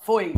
Foi. 0.00 0.32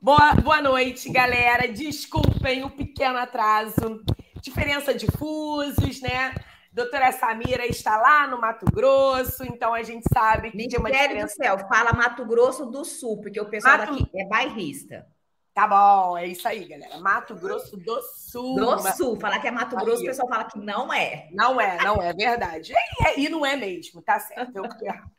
Boa, 0.00 0.34
boa 0.34 0.62
noite, 0.62 1.10
galera. 1.10 1.66
Desculpem 1.66 2.64
o 2.64 2.70
pequeno 2.70 3.18
atraso. 3.18 4.00
Diferença 4.40 4.94
de 4.94 5.06
fusos, 5.06 6.00
né? 6.00 6.32
Doutora 6.72 7.10
Samira 7.10 7.66
está 7.66 7.96
lá 7.96 8.26
no 8.28 8.40
Mato 8.40 8.66
Grosso, 8.66 9.44
então 9.44 9.74
a 9.74 9.82
gente 9.82 10.04
sabe 10.12 10.50
que 10.50 10.56
Mistério 10.56 10.70
tem 10.70 10.80
uma 10.80 10.90
diferença. 10.90 11.34
do 11.34 11.36
céu, 11.36 11.58
fala 11.68 11.92
Mato 11.92 12.24
Grosso 12.24 12.66
do 12.66 12.84
Sul, 12.84 13.20
porque 13.20 13.40
o 13.40 13.48
pessoal 13.48 13.78
Mato... 13.78 13.92
daqui 13.92 14.08
é 14.14 14.26
bairrista. 14.26 15.06
Tá 15.52 15.68
bom, 15.68 16.18
é 16.18 16.26
isso 16.26 16.46
aí, 16.46 16.64
galera. 16.64 16.98
Mato 16.98 17.34
Grosso 17.34 17.76
do 17.76 18.02
Sul. 18.02 18.56
Do 18.56 18.78
Sul. 18.92 19.20
Falar 19.20 19.40
que 19.40 19.48
é 19.48 19.52
Mato 19.52 19.76
Grosso, 19.76 20.02
o 20.02 20.06
pessoal 20.06 20.28
fala 20.28 20.44
que 20.44 20.58
não 20.58 20.92
é. 20.92 21.28
Não 21.32 21.60
é, 21.60 21.78
não 21.82 22.02
é 22.02 22.12
verdade. 22.12 22.72
E, 22.72 23.06
é, 23.06 23.20
e 23.20 23.28
não 23.28 23.44
é 23.46 23.56
mesmo, 23.56 24.02
tá 24.02 24.18
certo. 24.18 24.56
Eu 24.56 24.64
errado. 24.64 25.10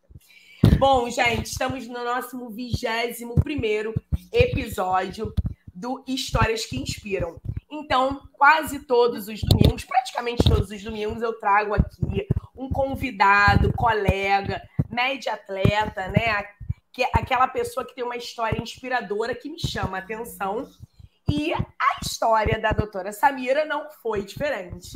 Bom, 0.77 1.09
gente, 1.09 1.45
estamos 1.45 1.87
no 1.87 2.03
nosso 2.03 2.49
vigésimo 2.49 3.35
primeiro 3.35 3.93
episódio 4.31 5.33
do 5.73 6.03
Histórias 6.07 6.65
que 6.65 6.77
Inspiram. 6.77 7.39
Então, 7.71 8.21
quase 8.33 8.79
todos 8.79 9.27
os 9.27 9.41
domingos, 9.41 9.85
praticamente 9.85 10.43
todos 10.43 10.69
os 10.69 10.83
domingos, 10.83 11.21
eu 11.21 11.39
trago 11.39 11.73
aqui 11.73 12.27
um 12.55 12.69
convidado, 12.69 13.71
colega, 13.73 14.61
média 14.89 15.33
atleta, 15.33 16.07
né? 16.09 16.45
É 16.97 17.09
aquela 17.13 17.47
pessoa 17.47 17.85
que 17.85 17.95
tem 17.95 18.03
uma 18.03 18.17
história 18.17 18.61
inspiradora 18.61 19.35
que 19.35 19.49
me 19.49 19.59
chama 19.59 19.97
a 19.97 20.01
atenção. 20.01 20.69
E 21.27 21.53
a 21.53 21.99
história 22.03 22.59
da 22.59 22.71
doutora 22.71 23.11
Samira 23.11 23.65
não 23.65 23.89
foi 24.01 24.23
diferente. 24.23 24.89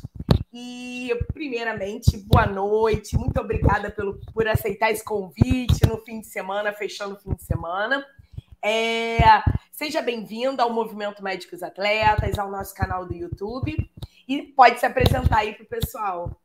E, 0.52 1.12
primeiramente, 1.31 2.17
boa 2.17 2.48
noite. 2.48 3.16
Muito 3.16 3.39
obrigada 3.39 3.91
pelo, 3.91 4.20
por 4.34 4.48
aceitar 4.48 4.89
esse 4.89 5.03
convite 5.03 5.85
no 5.88 5.98
fim 5.99 6.22
de 6.22 6.27
semana, 6.27 6.73
fechando 6.73 7.16
o 7.16 7.20
fim 7.20 7.35
de 7.35 7.44
semana. 7.44 8.03
É, 8.59 9.20
seja 9.72 10.02
bem-vindo 10.02 10.59
ao 10.59 10.73
Movimento 10.73 11.23
Médicos 11.23 11.62
Atletas, 11.62 12.39
ao 12.39 12.50
nosso 12.50 12.73
canal 12.73 13.06
do 13.06 13.14
YouTube. 13.14 13.78
E 14.28 14.41
pode 14.41 14.80
se 14.80 14.88
apresentar 14.88 15.38
aí 15.38 15.53
para 15.53 15.64
o 15.64 15.67
pessoal. 15.67 16.41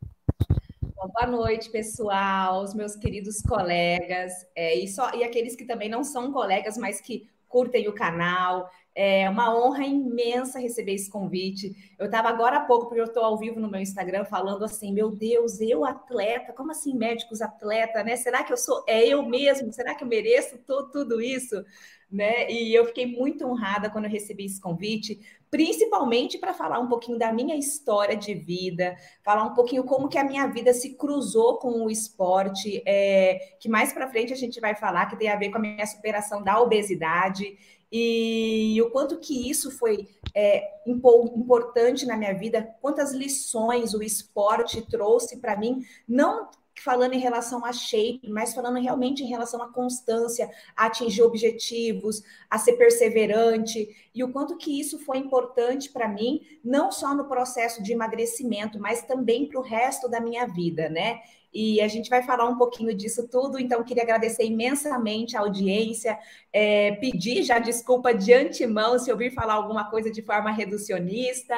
Boa 0.94 1.26
noite, 1.26 1.70
pessoal, 1.70 2.62
os 2.62 2.74
meus 2.74 2.96
queridos 2.96 3.42
colegas, 3.42 4.32
é, 4.54 4.74
e, 4.74 4.88
só, 4.88 5.14
e 5.14 5.22
aqueles 5.22 5.54
que 5.54 5.66
também 5.66 5.88
não 5.88 6.02
são 6.02 6.32
colegas, 6.32 6.78
mas 6.78 6.98
que 6.98 7.28
curtem 7.46 7.88
o 7.88 7.92
canal, 7.92 8.70
é 8.94 9.28
uma 9.28 9.52
honra 9.54 9.84
imensa 9.84 10.60
receber 10.60 10.94
esse 10.94 11.10
convite. 11.10 11.74
Eu 11.98 12.06
estava 12.06 12.28
agora 12.28 12.58
há 12.58 12.60
pouco, 12.60 12.86
porque 12.86 13.00
eu 13.00 13.06
estou 13.06 13.24
ao 13.24 13.36
vivo 13.36 13.58
no 13.58 13.68
meu 13.68 13.80
Instagram, 13.80 14.24
falando 14.24 14.64
assim: 14.64 14.92
meu 14.92 15.10
Deus, 15.10 15.60
eu 15.60 15.84
atleta, 15.84 16.52
como 16.52 16.70
assim 16.70 16.94
médicos 16.96 17.42
atleta, 17.42 18.04
né? 18.04 18.14
Será 18.14 18.44
que 18.44 18.52
eu 18.52 18.56
sou, 18.56 18.84
é 18.86 19.04
eu 19.06 19.22
mesmo? 19.24 19.72
Será 19.72 19.94
que 19.94 20.04
eu 20.04 20.08
mereço 20.08 20.58
tudo, 20.66 21.20
isso? 21.20 21.64
Né? 22.10 22.48
E 22.48 22.72
eu 22.72 22.84
fiquei 22.84 23.06
muito 23.06 23.44
honrada 23.44 23.90
quando 23.90 24.04
eu 24.04 24.10
recebi 24.10 24.44
esse 24.44 24.60
convite, 24.60 25.18
principalmente 25.50 26.38
para 26.38 26.54
falar 26.54 26.78
um 26.78 26.86
pouquinho 26.86 27.18
da 27.18 27.32
minha 27.32 27.56
história 27.56 28.16
de 28.16 28.34
vida, 28.34 28.94
falar 29.24 29.42
um 29.42 29.54
pouquinho 29.54 29.82
como 29.82 30.08
que 30.08 30.18
a 30.18 30.22
minha 30.22 30.46
vida 30.46 30.72
se 30.72 30.94
cruzou 30.94 31.58
com 31.58 31.84
o 31.84 31.90
esporte, 31.90 32.80
é, 32.86 33.56
que 33.58 33.68
mais 33.68 33.92
para 33.92 34.08
frente 34.08 34.32
a 34.32 34.36
gente 34.36 34.60
vai 34.60 34.76
falar 34.76 35.06
que 35.06 35.18
tem 35.18 35.28
a 35.28 35.34
ver 35.34 35.50
com 35.50 35.58
a 35.58 35.60
minha 35.60 35.86
superação 35.86 36.40
da 36.40 36.60
obesidade 36.60 37.56
e 37.96 38.82
o 38.82 38.90
quanto 38.90 39.18
que 39.18 39.48
isso 39.48 39.70
foi 39.70 40.08
é, 40.34 40.68
importante 40.84 42.04
na 42.04 42.16
minha 42.16 42.34
vida, 42.34 42.74
quantas 42.80 43.12
lições 43.12 43.94
o 43.94 44.02
esporte 44.02 44.82
trouxe 44.82 45.36
para 45.36 45.56
mim, 45.56 45.80
não 46.08 46.50
falando 46.82 47.14
em 47.14 47.20
relação 47.20 47.64
a 47.64 47.72
shape, 47.72 48.28
mas 48.28 48.52
falando 48.52 48.80
realmente 48.80 49.22
em 49.22 49.28
relação 49.28 49.62
à 49.62 49.72
constância, 49.72 50.50
a 50.76 50.86
atingir 50.86 51.22
objetivos, 51.22 52.20
a 52.50 52.58
ser 52.58 52.72
perseverante, 52.72 53.88
e 54.12 54.24
o 54.24 54.32
quanto 54.32 54.56
que 54.56 54.80
isso 54.80 54.98
foi 54.98 55.18
importante 55.18 55.88
para 55.90 56.08
mim, 56.08 56.40
não 56.64 56.90
só 56.90 57.14
no 57.14 57.28
processo 57.28 57.80
de 57.80 57.92
emagrecimento, 57.92 58.76
mas 58.80 59.02
também 59.02 59.46
para 59.46 59.60
o 59.60 59.62
resto 59.62 60.08
da 60.08 60.20
minha 60.20 60.46
vida, 60.46 60.88
né? 60.88 61.20
E 61.54 61.80
a 61.80 61.86
gente 61.86 62.10
vai 62.10 62.22
falar 62.22 62.48
um 62.48 62.58
pouquinho 62.58 62.92
disso 62.92 63.28
tudo. 63.28 63.60
Então, 63.60 63.84
queria 63.84 64.02
agradecer 64.02 64.44
imensamente 64.44 65.36
a 65.36 65.40
audiência, 65.40 66.18
é, 66.52 66.92
pedir 66.92 67.44
já 67.44 67.60
desculpa 67.60 68.12
de 68.12 68.32
antemão 68.32 68.98
se 68.98 69.12
ouvir 69.12 69.30
falar 69.30 69.54
alguma 69.54 69.88
coisa 69.88 70.10
de 70.10 70.20
forma 70.20 70.50
reducionista, 70.50 71.54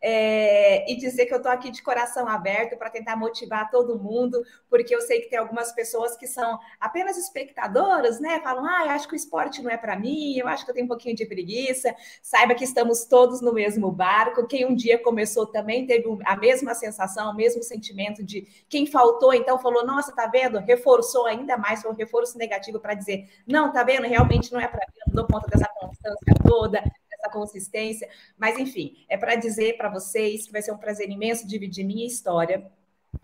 é, 0.00 0.90
e 0.90 0.96
dizer 0.96 1.26
que 1.26 1.34
eu 1.34 1.38
estou 1.38 1.50
aqui 1.50 1.70
de 1.70 1.82
coração 1.82 2.28
aberto 2.28 2.76
para 2.78 2.90
tentar 2.90 3.16
motivar 3.16 3.70
todo 3.70 3.98
mundo, 3.98 4.40
porque 4.68 4.94
eu 4.94 5.00
sei 5.00 5.20
que 5.20 5.28
tem 5.28 5.38
algumas 5.38 5.72
pessoas 5.72 6.16
que 6.16 6.28
são 6.28 6.58
apenas 6.78 7.18
espectadoras, 7.18 8.20
né? 8.20 8.40
Falam, 8.40 8.64
ah, 8.64 8.94
acho 8.94 9.08
que 9.08 9.14
o 9.14 9.16
esporte 9.16 9.62
não 9.62 9.70
é 9.70 9.76
para 9.76 9.98
mim, 9.98 10.36
eu 10.36 10.46
acho 10.46 10.64
que 10.64 10.70
eu 10.70 10.74
tenho 10.74 10.84
um 10.84 10.88
pouquinho 10.88 11.16
de 11.16 11.26
preguiça. 11.26 11.94
Saiba 12.22 12.54
que 12.54 12.64
estamos 12.64 13.04
todos 13.04 13.40
no 13.40 13.52
mesmo 13.52 13.90
barco. 13.90 14.46
Quem 14.46 14.64
um 14.64 14.74
dia 14.74 14.98
começou 14.98 15.46
também 15.46 15.86
teve 15.86 16.04
a 16.24 16.36
mesma 16.36 16.74
sensação, 16.74 17.32
o 17.32 17.36
mesmo 17.36 17.62
sentimento 17.62 18.22
de 18.22 18.46
quem 18.68 18.86
faltou 18.86 19.32
então 19.40 19.58
falou: 19.58 19.84
nossa, 19.84 20.14
tá 20.14 20.26
vendo? 20.26 20.58
Reforçou 20.58 21.26
ainda 21.26 21.56
mais, 21.56 21.82
foi 21.82 21.90
um 21.90 21.94
reforço 21.94 22.38
negativo 22.38 22.78
para 22.78 22.94
dizer: 22.94 23.28
não, 23.46 23.72
tá 23.72 23.82
vendo? 23.82 24.06
Realmente 24.06 24.52
não 24.52 24.60
é 24.60 24.68
para 24.68 24.86
mim, 24.86 25.00
não 25.06 25.14
dou 25.14 25.26
conta 25.26 25.48
dessa 25.48 25.68
constância 25.80 26.34
toda, 26.46 26.82
dessa 27.10 27.30
consistência. 27.32 28.08
Mas, 28.38 28.58
enfim, 28.58 29.04
é 29.08 29.16
para 29.16 29.34
dizer 29.34 29.76
para 29.76 29.88
vocês 29.88 30.46
que 30.46 30.52
vai 30.52 30.62
ser 30.62 30.72
um 30.72 30.78
prazer 30.78 31.08
imenso 31.10 31.46
dividir 31.46 31.84
minha 31.84 32.06
história. 32.06 32.70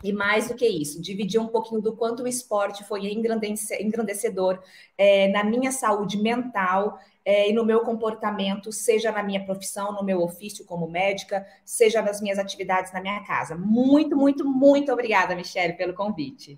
E 0.03 0.11
mais 0.11 0.49
do 0.49 0.53
que 0.53 0.67
isso, 0.67 1.01
dividir 1.01 1.39
um 1.39 1.47
pouquinho 1.47 1.81
do 1.81 1.95
quanto 1.95 2.21
o 2.21 2.27
esporte 2.27 2.83
foi 2.83 3.07
engrandecedor 3.07 4.61
é, 4.97 5.29
na 5.29 5.43
minha 5.43 5.71
saúde 5.71 6.21
mental 6.21 6.99
é, 7.27 7.49
e 7.49 7.51
no 7.51 7.65
meu 7.65 7.81
comportamento, 7.81 8.71
seja 8.71 9.11
na 9.11 9.21
minha 9.21 9.43
profissão, 9.43 9.91
no 9.91 10.01
meu 10.01 10.21
ofício 10.21 10.63
como 10.63 10.89
médica, 10.89 11.45
seja 11.65 12.01
nas 12.01 12.21
minhas 12.21 12.39
atividades 12.39 12.93
na 12.93 13.01
minha 13.01 13.21
casa. 13.25 13.53
Muito, 13.53 14.15
muito, 14.15 14.45
muito 14.45 14.93
obrigada, 14.93 15.35
Michelle, 15.35 15.73
pelo 15.73 15.93
convite. 15.93 16.57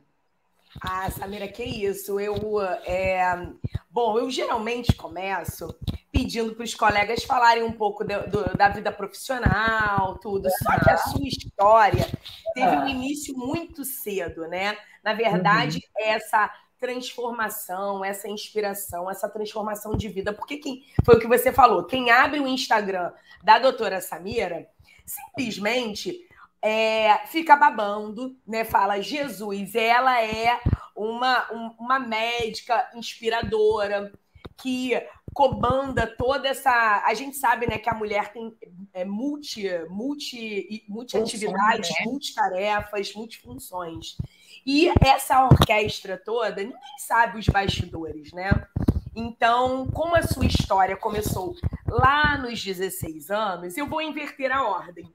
Ah, 0.79 1.09
Samira, 1.09 1.47
que 1.47 1.63
isso. 1.63 2.19
Eu, 2.19 2.61
é... 2.85 3.49
Bom, 3.89 4.19
eu 4.19 4.29
geralmente 4.29 4.93
começo 4.93 5.75
pedindo 6.11 6.53
para 6.53 6.65
os 6.65 6.75
colegas 6.75 7.23
falarem 7.23 7.63
um 7.63 7.71
pouco 7.71 8.03
de, 8.03 8.19
do, 8.27 8.55
da 8.55 8.69
vida 8.69 8.91
profissional, 8.91 10.19
tudo. 10.19 10.47
Só 10.51 10.79
que 10.79 10.91
a 10.91 10.97
sua 10.97 11.27
história 11.27 12.05
teve 12.53 12.75
um 12.75 12.87
início 12.87 13.35
muito 13.35 13.83
cedo, 13.83 14.47
né? 14.47 14.77
Na 15.03 15.13
verdade, 15.13 15.77
uhum. 15.77 16.05
essa 16.05 16.53
transformação, 16.79 18.03
essa 18.03 18.27
inspiração, 18.27 19.09
essa 19.09 19.29
transformação 19.29 19.95
de 19.95 20.07
vida. 20.07 20.33
Porque 20.33 20.57
quem 20.57 20.83
foi 21.03 21.15
o 21.15 21.19
que 21.19 21.27
você 21.27 21.51
falou, 21.51 21.83
quem 21.83 22.09
abre 22.09 22.39
o 22.39 22.47
Instagram 22.47 23.11
da 23.43 23.59
doutora 23.59 24.01
Samira, 24.01 24.67
simplesmente 25.05 26.27
é, 26.61 27.25
fica 27.27 27.55
babando, 27.55 28.37
né? 28.45 28.63
Fala, 28.63 29.01
Jesus, 29.01 29.75
ela 29.75 30.21
é 30.21 30.59
uma, 30.95 31.51
um, 31.51 31.75
uma 31.79 31.99
médica 31.99 32.89
inspiradora 32.93 34.11
que 34.57 34.91
comanda 35.33 36.05
toda 36.05 36.49
essa. 36.49 37.03
A 37.05 37.13
gente 37.13 37.37
sabe 37.37 37.67
né, 37.67 37.77
que 37.77 37.89
a 37.89 37.93
mulher 37.93 38.33
tem 38.33 38.53
é, 38.93 39.05
multi, 39.05 39.67
multi, 39.89 40.83
multi 40.87 41.17
atividades, 41.17 41.89
né? 41.89 42.05
multitarefas, 42.05 43.13
multifunções. 43.13 44.17
E 44.65 44.91
essa 45.01 45.45
orquestra 45.45 46.17
toda, 46.17 46.61
ninguém 46.61 46.97
sabe 46.99 47.39
os 47.39 47.47
bastidores, 47.47 48.31
né? 48.33 48.51
Então, 49.15 49.87
como 49.87 50.15
a 50.15 50.21
sua 50.21 50.45
história 50.45 50.95
começou 50.95 51.55
lá 51.87 52.37
nos 52.37 52.63
16 52.63 53.29
anos, 53.29 53.77
eu 53.77 53.87
vou 53.87 54.01
inverter 54.01 54.51
a 54.51 54.67
ordem. 54.67 55.11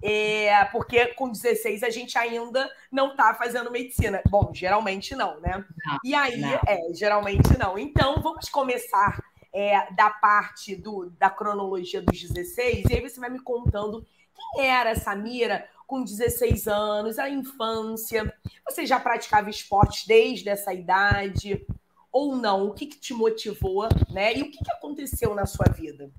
É, 0.00 0.64
porque 0.66 1.06
com 1.14 1.28
16 1.28 1.82
a 1.82 1.90
gente 1.90 2.16
ainda 2.16 2.70
não 2.90 3.10
está 3.10 3.34
fazendo 3.34 3.70
medicina. 3.70 4.22
Bom, 4.28 4.52
geralmente 4.54 5.16
não, 5.16 5.40
né? 5.40 5.64
Não, 5.84 5.98
e 6.04 6.14
aí, 6.14 6.40
não. 6.40 6.60
é, 6.66 6.94
geralmente 6.94 7.58
não. 7.58 7.76
Então, 7.76 8.20
vamos 8.22 8.48
começar 8.48 9.20
é, 9.52 9.92
da 9.92 10.10
parte 10.10 10.76
do, 10.76 11.10
da 11.18 11.28
cronologia 11.28 12.00
dos 12.00 12.20
16, 12.20 12.84
e 12.88 12.94
aí 12.94 13.00
você 13.00 13.18
vai 13.18 13.30
me 13.30 13.40
contando 13.40 14.06
quem 14.54 14.66
era 14.66 14.90
essa 14.90 15.16
Mira, 15.16 15.68
com 15.88 16.04
16 16.04 16.68
anos, 16.68 17.18
a 17.18 17.30
infância? 17.30 18.32
Você 18.64 18.84
já 18.84 19.00
praticava 19.00 19.48
esportes 19.48 20.06
desde 20.06 20.50
essa 20.50 20.72
idade? 20.72 21.66
Ou 22.12 22.36
não? 22.36 22.68
O 22.68 22.74
que, 22.74 22.86
que 22.86 23.00
te 23.00 23.14
motivou, 23.14 23.88
né? 24.10 24.36
E 24.36 24.42
o 24.42 24.50
que, 24.50 24.62
que 24.62 24.70
aconteceu 24.70 25.34
na 25.34 25.46
sua 25.46 25.66
vida? 25.72 26.10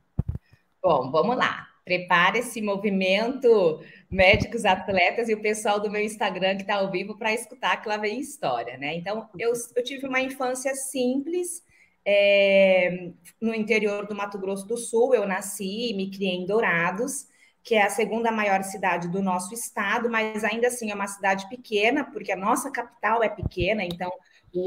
Bom, 0.81 1.11
vamos 1.11 1.37
lá. 1.37 1.67
Prepare 1.85 2.39
esse 2.39 2.61
movimento 2.61 3.79
médicos 4.09 4.65
atletas 4.65 5.29
e 5.29 5.35
o 5.35 5.41
pessoal 5.41 5.79
do 5.79 5.89
meu 5.89 6.01
Instagram 6.01 6.55
que 6.55 6.63
está 6.63 6.75
ao 6.75 6.89
vivo 6.89 7.15
para 7.15 7.31
escutar 7.31 7.77
que 7.77 7.87
lá 7.87 7.97
vem 7.97 8.19
história, 8.19 8.75
né? 8.75 8.95
Então, 8.95 9.29
eu, 9.37 9.53
eu 9.75 9.83
tive 9.83 10.07
uma 10.07 10.19
infância 10.19 10.73
simples 10.73 11.63
é, 12.03 13.11
no 13.39 13.53
interior 13.53 14.07
do 14.07 14.15
Mato 14.15 14.39
Grosso 14.39 14.67
do 14.67 14.77
Sul. 14.77 15.13
Eu 15.13 15.27
nasci 15.27 15.91
e 15.91 15.93
me 15.93 16.09
criei 16.09 16.37
em 16.37 16.45
Dourados 16.47 17.27
que 17.69 17.75
é 17.75 17.83
a 17.83 17.89
segunda 17.91 18.31
maior 18.31 18.63
cidade 18.63 19.07
do 19.07 19.21
nosso 19.21 19.53
estado, 19.53 20.09
mas 20.09 20.43
ainda 20.43 20.69
assim 20.69 20.89
é 20.89 20.95
uma 20.95 21.05
cidade 21.05 21.47
pequena, 21.47 22.03
porque 22.03 22.31
a 22.31 22.35
nossa 22.35 22.71
capital 22.71 23.21
é 23.21 23.29
pequena, 23.29 23.83
então 23.83 24.11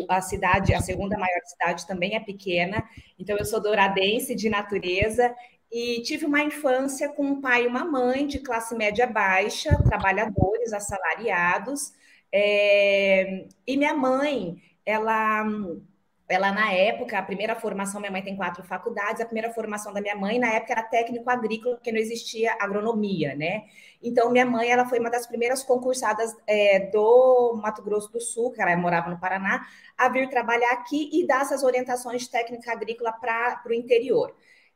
a 0.08 0.20
cidade, 0.20 0.72
a 0.72 0.80
segunda 0.80 1.18
maior 1.18 1.40
cidade 1.44 1.84
também 1.84 2.14
é 2.14 2.20
pequena, 2.20 2.88
então 3.18 3.36
eu 3.36 3.44
sou 3.44 3.60
douradense 3.60 4.36
de 4.36 4.48
natureza 4.48 5.34
e 5.68 6.00
tive 6.02 6.26
uma 6.26 6.44
infância 6.44 7.08
com 7.08 7.24
um 7.24 7.40
pai 7.40 7.64
e 7.64 7.66
uma 7.66 7.84
mãe 7.84 8.24
de 8.24 8.38
classe 8.38 8.72
média 8.76 9.04
baixa, 9.04 9.76
trabalhadores, 9.82 10.72
assalariados, 10.72 11.92
é, 12.30 13.46
e 13.66 13.76
minha 13.76 13.94
mãe, 13.94 14.62
ela 14.86 15.44
ela 16.28 16.52
na 16.52 16.72
época, 16.72 17.18
a 17.18 17.22
primeira 17.22 17.54
formação, 17.54 18.00
minha 18.00 18.10
mãe 18.10 18.22
tem 18.22 18.36
quatro 18.36 18.62
faculdades, 18.64 19.20
a 19.20 19.24
primeira 19.24 19.52
formação 19.52 19.92
da 19.92 20.00
minha 20.00 20.16
mãe 20.16 20.38
na 20.38 20.48
época 20.48 20.72
era 20.72 20.82
técnico 20.82 21.28
agrícola, 21.28 21.74
porque 21.74 21.92
não 21.92 21.98
existia 21.98 22.56
agronomia, 22.60 23.34
né? 23.34 23.64
Então, 24.02 24.30
minha 24.30 24.46
mãe, 24.46 24.70
ela 24.70 24.86
foi 24.86 24.98
uma 24.98 25.10
das 25.10 25.26
primeiras 25.26 25.62
concursadas 25.62 26.34
é, 26.46 26.90
do 26.90 27.58
Mato 27.62 27.82
Grosso 27.82 28.10
do 28.10 28.20
Sul, 28.20 28.50
que 28.50 28.62
ela 28.62 28.76
morava 28.76 29.10
no 29.10 29.18
Paraná, 29.20 29.66
a 29.96 30.08
vir 30.08 30.28
trabalhar 30.30 30.72
aqui 30.72 31.10
e 31.12 31.26
dar 31.26 31.42
essas 31.42 31.62
orientações 31.62 32.22
de 32.22 32.30
técnica 32.30 32.72
agrícola 32.72 33.12
para 33.12 33.62
o 33.66 33.72
interior. 33.72 34.34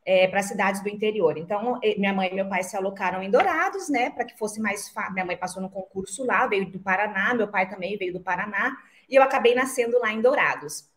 É, 0.08 0.28
para 0.28 0.40
cidades 0.40 0.80
do 0.84 0.88
interior. 0.88 1.36
Então, 1.36 1.80
minha 1.98 2.12
mãe 2.12 2.28
e 2.30 2.34
meu 2.34 2.48
pai 2.48 2.62
se 2.62 2.76
alocaram 2.76 3.20
em 3.24 3.28
Dourados, 3.28 3.88
né, 3.88 4.08
para 4.08 4.24
que 4.24 4.38
fosse 4.38 4.60
mais 4.60 4.88
fácil. 4.88 5.14
Minha 5.14 5.24
mãe 5.24 5.36
passou 5.36 5.60
no 5.60 5.68
concurso 5.68 6.24
lá, 6.24 6.46
veio 6.46 6.70
do 6.70 6.78
Paraná, 6.78 7.34
meu 7.34 7.48
pai 7.48 7.68
também 7.68 7.96
veio 7.98 8.12
do 8.12 8.20
Paraná, 8.20 8.76
e 9.08 9.16
eu 9.16 9.22
acabei 9.24 9.52
nascendo 9.56 9.98
lá 9.98 10.12
em 10.12 10.20
Dourados. 10.20 10.88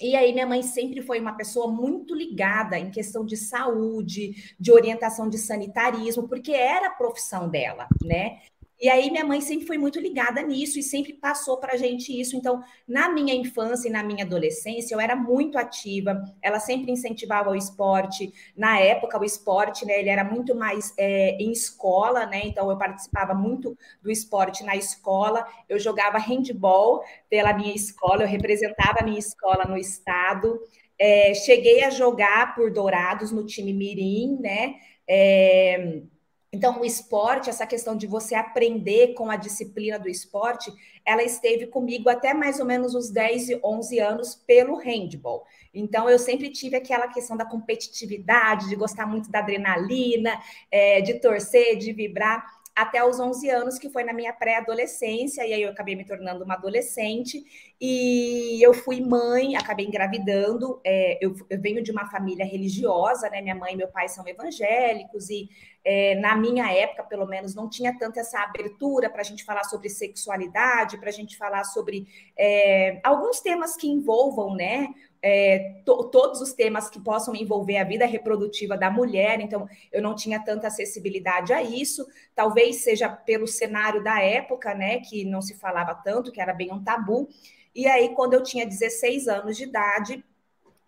E 0.00 0.16
aí, 0.16 0.32
minha 0.32 0.46
mãe 0.46 0.62
sempre 0.62 1.02
foi 1.02 1.20
uma 1.20 1.34
pessoa 1.36 1.70
muito 1.70 2.14
ligada 2.14 2.78
em 2.78 2.90
questão 2.90 3.24
de 3.24 3.36
saúde, 3.36 4.54
de 4.58 4.72
orientação 4.72 5.28
de 5.28 5.36
sanitarismo, 5.38 6.26
porque 6.26 6.52
era 6.52 6.88
a 6.88 6.90
profissão 6.94 7.48
dela, 7.48 7.86
né? 8.02 8.40
E 8.80 8.88
aí 8.88 9.10
minha 9.10 9.24
mãe 9.24 9.42
sempre 9.42 9.66
foi 9.66 9.76
muito 9.76 10.00
ligada 10.00 10.40
nisso 10.42 10.78
e 10.78 10.82
sempre 10.82 11.12
passou 11.12 11.58
para 11.58 11.74
a 11.74 11.76
gente 11.76 12.18
isso. 12.18 12.34
Então, 12.34 12.62
na 12.88 13.10
minha 13.10 13.34
infância 13.34 13.88
e 13.88 13.92
na 13.92 14.02
minha 14.02 14.24
adolescência, 14.24 14.94
eu 14.94 15.00
era 15.00 15.14
muito 15.14 15.58
ativa. 15.58 16.24
Ela 16.40 16.58
sempre 16.58 16.90
incentivava 16.90 17.50
o 17.50 17.54
esporte. 17.54 18.32
Na 18.56 18.78
época, 18.78 19.20
o 19.20 19.24
esporte, 19.24 19.84
né, 19.84 19.98
ele 20.00 20.08
era 20.08 20.24
muito 20.24 20.54
mais 20.54 20.94
é, 20.96 21.36
em 21.38 21.52
escola, 21.52 22.24
né? 22.24 22.40
Então, 22.44 22.70
eu 22.70 22.78
participava 22.78 23.34
muito 23.34 23.76
do 24.02 24.10
esporte 24.10 24.64
na 24.64 24.74
escola. 24.74 25.46
Eu 25.68 25.78
jogava 25.78 26.16
handball 26.18 27.04
pela 27.28 27.52
minha 27.52 27.74
escola. 27.74 28.22
Eu 28.22 28.28
representava 28.28 29.00
a 29.00 29.04
minha 29.04 29.18
escola 29.18 29.64
no 29.64 29.76
estado. 29.76 30.58
É, 30.98 31.34
cheguei 31.34 31.84
a 31.84 31.90
jogar 31.90 32.54
por 32.54 32.72
Dourados 32.72 33.30
no 33.30 33.44
time 33.44 33.74
Mirim, 33.74 34.38
né? 34.40 34.76
É, 35.06 36.02
então, 36.52 36.80
o 36.80 36.84
esporte, 36.84 37.48
essa 37.48 37.64
questão 37.64 37.96
de 37.96 38.08
você 38.08 38.34
aprender 38.34 39.14
com 39.14 39.30
a 39.30 39.36
disciplina 39.36 40.00
do 40.00 40.08
esporte, 40.08 40.72
ela 41.06 41.22
esteve 41.22 41.68
comigo 41.68 42.08
até 42.08 42.34
mais 42.34 42.58
ou 42.58 42.66
menos 42.66 42.92
os 42.94 43.08
10, 43.08 43.60
11 43.62 43.98
anos 44.00 44.34
pelo 44.34 44.74
handball. 44.76 45.44
Então, 45.72 46.10
eu 46.10 46.18
sempre 46.18 46.50
tive 46.50 46.74
aquela 46.74 47.06
questão 47.06 47.36
da 47.36 47.44
competitividade, 47.44 48.68
de 48.68 48.74
gostar 48.74 49.06
muito 49.06 49.30
da 49.30 49.38
adrenalina, 49.38 50.40
é, 50.72 51.00
de 51.00 51.20
torcer, 51.20 51.76
de 51.78 51.92
vibrar 51.92 52.44
até 52.80 53.04
os 53.04 53.20
11 53.20 53.50
anos, 53.50 53.78
que 53.78 53.90
foi 53.90 54.04
na 54.04 54.12
minha 54.12 54.32
pré-adolescência, 54.32 55.46
e 55.46 55.52
aí 55.52 55.62
eu 55.62 55.70
acabei 55.70 55.94
me 55.94 56.04
tornando 56.04 56.44
uma 56.44 56.54
adolescente, 56.54 57.44
e 57.80 58.58
eu 58.64 58.72
fui 58.72 59.00
mãe, 59.00 59.54
acabei 59.54 59.86
engravidando, 59.86 60.80
é, 60.84 61.18
eu, 61.20 61.34
eu, 61.50 61.60
venho 61.60 61.82
de 61.82 61.90
uma 61.90 62.10
família 62.10 62.44
religiosa, 62.44 63.28
né, 63.28 63.42
minha 63.42 63.54
mãe 63.54 63.74
e 63.74 63.76
meu 63.76 63.88
pai 63.88 64.08
são 64.08 64.26
evangélicos, 64.26 65.28
e 65.28 65.48
é, 65.84 66.14
na 66.16 66.34
minha 66.36 66.72
época, 66.72 67.04
pelo 67.04 67.26
menos, 67.26 67.54
não 67.54 67.68
tinha 67.68 67.96
tanta 67.98 68.20
essa 68.20 68.40
abertura 68.40 69.10
para 69.10 69.20
a 69.20 69.24
gente 69.24 69.44
falar 69.44 69.64
sobre 69.64 69.90
sexualidade, 69.90 70.98
para 70.98 71.10
a 71.10 71.12
gente 71.12 71.36
falar 71.36 71.64
sobre 71.64 72.06
é, 72.36 72.98
alguns 73.04 73.40
temas 73.40 73.76
que 73.76 73.88
envolvam, 73.88 74.54
né, 74.54 74.88
é, 75.22 75.82
to, 75.84 76.04
todos 76.04 76.40
os 76.40 76.52
temas 76.52 76.88
que 76.88 76.98
possam 77.00 77.34
envolver 77.34 77.76
a 77.76 77.84
vida 77.84 78.06
reprodutiva 78.06 78.76
da 78.76 78.90
mulher, 78.90 79.40
então 79.40 79.68
eu 79.92 80.00
não 80.00 80.14
tinha 80.14 80.42
tanta 80.42 80.68
acessibilidade 80.68 81.52
a 81.52 81.62
isso, 81.62 82.06
talvez 82.34 82.76
seja 82.76 83.08
pelo 83.08 83.46
cenário 83.46 84.02
da 84.02 84.20
época, 84.20 84.74
né, 84.74 85.00
que 85.00 85.24
não 85.24 85.42
se 85.42 85.54
falava 85.54 85.94
tanto, 85.94 86.32
que 86.32 86.40
era 86.40 86.54
bem 86.54 86.72
um 86.72 86.82
tabu. 86.82 87.28
E 87.74 87.86
aí, 87.86 88.10
quando 88.14 88.34
eu 88.34 88.42
tinha 88.42 88.66
16 88.66 89.28
anos 89.28 89.56
de 89.56 89.64
idade, 89.64 90.24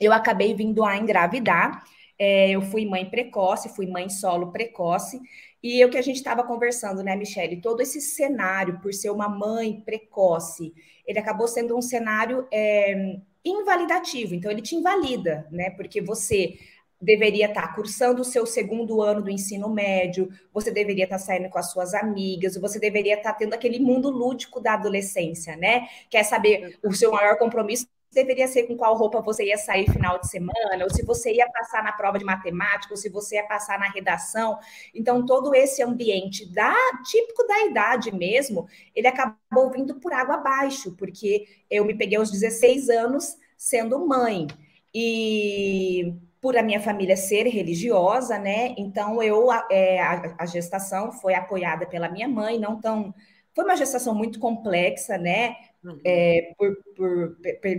eu 0.01 0.13
acabei 0.13 0.55
vindo 0.55 0.85
a 0.85 0.97
engravidar. 0.97 1.85
É, 2.19 2.51
eu 2.51 2.63
fui 2.63 2.87
mãe 2.87 3.09
precoce, 3.09 3.69
fui 3.69 3.87
mãe 3.87 4.09
solo 4.09 4.53
precoce, 4.53 5.21
e 5.63 5.85
o 5.85 5.91
que 5.91 5.99
a 5.99 6.03
gente 6.03 6.17
estava 6.17 6.43
conversando, 6.43 7.03
né, 7.03 7.15
Michele? 7.15 7.61
Todo 7.61 7.81
esse 7.81 8.01
cenário, 8.01 8.81
por 8.81 8.93
ser 8.93 9.11
uma 9.11 9.29
mãe 9.29 9.81
precoce, 9.81 10.75
ele 11.07 11.19
acabou 11.19 11.47
sendo 11.47 11.77
um 11.77 11.83
cenário. 11.83 12.49
É, 12.53 13.17
invalidativo, 13.45 14.35
então 14.35 14.51
ele 14.51 14.63
te 14.63 14.75
invalida, 14.77 15.47
né? 15.51 15.71
Porque 15.71 16.01
você 16.01 16.59
deveria 17.01 17.47
estar 17.47 17.75
cursando 17.75 18.23
o 18.23 18.25
seu 18.25 18.47
segundo 18.47 19.03
ano 19.03 19.23
do 19.23 19.31
ensino 19.31 19.69
médio, 19.69 20.29
você 20.53 20.71
deveria 20.71 21.05
estar 21.05 21.19
saindo 21.19 21.49
com 21.49 21.59
as 21.59 21.73
suas 21.73 21.95
amigas, 21.95 22.57
você 22.57 22.79
deveria 22.79 23.17
estar 23.17 23.33
tendo 23.33 23.55
aquele 23.55 23.81
mundo 23.81 24.09
lúdico 24.09 24.61
da 24.61 24.75
adolescência, 24.75 25.57
né? 25.57 25.89
Quer 26.09 26.23
saber 26.23 26.79
o 26.85 26.93
seu 26.93 27.11
maior 27.11 27.37
compromisso 27.37 27.89
deveria 28.13 28.47
ser 28.47 28.65
com 28.65 28.77
qual 28.77 28.95
roupa 28.97 29.21
você 29.21 29.47
ia 29.47 29.57
sair 29.57 29.91
final 29.91 30.19
de 30.21 30.29
semana, 30.29 30.85
ou 30.85 30.91
se 30.91 31.05
você 31.05 31.33
ia 31.33 31.51
passar 31.51 31.83
na 31.83 31.93
prova 31.93 32.19
de 32.19 32.25
matemática, 32.25 32.93
ou 32.93 32.97
se 32.97 33.09
você 33.09 33.37
ia 33.37 33.47
passar 33.47 33.79
na 33.79 33.89
redação. 33.89 34.59
Então, 34.95 35.25
todo 35.25 35.55
esse 35.55 35.83
ambiente 35.83 36.51
da 36.53 36.75
típico 37.05 37.47
da 37.47 37.67
idade 37.67 38.15
mesmo, 38.15 38.67
ele 38.95 39.07
acabou 39.07 39.71
vindo 39.71 39.95
por 40.01 40.13
água 40.13 40.35
abaixo, 40.37 40.95
porque 40.97 41.47
eu 41.71 41.85
me 41.85 41.95
peguei 41.95 42.19
aos 42.19 42.31
16 42.31 42.89
anos 42.91 43.37
sendo 43.57 44.07
mãe. 44.07 44.47
E 44.95 46.15
por 46.41 46.57
a 46.57 46.63
minha 46.63 46.81
família 46.81 47.17
ser 47.17 47.47
religiosa, 47.47 48.37
né? 48.37 48.75
Então 48.77 49.23
eu 49.23 49.47
é, 49.71 50.01
a, 50.01 50.35
a 50.41 50.47
gestação 50.47 51.13
foi 51.13 51.35
apoiada 51.35 51.87
pela 51.87 52.09
minha 52.09 52.29
mãe, 52.29 52.59
não 52.59 52.81
tão 52.81 53.15
foi 53.55 53.65
uma 53.65 53.77
gestação 53.77 54.15
muito 54.15 54.41
complexa, 54.41 55.17
né? 55.17 55.57
Uhum. 55.85 56.01
É, 56.05 56.55
por, 56.57 56.77
por, 56.97 57.37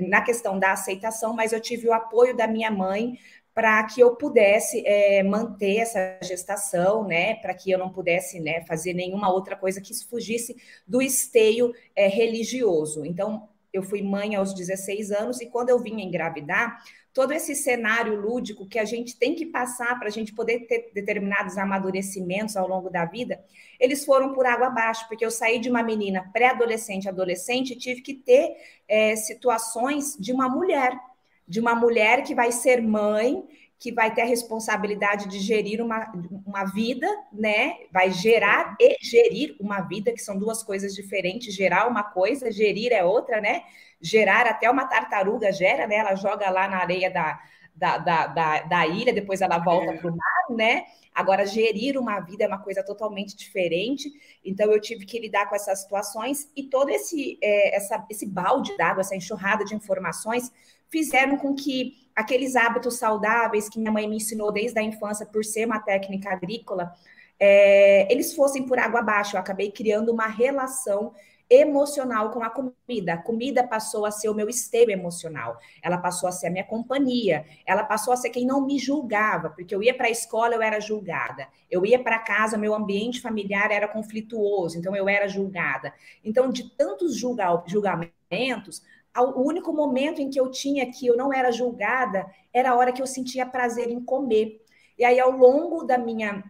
na 0.08 0.22
questão 0.22 0.60
da 0.60 0.74
aceitação, 0.74 1.34
mas 1.34 1.54
eu 1.54 1.60
tive 1.62 1.88
o 1.88 1.94
apoio 1.94 2.36
da 2.36 2.48
minha 2.48 2.70
mãe 2.70 3.18
para 3.54 3.84
que 3.84 4.02
eu 4.02 4.16
pudesse 4.16 4.84
é, 4.86 5.22
manter 5.22 5.78
essa 5.78 6.20
gestação, 6.24 7.08
né? 7.08 7.36
Para 7.36 7.54
que 7.54 7.70
eu 7.70 7.78
não 7.78 7.92
pudesse 7.92 8.40
né, 8.40 8.62
fazer 8.66 8.94
nenhuma 8.94 9.32
outra 9.32 9.56
coisa 9.56 9.80
que 9.80 9.94
fugisse 10.06 10.56
do 10.88 11.02
esteio 11.02 11.72
é, 11.96 12.08
religioso. 12.08 13.06
Então, 13.06 13.48
eu 13.72 13.84
fui 13.84 14.02
mãe 14.02 14.36
aos 14.36 14.54
16 14.54 15.12
anos 15.12 15.40
e 15.42 15.48
quando 15.48 15.70
eu 15.70 15.80
vim 15.80 16.02
engravidar, 16.02 16.84
todo 17.14 17.32
esse 17.32 17.54
cenário 17.54 18.20
lúdico 18.20 18.66
que 18.66 18.80
a 18.80 18.86
gente 18.86 19.16
tem 19.16 19.36
que 19.36 19.46
passar 19.46 20.00
para 20.00 20.08
a 20.08 20.12
gente 20.12 20.34
poder 20.34 20.62
ter 20.62 20.90
determinados 20.94 21.58
amadurecimentos 21.58 22.58
ao 22.58 22.68
longo 22.68 22.90
da 22.90 23.06
vida, 23.06 23.44
eles 23.80 24.04
foram 24.04 24.34
por 24.34 24.48
água 24.48 24.68
abaixo, 24.68 25.08
porque 25.08 25.24
eu 25.24 25.30
saí 25.30 25.60
de 25.60 25.70
uma 25.70 25.84
menina 25.84 26.28
pré-adolescente, 26.34 27.08
adolescente, 27.08 27.74
e 27.74 27.78
tive 27.78 28.02
que 28.02 28.16
ter 28.16 28.56
é, 28.88 29.16
situações 29.16 30.18
de 30.20 30.34
uma 30.34 30.50
mulher, 30.50 31.00
de 31.48 31.60
uma 31.60 31.76
mulher 31.76 32.24
que 32.24 32.34
vai 32.34 32.52
ser 32.52 32.82
mãe, 32.82 33.44
que 33.84 33.92
vai 33.92 34.14
ter 34.14 34.22
a 34.22 34.26
responsabilidade 34.26 35.28
de 35.28 35.40
gerir 35.40 35.82
uma, 35.82 36.10
uma 36.46 36.64
vida, 36.64 37.06
né? 37.34 37.80
Vai 37.92 38.12
gerar 38.12 38.78
e 38.80 38.96
gerir 39.02 39.58
uma 39.60 39.82
vida, 39.82 40.14
que 40.14 40.22
são 40.22 40.40
duas 40.40 40.64
coisas 40.64 40.96
diferentes. 40.96 41.54
Gerar 41.54 41.90
uma 41.90 42.02
coisa, 42.02 42.50
gerir 42.50 42.94
é 42.94 43.04
outra, 43.04 43.42
né? 43.42 43.62
Gerar 44.00 44.48
até 44.48 44.72
uma 44.72 44.88
tartaruga 44.88 45.52
gera, 45.52 45.86
né? 45.86 45.96
Ela 45.96 46.16
joga 46.16 46.50
lá 46.50 46.66
na 46.66 46.78
areia 46.78 47.12
da, 47.12 47.38
da, 47.76 47.98
da, 47.98 48.28
da, 48.28 48.62
da 48.62 48.88
ilha, 48.88 49.12
depois 49.12 49.42
ela 49.42 49.58
volta 49.58 49.92
é. 49.92 49.98
para 49.98 50.10
o 50.10 50.16
mar, 50.16 50.58
né? 50.58 50.86
Agora, 51.14 51.46
gerir 51.46 52.00
uma 52.00 52.22
vida 52.22 52.46
é 52.46 52.48
uma 52.48 52.64
coisa 52.64 52.86
totalmente 52.86 53.36
diferente. 53.36 54.10
Então, 54.46 54.72
eu 54.72 54.80
tive 54.80 55.06
que 55.06 55.20
lidar 55.20 55.50
com 55.50 55.58
essas 55.58 55.82
situações 55.82 56.50
e 56.56 56.64
todo 56.64 56.88
esse, 56.88 57.38
é, 57.44 57.76
essa, 57.76 58.06
esse 58.10 58.26
balde 58.26 58.78
d'água, 58.78 59.02
essa 59.02 59.14
enxurrada 59.14 59.66
de 59.66 59.76
informações, 59.76 60.50
fizeram 60.88 61.36
com 61.36 61.54
que 61.54 62.03
aqueles 62.16 62.56
hábitos 62.56 62.98
saudáveis 62.98 63.70
que 63.70 63.80
minha 63.80 63.92
mãe 63.92 64.08
me 64.08 64.18
ensinou 64.18 64.52
desde 64.52 64.80
a 64.80 64.84
infância, 64.84 65.26
por 65.26 65.44
ser 65.44 65.66
uma 65.66 65.80
técnica 65.80 66.32
agrícola, 66.32 66.94
é, 67.40 68.12
eles 68.12 68.34
fossem 68.34 68.66
por 68.66 68.80
água 68.80 69.00
abaixo. 69.00 69.36
Eu 69.36 69.40
acabei 69.40 69.72
criando 69.72 70.12
uma 70.12 70.28
relação 70.28 71.14
emocional 71.50 72.32
com 72.32 72.44
a 72.44 72.50
comida. 72.50 73.14
A 73.14 73.18
comida 73.18 73.66
passou 73.66 74.06
a 74.06 74.12
ser 74.12 74.30
o 74.30 74.34
meu 74.34 74.50
esteio 74.50 74.90
emocional. 74.90 75.58
Ela 75.82 75.98
passou 75.98 76.28
a 76.28 76.32
ser 76.32 76.48
a 76.48 76.50
minha 76.50 76.64
companhia. 76.64 77.46
Ela 77.66 77.84
passou 77.84 78.14
a 78.14 78.18
ser 78.18 78.30
quem 78.30 78.46
não 78.46 78.66
me 78.66 78.80
julgava, 78.80 79.50
porque 79.50 79.74
eu 79.74 79.84
ia 79.84 79.94
para 79.94 80.08
a 80.08 80.12
escola, 80.12 80.56
eu 80.56 80.62
era 80.62 80.80
julgada. 80.80 81.48
Eu 81.70 81.86
ia 81.86 82.02
para 82.02 82.20
casa, 82.20 82.58
meu 82.58 82.74
ambiente 82.74 83.22
familiar 83.22 83.72
era 83.72 83.88
conflituoso, 83.88 84.78
então 84.78 84.96
eu 84.96 85.08
era 85.08 85.28
julgada. 85.28 85.94
Então, 86.24 86.50
de 86.50 86.70
tantos 86.76 87.16
julga 87.18 87.64
julgamentos, 87.68 88.82
o 89.22 89.42
único 89.42 89.72
momento 89.72 90.22
em 90.22 90.30
que 90.30 90.40
eu 90.40 90.50
tinha 90.50 90.90
que 90.92 91.06
eu 91.06 91.16
não 91.16 91.34
era 91.34 91.52
julgada 91.52 92.26
era 92.54 92.72
a 92.72 92.76
hora 92.76 92.92
que 92.92 93.02
eu 93.02 93.08
sentia 93.08 93.46
prazer 93.46 93.90
em 93.90 94.04
comer. 94.04 94.62
E 94.98 95.04
aí, 95.04 95.20
ao 95.20 95.32
longo 95.32 95.84
da 95.84 95.98
minha 95.98 96.44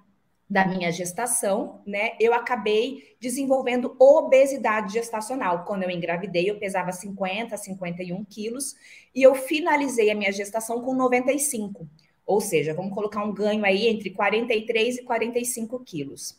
da 0.50 0.68
minha 0.68 0.92
gestação, 0.92 1.82
né, 1.84 2.12
eu 2.20 2.32
acabei 2.32 3.16
desenvolvendo 3.20 3.96
obesidade 3.98 4.94
gestacional. 4.94 5.66
Quando 5.66 5.82
eu 5.82 5.90
engravidei, 5.90 6.48
eu 6.48 6.60
pesava 6.60 6.92
50, 6.92 7.58
51 7.58 8.24
quilos 8.26 8.76
e 9.16 9.24
eu 9.24 9.34
finalizei 9.34 10.12
a 10.12 10.16
minha 10.16 10.32
gestação 10.32 10.82
com 10.82 10.94
95. 10.94 11.88
Ou 12.24 12.40
seja, 12.40 12.74
vamos 12.74 12.94
colocar 12.94 13.24
um 13.24 13.34
ganho 13.34 13.66
aí 13.66 13.88
entre 13.88 14.12
43 14.12 15.00
e 15.00 15.04
45 15.04 15.80
quilos. 15.80 16.38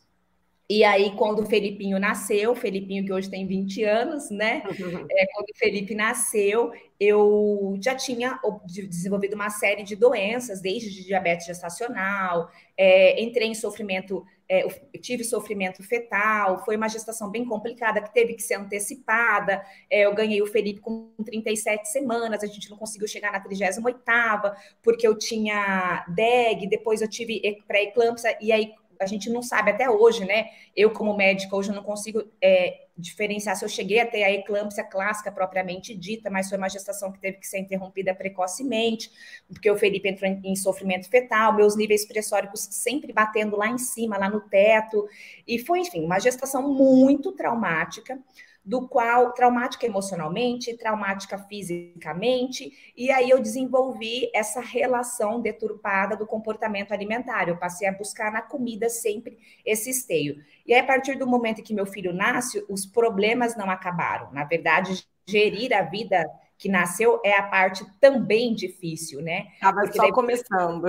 E 0.68 0.82
aí, 0.82 1.14
quando 1.16 1.42
o 1.42 1.46
Felipinho 1.46 1.98
nasceu, 1.98 2.52
o 2.52 2.56
Felipinho 2.56 3.04
que 3.04 3.12
hoje 3.12 3.28
tem 3.28 3.46
20 3.46 3.84
anos, 3.84 4.30
né? 4.30 4.62
É, 5.10 5.26
quando 5.32 5.50
o 5.50 5.58
Felipe 5.58 5.94
nasceu, 5.94 6.72
eu 6.98 7.76
já 7.80 7.94
tinha 7.94 8.40
desenvolvido 8.66 9.34
uma 9.34 9.50
série 9.50 9.82
de 9.82 9.94
doenças, 9.94 10.62
desde 10.62 11.04
diabetes 11.04 11.46
gestacional, 11.46 12.48
é, 12.76 13.22
entrei 13.22 13.48
em 13.48 13.54
sofrimento, 13.54 14.24
é, 14.48 14.66
tive 15.00 15.22
sofrimento 15.22 15.82
fetal, 15.82 16.64
foi 16.64 16.76
uma 16.76 16.88
gestação 16.88 17.30
bem 17.30 17.44
complicada, 17.44 18.00
que 18.00 18.12
teve 18.12 18.34
que 18.34 18.42
ser 18.42 18.54
antecipada. 18.54 19.62
É, 19.90 20.06
eu 20.06 20.14
ganhei 20.14 20.40
o 20.40 20.46
Felipe 20.46 20.80
com 20.80 21.12
37 21.24 21.88
semanas, 21.88 22.42
a 22.42 22.46
gente 22.46 22.70
não 22.70 22.78
conseguiu 22.78 23.06
chegar 23.06 23.32
na 23.32 23.40
38ª, 23.40 24.54
porque 24.82 25.06
eu 25.06 25.16
tinha 25.16 26.04
DEG, 26.08 26.66
depois 26.68 27.02
eu 27.02 27.08
tive 27.08 27.40
pré-eclâmpsia, 27.66 28.36
e 28.40 28.50
aí 28.50 28.72
a 29.04 29.06
gente 29.06 29.30
não 29.30 29.42
sabe 29.42 29.70
até 29.70 29.88
hoje, 29.88 30.24
né? 30.24 30.46
Eu, 30.74 30.90
como 30.90 31.16
médica, 31.16 31.54
hoje 31.54 31.70
não 31.70 31.82
consigo 31.82 32.24
é, 32.42 32.86
diferenciar 32.96 33.56
se 33.56 33.64
eu 33.64 33.68
cheguei 33.68 34.00
a 34.00 34.06
ter 34.06 34.22
a 34.22 34.32
eclâmpsia 34.32 34.84
clássica 34.84 35.30
propriamente 35.30 35.94
dita, 35.94 36.30
mas 36.30 36.48
foi 36.48 36.58
uma 36.58 36.68
gestação 36.68 37.12
que 37.12 37.20
teve 37.20 37.38
que 37.38 37.46
ser 37.46 37.58
interrompida 37.58 38.14
precocemente, 38.14 39.10
porque 39.46 39.70
o 39.70 39.76
Felipe 39.76 40.08
entrou 40.08 40.30
em, 40.30 40.40
em 40.44 40.56
sofrimento 40.56 41.08
fetal, 41.08 41.54
meus 41.54 41.76
níveis 41.76 42.06
pressóricos 42.06 42.66
sempre 42.70 43.12
batendo 43.12 43.56
lá 43.56 43.68
em 43.68 43.78
cima, 43.78 44.18
lá 44.18 44.28
no 44.28 44.40
teto, 44.40 45.06
e 45.46 45.58
foi, 45.58 45.80
enfim, 45.80 46.04
uma 46.04 46.18
gestação 46.18 46.72
muito 46.72 47.32
traumática 47.32 48.18
do 48.64 48.88
qual 48.88 49.32
traumática 49.32 49.84
emocionalmente, 49.84 50.74
traumática 50.76 51.36
fisicamente, 51.36 52.72
e 52.96 53.10
aí 53.10 53.28
eu 53.28 53.40
desenvolvi 53.40 54.30
essa 54.34 54.60
relação 54.60 55.40
deturpada 55.40 56.16
do 56.16 56.26
comportamento 56.26 56.92
alimentar. 56.92 57.48
Eu 57.48 57.58
passei 57.58 57.86
a 57.86 57.92
buscar 57.92 58.32
na 58.32 58.40
comida 58.40 58.88
sempre 58.88 59.38
esse 59.66 59.90
esteio. 59.90 60.42
E 60.66 60.72
aí, 60.72 60.80
a 60.80 60.86
partir 60.86 61.18
do 61.18 61.26
momento 61.26 61.62
que 61.62 61.74
meu 61.74 61.84
filho 61.84 62.14
nasce, 62.14 62.64
os 62.68 62.86
problemas 62.86 63.54
não 63.54 63.70
acabaram. 63.70 64.32
Na 64.32 64.44
verdade, 64.44 65.06
gerir 65.26 65.76
a 65.76 65.82
vida 65.82 66.24
que 66.56 66.68
nasceu 66.68 67.20
é 67.22 67.36
a 67.36 67.42
parte 67.42 67.84
também 68.00 68.54
difícil, 68.54 69.20
né? 69.20 69.48
Estava 69.54 69.86
só 69.92 70.02
daí... 70.02 70.12
começando. 70.12 70.86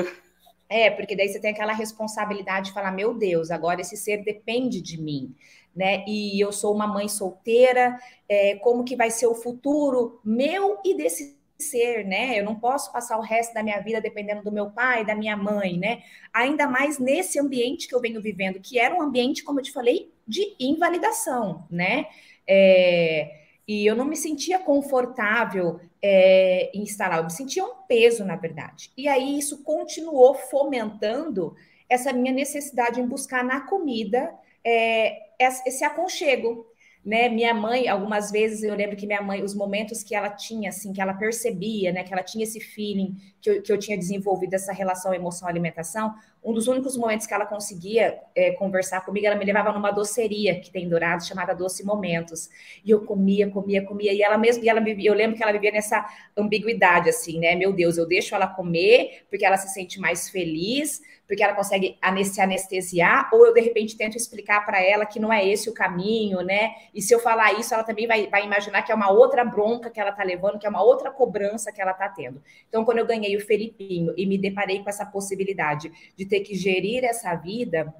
É, 0.67 0.89
porque 0.89 1.15
daí 1.15 1.27
você 1.27 1.39
tem 1.39 1.51
aquela 1.51 1.73
responsabilidade 1.73 2.67
de 2.67 2.73
falar: 2.73 2.91
meu 2.91 3.13
Deus, 3.13 3.51
agora 3.51 3.81
esse 3.81 3.97
ser 3.97 4.23
depende 4.23 4.81
de 4.81 4.99
mim 4.99 5.35
né? 5.75 6.03
E 6.07 6.39
eu 6.39 6.51
sou 6.51 6.73
uma 6.73 6.87
mãe 6.87 7.07
solteira, 7.07 7.99
é, 8.29 8.55
como 8.55 8.83
que 8.83 8.95
vai 8.95 9.11
ser 9.11 9.27
o 9.27 9.35
futuro 9.35 10.19
meu 10.23 10.79
e 10.83 10.95
desse 10.95 11.37
ser, 11.57 12.05
né? 12.05 12.39
Eu 12.39 12.45
não 12.45 12.55
posso 12.55 12.91
passar 12.91 13.17
o 13.17 13.21
resto 13.21 13.53
da 13.53 13.63
minha 13.63 13.79
vida 13.79 14.01
dependendo 14.01 14.43
do 14.43 14.51
meu 14.51 14.69
pai, 14.69 15.05
da 15.05 15.15
minha 15.15 15.35
mãe, 15.35 15.77
né? 15.77 16.03
Ainda 16.33 16.67
mais 16.67 16.99
nesse 16.99 17.39
ambiente 17.39 17.87
que 17.87 17.95
eu 17.95 18.01
venho 18.01 18.21
vivendo, 18.21 18.59
que 18.59 18.79
era 18.79 18.95
um 18.95 19.01
ambiente, 19.01 19.43
como 19.43 19.59
eu 19.59 19.63
te 19.63 19.71
falei, 19.71 20.11
de 20.27 20.55
invalidação, 20.59 21.65
né? 21.69 22.07
É, 22.47 23.45
e 23.67 23.85
eu 23.85 23.95
não 23.95 24.05
me 24.05 24.15
sentia 24.15 24.59
confortável 24.59 25.79
é, 26.01 26.69
em 26.73 26.83
estar 26.83 27.09
lá, 27.09 27.17
eu 27.17 27.23
me 27.23 27.31
sentia 27.31 27.65
um 27.65 27.75
peso, 27.87 28.23
na 28.23 28.35
verdade. 28.35 28.91
E 28.95 29.07
aí 29.07 29.39
isso 29.39 29.63
continuou 29.63 30.35
fomentando 30.35 31.55
essa 31.89 32.13
minha 32.13 32.33
necessidade 32.33 32.99
em 32.99 33.07
buscar 33.07 33.43
na 33.43 33.61
comida 33.61 34.33
é, 34.63 35.24
esse 35.39 35.83
aconchego, 35.83 36.65
né? 37.05 37.29
Minha 37.29 37.53
mãe, 37.53 37.87
algumas 37.87 38.31
vezes 38.31 38.63
eu 38.63 38.75
lembro 38.75 38.95
que 38.95 39.05
minha 39.05 39.21
mãe, 39.21 39.43
os 39.43 39.53
momentos 39.53 40.03
que 40.03 40.15
ela 40.15 40.29
tinha, 40.29 40.69
assim, 40.69 40.91
que 40.91 40.99
ela 40.99 41.13
percebia, 41.13 41.91
né, 41.91 42.03
que 42.03 42.11
ela 42.11 42.23
tinha 42.23 42.43
esse 42.43 42.59
feeling 42.59 43.15
que 43.39 43.49
eu, 43.49 43.61
que 43.61 43.71
eu 43.71 43.77
tinha 43.77 43.97
desenvolvido 43.97 44.55
essa 44.55 44.73
relação 44.73 45.13
emoção-alimentação, 45.13 46.15
um 46.45 46.53
dos 46.53 46.67
únicos 46.67 46.95
momentos 46.95 47.25
que 47.25 47.33
ela 47.33 47.45
conseguia 47.45 48.19
é, 48.35 48.51
conversar 48.51 49.03
comigo, 49.03 49.25
ela 49.25 49.35
me 49.35 49.43
levava 49.43 49.71
numa 49.71 49.89
doceria 49.89 50.59
que 50.59 50.69
tem 50.69 50.85
em 50.85 50.89
Dourados, 50.89 51.25
chamada 51.25 51.55
Doce 51.55 51.83
Momentos, 51.83 52.49
e 52.85 52.91
eu 52.91 53.03
comia, 53.03 53.49
comia, 53.49 53.83
comia, 53.83 54.13
e 54.13 54.21
ela 54.21 54.37
mesmo, 54.37 54.63
e 54.63 54.69
ela 54.69 54.79
eu 54.87 55.13
lembro 55.15 55.35
que 55.35 55.41
ela 55.41 55.51
vivia 55.51 55.71
nessa 55.71 56.05
ambiguidade, 56.37 57.09
assim, 57.09 57.39
né? 57.39 57.55
Meu 57.55 57.73
Deus, 57.73 57.97
eu 57.97 58.07
deixo 58.07 58.35
ela 58.35 58.47
comer 58.47 59.25
porque 59.27 59.43
ela 59.43 59.57
se 59.57 59.73
sente 59.73 59.99
mais 59.99 60.29
feliz, 60.29 61.01
porque 61.27 61.43
ela 61.43 61.53
consegue 61.53 61.97
se 62.25 62.41
anestesiar, 62.41 63.29
ou 63.33 63.45
eu 63.45 63.53
de 63.53 63.61
repente 63.61 63.97
tento 63.97 64.15
explicar 64.15 64.65
para 64.65 64.81
ela 64.83 65.05
que 65.05 65.19
não 65.19 65.33
é 65.33 65.47
esse 65.47 65.69
o 65.69 65.73
caminho, 65.73 66.41
né? 66.41 66.71
E 66.93 67.01
se 67.01 67.13
eu 67.13 67.19
falar 67.19 67.59
isso, 67.59 67.73
ela 67.73 67.83
também 67.83 68.07
vai, 68.07 68.27
vai 68.27 68.45
imaginar 68.45 68.83
que 68.83 68.91
é 68.91 68.95
uma 68.95 69.11
outra 69.11 69.43
bronca 69.43 69.89
que 69.89 69.99
ela 69.99 70.11
está 70.11 70.23
levando, 70.23 70.59
que 70.59 70.67
é 70.67 70.69
uma 70.69 70.83
outra 70.83 71.11
cobrança 71.11 71.71
que 71.71 71.81
ela 71.81 71.91
está 71.91 72.07
tendo. 72.09 72.41
Então, 72.69 72.85
quando 72.85 72.99
eu 72.99 73.05
ganhei 73.05 73.35
o 73.35 73.41
Felipinho 73.41 74.13
e 74.15 74.25
me 74.25 74.37
deparei 74.37 74.83
com 74.83 74.89
essa 74.89 75.05
possibilidade 75.05 75.91
de 76.15 76.25
ter 76.25 76.34
que 76.41 76.55
gerir 76.55 77.03
essa 77.03 77.35
vida, 77.35 77.93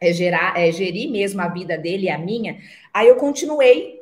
é, 0.00 0.12
gerar, 0.12 0.58
é, 0.58 0.70
gerir 0.70 1.10
mesmo 1.10 1.40
a 1.40 1.48
vida 1.48 1.76
dele 1.76 2.06
e 2.06 2.10
a 2.10 2.18
minha, 2.18 2.58
aí 2.92 3.08
eu 3.08 3.16
continuei 3.16 3.98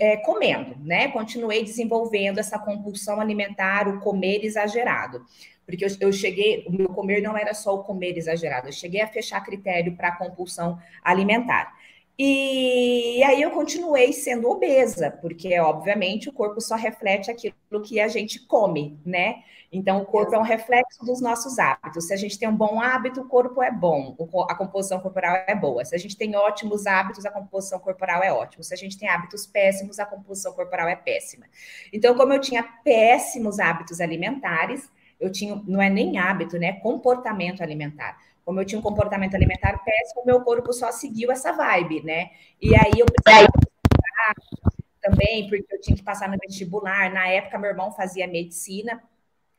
é, 0.00 0.16
comendo, 0.18 0.76
né? 0.80 1.08
Continuei 1.08 1.62
desenvolvendo 1.62 2.38
essa 2.38 2.58
compulsão 2.58 3.20
alimentar, 3.20 3.88
o 3.88 4.00
comer 4.00 4.44
exagerado. 4.44 5.24
Porque 5.64 5.84
eu, 5.84 5.88
eu, 6.00 6.12
cheguei, 6.12 6.64
o 6.66 6.72
meu 6.72 6.88
comer 6.88 7.20
não 7.20 7.36
era 7.36 7.54
só 7.54 7.74
o 7.74 7.84
comer 7.84 8.16
exagerado, 8.16 8.68
eu 8.68 8.72
cheguei 8.72 9.00
a 9.00 9.06
fechar 9.06 9.44
critério 9.44 9.94
para 9.96 10.16
compulsão 10.16 10.78
alimentar. 11.02 11.74
E 12.18 13.22
aí 13.22 13.40
eu 13.40 13.52
continuei 13.52 14.12
sendo 14.12 14.50
obesa, 14.50 15.10
porque 15.20 15.56
obviamente 15.60 16.28
o 16.28 16.32
corpo 16.32 16.60
só 16.60 16.74
reflete 16.74 17.30
aquilo 17.30 17.54
que 17.84 18.00
a 18.00 18.08
gente 18.08 18.40
come, 18.40 18.98
né? 19.06 19.44
Então 19.70 20.00
o 20.00 20.06
corpo 20.06 20.34
é 20.34 20.38
um 20.38 20.42
reflexo 20.42 21.04
dos 21.04 21.20
nossos 21.20 21.58
hábitos. 21.58 22.06
Se 22.06 22.14
a 22.14 22.16
gente 22.16 22.38
tem 22.38 22.48
um 22.48 22.56
bom 22.56 22.80
hábito, 22.80 23.20
o 23.20 23.28
corpo 23.28 23.62
é 23.62 23.70
bom, 23.70 24.16
a 24.48 24.54
composição 24.54 24.98
corporal 24.98 25.36
é 25.46 25.54
boa. 25.54 25.84
Se 25.84 25.94
a 25.94 25.98
gente 25.98 26.16
tem 26.16 26.34
ótimos 26.34 26.86
hábitos, 26.86 27.26
a 27.26 27.30
composição 27.30 27.78
corporal 27.78 28.22
é 28.22 28.32
ótima. 28.32 28.62
Se 28.62 28.72
a 28.72 28.76
gente 28.76 28.96
tem 28.96 29.08
hábitos 29.08 29.46
péssimos, 29.46 29.98
a 29.98 30.06
composição 30.06 30.52
corporal 30.52 30.88
é 30.88 30.96
péssima. 30.96 31.46
Então, 31.92 32.14
como 32.14 32.32
eu 32.32 32.40
tinha 32.40 32.62
péssimos 32.82 33.58
hábitos 33.58 34.00
alimentares, 34.00 34.90
eu 35.20 35.30
tinha, 35.30 35.60
não 35.66 35.82
é 35.82 35.90
nem 35.90 36.18
hábito, 36.18 36.58
né? 36.58 36.72
Comportamento 36.80 37.62
alimentar. 37.62 38.16
Como 38.44 38.60
eu 38.60 38.64
tinha 38.64 38.78
um 38.78 38.82
comportamento 38.82 39.34
alimentar 39.34 39.76
péssimo, 39.84 40.24
meu 40.24 40.40
corpo 40.40 40.72
só 40.72 40.90
seguiu 40.90 41.30
essa 41.30 41.52
vibe, 41.52 42.02
né? 42.02 42.30
E 42.62 42.74
aí 42.74 42.92
eu 42.98 43.04
precisava 43.04 43.48
também, 45.02 45.46
porque 45.48 45.74
eu 45.74 45.80
tinha 45.80 45.96
que 45.96 46.02
passar 46.02 46.30
no 46.30 46.38
vestibular. 46.38 47.12
Na 47.12 47.28
época, 47.28 47.58
meu 47.58 47.70
irmão 47.70 47.92
fazia 47.92 48.26
medicina 48.26 49.02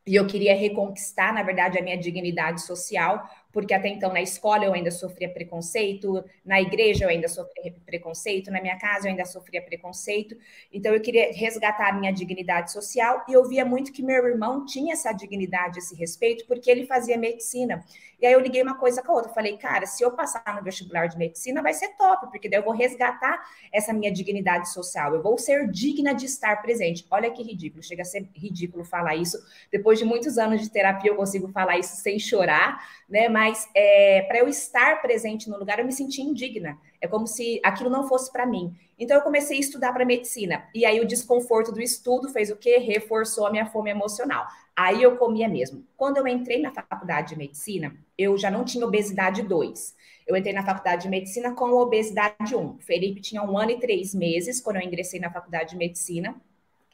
e 0.06 0.16
eu 0.16 0.26
queria 0.26 0.56
reconquistar, 0.56 1.34
na 1.34 1.44
verdade, 1.44 1.78
a 1.78 1.82
minha 1.82 1.98
dignidade 1.98 2.62
social, 2.62 3.24
porque 3.52 3.74
até 3.74 3.88
então 3.88 4.14
na 4.14 4.22
escola 4.22 4.64
eu 4.66 4.74
ainda 4.74 4.92
sofria 4.92 5.30
preconceito, 5.30 6.24
na 6.46 6.62
igreja 6.62 7.06
eu 7.06 7.10
ainda 7.10 7.28
sofria 7.28 7.74
preconceito, 7.86 8.52
na 8.52 8.62
minha 8.62 8.78
casa 8.78 9.08
eu 9.08 9.12
ainda 9.12 9.26
sofria 9.26 9.62
preconceito. 9.62 10.36
Então 10.72 10.94
eu 10.94 11.02
queria 11.02 11.32
resgatar 11.34 11.90
a 11.90 11.94
minha 11.94 12.12
dignidade 12.12 12.72
social 12.72 13.24
e 13.28 13.34
eu 13.34 13.48
via 13.48 13.66
muito 13.66 13.92
que 13.92 14.04
meu 14.04 14.26
irmão 14.26 14.66
tinha 14.66 14.94
essa 14.94 15.12
dignidade, 15.12 15.80
esse 15.80 15.96
respeito, 15.96 16.46
porque 16.46 16.70
ele 16.70 16.86
fazia 16.86 17.18
medicina. 17.18 17.84
E 18.22 18.26
aí 18.26 18.34
eu 18.34 18.40
liguei 18.40 18.62
uma 18.62 18.78
coisa 18.78 19.02
com 19.02 19.14
a 19.14 19.16
outra, 19.16 19.32
falei, 19.32 19.58
cara, 19.58 19.86
se 19.86 20.04
eu 20.04 20.12
passar 20.12 20.44
no 20.56 20.62
vestibular 20.62 21.08
de 21.08 21.18
medicina 21.18 21.62
vai 21.62 21.74
ser 21.74 21.90
top, 21.98 22.30
porque 22.30 22.50
daí 22.50 22.60
eu 22.60 22.64
vou 22.64 22.74
resgatar 22.74 23.42
essa 23.72 23.94
minha 23.94 24.12
dignidade 24.12 24.70
social, 24.72 25.16
eu 25.16 25.24
vou 25.24 25.38
ser 25.38 25.70
digna 25.72 26.14
de 26.14 26.26
estar 26.26 26.62
presente. 26.62 27.06
Olha 27.10 27.32
que 27.32 27.42
ridículo, 27.42 27.82
chega 27.82 28.02
a 28.02 28.06
ser 28.06 28.28
ridículo 28.36 28.84
falar 28.84 29.16
isso. 29.16 29.38
Depois 29.72 29.98
de 29.98 30.06
muitos 30.06 30.38
anos 30.38 30.62
de 30.62 30.70
terapia 30.70 31.12
eu 31.12 31.16
consigo 31.16 31.48
falar 31.48 31.78
isso 31.78 31.96
sem 31.96 32.20
chorar, 32.20 32.86
né? 33.08 33.30
Mas 33.30 33.39
é, 33.76 34.24
para 34.24 34.40
eu 34.40 34.48
estar 34.48 35.02
presente 35.02 35.50
no 35.50 35.58
lugar, 35.58 35.80
eu 35.80 35.86
me 35.86 35.92
senti 35.92 36.22
indigna. 36.22 36.78
É 37.00 37.08
como 37.08 37.28
se 37.28 37.60
aquilo 37.64 37.90
não 37.90 38.08
fosse 38.08 38.32
para 38.32 38.46
mim. 38.46 38.76
Então 38.98 39.16
eu 39.16 39.24
comecei 39.24 39.58
a 39.58 39.60
estudar 39.60 39.94
para 39.94 40.04
medicina. 40.04 40.68
E 40.76 40.86
aí 40.86 41.00
o 41.00 41.08
desconforto 41.08 41.72
do 41.72 41.82
estudo 41.82 42.30
fez 42.30 42.52
o 42.52 42.58
quê? 42.58 42.78
Reforçou 42.78 43.48
a 43.48 43.52
minha 43.52 43.66
fome 43.66 43.90
emocional. 43.90 44.46
Aí 44.76 45.02
eu 45.02 45.16
comia 45.18 45.48
mesmo. 45.48 45.86
Quando 45.96 46.18
eu 46.18 46.28
entrei 46.28 46.62
na 46.62 46.72
faculdade 46.72 47.30
de 47.30 47.38
medicina, 47.38 47.96
eu 48.18 48.38
já 48.38 48.52
não 48.52 48.66
tinha 48.66 48.86
obesidade 48.86 49.42
2. 49.42 49.96
Eu 50.28 50.36
entrei 50.36 50.54
na 50.54 50.66
faculdade 50.66 51.04
de 51.04 51.10
medicina 51.10 51.54
com 51.54 51.72
obesidade 51.72 52.56
1. 52.56 52.60
O 52.60 52.80
Felipe 52.80 53.22
tinha 53.22 53.42
um 53.42 53.58
ano 53.58 53.72
e 53.72 53.80
três 53.80 54.14
meses 54.14 54.60
quando 54.60 54.76
eu 54.78 54.82
ingressei 54.82 55.20
na 55.20 55.32
faculdade 55.32 55.72
de 55.72 55.78
medicina. 55.78 56.36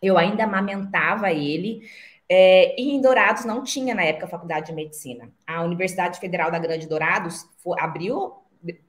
Eu 0.01 0.17
ainda 0.17 0.43
amamentava 0.43 1.31
ele. 1.31 1.81
É, 2.29 2.79
e 2.79 2.91
em 2.91 3.01
Dourados 3.01 3.46
não 3.46 3.63
tinha 3.63 3.94
na 3.94 4.03
época 4.03 4.25
a 4.25 4.29
faculdade 4.29 4.67
de 4.67 4.74
medicina. 4.74 5.32
A 5.46 5.62
Universidade 5.63 6.20
Federal 6.20 6.50
da 6.51 6.58
Grande 6.60 6.88
Dourados 6.88 7.48
foi, 7.63 7.79
abriu 7.79 8.34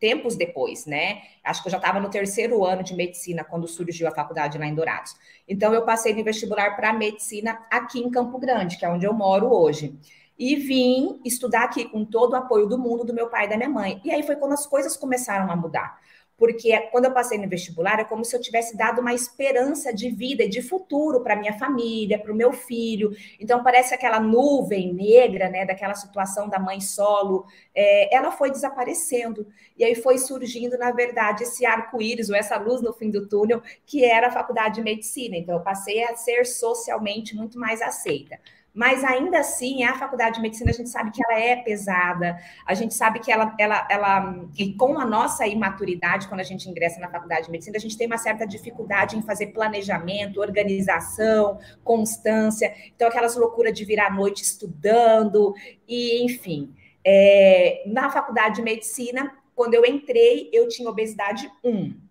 tempos 0.00 0.36
depois, 0.36 0.86
né? 0.86 1.20
Acho 1.44 1.62
que 1.62 1.68
eu 1.68 1.72
já 1.72 1.76
estava 1.76 2.00
no 2.00 2.08
terceiro 2.08 2.64
ano 2.64 2.82
de 2.82 2.94
medicina 2.94 3.44
quando 3.44 3.68
surgiu 3.68 4.08
a 4.08 4.10
faculdade 4.10 4.56
lá 4.56 4.66
em 4.66 4.74
Dourados. 4.74 5.14
Então 5.46 5.74
eu 5.74 5.84
passei 5.84 6.14
no 6.14 6.24
vestibular 6.24 6.74
para 6.76 6.92
medicina 6.94 7.58
aqui 7.70 7.98
em 7.98 8.10
Campo 8.10 8.38
Grande, 8.38 8.78
que 8.78 8.84
é 8.84 8.88
onde 8.88 9.06
eu 9.06 9.12
moro 9.12 9.52
hoje. 9.52 9.94
e 10.38 10.54
vim 10.56 11.20
estudar 11.24 11.64
aqui 11.64 11.86
com 11.88 12.04
todo 12.04 12.32
o 12.32 12.36
apoio 12.36 12.66
do 12.66 12.78
mundo 12.78 13.04
do 13.04 13.14
meu 13.14 13.28
pai 13.28 13.46
e 13.46 13.48
da 13.48 13.56
minha 13.56 13.68
mãe. 13.70 14.00
E 14.04 14.10
aí 14.10 14.22
foi 14.22 14.36
quando 14.36 14.52
as 14.52 14.66
coisas 14.66 14.96
começaram 14.96 15.50
a 15.50 15.56
mudar 15.56 15.98
porque 16.36 16.78
quando 16.90 17.06
eu 17.06 17.12
passei 17.12 17.38
no 17.38 17.48
vestibular 17.48 17.98
é 17.98 18.04
como 18.04 18.24
se 18.24 18.36
eu 18.36 18.40
tivesse 18.40 18.76
dado 18.76 19.00
uma 19.00 19.14
esperança 19.14 19.92
de 19.92 20.10
vida 20.10 20.44
e 20.44 20.48
de 20.48 20.60
futuro 20.60 21.22
para 21.22 21.36
minha 21.36 21.58
família, 21.58 22.18
para 22.18 22.32
o 22.32 22.36
meu 22.36 22.52
filho. 22.52 23.10
Então 23.40 23.62
parece 23.62 23.94
aquela 23.94 24.20
nuvem 24.20 24.92
negra, 24.92 25.48
né, 25.48 25.64
daquela 25.64 25.94
situação 25.94 26.48
da 26.48 26.58
mãe 26.58 26.80
solo, 26.80 27.46
é, 27.74 28.14
ela 28.14 28.30
foi 28.30 28.50
desaparecendo 28.50 29.46
e 29.76 29.84
aí 29.84 29.94
foi 29.94 30.18
surgindo, 30.18 30.76
na 30.78 30.90
verdade, 30.90 31.44
esse 31.44 31.64
arco-íris 31.64 32.28
ou 32.28 32.36
essa 32.36 32.56
luz 32.58 32.82
no 32.82 32.92
fim 32.92 33.10
do 33.10 33.26
túnel 33.26 33.62
que 33.86 34.04
era 34.04 34.28
a 34.28 34.30
faculdade 34.30 34.76
de 34.76 34.82
medicina. 34.82 35.36
Então 35.36 35.54
eu 35.54 35.62
passei 35.62 36.04
a 36.04 36.14
ser 36.16 36.44
socialmente 36.44 37.34
muito 37.34 37.58
mais 37.58 37.80
aceita 37.80 38.38
mas 38.76 39.02
ainda 39.02 39.38
assim, 39.38 39.84
a 39.84 39.98
faculdade 39.98 40.36
de 40.36 40.42
medicina, 40.42 40.70
a 40.70 40.74
gente 40.74 40.90
sabe 40.90 41.10
que 41.10 41.22
ela 41.24 41.40
é 41.40 41.56
pesada, 41.56 42.38
a 42.66 42.74
gente 42.74 42.92
sabe 42.92 43.20
que 43.20 43.32
ela, 43.32 43.54
ela, 43.58 43.88
ela, 43.90 44.46
e 44.58 44.74
com 44.74 44.98
a 44.98 45.06
nossa 45.06 45.46
imaturidade, 45.46 46.28
quando 46.28 46.40
a 46.40 46.44
gente 46.44 46.68
ingressa 46.68 47.00
na 47.00 47.08
faculdade 47.08 47.46
de 47.46 47.50
medicina, 47.50 47.78
a 47.78 47.80
gente 47.80 47.96
tem 47.96 48.06
uma 48.06 48.18
certa 48.18 48.46
dificuldade 48.46 49.16
em 49.16 49.22
fazer 49.22 49.46
planejamento, 49.46 50.42
organização, 50.42 51.58
constância, 51.82 52.70
então 52.94 53.08
aquelas 53.08 53.34
loucuras 53.34 53.72
de 53.72 53.82
virar 53.82 54.08
à 54.08 54.10
noite 54.10 54.42
estudando, 54.42 55.54
e 55.88 56.22
enfim. 56.22 56.74
É, 57.02 57.82
na 57.86 58.10
faculdade 58.10 58.56
de 58.56 58.62
medicina, 58.62 59.32
quando 59.54 59.72
eu 59.72 59.86
entrei, 59.86 60.50
eu 60.52 60.68
tinha 60.68 60.90
obesidade 60.90 61.50
1 61.64 62.05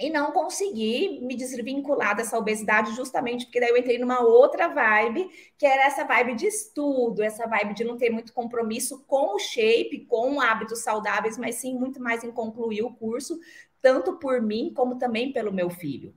e 0.00 0.08
não 0.08 0.32
consegui 0.32 1.20
me 1.20 1.36
desvincular 1.36 2.16
dessa 2.16 2.38
obesidade 2.38 2.96
justamente 2.96 3.44
porque 3.44 3.60
daí 3.60 3.68
eu 3.68 3.76
entrei 3.76 3.98
numa 3.98 4.20
outra 4.20 4.68
vibe, 4.68 5.28
que 5.58 5.66
era 5.66 5.84
essa 5.84 6.04
vibe 6.04 6.34
de 6.34 6.46
estudo, 6.46 7.22
essa 7.22 7.46
vibe 7.46 7.74
de 7.74 7.84
não 7.84 7.98
ter 7.98 8.10
muito 8.10 8.32
compromisso 8.32 9.04
com 9.06 9.34
o 9.34 9.38
shape, 9.38 10.06
com 10.06 10.40
hábitos 10.40 10.82
saudáveis, 10.82 11.36
mas 11.36 11.56
sim 11.56 11.78
muito 11.78 12.02
mais 12.02 12.24
em 12.24 12.30
concluir 12.30 12.82
o 12.82 12.94
curso, 12.94 13.38
tanto 13.82 14.14
por 14.14 14.40
mim 14.40 14.72
como 14.74 14.96
também 14.96 15.32
pelo 15.32 15.52
meu 15.52 15.68
filho. 15.68 16.14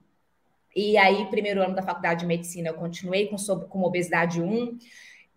E 0.74 0.96
aí, 0.96 1.26
primeiro 1.26 1.62
ano 1.62 1.74
da 1.74 1.82
faculdade 1.82 2.20
de 2.20 2.26
medicina, 2.26 2.70
eu 2.70 2.74
continuei 2.74 3.28
com, 3.28 3.36
com 3.68 3.82
obesidade 3.82 4.42
1, 4.42 4.78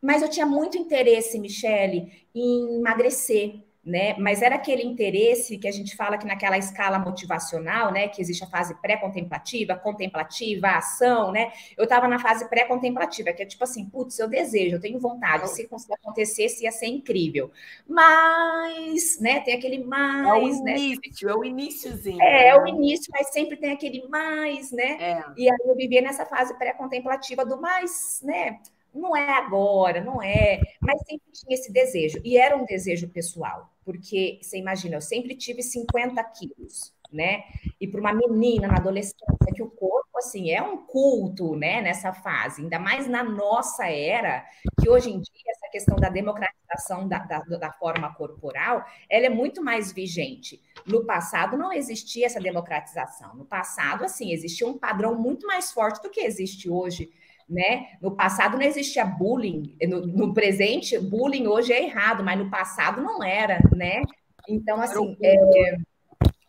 mas 0.01 0.21
eu 0.21 0.29
tinha 0.29 0.45
muito 0.45 0.77
interesse, 0.77 1.37
Michele, 1.37 2.25
em 2.33 2.77
emagrecer 2.77 3.66
né? 3.87 4.15
Mas 4.19 4.41
era 4.41 4.55
aquele 4.55 4.83
interesse 4.83 5.57
que 5.57 5.67
a 5.67 5.71
gente 5.71 5.95
fala 5.95 6.17
que 6.17 6.27
naquela 6.27 6.57
escala 6.57 6.99
motivacional, 6.99 7.91
né? 7.91 8.09
Que 8.09 8.21
existe 8.21 8.43
a 8.43 8.47
fase 8.47 8.75
pré-contemplativa, 8.81 9.75
contemplativa, 9.77 10.67
ação, 10.67 11.31
né? 11.31 11.53
Eu 11.77 11.85
estava 11.85 12.05
na 12.05 12.19
fase 12.19 12.49
pré-contemplativa, 12.49 13.31
que 13.31 13.41
é 13.41 13.45
tipo 13.45 13.63
assim, 13.63 13.85
putz, 13.89 14.19
eu 14.19 14.27
desejo, 14.27 14.75
eu 14.75 14.81
tenho 14.81 14.99
vontade, 14.99 15.49
se 15.49 15.67
acontecesse, 15.93 16.65
ia 16.65 16.71
ser 16.71 16.87
incrível. 16.87 17.49
Mas, 17.87 19.19
né? 19.21 19.39
Tem 19.39 19.55
aquele 19.55 19.81
mais, 19.83 20.57
é 20.57 20.61
o 20.61 20.63
né? 20.63 20.77
início, 20.77 21.29
é 21.29 21.35
o 21.35 21.45
iníciozinho. 21.45 22.21
É, 22.21 22.49
é 22.49 22.61
o 22.61 22.67
início, 22.67 23.09
mas 23.13 23.31
sempre 23.31 23.55
tem 23.55 23.71
aquele 23.71 24.05
mais, 24.09 24.69
né? 24.69 24.97
É. 24.99 25.23
E 25.37 25.49
aí 25.49 25.57
eu 25.63 25.75
vivia 25.75 26.01
nessa 26.01 26.25
fase 26.25 26.53
pré-contemplativa 26.57 27.45
do 27.45 27.61
mais, 27.61 28.19
né? 28.21 28.59
Não 28.93 29.15
é 29.15 29.37
agora, 29.37 30.01
não 30.01 30.21
é, 30.21 30.59
mas 30.81 30.99
sempre 31.05 31.31
tinha 31.31 31.55
esse 31.55 31.71
desejo. 31.71 32.19
E 32.23 32.37
era 32.37 32.57
um 32.57 32.65
desejo 32.65 33.07
pessoal, 33.07 33.69
porque 33.87 34.37
você 34.41 34.57
imagina, 34.57 34.97
eu 34.97 35.01
sempre 35.01 35.33
tive 35.33 35.63
50 35.63 36.21
quilos, 36.25 36.93
né? 37.11 37.43
E 37.79 37.87
para 37.87 37.99
uma 37.99 38.13
menina 38.13 38.67
na 38.67 38.77
adolescência, 38.77 39.15
que 39.53 39.63
o 39.63 39.69
corpo, 39.71 40.17
assim, 40.17 40.51
é 40.51 40.61
um 40.61 40.85
culto, 40.85 41.55
né, 41.55 41.81
nessa 41.81 42.13
fase, 42.13 42.61
ainda 42.61 42.77
mais 42.77 43.07
na 43.07 43.23
nossa 43.23 43.87
era, 43.87 44.45
que 44.79 44.87
hoje 44.87 45.09
em 45.09 45.19
dia 45.19 45.51
essa 45.51 45.67
questão 45.71 45.95
da 45.95 46.09
democratização 46.09 47.07
da, 47.07 47.19
da, 47.19 47.39
da 47.39 47.71
forma 47.73 48.13
corporal, 48.13 48.85
ela 49.09 49.25
é 49.25 49.29
muito 49.29 49.63
mais 49.63 49.91
vigente. 49.91 50.61
No 50.85 51.05
passado 51.05 51.57
não 51.57 51.73
existia 51.73 52.27
essa 52.27 52.39
democratização. 52.39 53.35
No 53.35 53.45
passado, 53.45 54.05
assim, 54.05 54.31
existia 54.31 54.67
um 54.67 54.77
padrão 54.77 55.15
muito 55.15 55.47
mais 55.47 55.71
forte 55.71 56.01
do 56.03 56.09
que 56.09 56.21
existe 56.21 56.69
hoje 56.69 57.09
né? 57.49 57.87
No 58.01 58.13
passado 58.13 58.57
não 58.57 58.63
existia 58.63 59.05
bullying, 59.05 59.73
no, 59.87 60.05
no, 60.05 60.33
presente, 60.33 60.99
bullying 60.99 61.47
hoje 61.47 61.71
é 61.71 61.81
errado, 61.81 62.21
mas 62.21 62.37
no 62.37 62.49
passado 62.49 63.01
não 63.01 63.23
era, 63.23 63.59
né? 63.73 64.01
Então, 64.49 64.81
assim, 64.81 65.15
é, 65.23 65.77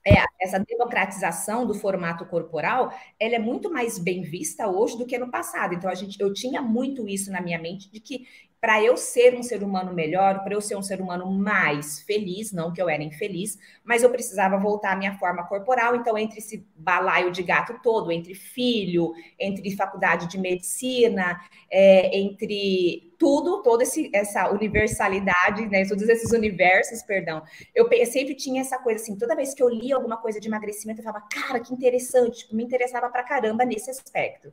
é, 0.08 0.24
essa 0.40 0.58
democratização 0.58 1.66
do 1.66 1.74
formato 1.74 2.24
corporal, 2.24 2.92
ela 3.20 3.34
é 3.34 3.38
muito 3.38 3.70
mais 3.70 3.98
bem 3.98 4.22
vista 4.22 4.68
hoje 4.68 4.96
do 4.96 5.06
que 5.06 5.18
no 5.18 5.30
passado. 5.30 5.74
Então, 5.74 5.90
a 5.90 5.94
gente, 5.94 6.18
eu 6.20 6.32
tinha 6.32 6.62
muito 6.62 7.06
isso 7.08 7.30
na 7.30 7.40
minha 7.40 7.58
mente 7.58 7.90
de 7.90 8.00
que 8.00 8.26
para 8.60 8.82
eu 8.82 8.96
ser 8.96 9.34
um 9.36 9.42
ser 9.42 9.62
humano 9.62 9.92
melhor, 9.94 10.42
para 10.42 10.52
eu 10.54 10.60
ser 10.60 10.76
um 10.76 10.82
ser 10.82 11.00
humano 11.00 11.30
mais 11.30 12.00
feliz, 12.00 12.52
não 12.52 12.72
que 12.72 12.82
eu 12.82 12.88
era 12.88 13.02
infeliz, 13.02 13.56
mas 13.84 14.02
eu 14.02 14.10
precisava 14.10 14.58
voltar 14.58 14.92
à 14.92 14.96
minha 14.96 15.16
forma 15.16 15.46
corporal. 15.46 15.94
Então, 15.94 16.18
entre 16.18 16.38
esse 16.38 16.66
balaio 16.76 17.30
de 17.30 17.42
gato 17.42 17.78
todo, 17.82 18.10
entre 18.10 18.34
filho, 18.34 19.12
entre 19.38 19.70
faculdade 19.76 20.28
de 20.28 20.38
medicina, 20.38 21.40
é, 21.70 22.18
entre 22.18 23.12
tudo, 23.18 23.62
toda 23.62 23.84
essa 24.12 24.50
universalidade, 24.50 25.66
né, 25.66 25.84
todos 25.86 26.08
esses 26.08 26.32
universos, 26.32 27.02
perdão, 27.02 27.42
eu 27.74 27.88
sempre 28.06 28.34
tinha 28.34 28.60
essa 28.60 28.78
coisa 28.78 29.02
assim, 29.02 29.16
toda 29.16 29.36
vez 29.36 29.54
que 29.54 29.62
eu 29.62 29.68
lia 29.68 29.96
alguma 29.96 30.16
coisa 30.16 30.40
de 30.40 30.48
emagrecimento, 30.48 31.00
eu 31.00 31.04
falava, 31.04 31.26
cara, 31.30 31.60
que 31.60 31.72
interessante, 31.72 32.38
tipo, 32.40 32.56
me 32.56 32.64
interessava 32.64 33.08
pra 33.10 33.22
caramba 33.22 33.64
nesse 33.64 33.90
aspecto. 33.90 34.52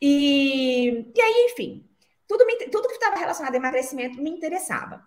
E, 0.00 1.06
e 1.14 1.20
aí, 1.20 1.48
enfim, 1.52 1.84
tudo, 2.30 2.46
me, 2.46 2.56
tudo 2.68 2.86
que 2.86 2.94
estava 2.94 3.16
relacionado 3.16 3.54
a 3.54 3.56
emagrecimento 3.56 4.22
me 4.22 4.30
interessava. 4.30 5.04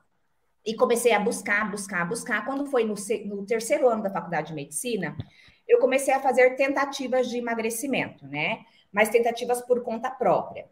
E 0.65 0.75
comecei 0.75 1.13
a 1.13 1.19
buscar, 1.19 1.71
buscar, 1.71 2.05
buscar. 2.05 2.45
Quando 2.45 2.65
foi 2.65 2.83
no, 2.83 2.95
no 3.25 3.45
terceiro 3.45 3.87
ano 3.87 4.03
da 4.03 4.11
faculdade 4.11 4.47
de 4.47 4.53
medicina, 4.53 5.15
eu 5.65 5.79
comecei 5.79 6.13
a 6.13 6.19
fazer 6.19 6.57
tentativas 6.57 7.29
de 7.29 7.37
emagrecimento, 7.37 8.27
né? 8.27 8.65
Mas 8.91 9.07
tentativas 9.07 9.61
por 9.61 9.81
conta 9.83 10.11
própria. 10.11 10.69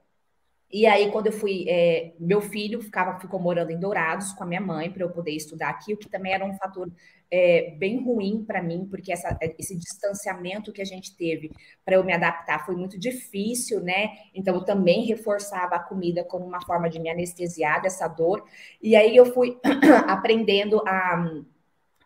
E 0.74 0.86
aí, 0.88 1.12
quando 1.12 1.28
eu 1.28 1.34
fui, 1.34 1.66
é, 1.68 2.14
meu 2.20 2.42
filho 2.42 2.82
ficava, 2.82 3.20
ficou 3.20 3.40
morando 3.40 3.72
em 3.72 3.80
Dourados 3.80 4.32
com 4.34 4.44
a 4.44 4.48
minha 4.48 4.62
mãe 4.62 4.90
para 4.90 5.04
eu 5.04 5.10
poder 5.10 5.32
estudar 5.32 5.70
aqui, 5.70 5.94
o 5.94 5.98
que 5.98 6.10
também 6.10 6.34
era 6.34 6.46
um 6.46 6.54
fator 6.56 6.90
é, 7.30 7.76
bem 7.78 8.04
ruim 8.04 8.44
para 8.46 8.62
mim, 8.64 8.88
porque 8.90 9.12
essa, 9.12 9.38
esse 9.60 9.78
distanciamento 9.78 10.72
que 10.72 10.82
a 10.82 10.86
gente 10.86 11.16
teve 11.16 11.52
para 11.84 11.96
eu 11.96 12.04
me 12.04 12.14
adaptar 12.14 12.66
foi 12.66 12.76
muito 12.76 12.98
difícil, 12.98 13.82
né? 13.82 14.12
Então, 14.34 14.56
eu 14.56 14.64
também 14.64 15.06
reforçava 15.06 15.76
a 15.76 15.80
comida 15.80 16.24
como 16.24 16.46
uma 16.46 16.62
forma 16.66 16.90
de 16.90 17.00
me 17.00 17.10
anestesiar 17.10 17.82
dessa 17.82 18.08
dor. 18.08 18.44
E 18.82 18.96
aí, 18.96 19.16
eu 19.16 19.26
fui 19.26 19.60
aprendendo 20.08 20.82
a, 20.88 21.26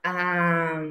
a 0.03 0.81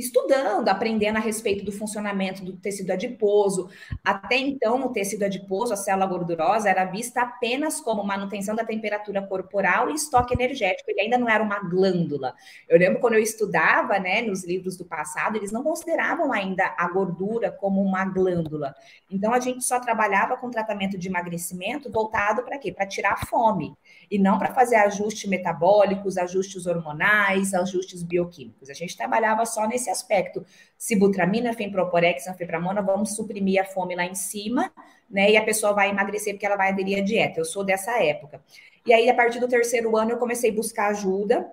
estudando, 0.00 0.68
aprendendo 0.68 1.16
a 1.16 1.20
respeito 1.20 1.64
do 1.64 1.70
funcionamento 1.70 2.44
do 2.44 2.56
tecido 2.56 2.90
adiposo. 2.90 3.70
Até 4.04 4.36
então, 4.36 4.86
o 4.86 4.88
tecido 4.88 5.24
adiposo, 5.24 5.72
a 5.72 5.76
célula 5.76 6.06
gordurosa, 6.06 6.68
era 6.68 6.84
vista 6.84 7.22
apenas 7.22 7.80
como 7.80 8.02
manutenção 8.02 8.54
da 8.54 8.64
temperatura 8.64 9.22
corporal 9.22 9.90
e 9.90 9.94
estoque 9.94 10.34
energético. 10.34 10.90
Ele 10.90 11.02
ainda 11.02 11.18
não 11.18 11.28
era 11.28 11.44
uma 11.44 11.60
glândula. 11.60 12.34
Eu 12.68 12.78
lembro 12.78 13.00
quando 13.00 13.14
eu 13.14 13.20
estudava, 13.20 13.98
né, 13.98 14.22
nos 14.22 14.44
livros 14.44 14.76
do 14.76 14.84
passado, 14.84 15.36
eles 15.36 15.52
não 15.52 15.62
consideravam 15.62 16.32
ainda 16.32 16.74
a 16.76 16.88
gordura 16.88 17.50
como 17.50 17.82
uma 17.82 18.04
glândula. 18.04 18.74
Então, 19.10 19.32
a 19.32 19.40
gente 19.40 19.62
só 19.64 19.78
trabalhava 19.78 20.36
com 20.36 20.50
tratamento 20.50 20.96
de 20.96 21.08
emagrecimento 21.08 21.90
voltado 21.90 22.42
para 22.42 22.58
quê? 22.58 22.72
Para 22.72 22.86
tirar 22.86 23.12
a 23.12 23.26
fome 23.26 23.74
e 24.10 24.18
não 24.18 24.38
para 24.38 24.54
fazer 24.54 24.76
ajustes 24.76 25.28
metabólicos, 25.28 26.16
ajustes 26.16 26.66
hormonais, 26.66 27.52
ajustes 27.52 28.02
bioquímicos. 28.02 28.70
A 28.70 28.74
gente 28.74 28.96
trabalhava 28.96 29.44
só 29.44 29.66
nesse 29.66 29.89
aspecto. 29.90 30.44
Sibutramina, 30.78 31.52
fenproporex, 31.52 32.26
anfepramona, 32.26 32.80
vamos 32.82 33.14
suprimir 33.14 33.60
a 33.60 33.64
fome 33.64 33.94
lá 33.94 34.04
em 34.04 34.14
cima, 34.14 34.72
né? 35.10 35.30
E 35.30 35.36
a 35.36 35.44
pessoa 35.44 35.72
vai 35.72 35.90
emagrecer 35.90 36.34
porque 36.34 36.46
ela 36.46 36.56
vai 36.56 36.70
aderir 36.70 36.98
à 36.98 37.02
dieta. 37.02 37.40
Eu 37.40 37.44
sou 37.44 37.64
dessa 37.64 38.02
época. 38.02 38.40
E 38.86 38.92
aí, 38.92 39.08
a 39.10 39.14
partir 39.14 39.40
do 39.40 39.48
terceiro 39.48 39.96
ano, 39.96 40.12
eu 40.12 40.18
comecei 40.18 40.50
a 40.50 40.54
buscar 40.54 40.88
ajuda. 40.88 41.46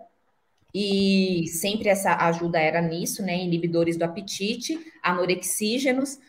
E 0.74 1.48
sempre 1.48 1.90
essa 1.90 2.16
ajuda 2.28 2.60
era 2.60 2.82
nisso, 2.82 3.24
né? 3.24 3.38
Inibidores 3.38 3.98
do 3.98 4.04
apetite, 4.04 4.80
anorexígenos. 5.02 6.20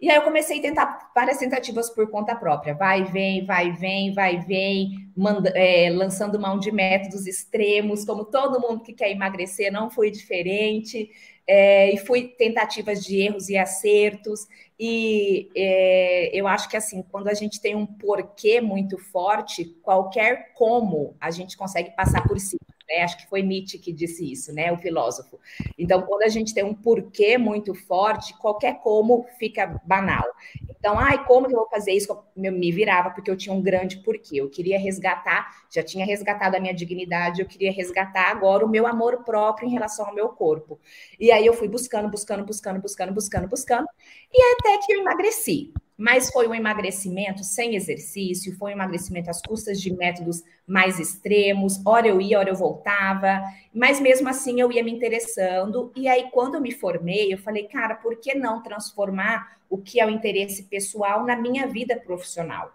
E 0.00 0.08
aí 0.08 0.16
eu 0.16 0.22
comecei 0.22 0.58
a 0.58 0.62
tentar 0.62 1.10
várias 1.14 1.36
tentativas 1.36 1.90
por 1.90 2.10
conta 2.10 2.34
própria. 2.34 2.74
Vai, 2.74 3.04
vem, 3.04 3.44
vai, 3.44 3.70
vem, 3.72 4.14
vai, 4.14 4.38
vem, 4.38 5.10
manda, 5.14 5.50
é, 5.50 5.90
lançando 5.90 6.40
mão 6.40 6.58
de 6.58 6.72
métodos 6.72 7.26
extremos, 7.26 8.04
como 8.04 8.24
todo 8.24 8.60
mundo 8.60 8.82
que 8.82 8.94
quer 8.94 9.10
emagrecer, 9.10 9.70
não 9.70 9.90
foi 9.90 10.10
diferente. 10.10 11.10
É, 11.52 11.92
e 11.92 11.98
fui 11.98 12.28
tentativas 12.28 13.02
de 13.04 13.20
erros 13.20 13.48
e 13.48 13.56
acertos. 13.58 14.46
E 14.78 15.50
é, 15.56 16.30
eu 16.32 16.46
acho 16.46 16.68
que 16.68 16.76
assim, 16.76 17.02
quando 17.10 17.26
a 17.26 17.34
gente 17.34 17.60
tem 17.60 17.74
um 17.74 17.84
porquê 17.84 18.60
muito 18.60 18.96
forte, 18.96 19.64
qualquer 19.82 20.52
como 20.54 21.16
a 21.20 21.32
gente 21.32 21.56
consegue 21.56 21.90
passar 21.90 22.22
por 22.28 22.38
cima 22.38 22.69
né? 22.90 23.02
Acho 23.02 23.16
que 23.16 23.28
foi 23.28 23.42
Nietzsche 23.42 23.78
que 23.78 23.92
disse 23.92 24.30
isso, 24.30 24.52
né? 24.52 24.72
O 24.72 24.76
filósofo. 24.76 25.38
Então, 25.78 26.02
quando 26.02 26.22
a 26.22 26.28
gente 26.28 26.52
tem 26.52 26.64
um 26.64 26.74
porquê 26.74 27.38
muito 27.38 27.72
forte, 27.72 28.36
qualquer 28.38 28.80
como 28.80 29.24
fica 29.38 29.80
banal. 29.86 30.24
Então, 30.68 30.98
ai, 30.98 31.24
como 31.24 31.46
que 31.46 31.54
eu 31.54 31.58
vou 31.58 31.68
fazer 31.68 31.92
isso? 31.92 32.10
Eu 32.36 32.52
me 32.52 32.72
virava, 32.72 33.10
porque 33.10 33.30
eu 33.30 33.36
tinha 33.36 33.54
um 33.54 33.62
grande 33.62 33.98
porquê. 33.98 34.40
Eu 34.40 34.50
queria 34.50 34.78
resgatar, 34.78 35.48
já 35.70 35.82
tinha 35.82 36.04
resgatado 36.04 36.56
a 36.56 36.60
minha 36.60 36.74
dignidade, 36.74 37.40
eu 37.40 37.46
queria 37.46 37.72
resgatar 37.72 38.30
agora 38.30 38.66
o 38.66 38.68
meu 38.68 38.86
amor 38.86 39.22
próprio 39.22 39.68
em 39.68 39.72
relação 39.72 40.06
ao 40.06 40.14
meu 40.14 40.30
corpo. 40.30 40.80
E 41.18 41.30
aí 41.30 41.46
eu 41.46 41.54
fui 41.54 41.68
buscando, 41.68 42.10
buscando, 42.10 42.44
buscando, 42.44 42.80
buscando, 42.80 43.12
buscando, 43.12 43.48
buscando, 43.48 43.86
e 44.32 44.54
até 44.54 44.78
que 44.84 44.92
eu 44.92 45.00
emagreci 45.00 45.72
mas 46.00 46.30
foi 46.30 46.48
um 46.48 46.54
emagrecimento 46.54 47.44
sem 47.44 47.74
exercício, 47.74 48.56
foi 48.56 48.70
um 48.70 48.74
emagrecimento 48.74 49.28
às 49.28 49.42
custas 49.42 49.78
de 49.78 49.94
métodos 49.94 50.42
mais 50.66 50.98
extremos, 50.98 51.78
hora 51.84 52.08
eu 52.08 52.18
ia, 52.22 52.38
hora 52.38 52.48
eu 52.48 52.56
voltava, 52.56 53.42
mas 53.70 54.00
mesmo 54.00 54.26
assim 54.26 54.58
eu 54.58 54.72
ia 54.72 54.82
me 54.82 54.90
interessando, 54.90 55.92
e 55.94 56.08
aí 56.08 56.30
quando 56.32 56.54
eu 56.54 56.60
me 56.62 56.72
formei, 56.72 57.30
eu 57.30 57.36
falei, 57.36 57.64
cara, 57.64 57.94
por 57.96 58.16
que 58.16 58.34
não 58.34 58.62
transformar 58.62 59.58
o 59.68 59.76
que 59.76 60.00
é 60.00 60.06
o 60.06 60.08
interesse 60.08 60.62
pessoal 60.62 61.26
na 61.26 61.36
minha 61.36 61.66
vida 61.66 61.94
profissional? 61.94 62.72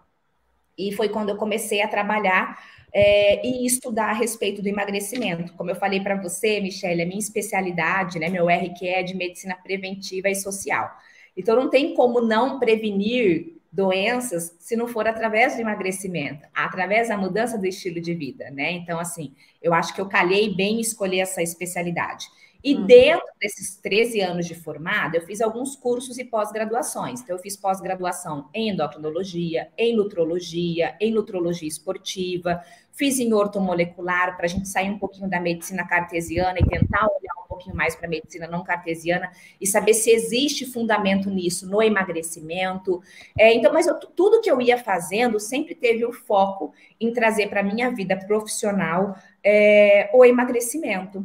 E 0.78 0.92
foi 0.92 1.08
quando 1.08 1.30
eu 1.30 1.36
comecei 1.36 1.82
a 1.82 1.88
trabalhar 1.88 2.56
é, 2.94 3.44
e 3.44 3.66
estudar 3.66 4.10
a 4.10 4.12
respeito 4.12 4.62
do 4.62 4.68
emagrecimento. 4.68 5.52
Como 5.54 5.68
eu 5.68 5.74
falei 5.74 5.98
para 5.98 6.14
você, 6.14 6.60
Michelle, 6.60 7.02
a 7.02 7.06
minha 7.06 7.18
especialidade, 7.18 8.20
né, 8.20 8.28
meu 8.28 8.48
RQ 8.48 8.86
é 8.86 9.02
de 9.02 9.16
medicina 9.16 9.56
preventiva 9.56 10.28
e 10.28 10.36
social. 10.36 10.88
Então, 11.36 11.56
não 11.56 11.68
tem 11.68 11.94
como 11.94 12.20
não 12.20 12.58
prevenir 12.58 13.56
doenças 13.70 14.56
se 14.58 14.74
não 14.74 14.88
for 14.88 15.06
através 15.06 15.54
do 15.54 15.60
emagrecimento, 15.60 16.48
através 16.54 17.08
da 17.08 17.16
mudança 17.16 17.58
do 17.58 17.66
estilo 17.66 18.00
de 18.00 18.14
vida, 18.14 18.50
né? 18.50 18.72
Então, 18.72 18.98
assim, 18.98 19.34
eu 19.62 19.74
acho 19.74 19.94
que 19.94 20.00
eu 20.00 20.06
calhei 20.06 20.54
bem 20.54 20.80
escolher 20.80 21.20
essa 21.20 21.42
especialidade. 21.42 22.26
E 22.64 22.74
uhum. 22.74 22.86
dentro 22.86 23.26
desses 23.40 23.76
13 23.76 24.20
anos 24.22 24.46
de 24.46 24.54
formada, 24.54 25.16
eu 25.16 25.26
fiz 25.26 25.40
alguns 25.40 25.76
cursos 25.76 26.18
e 26.18 26.24
pós-graduações. 26.24 27.20
Então, 27.20 27.36
eu 27.36 27.42
fiz 27.42 27.56
pós-graduação 27.56 28.48
em 28.52 28.70
endocrinologia, 28.70 29.68
em 29.76 29.94
nutrologia, 29.94 30.96
em 31.00 31.12
nutrologia 31.12 31.68
esportiva, 31.68 32.60
fiz 32.92 33.20
em 33.20 33.32
ortomolecular 33.32 34.36
para 34.36 34.46
a 34.46 34.48
gente 34.48 34.68
sair 34.68 34.90
um 34.90 34.98
pouquinho 34.98 35.28
da 35.28 35.38
medicina 35.38 35.86
cartesiana 35.86 36.58
e 36.58 36.66
tentar 36.66 37.06
olhar 37.06 37.35
pouquinho 37.56 37.74
mais 37.74 37.96
para 37.96 38.06
a 38.06 38.10
medicina 38.10 38.46
não 38.46 38.62
cartesiana 38.62 39.30
e 39.60 39.66
saber 39.66 39.94
se 39.94 40.10
existe 40.10 40.66
fundamento 40.66 41.30
nisso 41.30 41.68
no 41.68 41.82
emagrecimento. 41.82 43.02
É, 43.38 43.52
então, 43.54 43.72
mas 43.72 43.86
eu, 43.86 43.98
tudo 43.98 44.40
que 44.40 44.50
eu 44.50 44.60
ia 44.60 44.78
fazendo 44.78 45.40
sempre 45.40 45.74
teve 45.74 46.04
o 46.04 46.12
foco 46.12 46.72
em 47.00 47.12
trazer 47.12 47.48
para 47.48 47.60
a 47.60 47.64
minha 47.64 47.90
vida 47.90 48.16
profissional 48.16 49.16
é, 49.42 50.10
o 50.12 50.24
emagrecimento. 50.24 51.24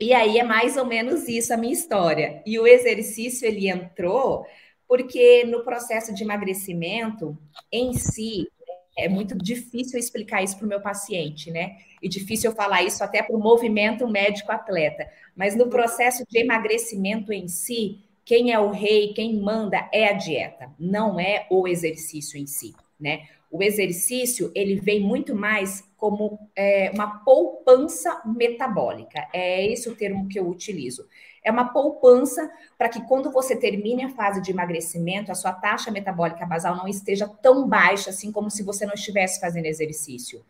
E 0.00 0.12
aí 0.12 0.38
é 0.38 0.42
mais 0.42 0.76
ou 0.76 0.84
menos 0.84 1.28
isso 1.28 1.54
a 1.54 1.56
minha 1.56 1.72
história. 1.72 2.42
E 2.44 2.58
o 2.58 2.66
exercício 2.66 3.46
ele 3.46 3.68
entrou 3.68 4.44
porque 4.86 5.44
no 5.44 5.64
processo 5.64 6.12
de 6.14 6.22
emagrecimento 6.22 7.36
em 7.72 7.94
si, 7.94 8.48
é 8.96 9.08
muito 9.08 9.36
difícil 9.36 9.98
explicar 9.98 10.42
isso 10.42 10.56
para 10.56 10.66
o 10.66 10.68
meu 10.68 10.80
paciente, 10.80 11.50
né? 11.50 11.76
E 12.02 12.08
difícil 12.08 12.50
eu 12.50 12.56
falar 12.56 12.82
isso 12.82 13.02
até 13.02 13.22
para 13.22 13.36
o 13.36 13.40
movimento 13.40 14.06
médico-atleta. 14.06 15.08
Mas 15.34 15.56
no 15.56 15.68
processo 15.68 16.24
de 16.28 16.38
emagrecimento 16.38 17.32
em 17.32 17.48
si, 17.48 18.00
quem 18.24 18.52
é 18.52 18.58
o 18.58 18.70
rei, 18.70 19.12
quem 19.12 19.40
manda 19.40 19.88
é 19.92 20.08
a 20.08 20.12
dieta, 20.12 20.70
não 20.78 21.18
é 21.18 21.46
o 21.50 21.66
exercício 21.68 22.38
em 22.38 22.46
si, 22.46 22.72
né? 22.98 23.26
O 23.50 23.62
exercício 23.62 24.50
ele 24.54 24.76
vem 24.80 25.00
muito 25.00 25.34
mais 25.34 25.84
como 25.96 26.38
é, 26.56 26.90
uma 26.92 27.18
poupança 27.24 28.20
metabólica. 28.26 29.28
É 29.32 29.64
esse 29.70 29.88
o 29.88 29.94
termo 29.94 30.28
que 30.28 30.38
eu 30.38 30.48
utilizo. 30.48 31.06
É 31.44 31.50
uma 31.50 31.68
poupança 31.68 32.50
para 32.78 32.88
que 32.88 33.02
quando 33.06 33.30
você 33.30 33.54
termine 33.54 34.04
a 34.04 34.08
fase 34.08 34.40
de 34.40 34.50
emagrecimento, 34.50 35.30
a 35.30 35.34
sua 35.34 35.52
taxa 35.52 35.90
metabólica 35.90 36.46
basal 36.46 36.74
não 36.74 36.88
esteja 36.88 37.28
tão 37.28 37.68
baixa 37.68 38.10
assim 38.10 38.32
como 38.32 38.50
se 38.50 38.62
você 38.62 38.86
não 38.86 38.94
estivesse 38.94 39.38
fazendo 39.38 39.66
exercício. 39.66 40.42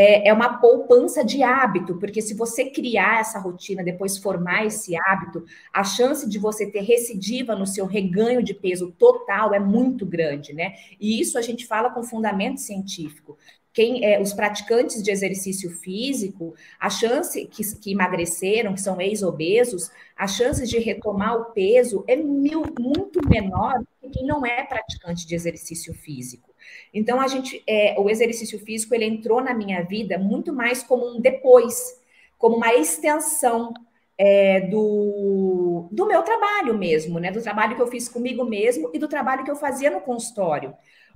É, 0.00 0.28
é 0.28 0.32
uma 0.32 0.58
poupança 0.58 1.24
de 1.24 1.42
hábito, 1.42 1.96
porque 1.96 2.22
se 2.22 2.32
você 2.32 2.70
criar 2.70 3.18
essa 3.18 3.40
rotina, 3.40 3.82
depois 3.82 4.16
formar 4.16 4.64
esse 4.64 4.96
hábito, 4.96 5.44
a 5.72 5.82
chance 5.82 6.28
de 6.28 6.38
você 6.38 6.70
ter 6.70 6.82
recidiva 6.82 7.56
no 7.56 7.66
seu 7.66 7.84
reganho 7.84 8.40
de 8.40 8.54
peso 8.54 8.94
total 8.96 9.52
é 9.52 9.58
muito 9.58 10.06
grande, 10.06 10.52
né? 10.52 10.74
E 11.00 11.20
isso 11.20 11.36
a 11.36 11.42
gente 11.42 11.66
fala 11.66 11.90
com 11.90 12.04
fundamento 12.04 12.60
científico 12.60 13.36
quem 13.78 14.04
é, 14.04 14.20
os 14.20 14.32
praticantes 14.32 15.00
de 15.00 15.08
exercício 15.08 15.70
físico, 15.70 16.52
a 16.80 16.90
chance 16.90 17.46
que, 17.46 17.62
que 17.76 17.92
emagreceram, 17.92 18.74
que 18.74 18.80
são 18.80 19.00
ex-obesos, 19.00 19.88
a 20.16 20.26
chance 20.26 20.66
de 20.66 20.80
retomar 20.80 21.36
o 21.36 21.44
peso 21.52 22.04
é 22.08 22.16
mil, 22.16 22.64
muito 22.76 23.20
menor 23.28 23.80
que 24.00 24.08
quem 24.10 24.26
não 24.26 24.44
é 24.44 24.64
praticante 24.64 25.24
de 25.24 25.32
exercício 25.32 25.94
físico. 25.94 26.52
Então, 26.92 27.20
a 27.20 27.28
gente, 27.28 27.62
é, 27.68 27.94
o 27.96 28.10
exercício 28.10 28.58
físico 28.58 28.96
ele 28.96 29.04
entrou 29.04 29.40
na 29.40 29.54
minha 29.54 29.80
vida 29.84 30.18
muito 30.18 30.52
mais 30.52 30.82
como 30.82 31.08
um 31.14 31.20
depois, 31.20 32.02
como 32.36 32.56
uma 32.56 32.74
extensão 32.74 33.72
é, 34.18 34.62
do, 34.62 35.88
do 35.92 36.04
meu 36.04 36.24
trabalho 36.24 36.76
mesmo, 36.76 37.20
né? 37.20 37.30
Do 37.30 37.40
trabalho 37.40 37.76
que 37.76 37.82
eu 37.82 37.86
fiz 37.86 38.08
comigo 38.08 38.44
mesmo 38.44 38.90
e 38.92 38.98
do 38.98 39.06
trabalho 39.06 39.44
que 39.44 39.50
eu 39.52 39.56
fazia 39.56 39.88
no 39.88 40.00
consultório. 40.00 40.74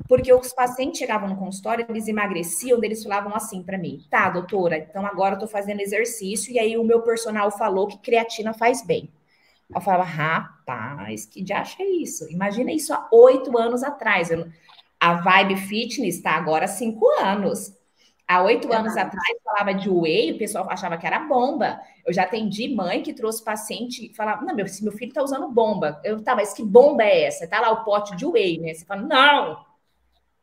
Porque 0.09 0.33
os 0.33 0.53
pacientes 0.53 0.99
chegavam 0.99 1.29
no 1.29 1.37
consultório, 1.37 1.87
eles 1.89 2.09
emagreciam, 2.09 2.83
eles 2.83 3.03
falavam 3.03 3.35
assim 3.35 3.63
para 3.63 3.79
mim: 3.79 4.05
tá, 4.11 4.29
doutora, 4.29 4.79
então 4.79 5.07
agora 5.07 5.35
eu 5.35 5.39
tô 5.39 5.47
fazendo 5.47 5.81
exercício, 5.81 6.53
e 6.53 6.59
aí 6.59 6.77
o 6.77 6.85
meu 6.85 7.03
personal 7.03 7.51
falou 7.51 7.87
que 7.87 7.99
creatina 7.99 8.53
faz 8.53 8.85
bem. 8.85 9.11
Eu 9.75 9.81
falava, 9.81 10.05
rapaz, 10.05 11.25
que 11.25 11.43
de 11.43 11.53
acha 11.53 11.83
é 11.83 11.87
isso? 11.87 12.31
Imagina 12.31 12.71
isso 12.71 12.93
há 12.93 13.09
oito 13.11 13.57
anos 13.57 13.83
atrás. 13.83 14.31
Eu, 14.31 14.47
a 15.01 15.15
Vibe 15.15 15.57
Fitness 15.57 16.17
está 16.17 16.33
agora 16.33 16.67
há 16.67 16.69
cinco 16.69 17.09
anos. 17.21 17.73
Há 18.29 18.43
oito 18.43 18.73
anos 18.73 18.97
atrás, 18.97 19.39
falava 19.45 19.75
de 19.75 19.91
whey, 19.91 20.33
o 20.33 20.39
pessoal 20.39 20.67
achava 20.71 20.97
que 20.97 21.07
era 21.07 21.21
bomba. 21.21 21.81
Eu 22.07 22.13
já 22.13 22.23
atendi 22.23 22.69
mãe 22.75 23.03
que 23.03 23.13
trouxe 23.13 23.45
paciente 23.45 24.07
e 24.07 24.15
falava: 24.15 24.43
Não, 24.43 24.55
meu, 24.55 24.67
meu 24.83 24.93
filho 24.93 25.09
está 25.09 25.23
usando 25.23 25.49
bomba. 25.49 26.01
Eu, 26.05 26.23
tá, 26.23 26.35
mas 26.37 26.55
que 26.55 26.63
bomba 26.63 27.03
é 27.03 27.25
essa? 27.25 27.47
Tá 27.47 27.61
lá 27.61 27.71
o 27.71 27.85
pote 27.85 28.17
de 28.17 28.25
whey, 28.25 28.59
né? 28.59 28.75
Você 28.75 28.85
fala: 28.85 29.03
Não, 29.03 29.65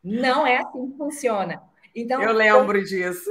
não 0.09 0.45
é 0.45 0.57
assim 0.57 0.89
que 0.89 0.97
funciona. 0.97 1.61
Então, 1.95 2.21
eu 2.21 2.33
lembro 2.33 2.83
disso. 2.83 3.29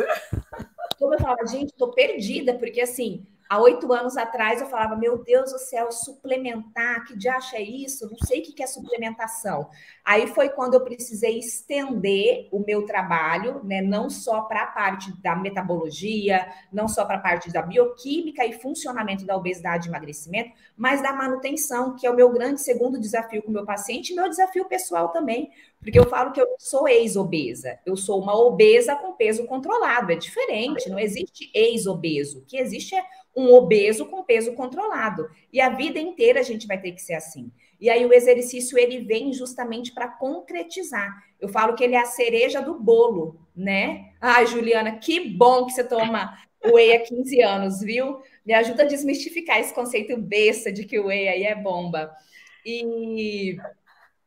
Como 0.99 1.15
eu 1.15 1.19
falava, 1.19 1.47
gente, 1.47 1.71
estou 1.71 1.93
perdida, 1.93 2.55
porque 2.55 2.81
assim, 2.81 3.25
há 3.49 3.59
oito 3.61 3.93
anos 3.93 4.17
atrás 4.17 4.61
eu 4.61 4.67
falava, 4.67 4.95
meu 4.95 5.23
Deus 5.25 5.53
do 5.53 5.59
céu, 5.59 5.91
suplementar, 5.91 7.05
que 7.07 7.17
diacho 7.17 7.57
é 7.57 7.63
isso? 7.63 8.09
Não 8.11 8.19
sei 8.19 8.41
o 8.41 8.43
que 8.43 8.63
é 8.63 8.67
suplementação. 8.67 9.69
Aí 10.05 10.27
foi 10.27 10.51
quando 10.51 10.75
eu 10.75 10.85
precisei 10.85 11.39
estender 11.39 12.49
o 12.53 12.59
meu 12.61 12.85
trabalho, 12.85 13.63
né? 13.65 13.81
Não 13.81 14.11
só 14.11 14.43
para 14.43 14.65
a 14.65 14.67
parte 14.67 15.13
da 15.23 15.35
metabologia, 15.35 16.47
não 16.73 16.89
só 16.89 17.05
para 17.05 17.17
a 17.17 17.21
parte 17.21 17.51
da 17.51 17.63
bioquímica 17.63 18.45
e 18.45 18.53
funcionamento 18.53 19.25
da 19.25 19.37
obesidade 19.37 19.89
e 19.89 19.91
emagrecimento, 19.91 20.53
mas 20.77 21.03
da 21.03 21.13
manutenção, 21.13 21.95
que 21.97 22.07
é 22.07 22.11
o 22.11 22.17
meu 22.17 22.31
grande 22.31 22.61
segundo 22.61 23.01
desafio 23.01 23.43
com 23.43 23.51
o 23.51 23.55
meu 23.55 23.65
paciente 23.65 24.13
e 24.13 24.17
meu 24.17 24.29
desafio 24.29 24.67
pessoal 24.67 25.09
também. 25.09 25.51
Porque 25.81 25.99
eu 25.99 26.09
falo 26.09 26.33
que 26.33 26.41
eu 26.41 26.47
sou 26.59 26.89
ex-obesa, 26.89 27.79
eu 27.87 27.97
sou 27.97 28.21
uma 28.21 28.37
obesa 28.37 28.97
com 28.97 29.13
peso 29.13 29.47
controlado, 29.47 30.11
é 30.11 30.17
diferente, 30.17 30.91
não 30.91 30.99
existe 30.99 31.51
ex-obeso. 31.55 32.41
O 32.41 32.45
que 32.45 32.57
existe 32.57 32.97
é 32.97 33.03
um 33.39 33.55
obeso 33.55 34.07
com 34.07 34.25
peso 34.25 34.53
controlado. 34.55 35.29
E 35.53 35.61
a 35.61 35.69
vida 35.69 35.99
inteira 35.99 36.41
a 36.41 36.43
gente 36.43 36.67
vai 36.67 36.81
ter 36.81 36.93
que 36.93 37.01
ser 37.01 37.15
assim. 37.15 37.53
E 37.81 37.89
aí 37.89 38.05
o 38.05 38.13
exercício 38.13 38.77
ele 38.77 38.99
vem 38.99 39.33
justamente 39.33 39.93
para 39.93 40.09
concretizar. 40.09 41.17
Eu 41.41 41.49
falo 41.49 41.77
que 41.77 41.85
ele 41.85 41.95
é 41.95 42.01
a 42.01 42.07
cereja 42.07 42.61
do 42.61 42.75
bolo, 42.75 43.41
né? 43.55 44.13
Ai, 44.21 44.47
Juliana, 44.47 44.99
que 44.99 45.21
bom 45.21 45.67
que 45.67 45.73
você 45.73 45.85
toma 45.85 46.37
whey 46.65 46.97
há 46.97 47.01
15 47.01 47.41
anos, 47.41 47.81
viu? 47.81 48.21
Me 48.45 48.53
ajuda 48.53 48.83
a 48.83 48.87
desmistificar 48.87 49.61
esse 49.61 49.73
conceito 49.73 50.17
besta 50.17 50.73
de 50.73 50.85
que 50.85 50.99
o 50.99 51.07
whey 51.07 51.29
aí 51.29 51.45
é 51.45 51.55
bomba. 51.55 52.11
E, 52.67 53.57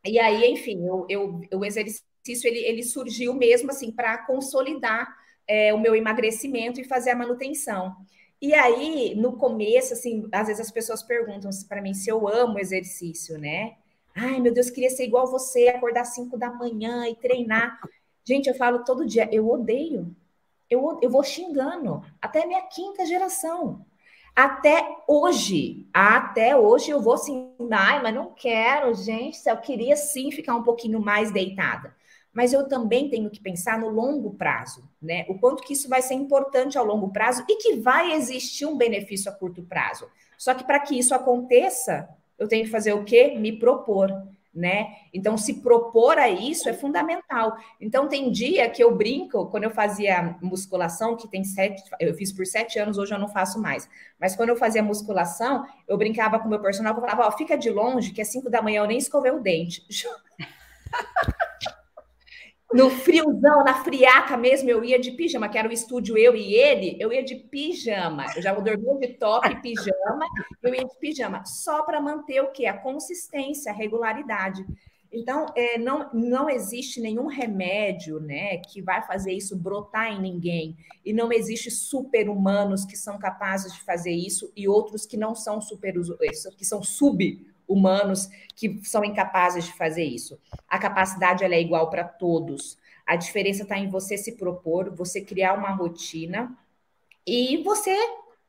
e 0.05 0.17
aí, 0.19 0.49
enfim, 0.51 0.87
eu, 0.87 1.05
eu, 1.09 1.41
o 1.53 1.65
exercício 1.65 2.47
ele, 2.47 2.59
ele 2.59 2.83
surgiu 2.83 3.33
mesmo 3.33 3.71
assim 3.71 3.91
para 3.91 4.19
consolidar 4.19 5.13
é, 5.45 5.73
o 5.73 5.77
meu 5.77 5.93
emagrecimento 5.93 6.79
e 6.79 6.85
fazer 6.85 7.09
a 7.09 7.15
manutenção. 7.15 7.93
E 8.41 8.55
aí, 8.55 9.13
no 9.15 9.33
começo, 9.33 9.93
assim, 9.93 10.27
às 10.31 10.47
vezes 10.47 10.65
as 10.65 10.71
pessoas 10.71 11.03
perguntam 11.03 11.51
para 11.69 11.81
mim 11.81 11.93
se 11.93 12.09
eu 12.09 12.27
amo 12.27 12.57
exercício, 12.57 13.37
né? 13.37 13.75
Ai, 14.15 14.39
meu 14.39 14.51
Deus, 14.51 14.71
queria 14.71 14.89
ser 14.89 15.05
igual 15.05 15.27
você, 15.29 15.67
acordar 15.67 16.01
às 16.01 16.15
5 16.15 16.37
da 16.37 16.49
manhã 16.51 17.07
e 17.07 17.15
treinar. 17.15 17.79
Gente, 18.25 18.47
eu 18.47 18.55
falo 18.55 18.83
todo 18.83 19.05
dia, 19.05 19.29
eu 19.31 19.47
odeio. 19.47 20.15
Eu, 20.69 20.99
eu 21.03 21.09
vou 21.09 21.23
xingando. 21.23 22.03
Até 22.19 22.45
minha 22.45 22.61
quinta 22.63 23.05
geração. 23.05 23.85
Até 24.35 24.97
hoje, 25.07 25.87
até 25.93 26.55
hoje 26.55 26.89
eu 26.89 27.01
vou 27.01 27.13
assim, 27.13 27.53
ai, 27.71 28.01
mas 28.01 28.15
não 28.15 28.33
quero, 28.33 28.93
gente, 28.95 29.37
eu 29.45 29.57
queria 29.57 29.95
sim 29.97 30.31
ficar 30.31 30.55
um 30.55 30.63
pouquinho 30.63 31.01
mais 31.01 31.31
deitada 31.31 31.93
mas 32.33 32.53
eu 32.53 32.67
também 32.67 33.09
tenho 33.09 33.29
que 33.29 33.41
pensar 33.41 33.77
no 33.79 33.89
longo 33.89 34.31
prazo, 34.35 34.89
né? 35.01 35.25
O 35.27 35.37
quanto 35.37 35.63
que 35.63 35.73
isso 35.73 35.89
vai 35.89 36.01
ser 36.01 36.13
importante 36.13 36.77
ao 36.77 36.85
longo 36.85 37.09
prazo 37.11 37.43
e 37.49 37.57
que 37.57 37.75
vai 37.75 38.13
existir 38.13 38.65
um 38.65 38.77
benefício 38.77 39.29
a 39.31 39.35
curto 39.35 39.63
prazo. 39.63 40.07
Só 40.37 40.53
que 40.53 40.63
para 40.63 40.79
que 40.79 40.97
isso 40.97 41.13
aconteça, 41.13 42.09
eu 42.39 42.47
tenho 42.47 42.65
que 42.65 42.71
fazer 42.71 42.93
o 42.93 43.03
quê? 43.03 43.35
Me 43.37 43.51
propor. 43.59 44.09
né? 44.53 44.87
Então, 45.13 45.37
se 45.37 45.61
propor 45.61 46.17
a 46.17 46.29
isso 46.29 46.67
é 46.67 46.73
fundamental. 46.73 47.55
Então, 47.79 48.07
tem 48.09 48.29
dia 48.29 48.69
que 48.69 48.83
eu 48.83 48.93
brinco, 48.95 49.45
quando 49.47 49.63
eu 49.63 49.71
fazia 49.71 50.37
musculação, 50.41 51.15
que 51.15 51.27
tem 51.27 51.43
sete, 51.43 51.81
eu 51.99 52.13
fiz 52.13 52.33
por 52.33 52.45
sete 52.45 52.77
anos, 52.77 52.97
hoje 52.97 53.13
eu 53.13 53.19
não 53.19 53.29
faço 53.29 53.61
mais. 53.61 53.87
Mas 54.19 54.35
quando 54.35 54.49
eu 54.49 54.57
fazia 54.57 54.83
musculação, 54.83 55.65
eu 55.87 55.97
brincava 55.97 56.37
com 56.37 56.49
meu 56.49 56.59
personal, 56.61 56.93
eu 56.93 56.99
falava, 56.99 57.27
ó, 57.27 57.31
fica 57.31 57.57
de 57.57 57.69
longe, 57.69 58.11
que 58.11 58.19
é 58.19 58.25
cinco 58.25 58.49
da 58.49 58.61
manhã 58.61 58.81
eu 58.81 58.87
nem 58.87 58.97
escovei 58.97 59.31
o 59.31 59.39
dente. 59.39 59.85
no 62.73 62.89
friozão, 62.89 63.63
na 63.63 63.83
friaca 63.83 64.37
mesmo, 64.37 64.69
eu 64.69 64.83
ia 64.83 64.99
de 64.99 65.11
pijama, 65.11 65.49
que 65.49 65.57
era 65.57 65.67
o 65.67 65.71
estúdio 65.71 66.17
eu 66.17 66.35
e 66.35 66.53
ele, 66.53 66.97
eu 66.99 67.11
ia 67.11 67.23
de 67.23 67.35
pijama. 67.35 68.25
Eu 68.35 68.41
já 68.41 68.53
dormia 68.53 68.97
de 68.99 69.09
top, 69.15 69.61
pijama, 69.61 70.25
eu 70.61 70.73
ia 70.73 70.85
de 70.85 70.99
pijama, 70.99 71.43
só 71.45 71.83
para 71.83 72.01
manter 72.01 72.41
o 72.41 72.51
quê? 72.51 72.65
A 72.65 72.77
consistência, 72.77 73.71
a 73.71 73.75
regularidade. 73.75 74.65
Então, 75.11 75.47
é, 75.57 75.77
não, 75.77 76.09
não 76.13 76.49
existe 76.49 77.01
nenhum 77.01 77.27
remédio 77.27 78.19
né, 78.21 78.57
que 78.57 78.81
vai 78.81 79.05
fazer 79.05 79.33
isso 79.33 79.57
brotar 79.57 80.13
em 80.13 80.21
ninguém. 80.21 80.77
E 81.05 81.11
não 81.11 81.33
existe 81.33 81.69
super-humanos 81.69 82.85
que 82.85 82.95
são 82.95 83.19
capazes 83.19 83.73
de 83.73 83.81
fazer 83.81 84.13
isso 84.13 84.51
e 84.55 84.69
outros 84.69 85.05
que 85.05 85.17
não 85.17 85.35
são 85.35 85.59
super 85.59 85.93
que 86.57 86.63
são 86.63 86.81
sub 86.81 87.50
humanos 87.71 88.29
que 88.55 88.79
são 88.83 89.03
incapazes 89.03 89.65
de 89.65 89.73
fazer 89.73 90.03
isso. 90.03 90.39
A 90.67 90.77
capacidade 90.77 91.43
é 91.43 91.61
igual 91.61 91.89
para 91.89 92.03
todos. 92.03 92.77
A 93.05 93.15
diferença 93.15 93.63
está 93.63 93.77
em 93.77 93.89
você 93.89 94.17
se 94.17 94.33
propor, 94.33 94.93
você 94.93 95.21
criar 95.21 95.53
uma 95.53 95.71
rotina 95.71 96.57
e 97.25 97.61
você 97.63 97.95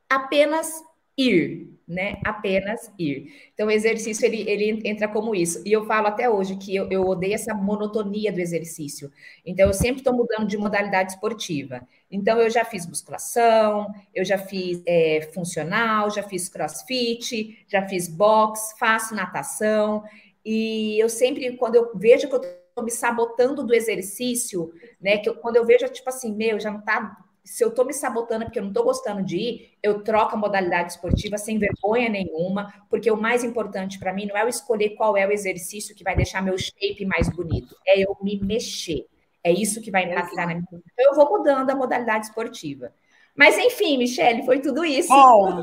apenas 0.08 0.82
ir, 1.16 1.72
né? 1.86 2.18
Apenas 2.24 2.90
ir. 2.98 3.32
Então, 3.52 3.66
o 3.66 3.70
exercício 3.70 4.24
ele, 4.24 4.48
ele 4.48 4.80
entra 4.84 5.08
como 5.08 5.34
isso. 5.34 5.62
E 5.66 5.72
eu 5.72 5.84
falo 5.84 6.06
até 6.06 6.28
hoje 6.28 6.56
que 6.56 6.74
eu, 6.74 6.88
eu 6.90 7.02
odeio 7.02 7.34
essa 7.34 7.54
monotonia 7.54 8.32
do 8.32 8.40
exercício. 8.40 9.10
Então, 9.44 9.66
eu 9.66 9.74
sempre 9.74 10.00
estou 10.00 10.14
mudando 10.14 10.46
de 10.46 10.56
modalidade 10.56 11.12
esportiva. 11.12 11.86
Então, 12.10 12.38
eu 12.40 12.48
já 12.48 12.64
fiz 12.64 12.86
musculação, 12.86 13.86
eu 14.14 14.24
já 14.24 14.38
fiz 14.38 14.82
é, 14.86 15.28
funcional, 15.34 16.10
já 16.10 16.22
fiz 16.22 16.48
crossfit, 16.48 17.64
já 17.68 17.86
fiz 17.88 18.08
boxe, 18.08 18.78
faço 18.78 19.14
natação. 19.14 20.02
E 20.44 20.98
eu 21.02 21.08
sempre, 21.08 21.56
quando 21.56 21.76
eu 21.76 21.90
vejo 21.94 22.28
que 22.28 22.34
eu 22.34 22.40
estou 22.40 22.84
me 22.84 22.90
sabotando 22.90 23.64
do 23.64 23.74
exercício, 23.74 24.72
né? 25.00 25.18
Que 25.18 25.28
eu, 25.28 25.34
quando 25.36 25.56
eu 25.56 25.64
vejo, 25.64 25.86
tipo 25.88 26.08
assim, 26.08 26.34
meu, 26.34 26.58
já 26.58 26.70
não 26.70 26.80
está 26.80 27.21
se 27.44 27.64
eu 27.64 27.68
estou 27.68 27.84
me 27.84 27.92
sabotando 27.92 28.44
porque 28.44 28.58
eu 28.58 28.62
não 28.62 28.70
estou 28.70 28.84
gostando 28.84 29.22
de 29.22 29.36
ir, 29.36 29.78
eu 29.82 30.02
troco 30.02 30.34
a 30.34 30.38
modalidade 30.38 30.92
esportiva 30.92 31.36
sem 31.36 31.58
vergonha 31.58 32.08
nenhuma, 32.08 32.72
porque 32.88 33.10
o 33.10 33.16
mais 33.16 33.42
importante 33.42 33.98
para 33.98 34.12
mim 34.12 34.26
não 34.26 34.36
é 34.36 34.42
eu 34.42 34.48
escolher 34.48 34.90
qual 34.90 35.16
é 35.16 35.26
o 35.26 35.32
exercício 35.32 35.94
que 35.94 36.04
vai 36.04 36.14
deixar 36.14 36.40
meu 36.40 36.56
shape 36.56 37.04
mais 37.04 37.28
bonito, 37.28 37.76
é 37.86 38.00
eu 38.00 38.16
me 38.22 38.38
mexer. 38.40 39.06
É 39.44 39.50
isso 39.50 39.80
que 39.80 39.90
vai 39.90 40.04
impactar 40.04 40.46
na 40.46 40.54
minha 40.54 40.60
vida. 40.70 40.82
Então, 40.92 41.06
eu 41.06 41.14
vou 41.14 41.38
mudando 41.38 41.68
a 41.68 41.74
modalidade 41.74 42.26
esportiva. 42.26 42.92
Mas, 43.34 43.58
enfim, 43.58 43.98
Michele, 43.98 44.44
foi 44.44 44.60
tudo 44.60 44.84
isso. 44.84 45.08
Bom, 45.08 45.60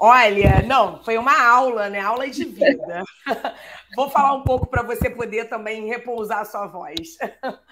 olha, 0.00 0.62
não, 0.62 1.00
foi 1.04 1.16
uma 1.16 1.40
aula, 1.40 1.88
né? 1.88 2.00
Aula 2.00 2.28
de 2.28 2.44
vida. 2.44 3.04
vou 3.94 4.10
falar 4.10 4.34
um 4.34 4.42
pouco 4.42 4.66
para 4.66 4.82
você 4.82 5.08
poder 5.08 5.48
também 5.48 5.86
repousar 5.86 6.40
a 6.40 6.44
sua 6.44 6.66
voz. 6.66 7.16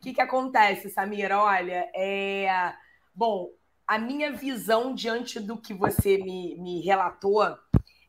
O 0.00 0.02
que, 0.02 0.14
que 0.14 0.20
acontece, 0.22 0.88
Samira? 0.88 1.38
Olha, 1.38 1.86
é 1.94 2.72
Bom, 3.14 3.50
a 3.86 3.98
minha 3.98 4.32
visão 4.32 4.94
diante 4.94 5.40
do 5.40 5.56
que 5.56 5.74
você 5.74 6.18
me, 6.18 6.56
me 6.56 6.80
relatou 6.80 7.42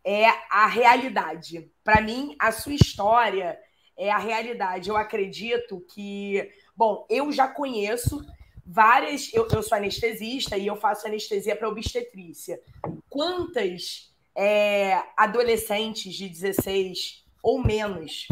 é 0.04 0.28
a 0.50 0.68
realidade. 0.68 1.72
Para 1.84 2.02
mim, 2.02 2.36
a 2.40 2.52
sua 2.52 2.74
história 2.74 3.58
é 3.98 4.12
a 4.12 4.18
realidade. 4.18 4.90
Eu 4.90 4.98
acredito 4.98 5.84
que. 5.94 6.50
Bom, 6.76 7.06
eu 7.10 7.32
já 7.32 7.48
conheço 7.48 8.26
várias. 8.66 9.34
Eu, 9.34 9.48
eu 9.52 9.64
sou 9.64 9.78
anestesista 9.78 10.58
e 10.58 10.68
eu 10.68 10.76
faço 10.76 11.08
anestesia 11.08 11.56
para 11.56 11.70
obstetrícia. 11.70 12.62
Quantas 13.10 14.12
é, 14.36 15.02
adolescentes 15.18 16.14
de 16.14 16.30
16 16.30 17.26
ou 17.44 17.64
menos 17.64 18.28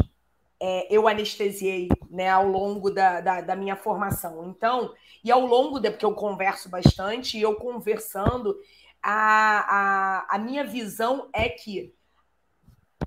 é, 0.61 0.87
eu 0.93 1.07
anestesiei 1.07 1.87
né, 2.09 2.29
ao 2.29 2.47
longo 2.47 2.89
da, 2.89 3.21
da, 3.21 3.41
da, 3.41 3.55
minha 3.55 3.75
formação. 3.75 4.49
Então, 4.49 4.93
e 5.23 5.31
ao 5.31 5.45
longo, 5.45 5.79
de, 5.79 5.89
porque 5.89 6.05
eu 6.05 6.13
converso 6.13 6.69
bastante, 6.69 7.37
e 7.37 7.41
eu 7.41 7.55
conversando, 7.55 8.57
a, 9.01 10.25
a, 10.29 10.35
a 10.35 10.37
minha 10.37 10.63
visão 10.63 11.29
é 11.33 11.47
que 11.47 11.93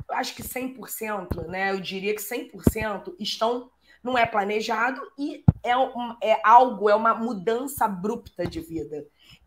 acho 0.09 0.35
que 0.35 0.43
100%, 0.43 1.47
né? 1.47 1.71
Eu 1.71 1.81
diria 1.81 2.15
que 2.15 2.23
100% 2.23 3.15
estão 3.19 3.71
não 4.03 4.19
é 4.19 4.27
planejado 4.27 5.01
e 5.17 5.45
é, 5.63 5.77
um, 5.77 6.17
é 6.21 6.41
algo, 6.43 6.91
é 6.91 6.95
uma 6.95 7.15
mudança 7.15 7.85
abrupta 7.85 8.45
de 8.45 8.61
vida, 8.61 9.07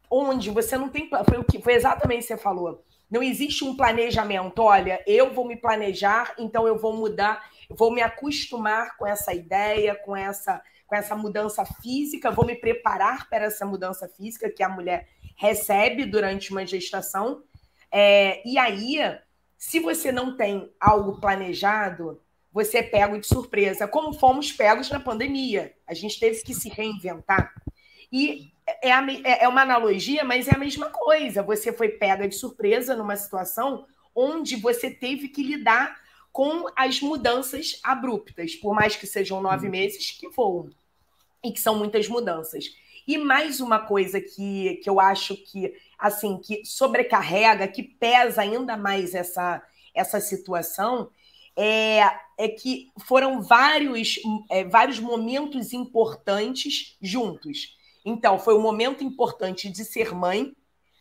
onde 0.10 0.50
você 0.50 0.78
não 0.78 0.88
tem 0.88 1.10
foi 1.28 1.38
o 1.38 1.44
que 1.44 1.62
foi 1.62 1.74
exatamente 1.74 2.20
o 2.20 2.22
que 2.22 2.28
você 2.28 2.38
falou. 2.38 2.84
Não 3.12 3.22
existe 3.22 3.64
um 3.64 3.76
planejamento. 3.76 4.60
Olha, 4.60 5.04
eu 5.06 5.34
vou 5.34 5.46
me 5.46 5.56
planejar, 5.56 6.34
então 6.40 6.68
eu 6.68 6.78
vou 6.78 6.94
mudar 6.94 7.44
vou 7.70 7.92
me 7.92 8.02
acostumar 8.02 8.98
com 8.98 9.06
essa 9.06 9.34
ideia, 9.34 9.96
com 9.96 10.16
essa, 10.16 10.62
com 10.88 10.96
essa 10.96 11.16
mudança 11.16 11.66
física, 11.66 12.32
vou 12.32 12.46
me 12.46 12.56
preparar 12.56 13.30
para 13.30 13.46
essa 13.46 13.66
mudança 13.66 14.08
física 14.08 14.50
que 14.50 14.64
a 14.64 14.70
mulher 14.70 15.08
recebe 15.36 16.06
durante 16.06 16.52
uma 16.52 16.66
gestação. 16.66 17.44
É, 17.92 18.42
e 18.48 18.58
aí, 18.58 18.98
se 19.58 19.80
você 19.80 20.12
não 20.12 20.36
tem 20.36 20.72
algo 20.80 21.20
planejado, 21.20 22.22
você 22.52 22.78
é 22.78 22.84
pego 22.84 23.20
de 23.20 23.28
surpresa, 23.28 23.88
como 23.88 24.14
fomos 24.14 24.52
pegos 24.52 24.90
na 24.90 25.00
pandemia. 25.00 25.74
A 25.86 25.94
gente 25.94 26.20
teve 26.20 26.42
que 26.42 26.54
se 26.54 26.70
reinventar. 26.70 27.54
E 28.12 28.52
é, 28.82 28.92
a, 28.92 29.06
é, 29.24 29.44
é 29.44 29.48
uma 29.48 29.62
analogia, 29.62 30.24
mas 30.24 30.48
é 30.48 30.56
a 30.56 30.58
mesma 30.58 30.90
coisa. 30.90 31.44
Você 31.44 31.74
foi 31.74 31.90
pega 31.90 32.28
de 32.28 32.36
surpresa 32.36 32.96
numa 32.96 33.18
situação 33.18 33.86
onde 34.16 34.56
você 34.56 34.90
teve 34.90 35.28
que 35.28 35.44
lidar 35.44 36.00
com 36.36 36.66
as 36.76 37.00
mudanças 37.00 37.80
abruptas, 37.82 38.56
por 38.56 38.76
mais 38.76 38.94
que 38.98 39.08
sejam 39.08 39.42
nove 39.42 39.68
uhum. 39.68 39.72
meses 39.72 40.12
que 40.12 40.28
voam, 40.28 40.70
e 41.42 41.50
que 41.50 41.62
são 41.62 41.78
muitas 41.78 42.10
mudanças. 42.10 42.66
E 43.08 43.18
mais 43.18 43.62
uma 43.62 43.80
coisa 43.80 44.20
que, 44.20 44.76
que 44.84 44.90
eu 44.90 45.00
acho 45.00 45.38
que 45.38 45.74
assim 45.98 46.38
que 46.38 46.66
sobrecarrega, 46.66 47.70
que 47.70 47.82
pesa 47.82 48.42
ainda 48.42 48.76
mais 48.76 49.16
essa, 49.16 49.64
essa 49.94 50.20
situação, 50.20 51.10
é, 51.56 52.02
é 52.38 52.50
que 52.50 52.92
foram 53.06 53.42
vários, 53.42 54.20
é, 54.52 54.66
vários 54.66 55.00
momentos 55.00 55.72
importantes 55.72 56.98
juntos. 57.02 57.78
Então, 58.04 58.38
foi 58.38 58.56
um 58.56 58.62
momento 58.62 59.06
importante 59.06 59.70
de 59.70 59.86
ser 59.86 60.14
mãe, 60.14 60.54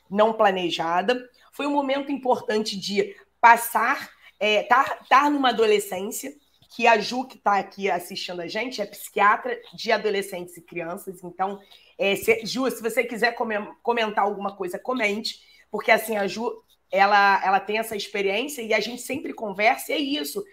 não 0.09 0.33
planejada, 0.33 1.29
foi 1.51 1.67
um 1.67 1.73
momento 1.73 2.13
importante 2.13 2.79
de 2.79 3.17
passar 3.41 4.15
é, 4.45 4.63
tá, 4.63 4.99
tá 5.09 5.31
numa 5.31 5.49
adolescência, 5.49 6.35
que 6.77 6.87
a 6.87 6.99
Ju, 6.99 7.25
que 7.27 7.39
está 7.39 7.59
aqui 7.59 7.91
assistindo 7.91 8.43
a 8.43 8.47
gente, 8.47 8.83
é 8.83 8.85
psiquiatra 8.85 9.59
de 9.73 9.91
adolescentes 9.91 10.55
e 10.59 10.61
crianças. 10.61 11.25
Então, 11.25 11.59
é, 11.97 12.15
se, 12.15 12.45
Ju, 12.45 12.71
se 12.71 12.83
você 12.83 13.05
quiser 13.05 13.35
comentar 13.83 14.23
alguma 14.23 14.55
coisa, 14.55 14.79
comente, 14.79 15.41
porque 15.71 15.91
assim, 15.91 16.19
a 16.19 16.27
Ju, 16.27 16.63
ela, 16.93 17.43
ela 17.43 17.59
tem 17.59 17.79
essa 17.79 17.97
experiência 17.97 18.61
e 18.61 18.75
a 18.75 18.81
gente 18.81 19.01
sempre 19.01 19.33
conversa, 19.33 19.93
e 19.93 19.95
é 19.95 19.99
isso. 19.99 20.45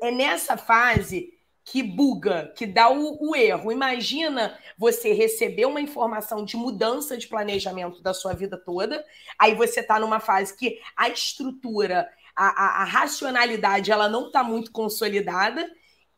É 0.00 0.12
nessa 0.12 0.56
fase 0.56 1.34
que 1.64 1.82
buga, 1.82 2.52
que 2.56 2.64
dá 2.64 2.88
o, 2.88 3.18
o, 3.20 3.34
erro. 3.34 3.72
Imagina 3.72 4.56
você 4.78 5.12
receber 5.12 5.66
uma 5.66 5.80
informação 5.80 6.44
de 6.44 6.56
mudança 6.56 7.18
de 7.18 7.26
planejamento 7.26 8.00
da 8.00 8.14
sua 8.14 8.34
vida 8.34 8.56
toda, 8.56 9.04
aí 9.36 9.52
você 9.56 9.80
está 9.80 9.98
numa 9.98 10.20
fase 10.20 10.56
que 10.56 10.80
a 10.96 11.08
estrutura 11.08 12.08
a, 12.36 12.48
a, 12.48 12.82
a 12.82 12.84
racionalidade 12.84 13.90
ela 13.90 14.08
não 14.08 14.26
está 14.26 14.44
muito 14.44 14.70
consolidada 14.70 15.68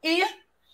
e 0.02 0.22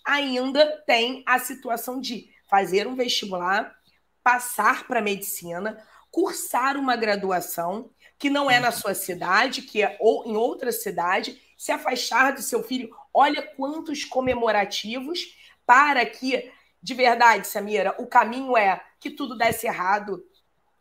ainda 0.03 0.83
tem 0.85 1.23
a 1.25 1.37
situação 1.39 2.01
de 2.01 2.29
fazer 2.49 2.87
um 2.87 2.95
vestibular, 2.95 3.75
passar 4.23 4.87
para 4.87 5.01
medicina, 5.01 5.77
cursar 6.11 6.77
uma 6.77 6.95
graduação 6.95 7.91
que 8.17 8.29
não 8.29 8.49
é 8.49 8.59
na 8.59 8.71
sua 8.71 8.95
cidade, 8.95 9.61
que 9.61 9.83
é 9.83 9.97
ou 9.99 10.25
em 10.25 10.35
outra 10.35 10.71
cidade, 10.71 11.39
se 11.57 11.71
afastar 11.71 12.33
do 12.33 12.41
seu 12.41 12.63
filho. 12.63 12.89
Olha 13.13 13.41
quantos 13.41 14.03
comemorativos 14.03 15.35
para 15.65 16.05
que, 16.05 16.51
de 16.81 16.93
verdade, 16.93 17.47
Samira, 17.47 17.95
o 17.99 18.07
caminho 18.07 18.55
é 18.55 18.81
que 18.99 19.09
tudo 19.09 19.37
desse 19.37 19.67
errado. 19.67 20.23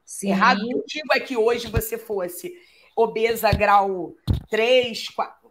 Sim. 0.05 0.31
Errado 0.31 0.61
digo 0.87 1.13
é 1.13 1.21
que 1.21 1.37
hoje 1.37 1.67
você 1.67 1.99
fosse 1.99 2.55
obesa 2.97 3.53
grau 3.53 4.15
3, 4.51 5.09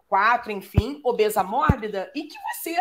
4, 0.08 0.52
enfim, 0.52 1.00
obesa 1.04 1.44
mórbida, 1.44 2.12
e 2.16 2.24
que 2.24 2.36
você 2.54 2.76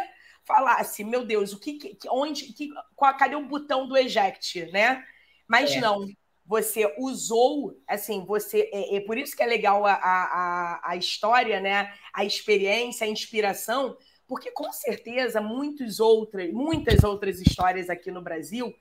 falasse, 0.45 1.05
meu 1.05 1.25
Deus, 1.25 1.53
o 1.53 1.59
que, 1.59 1.75
que 1.75 2.09
onde, 2.11 2.53
que, 2.53 2.69
qual, 2.95 3.17
cadê 3.17 3.37
o 3.37 3.47
botão 3.47 3.87
do 3.87 3.97
eject, 3.97 4.71
né? 4.73 5.05
Mas 5.49 5.73
é. 5.73 5.81
não, 5.81 6.07
você 6.45 6.93
usou, 6.99 7.77
assim, 7.87 8.25
você 8.25 8.69
é, 8.73 8.97
é, 8.97 9.01
por 9.01 9.17
isso 9.17 9.37
que 9.37 9.43
é 9.43 9.47
legal 9.47 9.87
a, 9.87 9.95
a, 9.95 10.91
a 10.91 10.97
história, 10.97 11.61
né? 11.61 11.93
A 12.13 12.25
experiência, 12.25 13.07
a 13.07 13.11
inspiração, 13.11 13.97
porque 14.27 14.51
com 14.51 14.73
certeza 14.73 15.41
muitos 15.41 16.01
outras, 16.01 16.53
muitas 16.53 17.05
outras 17.05 17.41
histórias 17.41 17.89
aqui 17.89 18.11
no 18.11 18.23
Brasil 18.23 18.75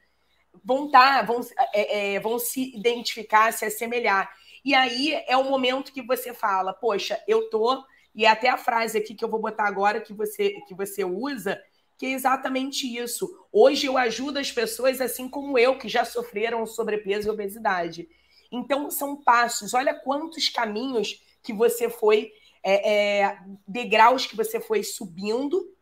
vão 0.64 0.90
tá, 0.90 1.22
vão, 1.22 1.42
é, 1.74 2.16
é, 2.16 2.20
vão 2.20 2.40
se 2.40 2.76
identificar, 2.76 3.54
se 3.54 3.66
assemelhar. 3.66 4.32
E 4.64 4.74
aí 4.76 5.14
é 5.28 5.36
o 5.36 5.44
momento 5.44 5.92
que 5.92 6.02
você 6.02 6.34
fala, 6.34 6.74
poxa, 6.74 7.22
eu 7.28 7.50
tô 7.50 7.84
e 8.14 8.26
é 8.26 8.30
até 8.30 8.50
a 8.50 8.58
frase 8.58 8.98
aqui 8.98 9.16
que 9.16 9.24
eu 9.24 9.30
vou 9.30 9.40
botar 9.40 9.66
agora 9.66 10.02
que 10.02 10.14
você 10.14 10.62
que 10.68 10.76
você 10.76 11.04
usa, 11.04 11.62
que 11.98 12.06
é 12.06 12.12
exatamente 12.12 12.86
isso. 12.86 13.30
Hoje 13.52 13.88
eu 13.88 13.98
ajudo 13.98 14.40
as 14.40 14.52
pessoas 14.52 15.00
assim 15.00 15.30
como 15.30 15.58
eu 15.58 15.78
que 15.78 15.88
já 15.88 16.04
sofreram 16.04 16.66
sobrepeso 16.66 17.28
e 17.28 17.32
obesidade. 17.32 18.10
Então 18.52 18.92
são 18.92 19.16
passos. 19.16 19.74
Olha 19.74 19.94
quantos 19.94 20.50
caminhos 20.50 21.24
que 21.42 21.54
você 21.54 21.90
foi 21.90 22.32
é, 22.64 23.22
é, 23.22 23.40
degraus 23.68 24.26
que 24.26 24.36
você 24.36 24.60
foi 24.60 24.84
subindo 24.84 25.74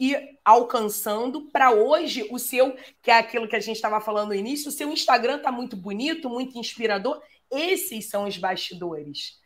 e 0.00 0.16
alcançando 0.44 1.42
para 1.50 1.72
hoje 1.72 2.26
o 2.30 2.38
seu, 2.38 2.76
que 3.02 3.10
é 3.10 3.18
aquilo 3.18 3.48
que 3.48 3.56
a 3.56 3.60
gente 3.60 3.76
estava 3.76 4.00
falando 4.00 4.28
no 4.28 4.34
início, 4.34 4.68
o 4.68 4.72
seu 4.72 4.92
Instagram 4.92 5.38
está 5.38 5.50
muito 5.50 5.76
bonito, 5.76 6.30
muito 6.30 6.56
inspirador. 6.56 7.20
Esses 7.50 8.08
são 8.08 8.26
os 8.26 8.36
bastidores. 8.36 9.38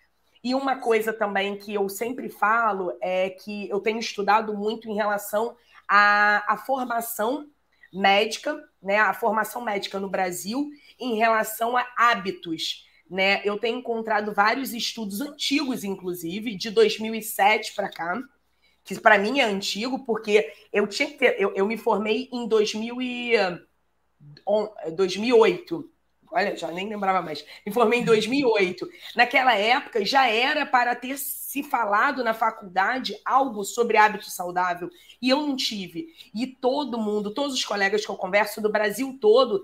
E 0.42 0.54
uma 0.54 0.76
coisa 0.76 1.12
também 1.12 1.56
que 1.56 1.72
eu 1.74 1.88
sempre 1.88 2.28
falo 2.28 2.92
é 3.00 3.30
que 3.30 3.68
eu 3.68 3.80
tenho 3.80 3.98
estudado 3.98 4.54
muito 4.54 4.88
em 4.88 4.94
relação 4.94 5.56
à, 5.86 6.52
à 6.52 6.56
formação 6.56 7.48
médica, 7.92 8.60
né? 8.82 8.98
A 8.98 9.14
formação 9.14 9.62
médica 9.62 10.00
no 10.00 10.08
Brasil 10.08 10.70
em 10.98 11.16
relação 11.16 11.76
a 11.76 11.86
hábitos. 11.96 12.86
Né? 13.08 13.42
Eu 13.44 13.58
tenho 13.58 13.78
encontrado 13.78 14.32
vários 14.32 14.72
estudos 14.72 15.20
antigos, 15.20 15.84
inclusive, 15.84 16.56
de 16.56 16.70
2007 16.70 17.74
para 17.74 17.90
cá, 17.90 18.18
que 18.82 18.98
para 18.98 19.18
mim 19.18 19.40
é 19.40 19.44
antigo, 19.44 20.04
porque 20.04 20.50
eu 20.72 20.86
tinha 20.86 21.08
que 21.08 21.18
ter, 21.18 21.38
eu, 21.38 21.52
eu 21.54 21.66
me 21.66 21.76
formei 21.76 22.28
em 22.32 22.48
2000 22.48 23.02
e, 23.02 23.32
2008. 24.96 25.91
Olha, 26.32 26.56
já 26.56 26.72
nem 26.72 26.88
lembrava 26.88 27.20
mais. 27.20 27.44
Me 27.64 27.70
formei 27.70 28.00
em 28.00 28.04
2008. 28.04 28.88
Naquela 29.14 29.54
época 29.54 30.02
já 30.02 30.26
era 30.26 30.64
para 30.64 30.94
ter 30.96 31.18
se 31.18 31.62
falado 31.62 32.24
na 32.24 32.32
faculdade 32.32 33.20
algo 33.22 33.62
sobre 33.64 33.98
hábito 33.98 34.30
saudável 34.30 34.90
e 35.20 35.28
eu 35.28 35.42
não 35.42 35.54
tive. 35.54 36.08
E 36.34 36.46
todo 36.46 36.98
mundo, 36.98 37.34
todos 37.34 37.54
os 37.54 37.64
colegas 37.64 38.06
que 38.06 38.10
eu 38.10 38.16
converso 38.16 38.62
do 38.62 38.72
Brasil 38.72 39.18
todo, 39.20 39.62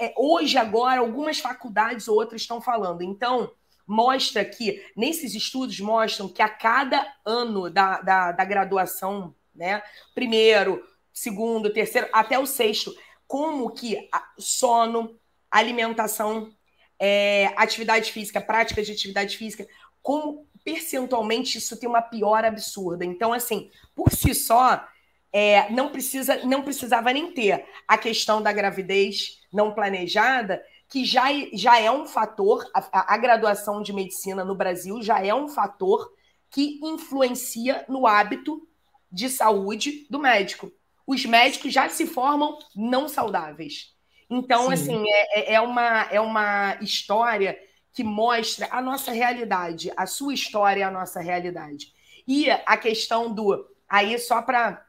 é, 0.00 0.14
hoje 0.16 0.56
agora 0.56 1.00
algumas 1.00 1.38
faculdades 1.38 2.08
ou 2.08 2.16
outras 2.16 2.40
estão 2.40 2.62
falando. 2.62 3.02
Então 3.02 3.52
mostra 3.86 4.42
que 4.42 4.82
nesses 4.96 5.34
estudos 5.34 5.78
mostram 5.80 6.26
que 6.26 6.40
a 6.40 6.48
cada 6.48 7.06
ano 7.26 7.68
da, 7.68 8.00
da, 8.00 8.32
da 8.32 8.44
graduação, 8.46 9.34
né, 9.54 9.82
primeiro, 10.14 10.82
segundo, 11.12 11.70
terceiro, 11.70 12.08
até 12.10 12.38
o 12.38 12.46
sexto, 12.46 12.96
como 13.26 13.70
que 13.70 14.08
sono, 14.38 15.18
alimentação, 15.58 16.52
é, 16.98 17.52
atividade 17.56 18.12
física, 18.12 18.40
prática 18.40 18.82
de 18.82 18.92
atividade 18.92 19.36
física, 19.36 19.66
como 20.02 20.46
percentualmente 20.64 21.58
isso 21.58 21.78
tem 21.78 21.88
uma 21.88 22.02
pior 22.02 22.44
absurda. 22.44 23.04
Então, 23.04 23.32
assim, 23.32 23.70
por 23.94 24.10
si 24.10 24.34
só, 24.34 24.86
é, 25.32 25.70
não 25.70 25.90
precisa, 25.90 26.44
não 26.44 26.62
precisava 26.62 27.12
nem 27.12 27.32
ter 27.32 27.64
a 27.86 27.98
questão 27.98 28.42
da 28.42 28.52
gravidez 28.52 29.40
não 29.52 29.74
planejada, 29.74 30.62
que 30.88 31.04
já, 31.04 31.24
já 31.52 31.80
é 31.80 31.90
um 31.90 32.06
fator, 32.06 32.64
a, 32.74 33.14
a 33.14 33.16
graduação 33.16 33.82
de 33.82 33.92
medicina 33.92 34.44
no 34.44 34.54
Brasil 34.54 35.02
já 35.02 35.24
é 35.24 35.34
um 35.34 35.48
fator 35.48 36.12
que 36.50 36.78
influencia 36.82 37.84
no 37.88 38.06
hábito 38.06 38.66
de 39.10 39.28
saúde 39.28 40.06
do 40.10 40.18
médico. 40.18 40.72
Os 41.06 41.24
médicos 41.24 41.72
já 41.72 41.88
se 41.88 42.06
formam 42.06 42.58
não 42.74 43.08
saudáveis. 43.08 43.93
Então, 44.34 44.66
Sim. 44.66 44.72
assim, 44.72 45.04
é, 45.08 45.52
é, 45.52 45.54
é, 45.54 45.60
uma, 45.60 46.02
é 46.10 46.20
uma 46.20 46.76
história 46.80 47.56
que 47.92 48.02
mostra 48.02 48.66
a 48.72 48.82
nossa 48.82 49.12
realidade, 49.12 49.92
a 49.96 50.06
sua 50.06 50.34
história 50.34 50.80
é 50.80 50.84
a 50.84 50.90
nossa 50.90 51.20
realidade. 51.20 51.92
E 52.26 52.50
a 52.50 52.76
questão 52.76 53.32
do. 53.32 53.64
Aí, 53.88 54.18
só 54.18 54.42
para. 54.42 54.84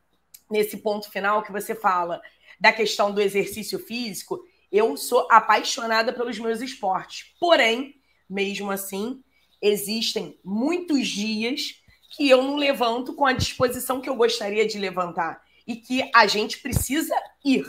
Nesse 0.49 0.77
ponto 0.77 1.09
final 1.09 1.41
que 1.41 1.51
você 1.51 1.73
fala 1.73 2.21
da 2.59 2.71
questão 2.71 3.11
do 3.11 3.19
exercício 3.19 3.79
físico, 3.79 4.43
eu 4.71 4.95
sou 4.95 5.27
apaixonada 5.31 6.13
pelos 6.13 6.37
meus 6.37 6.61
esportes. 6.61 7.33
Porém, 7.39 7.95
mesmo 8.29 8.69
assim, 8.69 9.23
existem 9.59 10.39
muitos 10.43 11.07
dias 11.07 11.81
que 12.15 12.29
eu 12.29 12.43
não 12.43 12.57
levanto 12.57 13.15
com 13.15 13.25
a 13.25 13.33
disposição 13.33 13.99
que 13.99 14.07
eu 14.07 14.15
gostaria 14.15 14.67
de 14.67 14.77
levantar 14.77 15.41
e 15.65 15.75
que 15.75 16.09
a 16.13 16.27
gente 16.27 16.59
precisa 16.59 17.15
ir 17.43 17.65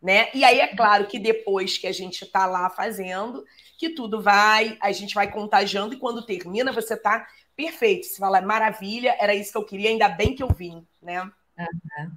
né? 0.00 0.28
E 0.32 0.44
aí 0.44 0.60
é 0.60 0.68
claro 0.68 1.06
que 1.06 1.18
depois 1.18 1.76
que 1.76 1.86
a 1.86 1.92
gente 1.92 2.22
está 2.24 2.46
lá 2.46 2.70
fazendo, 2.70 3.44
que 3.76 3.90
tudo 3.90 4.22
vai, 4.22 4.78
a 4.80 4.92
gente 4.92 5.14
vai 5.14 5.30
contagiando 5.30 5.94
e 5.94 5.98
quando 5.98 6.24
termina 6.24 6.72
você 6.72 6.94
está 6.94 7.26
perfeito. 7.56 8.06
Você 8.06 8.18
fala, 8.18 8.40
maravilha, 8.40 9.16
era 9.18 9.34
isso 9.34 9.52
que 9.52 9.58
eu 9.58 9.64
queria, 9.64 9.90
ainda 9.90 10.08
bem 10.08 10.34
que 10.34 10.42
eu 10.42 10.48
vim, 10.48 10.86
né? 11.02 11.22
Uhum. 11.22 12.10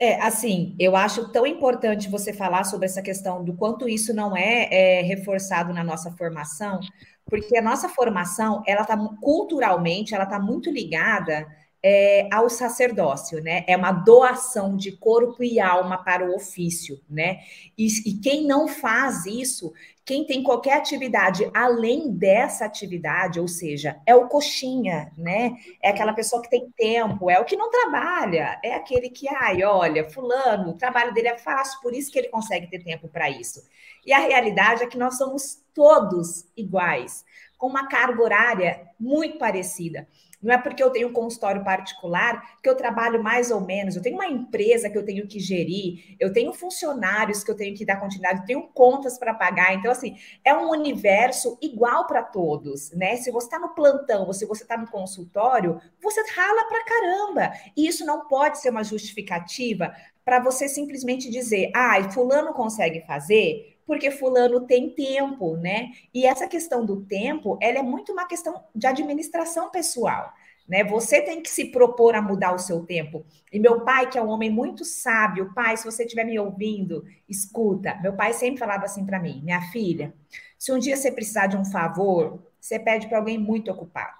É, 0.00 0.20
assim, 0.20 0.76
eu 0.78 0.94
acho 0.94 1.32
tão 1.32 1.44
importante 1.44 2.08
você 2.08 2.32
falar 2.32 2.62
sobre 2.64 2.86
essa 2.86 3.02
questão 3.02 3.44
do 3.44 3.54
quanto 3.54 3.88
isso 3.88 4.14
não 4.14 4.36
é, 4.36 4.68
é 4.70 5.02
reforçado 5.02 5.74
na 5.74 5.82
nossa 5.82 6.12
formação, 6.12 6.78
porque 7.26 7.58
a 7.58 7.62
nossa 7.62 7.88
formação, 7.88 8.62
ela 8.66 8.84
tá 8.84 8.96
culturalmente, 9.20 10.14
ela 10.14 10.24
tá 10.24 10.38
muito 10.38 10.70
ligada 10.70 11.46
é, 11.82 12.28
ao 12.32 12.50
sacerdócio, 12.50 13.40
né? 13.42 13.64
É 13.66 13.76
uma 13.76 13.92
doação 13.92 14.76
de 14.76 14.92
corpo 14.92 15.44
e 15.44 15.60
alma 15.60 15.98
para 15.98 16.28
o 16.28 16.34
ofício, 16.34 17.00
né? 17.08 17.40
E, 17.76 17.86
e, 18.04 18.14
quem 18.14 18.46
não 18.46 18.66
faz 18.66 19.26
isso, 19.26 19.72
quem 20.04 20.24
tem 20.24 20.42
qualquer 20.42 20.78
atividade 20.78 21.48
além 21.54 22.10
dessa 22.10 22.64
atividade, 22.64 23.38
ou 23.38 23.46
seja, 23.46 24.00
é 24.04 24.14
o 24.14 24.26
coxinha, 24.26 25.12
né? 25.16 25.56
É 25.80 25.90
aquela 25.90 26.12
pessoa 26.12 26.42
que 26.42 26.50
tem 26.50 26.68
tempo, 26.76 27.30
é 27.30 27.38
o 27.38 27.44
que 27.44 27.56
não 27.56 27.70
trabalha, 27.70 28.58
é 28.64 28.74
aquele 28.74 29.08
que, 29.08 29.28
ai, 29.28 29.62
olha, 29.62 30.10
fulano, 30.10 30.70
o 30.70 30.76
trabalho 30.76 31.14
dele 31.14 31.28
é 31.28 31.38
fácil, 31.38 31.80
por 31.80 31.94
isso 31.94 32.10
que 32.10 32.18
ele 32.18 32.28
consegue 32.28 32.66
ter 32.66 32.82
tempo 32.82 33.08
para 33.08 33.30
isso. 33.30 33.62
E 34.04 34.12
a 34.12 34.18
realidade 34.18 34.82
é 34.82 34.86
que 34.86 34.98
nós 34.98 35.16
somos 35.16 35.62
todos 35.72 36.48
iguais, 36.56 37.24
com 37.56 37.68
uma 37.68 37.88
carga 37.88 38.22
horária 38.22 38.88
muito 38.98 39.38
parecida. 39.38 40.08
Não 40.40 40.54
é 40.54 40.58
porque 40.58 40.82
eu 40.82 40.90
tenho 40.90 41.08
um 41.08 41.12
consultório 41.12 41.64
particular 41.64 42.58
que 42.62 42.68
eu 42.68 42.76
trabalho 42.76 43.22
mais 43.22 43.50
ou 43.50 43.60
menos. 43.60 43.96
Eu 43.96 44.02
tenho 44.02 44.14
uma 44.14 44.26
empresa 44.26 44.88
que 44.88 44.96
eu 44.96 45.04
tenho 45.04 45.26
que 45.26 45.40
gerir, 45.40 46.16
eu 46.20 46.32
tenho 46.32 46.52
funcionários 46.52 47.42
que 47.42 47.50
eu 47.50 47.56
tenho 47.56 47.76
que 47.76 47.84
dar 47.84 47.96
continuidade, 47.96 48.40
eu 48.40 48.46
tenho 48.46 48.62
contas 48.68 49.18
para 49.18 49.34
pagar. 49.34 49.74
Então, 49.74 49.90
assim, 49.90 50.16
é 50.44 50.54
um 50.54 50.70
universo 50.70 51.58
igual 51.60 52.06
para 52.06 52.22
todos, 52.22 52.92
né? 52.92 53.16
Se 53.16 53.30
você 53.30 53.46
está 53.46 53.58
no 53.58 53.74
plantão 53.74 54.26
ou 54.26 54.32
se 54.32 54.46
você 54.46 54.62
está 54.62 54.76
no 54.76 54.88
consultório, 54.88 55.80
você 56.00 56.22
rala 56.30 56.68
para 56.68 56.84
caramba. 56.84 57.52
E 57.76 57.86
isso 57.86 58.06
não 58.06 58.28
pode 58.28 58.60
ser 58.60 58.70
uma 58.70 58.84
justificativa 58.84 59.92
para 60.24 60.40
você 60.40 60.68
simplesmente 60.68 61.30
dizer, 61.30 61.70
ah, 61.74 61.96
fulano 62.10 62.52
consegue 62.52 63.00
fazer, 63.06 63.77
porque 63.88 64.10
fulano 64.10 64.60
tem 64.66 64.90
tempo, 64.90 65.56
né? 65.56 65.92
E 66.12 66.26
essa 66.26 66.46
questão 66.46 66.84
do 66.84 67.00
tempo, 67.06 67.56
ela 67.58 67.78
é 67.78 67.82
muito 67.82 68.12
uma 68.12 68.26
questão 68.26 68.62
de 68.74 68.86
administração 68.86 69.70
pessoal. 69.70 70.30
Né? 70.68 70.84
Você 70.84 71.22
tem 71.22 71.40
que 71.40 71.48
se 71.48 71.72
propor 71.72 72.14
a 72.14 72.20
mudar 72.20 72.54
o 72.54 72.58
seu 72.58 72.84
tempo. 72.84 73.24
E 73.50 73.58
meu 73.58 73.80
pai, 73.86 74.10
que 74.10 74.18
é 74.18 74.22
um 74.22 74.28
homem 74.28 74.50
muito 74.50 74.84
sábio, 74.84 75.54
pai, 75.54 75.74
se 75.78 75.86
você 75.86 76.04
estiver 76.04 76.24
me 76.24 76.38
ouvindo, 76.38 77.02
escuta. 77.26 77.98
Meu 78.02 78.12
pai 78.12 78.34
sempre 78.34 78.58
falava 78.58 78.84
assim 78.84 79.06
para 79.06 79.18
mim: 79.18 79.40
minha 79.42 79.62
filha, 79.72 80.12
se 80.58 80.70
um 80.70 80.78
dia 80.78 80.94
você 80.94 81.10
precisar 81.10 81.46
de 81.46 81.56
um 81.56 81.64
favor, 81.64 82.42
você 82.60 82.78
pede 82.78 83.08
para 83.08 83.16
alguém 83.16 83.38
muito 83.38 83.70
ocupado, 83.70 84.12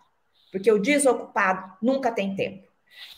porque 0.51 0.73
o 0.73 0.79
desocupado 0.79 1.77
nunca 1.83 2.11
tem 2.11 2.35
tempo. 2.35 2.67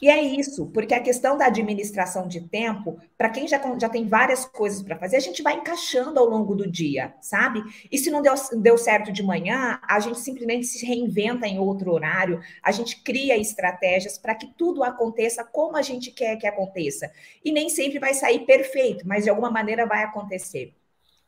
E 0.01 0.09
é 0.09 0.23
isso, 0.23 0.67
porque 0.73 0.95
a 0.95 1.03
questão 1.03 1.37
da 1.37 1.47
administração 1.47 2.27
de 2.27 2.41
tempo, 2.49 2.99
para 3.17 3.31
quem 3.31 3.47
já, 3.47 3.61
já 3.79 3.89
tem 3.89 4.07
várias 4.07 4.45
coisas 4.45 4.83
para 4.83 4.99
fazer, 4.99 5.17
a 5.17 5.21
gente 5.21 5.43
vai 5.43 5.55
encaixando 5.55 6.19
ao 6.19 6.27
longo 6.27 6.55
do 6.55 6.71
dia, 6.71 7.15
sabe? 7.21 7.63
E 7.91 7.99
se 7.99 8.11
não 8.11 8.23
deu, 8.23 8.35
deu 8.59 8.79
certo 8.79 9.13
de 9.13 9.23
manhã, 9.23 9.79
a 9.83 10.01
gente 10.01 10.19
simplesmente 10.19 10.67
se 10.67 10.85
reinventa 10.85 11.47
em 11.47 11.59
outro 11.59 11.93
horário, 11.93 12.41
a 12.63 12.73
gente 12.73 13.03
cria 13.03 13.37
estratégias 13.37 14.19
para 14.19 14.35
que 14.35 14.47
tudo 14.57 14.83
aconteça 14.83 15.45
como 15.45 15.77
a 15.77 15.83
gente 15.83 16.11
quer 16.11 16.37
que 16.37 16.47
aconteça. 16.47 17.11
E 17.45 17.53
nem 17.53 17.69
sempre 17.69 17.99
vai 17.99 18.15
sair 18.15 18.47
perfeito, 18.47 19.07
mas 19.07 19.25
de 19.25 19.31
alguma 19.31 19.51
maneira 19.51 19.87
vai 19.87 20.03
acontecer. 20.03 20.75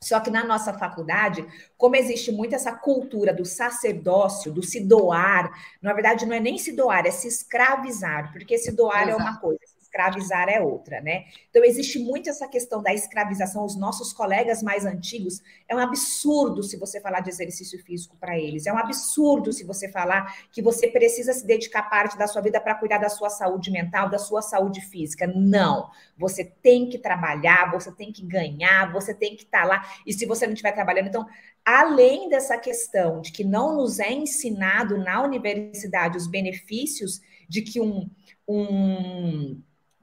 Só 0.03 0.19
que 0.21 0.31
na 0.31 0.45
nossa 0.45 0.75
faculdade, 0.75 1.47
como 1.77 1.97
existe 1.97 2.33
muito 2.33 2.55
essa 2.55 2.73
cultura 2.73 3.33
do 3.33 3.45
sacerdócio, 3.45 4.53
do 4.53 4.63
se 4.63 4.81
doar, 4.81 5.51
na 5.81 5.93
verdade 5.93 6.27
não 6.27 6.35
é 6.35 6.41
nem 6.41 6.59
se 6.59 6.73
doar, 6.73 7.07
é 7.07 7.11
se 7.11 7.29
escravizar, 7.29 8.33
porque 8.33 8.59
se 8.59 8.73
doar 8.73 9.09
Exato. 9.09 9.21
é 9.21 9.23
uma 9.23 9.39
coisa, 9.41 9.61
escravizar 9.93 10.49
é 10.49 10.61
outra, 10.61 11.01
né? 11.03 11.27
Então, 11.51 11.63
existe 11.63 11.99
muito 11.99 12.31
essa 12.31 12.49
questão 12.49 12.83
da 12.83 12.95
escravização. 12.95 13.65
Os 13.65 13.77
nossos 13.77 14.13
colegas 14.13 14.63
mais 14.63 14.87
antigos, 14.87 15.43
é 15.69 15.77
um 15.77 15.79
absurdo 15.79 16.63
se 16.63 16.79
você 16.79 17.01
falar 17.01 17.21
de 17.21 17.29
exercício 17.29 17.79
físico 17.85 18.17
para 18.19 18.39
eles, 18.39 18.67
é 18.67 18.73
um 18.73 18.79
absurdo 18.79 19.53
se 19.53 19.65
você 19.65 19.91
falar 19.91 20.49
que 20.51 20.63
você 20.63 20.89
precisa 20.89 21.35
se 21.35 21.47
dedicar 21.47 21.83
parte 21.91 22.17
da 22.17 22.27
sua 22.27 22.41
vida 22.41 22.61
para 22.61 22.75
cuidar 22.75 22.99
da 22.99 23.11
sua 23.11 23.29
saúde 23.29 23.71
mental, 23.71 24.09
da 24.09 24.19
sua 24.19 24.41
saúde 24.41 24.81
física. 24.81 25.27
Não. 25.27 25.91
Você 26.17 26.45
tem 26.45 26.89
que 26.89 26.99
trabalhar, 26.99 27.71
você 27.71 27.93
tem 27.93 28.11
que 28.11 28.25
ganhar, 28.25 28.91
você 28.93 29.13
tem 29.13 29.37
que 29.37 29.45
estar 29.45 29.63
tá 29.63 29.67
lá. 29.67 29.89
E 30.07 30.13
se 30.13 30.25
você 30.25 30.47
não 30.47 30.55
estiver 30.55 30.73
trabalhando, 30.73 31.09
então, 31.09 31.27
além 31.65 32.31
dessa 32.31 32.57
questão 32.57 33.21
de 33.21 33.31
que 33.31 33.45
não 33.45 33.77
nos 33.77 33.99
é 33.99 34.11
ensinado 34.11 34.97
na 34.97 35.23
universidade 35.23 36.17
os 36.17 36.27
benefícios 36.27 37.21
de 37.49 37.61
que 37.61 37.81
um, 37.81 38.09
um 38.49 39.63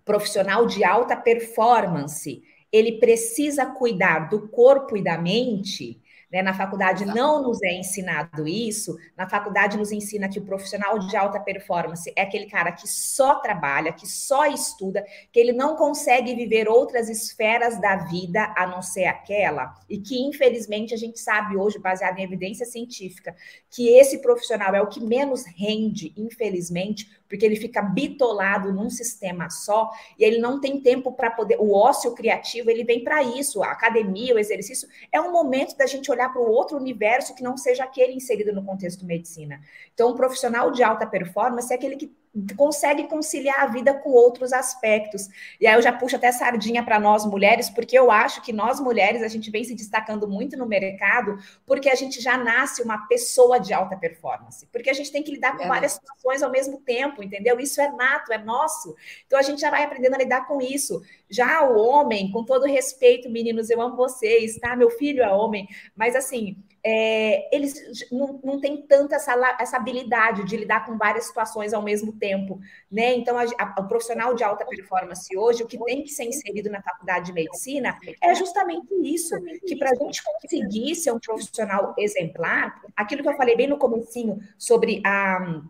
profissional 0.10 0.66
de 0.66 0.84
alta 0.84 1.16
performance 1.16 2.42
ele 2.72 2.94
precisa 3.00 3.64
cuidar 3.68 4.28
do 4.28 4.48
corpo 4.48 4.98
e 4.98 5.04
da 5.04 5.20
mente, 5.20 6.02
né? 6.32 6.42
Na 6.44 6.54
faculdade 6.54 7.06
não 7.06 7.42
nos 7.42 7.62
é 7.64 7.74
ensinado 7.74 8.48
isso. 8.48 8.98
Na 9.18 9.28
faculdade 9.28 9.78
nos 9.78 9.92
ensina 9.92 10.30
que 10.30 10.40
o 10.40 10.46
profissional 10.46 11.00
de 11.00 11.16
alta 11.16 11.40
performance 11.40 12.12
é 12.16 12.22
aquele 12.22 12.46
cara 12.46 12.72
que 12.72 12.88
só 12.88 13.36
trabalha, 13.36 13.92
que 13.92 14.08
só 14.08 14.46
estuda, 14.46 15.04
que 15.32 15.40
ele 15.40 15.52
não 15.52 15.76
consegue 15.76 16.36
viver 16.36 16.68
outras 16.68 17.10
esferas 17.10 17.80
da 17.82 17.96
vida 17.96 18.54
a 18.56 18.68
não 18.68 18.82
ser 18.82 19.06
aquela, 19.06 19.74
e 19.90 19.98
que 19.98 20.20
infelizmente 20.22 20.94
a 20.94 20.98
gente 20.98 21.20
sabe 21.20 21.58
hoje, 21.58 21.80
baseado 21.80 22.20
em 22.20 22.24
evidência 22.24 22.66
científica, 22.66 23.36
que 23.70 23.90
esse 23.90 24.20
profissional 24.20 24.76
é 24.76 24.82
o 24.82 24.88
que 24.88 25.04
menos 25.04 25.44
rende, 25.46 26.14
infelizmente, 26.16 27.10
porque 27.30 27.46
ele 27.46 27.56
fica 27.56 27.82
bitolado 27.82 28.74
num 28.74 28.90
sistema 28.90 29.50
só 29.50 29.92
e 30.18 30.24
ele 30.24 30.40
não 30.40 30.60
tem 30.60 30.82
tempo 30.82 31.12
para 31.12 31.30
poder. 31.30 31.58
O 31.60 31.74
ócio 31.74 32.14
criativo 32.16 32.70
ele 32.72 32.84
vem 32.84 33.04
para 33.04 33.22
isso. 33.22 33.62
A 33.62 33.72
academia, 33.72 34.34
o 34.34 34.40
exercício 34.40 34.90
é 35.12 35.22
um 35.22 35.32
momento 35.32 35.78
da 35.78 35.86
gente 35.86 36.12
olhar 36.12 36.34
para 36.34 36.42
o 36.42 36.50
outro 36.50 36.76
universo 36.76 37.36
que 37.36 37.44
não 37.44 37.56
seja 37.56 37.84
aquele 37.84 38.14
inserido 38.14 38.52
no 38.52 38.66
contexto 38.66 39.06
medicina. 39.06 39.62
Então, 39.94 40.10
um 40.10 40.16
profissional 40.16 40.72
de 40.72 40.82
alta 40.82 41.06
performance 41.06 41.72
é 41.72 41.76
aquele 41.76 41.96
que 41.96 42.12
consegue 42.56 43.08
conciliar 43.08 43.62
a 43.62 43.66
vida 43.68 43.94
com 43.94 44.12
outros 44.12 44.54
aspectos. 44.54 45.28
E 45.60 45.66
aí 45.66 45.76
eu 45.76 45.82
já 45.82 45.92
puxo 45.92 46.16
até 46.16 46.32
sardinha 46.32 46.84
para 46.84 47.00
nós 47.00 47.26
mulheres, 47.26 47.70
porque 47.70 47.98
eu 47.98 48.12
acho 48.12 48.42
que 48.42 48.54
nós 48.54 48.80
mulheres 48.80 49.24
a 49.24 49.28
gente 49.28 49.50
vem 49.50 49.64
se 49.64 49.74
destacando 49.74 50.28
muito 50.28 50.56
no 50.56 50.66
mercado, 50.66 51.38
porque 51.66 51.90
a 51.90 51.96
gente 51.96 52.22
já 52.22 52.38
nasce 52.38 52.84
uma 52.84 53.08
pessoa 53.08 53.60
de 53.60 53.74
alta 53.74 53.98
performance, 53.98 54.66
porque 54.68 54.90
a 54.90 54.94
gente 54.94 55.12
tem 55.12 55.24
que 55.24 55.32
lidar 55.32 55.58
com 55.58 55.64
é. 55.64 55.68
várias 55.68 55.94
situações 55.94 56.44
ao 56.44 56.52
mesmo 56.52 56.80
tempo, 56.82 57.24
entendeu? 57.24 57.60
Isso 57.60 57.82
é 57.82 57.92
nato, 57.92 58.32
é 58.32 58.38
nosso. 58.38 58.96
Então 59.26 59.40
a 59.40 59.44
gente 59.44 59.62
já 59.62 59.72
vai 59.72 59.84
aprendendo 59.84 60.14
a 60.16 60.20
lidar 60.20 60.48
com 60.48 60.62
isso. 60.62 61.02
Já 61.30 61.64
o 61.64 61.78
homem, 61.78 62.32
com 62.32 62.44
todo 62.44 62.66
respeito, 62.66 63.30
meninos, 63.30 63.70
eu 63.70 63.82
amo 63.82 63.96
vocês, 63.96 64.58
tá? 64.58 64.76
Meu 64.76 64.92
filho 64.92 65.24
é 65.24 65.34
homem, 65.34 65.68
mas 65.96 66.16
assim, 66.16 66.56
é, 66.84 67.54
eles 67.56 68.08
não, 68.12 68.40
não 68.44 68.60
têm 68.60 68.82
tanta 68.82 69.16
essa, 69.16 69.34
essa 69.60 69.78
habilidade 69.78 70.46
de 70.46 70.56
lidar 70.56 70.86
com 70.86 70.98
várias 70.98 71.26
situações 71.26 71.74
ao 71.74 71.82
mesmo 71.82 72.14
tempo, 72.20 72.60
né? 72.92 73.16
Então, 73.16 73.38
a, 73.38 73.46
a, 73.58 73.82
o 73.82 73.88
profissional 73.88 74.34
de 74.34 74.44
alta 74.44 74.66
performance 74.66 75.36
hoje, 75.36 75.64
o 75.64 75.68
que 75.68 75.84
tem 75.86 76.04
que 76.04 76.10
ser 76.10 76.26
inserido 76.26 76.70
na 76.70 76.82
faculdade 76.82 77.28
de 77.28 77.34
medicina 77.34 77.98
é 78.22 78.36
justamente 78.36 78.94
isso, 79.04 79.36
que 79.66 79.76
para 79.76 79.92
a 79.92 79.96
gente 79.96 80.22
conseguir 80.24 80.96
ser 80.96 81.12
um 81.12 81.20
profissional 81.20 81.96
exemplar, 81.98 82.82
aquilo 82.96 83.24
que 83.24 83.30
eu 83.30 83.38
falei 83.38 83.56
bem 83.56 83.68
no 83.68 83.78
comecinho 83.78 84.40
sobre 84.58 85.02
a 85.06 85.62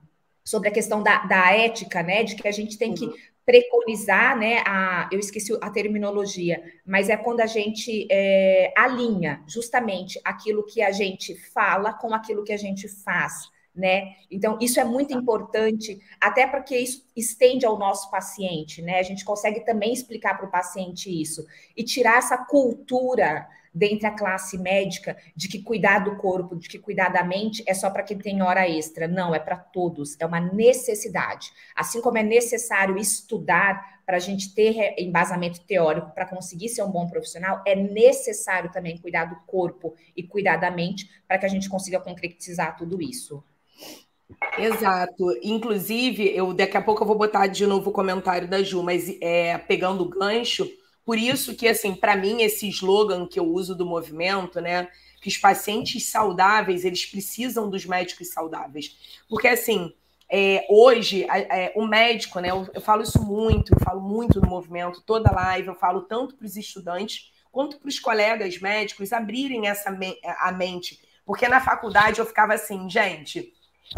sobre 0.43 0.69
a 0.69 0.71
questão 0.71 1.03
da, 1.03 1.25
da 1.25 1.51
ética, 1.51 2.01
né? 2.01 2.23
De 2.23 2.35
que 2.35 2.47
a 2.47 2.51
gente 2.51 2.75
tem 2.75 2.95
que 2.95 3.05
uhum 3.05 3.13
preconizar, 3.49 4.37
né? 4.37 4.61
A, 4.63 5.09
eu 5.11 5.17
esqueci 5.17 5.57
a 5.59 5.71
terminologia, 5.71 6.61
mas 6.85 7.09
é 7.09 7.17
quando 7.17 7.41
a 7.41 7.47
gente 7.47 8.07
é, 8.11 8.71
alinha 8.77 9.41
justamente 9.47 10.21
aquilo 10.23 10.63
que 10.63 10.83
a 10.83 10.91
gente 10.91 11.33
fala 11.51 11.91
com 11.91 12.13
aquilo 12.13 12.43
que 12.43 12.53
a 12.53 12.57
gente 12.57 12.87
faz. 12.87 13.49
Né? 13.79 14.15
Então, 14.29 14.57
isso 14.59 14.77
é 14.77 14.83
muito 14.83 15.13
importante, 15.13 16.01
até 16.19 16.45
porque 16.45 16.77
isso 16.77 17.05
estende 17.15 17.65
ao 17.65 17.79
nosso 17.79 18.11
paciente, 18.11 18.81
né? 18.81 18.99
A 18.99 19.03
gente 19.03 19.23
consegue 19.23 19.61
também 19.61 19.93
explicar 19.93 20.35
para 20.35 20.47
o 20.47 20.51
paciente 20.51 21.09
isso 21.09 21.47
e 21.77 21.81
tirar 21.81 22.17
essa 22.17 22.37
cultura 22.37 23.47
dentre 23.73 24.07
a 24.07 24.11
classe 24.11 24.57
médica 24.57 25.15
de 25.35 25.47
que 25.47 25.61
cuidar 25.61 25.99
do 25.99 26.17
corpo, 26.17 26.55
de 26.55 26.67
que 26.67 26.79
cuidar 26.79 27.09
da 27.09 27.23
mente 27.23 27.63
é 27.65 27.73
só 27.73 27.89
para 27.89 28.03
quem 28.03 28.17
tem 28.17 28.41
hora 28.41 28.67
extra. 28.67 29.07
Não, 29.07 29.33
é 29.33 29.39
para 29.39 29.55
todos, 29.55 30.17
é 30.19 30.25
uma 30.25 30.39
necessidade. 30.39 31.51
Assim 31.75 32.01
como 32.01 32.17
é 32.17 32.23
necessário 32.23 32.97
estudar 32.97 34.01
para 34.05 34.17
a 34.17 34.19
gente 34.19 34.53
ter 34.55 34.95
embasamento 34.97 35.61
teórico 35.61 36.11
para 36.11 36.25
conseguir 36.25 36.69
ser 36.69 36.81
um 36.81 36.91
bom 36.91 37.07
profissional, 37.07 37.61
é 37.65 37.75
necessário 37.75 38.71
também 38.71 38.97
cuidar 38.97 39.25
do 39.25 39.35
corpo 39.45 39.93
e 40.17 40.23
cuidar 40.23 40.57
da 40.57 40.71
mente 40.71 41.09
para 41.27 41.37
que 41.37 41.45
a 41.45 41.49
gente 41.49 41.69
consiga 41.69 41.99
concretizar 41.99 42.75
tudo 42.75 43.01
isso. 43.01 43.43
Exato. 44.57 45.25
Inclusive, 45.41 46.35
eu 46.35 46.53
daqui 46.53 46.77
a 46.77 46.81
pouco 46.81 47.03
eu 47.03 47.07
vou 47.07 47.17
botar 47.17 47.47
de 47.47 47.65
novo 47.65 47.89
o 47.89 47.93
comentário 47.93 48.47
da 48.47 48.61
Ju, 48.61 48.83
mas 48.83 49.09
é, 49.21 49.57
pegando 49.57 50.03
o 50.03 50.09
gancho, 50.09 50.69
por 51.05 51.17
isso 51.17 51.55
que, 51.55 51.67
assim, 51.67 51.95
para 51.95 52.15
mim, 52.15 52.43
esse 52.43 52.67
slogan 52.69 53.25
que 53.25 53.39
eu 53.39 53.45
uso 53.45 53.73
do 53.73 53.85
movimento, 53.85 54.61
né? 54.61 54.89
Que 55.21 55.27
os 55.27 55.37
pacientes 55.37 56.05
saudáveis, 56.07 56.85
eles 56.85 57.05
precisam 57.05 57.69
dos 57.69 57.85
médicos 57.85 58.29
saudáveis. 58.31 58.95
Porque, 59.27 59.47
assim, 59.47 59.91
é, 60.29 60.67
hoje, 60.69 61.25
é, 61.27 61.73
o 61.75 61.87
médico, 61.87 62.39
né? 62.39 62.51
Eu, 62.51 62.67
eu, 62.75 62.81
falo 62.81 63.01
isso 63.01 63.23
muito, 63.23 63.73
eu 63.73 63.79
falo 63.83 63.99
muito 63.99 64.39
no 64.39 64.47
movimento, 64.47 65.01
toda 65.01 65.31
live, 65.31 65.69
eu 65.69 65.75
falo 65.75 66.01
tanto 66.01 66.35
para 66.35 66.45
os 66.45 66.55
estudantes 66.55 67.31
quanto 67.51 67.79
para 67.79 67.89
os 67.89 67.97
colegas 67.99 68.59
médicos 68.59 69.11
abrirem 69.11 69.67
essa 69.67 69.89
me 69.89 70.15
a 70.23 70.51
mente. 70.51 70.99
Porque 71.25 71.47
na 71.47 71.59
faculdade 71.59 72.19
eu 72.19 72.25
ficava 72.25 72.53
assim, 72.53 72.87
gente, 72.87 73.51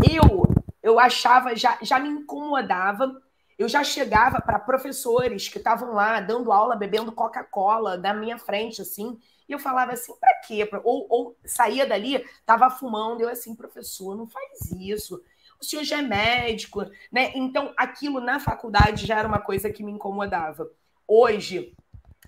eu 0.10 0.44
eu 0.84 1.00
achava, 1.00 1.56
já, 1.56 1.78
já 1.82 2.00
me 2.00 2.10
incomodava 2.10 3.22
eu 3.62 3.70
já 3.70 3.84
chegava 3.84 4.42
para 4.42 4.58
professores 4.58 5.48
que 5.48 5.60
estavam 5.60 5.94
lá 5.94 6.20
dando 6.20 6.52
aula, 6.52 6.76
bebendo 6.76 7.12
Coca-Cola 7.12 7.96
na 7.96 8.12
minha 8.12 8.40
frente, 8.40 8.82
assim, 8.82 9.20
e 9.48 9.52
eu 9.52 9.60
falava 9.60 9.92
assim, 9.92 10.16
para 10.20 10.34
quê? 10.40 10.68
Ou, 10.84 11.06
ou 11.08 11.38
saía 11.46 11.86
dali, 11.86 12.16
estava 12.16 12.72
fumando, 12.72 13.22
eu 13.22 13.30
assim, 13.30 13.54
professor, 13.54 14.18
não 14.18 14.28
faz 14.28 14.72
isso. 14.72 15.24
O 15.60 15.64
senhor 15.64 15.84
já 15.84 16.00
é 16.00 16.02
médico, 16.02 16.84
né? 17.12 17.34
Então, 17.36 17.72
aquilo 17.78 18.20
na 18.20 18.40
faculdade 18.40 19.06
já 19.06 19.20
era 19.20 19.28
uma 19.28 19.40
coisa 19.40 19.70
que 19.70 19.84
me 19.84 19.92
incomodava. 19.92 20.68
Hoje, 21.08 21.76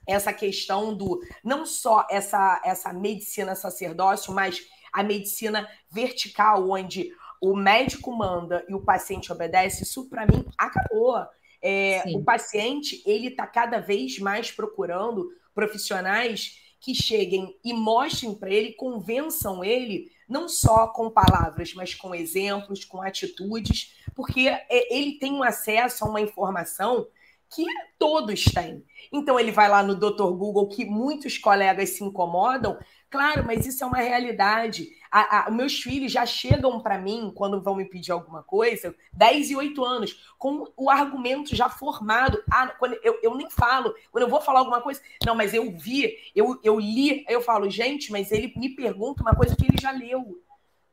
essa 0.06 0.32
questão 0.32 0.96
do 0.96 1.20
não 1.44 1.66
só 1.66 2.06
essa 2.12 2.62
essa 2.64 2.94
medicina 2.94 3.56
sacerdócio, 3.56 4.32
mas 4.32 4.68
a 4.92 5.02
medicina 5.02 5.68
vertical, 5.90 6.70
onde 6.70 7.12
o 7.44 7.58
médico 7.58 8.10
manda 8.16 8.66
e 8.70 8.74
o 8.74 8.80
paciente 8.80 9.30
obedece, 9.30 9.84
isso 9.84 10.10
para 10.10 10.26
mim 10.26 10.46
acabou. 10.58 11.18
É, 11.62 12.02
o 12.16 12.24
paciente 12.24 13.04
ele 13.06 13.28
está 13.28 13.46
cada 13.46 13.80
vez 13.80 14.18
mais 14.18 14.50
procurando 14.50 15.30
profissionais 15.54 16.58
que 16.80 16.96
cheguem 16.96 17.54
e 17.62 17.74
mostrem 17.74 18.34
para 18.34 18.50
ele, 18.50 18.72
convençam 18.72 19.62
ele, 19.62 20.10
não 20.28 20.48
só 20.48 20.88
com 20.88 21.10
palavras, 21.10 21.74
mas 21.74 21.94
com 21.94 22.16
exemplos, 22.16 22.86
com 22.86 23.02
atitudes, 23.02 23.94
porque 24.16 24.48
é, 24.48 24.96
ele 24.96 25.20
tem 25.20 25.34
um 25.34 25.44
acesso 25.44 26.06
a 26.06 26.10
uma 26.10 26.22
informação 26.22 27.08
que 27.54 27.66
todos 28.00 28.46
têm. 28.46 28.84
Então 29.12 29.38
ele 29.38 29.52
vai 29.52 29.68
lá 29.68 29.84
no 29.84 29.96
Dr. 29.96 30.32
Google, 30.32 30.70
que 30.70 30.86
muitos 30.86 31.38
colegas 31.38 31.90
se 31.90 32.04
incomodam, 32.04 32.78
Claro, 33.14 33.46
mas 33.46 33.68
isso 33.68 33.84
é 33.84 33.86
uma 33.86 34.00
realidade. 34.00 34.90
A, 35.12 35.46
a, 35.46 35.52
meus 35.52 35.80
filhos 35.80 36.12
já 36.12 36.26
chegam 36.26 36.80
para 36.80 36.98
mim, 36.98 37.32
quando 37.36 37.62
vão 37.62 37.76
me 37.76 37.86
pedir 37.86 38.12
alguma 38.12 38.42
coisa, 38.42 38.96
10 39.14 39.52
e 39.52 39.56
8 39.56 39.86
anos, 39.86 40.34
com 40.36 40.74
o 40.76 40.90
argumento 40.90 41.56
já 41.56 41.70
formado. 41.70 42.44
Ah, 42.52 42.70
quando 42.70 42.98
eu, 43.04 43.20
eu 43.22 43.36
nem 43.36 43.48
falo, 43.52 43.94
quando 44.12 44.24
eu 44.24 44.30
vou 44.32 44.42
falar 44.42 44.62
alguma 44.62 44.82
coisa, 44.82 45.00
não, 45.24 45.36
mas 45.36 45.54
eu 45.54 45.78
vi, 45.78 46.12
eu, 46.36 46.60
eu 46.64 46.80
li, 46.80 47.24
eu 47.30 47.40
falo, 47.40 47.70
gente, 47.70 48.12
mas 48.12 48.32
ele 48.32 48.52
me 48.56 48.70
pergunta 48.70 49.22
uma 49.22 49.36
coisa 49.36 49.56
que 49.56 49.66
ele 49.68 49.78
já 49.80 49.92
leu. 49.92 50.42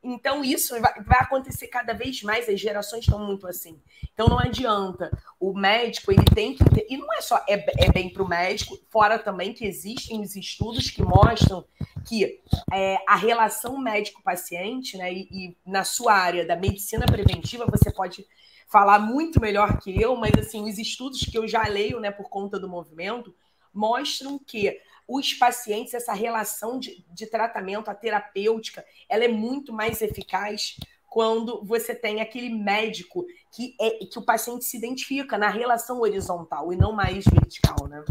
Então, 0.03 0.43
isso 0.43 0.79
vai, 0.81 1.19
acontecer 1.19 1.67
cada 1.67 1.93
vez 1.93 2.23
mais, 2.23 2.49
as 2.49 2.59
gerações 2.59 3.03
estão 3.03 3.19
muito 3.19 3.45
assim. 3.47 3.79
Então, 4.13 4.27
não 4.27 4.39
adianta. 4.39 5.11
O 5.39 5.53
médico, 5.53 6.11
ele 6.11 6.25
tem 6.25 6.55
que 6.55 6.63
ter. 6.65 6.87
E 6.89 6.97
não 6.97 7.13
é 7.13 7.21
só 7.21 7.37
é, 7.47 7.85
é 7.85 7.91
bem 7.91 8.09
para 8.09 8.23
o 8.23 8.27
médico, 8.27 8.77
fora 8.89 9.19
também 9.19 9.53
que 9.53 9.65
existem 9.65 10.21
os 10.21 10.35
estudos 10.35 10.89
que 10.89 11.03
mostram 11.03 11.63
que 12.07 12.41
é, 12.73 12.97
a 13.07 13.15
relação 13.15 13.77
médico-paciente, 13.77 14.97
né, 14.97 15.13
e, 15.13 15.27
e 15.31 15.57
na 15.65 15.83
sua 15.83 16.13
área 16.13 16.45
da 16.45 16.55
medicina 16.55 17.05
preventiva, 17.05 17.65
você 17.65 17.91
pode 17.91 18.25
falar 18.67 18.99
muito 18.99 19.39
melhor 19.39 19.77
que 19.79 20.01
eu, 20.01 20.15
mas 20.15 20.31
assim, 20.39 20.67
os 20.67 20.77
estudos 20.77 21.19
que 21.19 21.37
eu 21.37 21.47
já 21.47 21.63
leio, 21.67 21.99
né, 21.99 22.09
por 22.09 22.29
conta 22.29 22.59
do 22.59 22.69
movimento, 22.69 23.35
mostram 23.73 24.39
que 24.39 24.79
os 25.17 25.33
pacientes, 25.33 25.93
essa 25.93 26.13
relação 26.13 26.79
de, 26.79 27.03
de 27.09 27.25
tratamento, 27.25 27.89
a 27.89 27.95
terapêutica, 27.95 28.85
ela 29.09 29.25
é 29.25 29.27
muito 29.27 29.73
mais 29.73 30.01
eficaz 30.01 30.77
quando 31.09 31.61
você 31.65 31.93
tem 31.93 32.21
aquele 32.21 32.49
médico 32.49 33.25
que, 33.53 33.75
é, 33.81 34.05
que 34.05 34.17
o 34.17 34.21
paciente 34.21 34.63
se 34.63 34.77
identifica 34.77 35.37
na 35.37 35.49
relação 35.49 35.99
horizontal 35.99 36.71
e 36.71 36.77
não 36.77 36.93
mais 36.93 37.25
vertical, 37.25 37.87
né? 37.89 38.03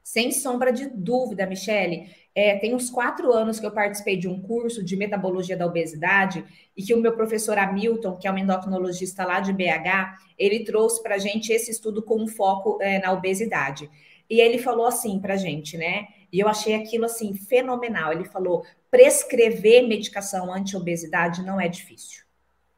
Sem 0.00 0.30
sombra 0.30 0.72
de 0.72 0.88
dúvida, 0.88 1.46
Michele. 1.46 2.14
É, 2.32 2.56
tem 2.58 2.74
uns 2.74 2.90
quatro 2.90 3.32
anos 3.32 3.58
que 3.58 3.66
eu 3.66 3.72
participei 3.72 4.16
de 4.16 4.28
um 4.28 4.40
curso 4.40 4.84
de 4.84 4.96
metabologia 4.96 5.56
da 5.56 5.66
obesidade 5.66 6.44
e 6.76 6.82
que 6.82 6.94
o 6.94 7.00
meu 7.00 7.12
professor 7.12 7.58
Hamilton, 7.58 8.16
que 8.16 8.28
é 8.28 8.32
um 8.32 8.38
endocrinologista 8.38 9.24
lá 9.24 9.40
de 9.40 9.52
BH, 9.52 10.16
ele 10.38 10.64
trouxe 10.64 11.02
para 11.02 11.16
a 11.16 11.18
gente 11.18 11.52
esse 11.52 11.72
estudo 11.72 12.02
com 12.02 12.22
um 12.22 12.28
foco 12.28 12.78
é, 12.80 13.00
na 13.00 13.12
obesidade. 13.12 13.90
E 14.30 14.40
ele 14.40 14.58
falou 14.58 14.86
assim 14.86 15.18
para 15.18 15.36
gente, 15.36 15.76
né? 15.76 16.06
E 16.32 16.38
eu 16.38 16.48
achei 16.48 16.74
aquilo 16.74 17.04
assim 17.04 17.34
fenomenal. 17.34 18.12
Ele 18.12 18.24
falou: 18.24 18.64
prescrever 18.88 19.86
medicação 19.86 20.52
anti-obesidade 20.54 21.42
não 21.42 21.60
é 21.60 21.66
difícil. 21.66 22.22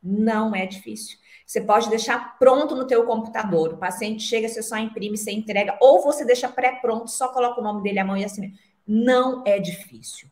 Não 0.03 0.55
é 0.55 0.65
difícil. 0.65 1.19
Você 1.47 1.61
pode 1.61 1.91
deixar 1.91 2.39
pronto 2.39 2.75
no 2.75 2.87
teu 2.87 3.05
computador. 3.05 3.75
O 3.75 3.77
paciente 3.77 4.23
chega, 4.23 4.49
você 4.49 4.63
só 4.63 4.79
imprime, 4.79 5.19
você 5.19 5.31
entrega, 5.31 5.77
ou 5.81 6.03
você 6.03 6.25
deixa 6.25 6.49
pré-pronto, 6.49 7.11
só 7.11 7.29
coloca 7.29 7.61
o 7.61 7.65
nome 7.65 7.83
dele, 7.83 7.99
a 7.99 8.05
mão 8.05 8.17
e 8.17 8.25
assim. 8.25 8.55
Não 8.87 9.45
é 9.47 9.59
difícil. 9.59 10.29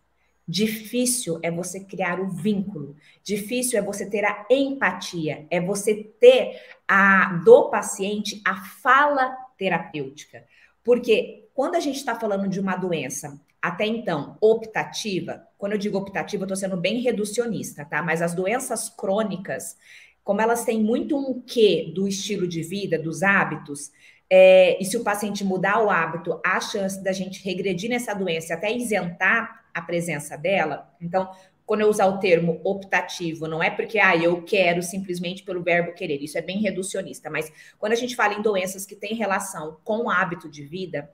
Difícil 0.49 1.39
é 1.43 1.51
você 1.51 1.79
criar 1.79 2.19
o 2.19 2.29
vínculo. 2.29 2.97
Difícil 3.23 3.79
é 3.79 3.83
você 3.83 4.09
ter 4.09 4.25
a 4.25 4.47
empatia, 4.51 5.47
é 5.51 5.61
você 5.61 5.95
ter 5.95 6.61
a 6.89 7.35
do 7.45 7.71
paciente 7.71 8.41
a 8.45 8.57
fala 8.57 9.31
terapêutica. 9.57 10.45
Porque 10.85 11.49
quando 11.55 11.75
a 11.75 11.81
gente 11.81 11.97
está 11.97 12.15
falando 12.15 12.49
de 12.49 12.61
uma 12.61 12.77
doença, 12.77 13.41
até 13.61 13.85
então, 13.87 14.37
optativa, 14.41 15.47
quando 15.59 15.73
eu 15.73 15.79
digo 15.79 15.99
optativa, 15.99 16.43
eu 16.43 16.47
estou 16.47 16.57
sendo 16.57 16.77
bem 16.77 17.01
reducionista, 17.01 17.85
tá? 17.85 18.03
Mas 18.03 18.23
as 18.23 18.35
doenças 18.35 18.89
crônicas, 18.89 19.77
como 20.25 20.41
elas 20.41 20.65
têm 20.65 20.83
muito 20.83 21.19
um 21.19 21.41
quê 21.41 21.93
do 21.95 22.09
estilo 22.09 22.49
de 22.49 22.63
vida, 22.63 22.99
dos 22.99 23.23
hábitos, 23.23 23.91
é, 24.31 24.81
e 24.81 24.85
se 24.85 24.97
o 24.97 25.05
paciente 25.05 25.45
mudar 25.45 25.83
o 25.83 25.91
hábito, 25.91 26.41
há 26.47 26.61
chance 26.61 27.03
da 27.03 27.13
gente 27.13 27.45
regredir 27.45 27.91
nessa 27.91 28.15
doença 28.15 28.55
até 28.55 28.73
isentar 28.73 29.65
a 29.75 29.83
presença 29.83 30.37
dela. 30.37 30.89
Então, 31.01 31.29
quando 31.71 31.83
eu 31.83 31.89
usar 31.89 32.07
o 32.07 32.19
termo 32.19 32.61
optativo, 32.65 33.47
não 33.47 33.63
é 33.63 33.71
porque 33.71 34.01
ah, 34.01 34.17
eu 34.17 34.43
quero 34.43 34.83
simplesmente 34.83 35.45
pelo 35.45 35.63
verbo 35.63 35.95
querer, 35.95 36.21
isso 36.21 36.37
é 36.37 36.43
bem 36.43 36.59
reducionista, 36.59 37.31
mas 37.31 37.53
quando 37.79 37.93
a 37.93 37.95
gente 37.95 38.17
fala 38.17 38.35
em 38.35 38.43
doenças 38.43 38.85
que 38.85 38.97
têm 38.97 39.15
relação 39.15 39.79
com 39.85 39.99
o 39.99 40.11
hábito 40.11 40.49
de 40.49 40.65
vida, 40.65 41.09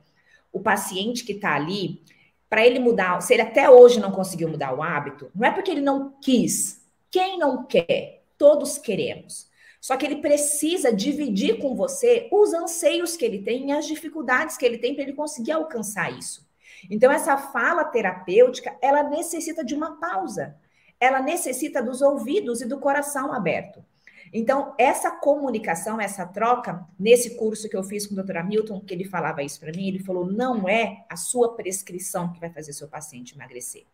o 0.51 0.59
paciente 0.59 1.27
que 1.27 1.33
está 1.33 1.55
ali, 1.55 2.01
para 2.49 2.67
ele 2.67 2.79
mudar, 2.79 3.21
se 3.21 3.35
ele 3.35 3.43
até 3.43 3.69
hoje 3.69 4.01
não 4.01 4.11
conseguiu 4.11 4.49
mudar 4.49 4.75
o 4.75 4.83
hábito, 4.83 5.31
não 5.35 5.47
é 5.47 5.51
porque 5.51 5.71
ele 5.71 5.83
não 5.83 6.15
quis. 6.23 6.89
Quem 7.11 7.39
não 7.39 7.67
quer? 7.67 8.23
Todos 8.39 8.79
queremos. 8.79 9.51
Só 9.79 9.95
que 9.95 10.07
ele 10.07 10.23
precisa 10.23 10.91
dividir 10.91 11.59
com 11.59 11.77
você 11.77 12.31
os 12.33 12.55
anseios 12.55 13.15
que 13.15 13.27
ele 13.27 13.43
tem 13.43 13.69
e 13.69 13.73
as 13.73 13.87
dificuldades 13.87 14.57
que 14.57 14.65
ele 14.65 14.79
tem 14.79 14.95
para 14.95 15.03
ele 15.03 15.13
conseguir 15.13 15.53
alcançar 15.53 16.19
isso. 16.19 16.46
Então, 16.91 17.11
essa 17.11 17.37
fala 17.37 17.85
terapêutica, 17.85 18.77
ela 18.81 19.03
necessita 19.03 19.65
de 19.65 19.75
uma 19.75 19.99
pausa. 19.99 20.57
Ela 20.99 21.21
necessita 21.21 21.83
dos 21.83 22.01
ouvidos 22.03 22.61
e 22.61 22.67
do 22.67 22.79
coração 22.79 23.33
aberto. 23.33 23.85
Então, 24.33 24.75
essa 24.77 25.11
comunicação, 25.11 26.01
essa 26.01 26.27
troca, 26.27 26.85
nesse 26.99 27.37
curso 27.37 27.69
que 27.69 27.77
eu 27.77 27.83
fiz 27.83 28.07
com 28.07 28.15
o 28.15 28.23
Dr. 28.23 28.39
Hamilton, 28.39 28.81
que 28.81 28.93
ele 28.93 29.05
falava 29.05 29.43
isso 29.43 29.61
para 29.61 29.73
mim, 29.73 29.89
ele 29.89 29.99
falou: 29.99 30.27
não 30.27 30.69
é 30.69 31.05
a 31.09 31.17
sua 31.17 31.55
prescrição 31.55 32.33
que 32.33 32.41
vai 32.41 32.51
fazer 32.51 32.73
seu 32.73 32.89
paciente 32.89 33.35
emagrecer, 33.35 33.85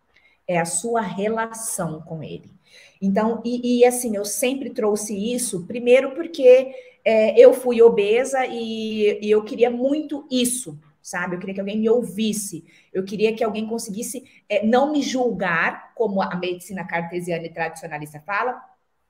é 0.46 0.58
a 0.58 0.64
sua 0.64 1.00
relação 1.00 2.00
com 2.00 2.22
ele. 2.22 2.50
Então, 3.00 3.42
e, 3.44 3.80
e 3.80 3.84
assim, 3.84 4.16
eu 4.16 4.24
sempre 4.24 4.70
trouxe 4.70 5.14
isso, 5.14 5.66
primeiro 5.66 6.12
porque 6.14 6.74
é, 7.04 7.38
eu 7.38 7.52
fui 7.52 7.82
obesa 7.82 8.46
e, 8.46 9.18
e 9.20 9.30
eu 9.30 9.44
queria 9.44 9.70
muito 9.70 10.26
isso, 10.30 10.78
sabe? 11.02 11.34
Eu 11.34 11.40
queria 11.40 11.54
que 11.54 11.60
alguém 11.60 11.78
me 11.78 11.88
ouvisse, 11.88 12.64
eu 12.92 13.04
queria 13.04 13.34
que 13.34 13.42
alguém 13.42 13.66
conseguisse 13.66 14.24
é, 14.48 14.64
não 14.64 14.92
me 14.92 15.02
julgar, 15.02 15.92
como 15.94 16.22
a 16.22 16.34
medicina 16.36 16.86
cartesiana 16.86 17.44
e 17.44 17.50
tradicionalista 17.50 18.20
fala, 18.20 18.62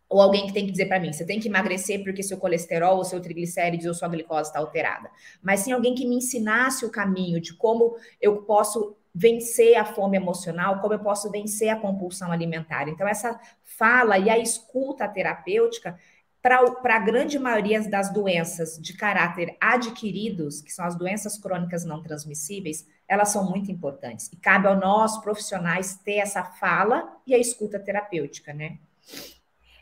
ou 0.08 0.20
alguém 0.20 0.46
que 0.46 0.52
tem 0.52 0.66
que 0.66 0.72
dizer 0.72 0.86
para 0.86 1.00
mim, 1.00 1.12
você 1.12 1.24
tem 1.24 1.40
que 1.40 1.48
emagrecer 1.48 2.02
porque 2.04 2.22
seu 2.22 2.36
colesterol, 2.36 2.98
ou 2.98 3.04
seu 3.04 3.20
triglicérides 3.20 3.86
ou 3.86 3.94
sua 3.94 4.08
glicose 4.08 4.48
está 4.50 4.58
alterada. 4.58 5.10
Mas 5.42 5.60
sim 5.60 5.72
alguém 5.72 5.94
que 5.94 6.06
me 6.06 6.16
ensinasse 6.16 6.84
o 6.84 6.90
caminho 6.90 7.40
de 7.40 7.54
como 7.54 7.96
eu 8.20 8.42
posso 8.42 8.96
vencer 9.14 9.76
a 9.76 9.84
fome 9.84 10.16
emocional, 10.16 10.80
como 10.80 10.94
eu 10.94 10.98
posso 10.98 11.30
vencer 11.30 11.68
a 11.68 11.76
compulsão 11.76 12.32
alimentar. 12.32 12.88
Então, 12.88 13.06
essa 13.06 13.38
fala 13.62 14.18
e 14.18 14.30
a 14.30 14.38
escuta 14.38 15.08
terapêutica 15.08 15.98
para 16.42 16.96
a 16.96 16.98
grande 16.98 17.38
maioria 17.38 17.80
das 17.88 18.12
doenças 18.12 18.76
de 18.76 18.94
caráter 18.94 19.56
adquiridos, 19.60 20.60
que 20.60 20.72
são 20.72 20.84
as 20.84 20.96
doenças 20.96 21.38
crônicas 21.38 21.84
não 21.84 22.02
transmissíveis, 22.02 22.84
elas 23.06 23.28
são 23.28 23.48
muito 23.48 23.70
importantes. 23.70 24.28
E 24.32 24.36
cabe 24.36 24.66
a 24.66 24.74
nós, 24.74 25.18
profissionais, 25.18 25.94
ter 26.04 26.16
essa 26.16 26.42
fala 26.42 27.16
e 27.24 27.32
a 27.32 27.38
escuta 27.38 27.78
terapêutica, 27.78 28.52
né? 28.52 28.78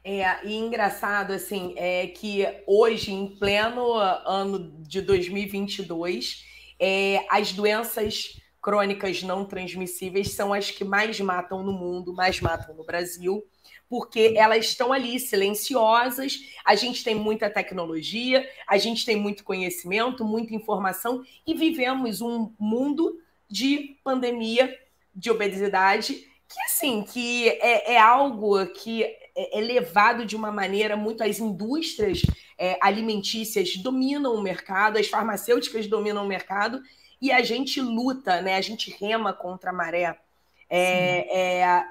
É, 0.05 0.47
e 0.47 0.55
engraçado, 0.55 1.33
assim, 1.33 1.75
é 1.77 2.07
que 2.09 2.47
hoje, 2.67 3.11
em 3.11 3.39
pleno 3.39 3.95
ano 3.95 4.83
de 4.83 5.01
2022, 5.01 6.45
é, 6.79 7.25
as 7.31 7.53
doenças 7.53 8.39
crônicas 8.61 9.23
não 9.23 9.47
transmissíveis 9.47 10.33
são 10.33 10.53
as 10.53 10.71
que 10.71 10.85
mais 10.85 11.19
matam 11.21 11.63
no 11.63 11.73
mundo, 11.73 12.13
mais 12.13 12.41
matam 12.41 12.75
no 12.75 12.85
Brasil 12.85 13.43
porque 13.91 14.35
elas 14.37 14.67
estão 14.67 14.93
ali 14.93 15.19
silenciosas. 15.19 16.39
A 16.65 16.77
gente 16.77 17.03
tem 17.03 17.17
muita 17.17 17.51
tecnologia, 17.51 18.49
a 18.69 18.79
gente 18.79 19.05
tem 19.05 19.17
muito 19.17 19.43
conhecimento, 19.43 20.25
muita 20.25 20.55
informação 20.55 21.25
e 21.45 21.55
vivemos 21.55 22.21
um 22.21 22.53
mundo 22.57 23.21
de 23.51 23.99
pandemia, 24.05 24.79
de 25.13 25.29
obesidade, 25.29 26.15
que 26.49 26.61
assim, 26.67 27.03
que 27.03 27.49
é, 27.49 27.95
é 27.95 27.99
algo 27.99 28.65
que 28.67 29.03
é, 29.03 29.59
é 29.59 29.61
levado 29.61 30.25
de 30.25 30.37
uma 30.37 30.53
maneira 30.53 30.97
muito 30.97 31.25
as 31.25 31.41
indústrias 31.41 32.23
é, 32.57 32.79
alimentícias 32.81 33.77
dominam 33.77 34.35
o 34.35 34.41
mercado, 34.43 34.99
as 34.99 35.09
farmacêuticas 35.09 35.89
dominam 35.89 36.25
o 36.25 36.29
mercado 36.29 36.81
e 37.21 37.33
a 37.33 37.43
gente 37.43 37.81
luta, 37.81 38.41
né? 38.41 38.55
A 38.55 38.61
gente 38.61 38.97
rema 39.01 39.33
contra 39.33 39.71
a 39.71 39.73
maré. 39.73 40.17
É, 40.69 41.59
é, 41.59 41.85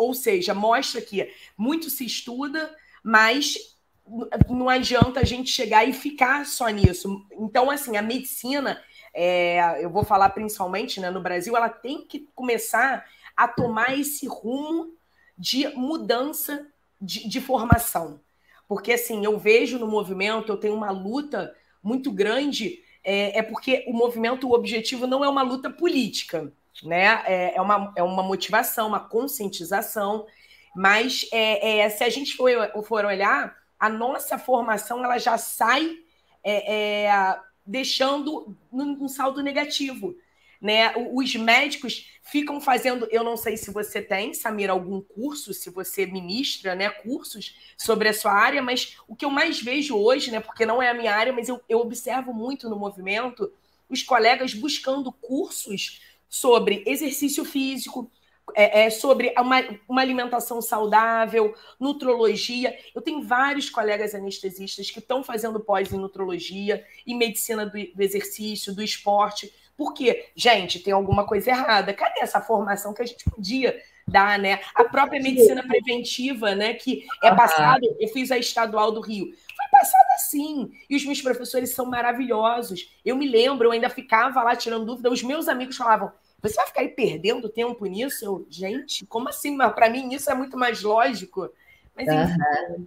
ou 0.00 0.14
seja, 0.14 0.54
mostra 0.54 1.02
que 1.02 1.30
muito 1.58 1.90
se 1.90 2.06
estuda, 2.06 2.74
mas 3.04 3.76
não 4.48 4.66
adianta 4.66 5.20
a 5.20 5.24
gente 5.24 5.50
chegar 5.50 5.86
e 5.86 5.92
ficar 5.92 6.46
só 6.46 6.68
nisso. 6.68 7.26
Então, 7.32 7.70
assim, 7.70 7.98
a 7.98 8.02
medicina, 8.02 8.82
é, 9.12 9.84
eu 9.84 9.90
vou 9.90 10.02
falar 10.02 10.30
principalmente 10.30 11.00
né, 11.00 11.10
no 11.10 11.20
Brasil, 11.20 11.54
ela 11.54 11.68
tem 11.68 12.06
que 12.06 12.26
começar 12.34 13.04
a 13.36 13.46
tomar 13.46 13.98
esse 13.98 14.26
rumo 14.26 14.94
de 15.36 15.68
mudança 15.76 16.66
de, 16.98 17.28
de 17.28 17.40
formação. 17.40 18.20
Porque, 18.66 18.92
assim, 18.92 19.22
eu 19.22 19.38
vejo 19.38 19.78
no 19.78 19.86
movimento, 19.86 20.50
eu 20.50 20.56
tenho 20.56 20.74
uma 20.74 20.90
luta 20.90 21.54
muito 21.82 22.10
grande, 22.10 22.82
é, 23.04 23.38
é 23.38 23.42
porque 23.42 23.84
o 23.86 23.92
movimento, 23.92 24.48
o 24.48 24.54
objetivo 24.54 25.06
não 25.06 25.22
é 25.22 25.28
uma 25.28 25.42
luta 25.42 25.68
política 25.68 26.50
né? 26.82 27.22
É, 27.26 27.56
é, 27.56 27.60
uma, 27.60 27.92
é 27.96 28.02
uma 28.02 28.22
motivação, 28.22 28.88
uma 28.88 29.00
conscientização, 29.00 30.26
mas 30.74 31.26
é, 31.32 31.80
é, 31.80 31.90
se 31.90 32.04
a 32.04 32.08
gente 32.08 32.36
for, 32.36 32.52
for 32.84 33.04
olhar, 33.04 33.56
a 33.78 33.88
nossa 33.88 34.38
formação 34.38 35.04
ela 35.04 35.18
já 35.18 35.36
sai 35.38 35.98
é, 36.42 37.06
é 37.06 37.40
deixando 37.66 38.56
um 38.72 39.06
saldo 39.06 39.42
negativo. 39.42 40.16
Né? 40.60 40.92
Os 41.14 41.34
médicos 41.36 42.10
ficam 42.22 42.60
fazendo, 42.60 43.08
eu 43.10 43.24
não 43.24 43.36
sei 43.36 43.56
se 43.56 43.70
você 43.70 44.02
tem, 44.02 44.34
Samira, 44.34 44.72
algum 44.72 45.00
curso, 45.00 45.54
se 45.54 45.70
você 45.70 46.04
ministra, 46.04 46.74
né, 46.74 46.90
cursos 46.90 47.56
sobre 47.78 48.08
a 48.08 48.12
sua 48.12 48.32
área, 48.32 48.60
mas 48.60 48.98
o 49.08 49.16
que 49.16 49.24
eu 49.24 49.30
mais 49.30 49.60
vejo 49.62 49.96
hoje, 49.96 50.30
né, 50.30 50.38
porque 50.38 50.66
não 50.66 50.82
é 50.82 50.90
a 50.90 50.94
minha 50.94 51.14
área, 51.14 51.32
mas 51.32 51.48
eu, 51.48 51.62
eu 51.66 51.78
observo 51.78 52.34
muito 52.34 52.68
no 52.68 52.76
movimento, 52.76 53.50
os 53.88 54.02
colegas 54.02 54.52
buscando 54.52 55.10
cursos 55.10 56.00
sobre 56.30 56.84
exercício 56.86 57.44
físico, 57.44 58.08
é, 58.54 58.84
é, 58.84 58.90
sobre 58.90 59.34
uma, 59.36 59.60
uma, 59.88 60.00
alimentação 60.00 60.62
saudável, 60.62 61.54
nutrologia. 61.78 62.76
Eu 62.94 63.02
tenho 63.02 63.22
vários 63.22 63.68
colegas 63.68 64.14
anestesistas 64.14 64.90
que 64.90 65.00
estão 65.00 65.22
fazendo 65.22 65.60
pós 65.60 65.92
em 65.92 65.98
nutrologia, 65.98 66.84
em 67.06 67.16
medicina 67.16 67.66
do, 67.66 67.72
do, 67.72 68.02
exercício, 68.02 68.74
do 68.74 68.82
esporte. 68.82 69.52
Porque, 69.76 70.28
gente, 70.34 70.78
tem 70.78 70.92
alguma 70.92 71.26
coisa 71.26 71.50
errada. 71.50 71.94
Cadê 71.94 72.20
essa 72.20 72.40
formação 72.40 72.92
que 72.92 73.02
a 73.02 73.06
gente 73.06 73.24
podia 73.24 73.80
dar, 74.06 74.38
né? 74.38 74.60
A 74.74 74.84
própria 74.84 75.22
medicina 75.22 75.66
preventiva, 75.66 76.54
né? 76.54 76.74
Que 76.74 77.06
é 77.22 77.34
passado, 77.34 77.86
eu 77.98 78.08
fiz 78.08 78.30
a 78.30 78.38
estadual 78.38 78.92
do 78.92 79.00
Rio. 79.00 79.32
Foi 79.70 79.78
passada 79.78 80.14
assim. 80.16 80.72
E 80.88 80.96
os 80.96 81.04
meus 81.04 81.22
professores 81.22 81.72
são 81.72 81.86
maravilhosos. 81.86 82.92
Eu 83.04 83.16
me 83.16 83.28
lembro, 83.28 83.68
eu 83.68 83.72
ainda 83.72 83.88
ficava 83.88 84.42
lá 84.42 84.56
tirando 84.56 84.84
dúvida. 84.84 85.10
Os 85.10 85.22
meus 85.22 85.48
amigos 85.48 85.76
falavam: 85.76 86.12
você 86.42 86.56
vai 86.56 86.66
ficar 86.66 86.80
aí 86.80 86.88
perdendo 86.88 87.48
tempo 87.48 87.84
nisso? 87.86 88.24
Eu, 88.24 88.46
gente, 88.50 89.06
como 89.06 89.28
assim? 89.28 89.54
Mas 89.54 89.72
para 89.72 89.88
mim 89.90 90.12
isso 90.12 90.30
é 90.30 90.34
muito 90.34 90.56
mais 90.56 90.82
lógico. 90.82 91.50
Mas 91.94 92.08
enfim. 92.08 92.86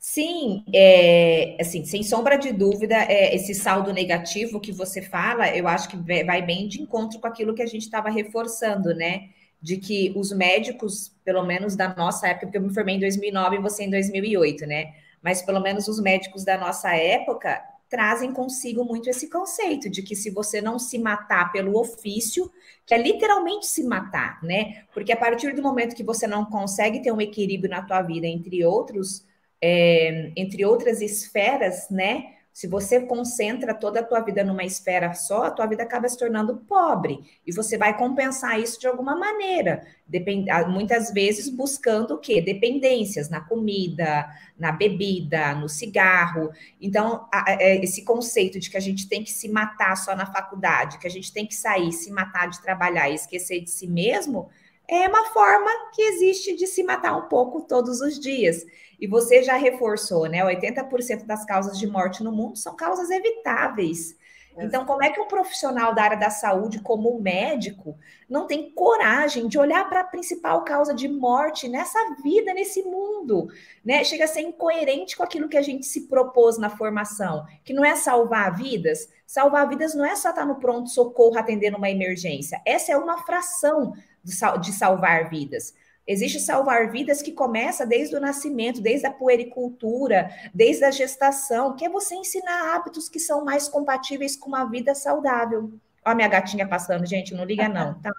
Sim, 0.00 0.64
é, 0.72 1.56
assim, 1.60 1.84
sem 1.84 2.02
sombra 2.02 2.38
de 2.38 2.50
dúvida, 2.50 2.94
é, 2.94 3.34
esse 3.34 3.54
saldo 3.54 3.92
negativo 3.92 4.58
que 4.58 4.72
você 4.72 5.02
fala, 5.02 5.54
eu 5.54 5.68
acho 5.68 5.88
que 5.88 5.96
vai 6.24 6.40
bem 6.40 6.66
de 6.66 6.80
encontro 6.80 7.20
com 7.20 7.26
aquilo 7.26 7.54
que 7.54 7.60
a 7.60 7.66
gente 7.66 7.82
estava 7.82 8.08
reforçando, 8.08 8.94
né? 8.94 9.28
De 9.60 9.76
que 9.76 10.12
os 10.16 10.32
médicos, 10.32 11.12
pelo 11.24 11.44
menos 11.44 11.74
da 11.76 11.94
nossa 11.94 12.28
época, 12.28 12.46
porque 12.46 12.58
eu 12.58 12.62
me 12.62 12.72
formei 12.72 12.96
em 12.96 13.00
2009 13.00 13.56
e 13.56 13.60
você 13.60 13.84
em 13.84 13.90
2008, 13.90 14.66
né? 14.66 14.94
Mas 15.22 15.42
pelo 15.42 15.60
menos 15.60 15.88
os 15.88 16.00
médicos 16.00 16.44
da 16.44 16.56
nossa 16.56 16.94
época 16.94 17.60
trazem 17.88 18.32
consigo 18.32 18.84
muito 18.84 19.08
esse 19.08 19.30
conceito 19.30 19.88
de 19.88 20.02
que 20.02 20.14
se 20.14 20.30
você 20.30 20.60
não 20.60 20.78
se 20.78 20.98
matar 20.98 21.50
pelo 21.50 21.78
ofício, 21.78 22.50
que 22.86 22.94
é 22.94 22.98
literalmente 22.98 23.66
se 23.66 23.82
matar, 23.82 24.42
né? 24.42 24.84
Porque 24.92 25.12
a 25.12 25.16
partir 25.16 25.54
do 25.54 25.62
momento 25.62 25.96
que 25.96 26.04
você 26.04 26.26
não 26.26 26.44
consegue 26.44 27.02
ter 27.02 27.12
um 27.12 27.20
equilíbrio 27.20 27.70
na 27.70 27.82
tua 27.82 28.02
vida 28.02 28.26
entre 28.26 28.64
outros 28.64 29.26
é, 29.60 30.32
entre 30.36 30.64
outras 30.64 31.00
esferas, 31.00 31.88
né? 31.90 32.34
Se 32.58 32.66
você 32.66 33.02
concentra 33.02 33.72
toda 33.72 34.00
a 34.00 34.02
tua 34.02 34.18
vida 34.18 34.42
numa 34.42 34.64
esfera 34.64 35.14
só, 35.14 35.44
a 35.44 35.50
tua 35.52 35.64
vida 35.64 35.84
acaba 35.84 36.08
se 36.08 36.18
tornando 36.18 36.56
pobre. 36.56 37.20
E 37.46 37.52
você 37.52 37.78
vai 37.78 37.96
compensar 37.96 38.58
isso 38.58 38.80
de 38.80 38.88
alguma 38.88 39.14
maneira. 39.14 39.86
Depend... 40.04 40.48
Muitas 40.66 41.12
vezes 41.12 41.48
buscando 41.48 42.14
o 42.14 42.18
quê? 42.18 42.40
Dependências 42.40 43.30
na 43.30 43.40
comida, 43.40 44.28
na 44.58 44.72
bebida, 44.72 45.54
no 45.54 45.68
cigarro. 45.68 46.50
Então, 46.80 47.28
é, 47.32 47.76
esse 47.76 48.04
conceito 48.04 48.58
de 48.58 48.68
que 48.68 48.76
a 48.76 48.80
gente 48.80 49.08
tem 49.08 49.22
que 49.22 49.30
se 49.30 49.48
matar 49.48 49.96
só 49.96 50.16
na 50.16 50.26
faculdade, 50.26 50.98
que 50.98 51.06
a 51.06 51.10
gente 51.10 51.32
tem 51.32 51.46
que 51.46 51.54
sair, 51.54 51.92
se 51.92 52.10
matar 52.10 52.48
de 52.48 52.60
trabalhar 52.60 53.08
e 53.08 53.14
esquecer 53.14 53.60
de 53.60 53.70
si 53.70 53.86
mesmo, 53.86 54.50
é 54.88 55.06
uma 55.06 55.26
forma 55.26 55.70
que 55.94 56.02
existe 56.02 56.56
de 56.56 56.66
se 56.66 56.82
matar 56.82 57.14
um 57.14 57.28
pouco 57.28 57.60
todos 57.60 58.00
os 58.00 58.18
dias. 58.18 58.64
E 58.98 59.06
você 59.06 59.42
já 59.42 59.56
reforçou, 59.56 60.26
né? 60.26 60.44
80% 60.44 61.24
das 61.24 61.44
causas 61.44 61.78
de 61.78 61.86
morte 61.86 62.22
no 62.22 62.32
mundo 62.32 62.56
são 62.56 62.74
causas 62.74 63.10
evitáveis. 63.10 64.16
Então, 64.60 64.84
como 64.84 65.02
é 65.04 65.10
que 65.10 65.20
um 65.20 65.28
profissional 65.28 65.94
da 65.94 66.02
área 66.02 66.16
da 66.16 66.30
saúde, 66.30 66.80
como 66.80 67.16
um 67.16 67.20
médico, 67.20 67.96
não 68.28 68.46
tem 68.46 68.72
coragem 68.72 69.46
de 69.46 69.58
olhar 69.58 69.88
para 69.88 70.00
a 70.00 70.04
principal 70.04 70.64
causa 70.64 70.92
de 70.92 71.08
morte 71.08 71.68
nessa 71.68 71.98
vida, 72.22 72.52
nesse 72.52 72.82
mundo? 72.82 73.48
Né? 73.84 74.02
Chega 74.02 74.24
a 74.24 74.28
ser 74.28 74.40
incoerente 74.40 75.16
com 75.16 75.22
aquilo 75.22 75.48
que 75.48 75.56
a 75.56 75.62
gente 75.62 75.86
se 75.86 76.08
propôs 76.08 76.58
na 76.58 76.70
formação, 76.70 77.46
que 77.64 77.72
não 77.72 77.84
é 77.84 77.94
salvar 77.94 78.56
vidas. 78.56 79.08
Salvar 79.24 79.68
vidas 79.68 79.94
não 79.94 80.04
é 80.04 80.16
só 80.16 80.30
estar 80.30 80.44
no 80.44 80.56
pronto-socorro 80.56 81.38
atendendo 81.38 81.76
uma 81.76 81.90
emergência. 81.90 82.60
Essa 82.66 82.92
é 82.92 82.96
uma 82.96 83.18
fração 83.24 83.92
de 84.24 84.72
salvar 84.72 85.30
vidas. 85.30 85.72
Existe 86.08 86.40
salvar 86.40 86.90
vidas 86.90 87.20
que 87.20 87.32
começa 87.32 87.84
desde 87.84 88.16
o 88.16 88.20
nascimento, 88.20 88.80
desde 88.80 89.06
a 89.06 89.12
puericultura, 89.12 90.30
desde 90.54 90.82
a 90.82 90.90
gestação, 90.90 91.76
que 91.76 91.84
é 91.84 91.88
você 91.90 92.14
ensinar 92.14 92.74
hábitos 92.74 93.10
que 93.10 93.20
são 93.20 93.44
mais 93.44 93.68
compatíveis 93.68 94.34
com 94.34 94.48
uma 94.48 94.64
vida 94.64 94.94
saudável. 94.94 95.70
Olha 96.02 96.12
a 96.12 96.14
minha 96.14 96.28
gatinha 96.28 96.66
passando, 96.66 97.04
gente, 97.04 97.34
não 97.34 97.44
liga 97.44 97.68
não, 97.68 98.00
tá? 98.00 98.10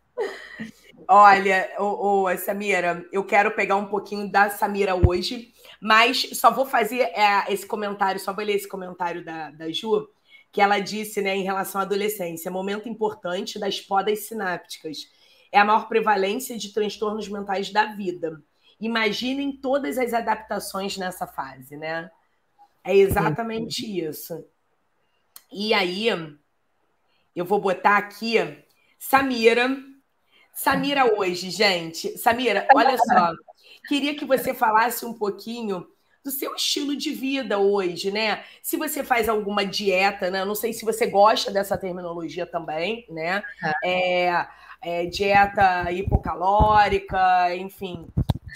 Olha, 1.10 1.72
ô, 1.80 2.26
ô, 2.26 2.38
Samira, 2.38 3.04
eu 3.12 3.24
quero 3.24 3.50
pegar 3.56 3.78
um 3.78 3.88
pouquinho 3.88 4.30
da 4.30 4.50
Samira 4.52 4.94
hoje, 4.94 5.54
mas 5.82 6.30
só 6.34 6.52
vou 6.52 6.68
fazer 6.68 7.00
é, 7.16 7.52
esse 7.52 7.66
comentário, 7.66 8.20
só 8.20 8.32
vou 8.32 8.46
ler 8.46 8.58
esse 8.58 8.68
comentário 8.68 9.26
da, 9.26 9.50
da 9.50 9.72
Ju, 9.72 10.08
que 10.52 10.62
ela 10.62 10.78
disse 10.80 11.20
né, 11.22 11.36
em 11.36 11.44
relação 11.44 11.82
à 11.82 11.84
adolescência, 11.84 12.52
momento 12.52 12.88
importante 12.88 13.58
das 13.58 13.80
podas 13.80 14.28
sinápticas 14.28 15.17
é 15.52 15.60
a 15.60 15.66
maior 15.66 15.88
prevalência 15.88 16.58
de 16.58 16.74
transtornos 16.74 17.28
mentais 17.28 17.72
da 17.72 17.86
vida. 17.86 18.42
Imaginem 18.80 19.52
todas 19.52 19.98
as 19.98 20.14
adaptações 20.14 20.98
nessa 20.98 21.26
fase, 21.26 21.76
né? 21.76 22.12
É 22.84 22.96
exatamente 22.96 23.86
isso. 23.86 24.46
E 25.52 25.74
aí, 25.74 26.08
eu 27.36 27.46
vou 27.46 27.60
botar 27.60 27.98
aqui 27.98 28.38
Samira. 29.00 29.78
Samira 30.54 31.18
hoje, 31.18 31.50
gente. 31.50 32.18
Samira, 32.18 32.68
olha 32.74 32.98
só. 32.98 33.34
Queria 33.88 34.16
que 34.16 34.26
você 34.26 34.54
falasse 34.54 35.06
um 35.06 35.14
pouquinho 35.14 35.88
do 36.24 36.32
seu 36.32 36.56
estilo 36.56 36.96
de 36.96 37.12
vida 37.12 37.58
hoje, 37.58 38.12
né? 38.12 38.44
Se 38.62 38.76
você 38.76 39.04
faz 39.04 39.30
alguma 39.30 39.66
dieta, 39.66 40.30
né? 40.30 40.44
Não 40.44 40.56
sei 40.56 40.74
se 40.74 40.84
você 40.84 41.08
gosta 41.08 41.52
dessa 41.52 41.78
terminologia 41.78 42.46
também, 42.46 43.06
né? 43.10 43.42
É, 43.84 44.46
é, 44.82 45.06
dieta 45.06 45.92
hipocalórica, 45.92 47.56
enfim, 47.56 48.08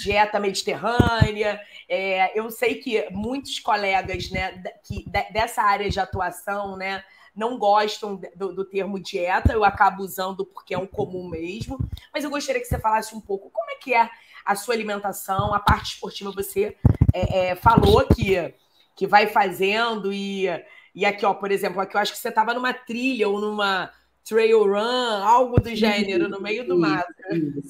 dieta 0.02 0.40
mediterrânea. 0.40 1.60
É, 1.88 2.38
eu 2.38 2.50
sei 2.50 2.76
que 2.76 3.08
muitos 3.12 3.60
colegas 3.60 4.30
né, 4.30 4.64
que, 4.84 5.06
dessa 5.32 5.62
área 5.62 5.90
de 5.90 6.00
atuação, 6.00 6.76
né? 6.76 7.04
Não 7.34 7.58
gostam 7.58 8.20
do, 8.36 8.54
do 8.54 8.66
termo 8.66 9.00
dieta, 9.00 9.54
eu 9.54 9.64
acabo 9.64 10.04
usando 10.04 10.46
porque 10.46 10.74
é 10.74 10.78
um 10.78 10.86
comum 10.86 11.30
mesmo, 11.30 11.80
mas 12.14 12.26
eu 12.26 12.30
gostaria 12.30 12.62
que 12.62 12.68
você 12.68 12.78
falasse 12.78 13.16
um 13.16 13.22
pouco 13.22 13.50
como 13.50 13.72
é 13.72 13.76
que 13.76 13.94
é 13.94 14.10
a 14.44 14.56
sua 14.56 14.74
alimentação, 14.74 15.54
a 15.54 15.60
parte 15.60 15.94
esportiva 15.94 16.32
você 16.32 16.76
é, 17.14 17.52
é, 17.52 17.56
falou 17.56 18.06
que, 18.06 18.54
que 18.96 19.08
vai 19.08 19.28
fazendo 19.28 20.12
e, 20.12 20.48
e 20.94 21.06
aqui, 21.06 21.26
ó, 21.26 21.34
por 21.34 21.52
exemplo, 21.52 21.80
aqui 21.80 21.96
eu 21.96 22.02
acho 22.02 22.12
que 22.12 22.18
você 22.18 22.30
estava 22.30 22.54
numa 22.54 22.74
trilha 22.74 23.30
ou 23.30 23.40
numa 23.40 23.92
trail 24.24 24.64
run, 24.64 25.24
algo 25.24 25.60
do 25.60 25.76
gênero, 25.76 26.30
no 26.30 26.42
meio 26.42 26.66
do 26.66 26.78
mato. 26.78 27.14
Uhum. 27.32 27.62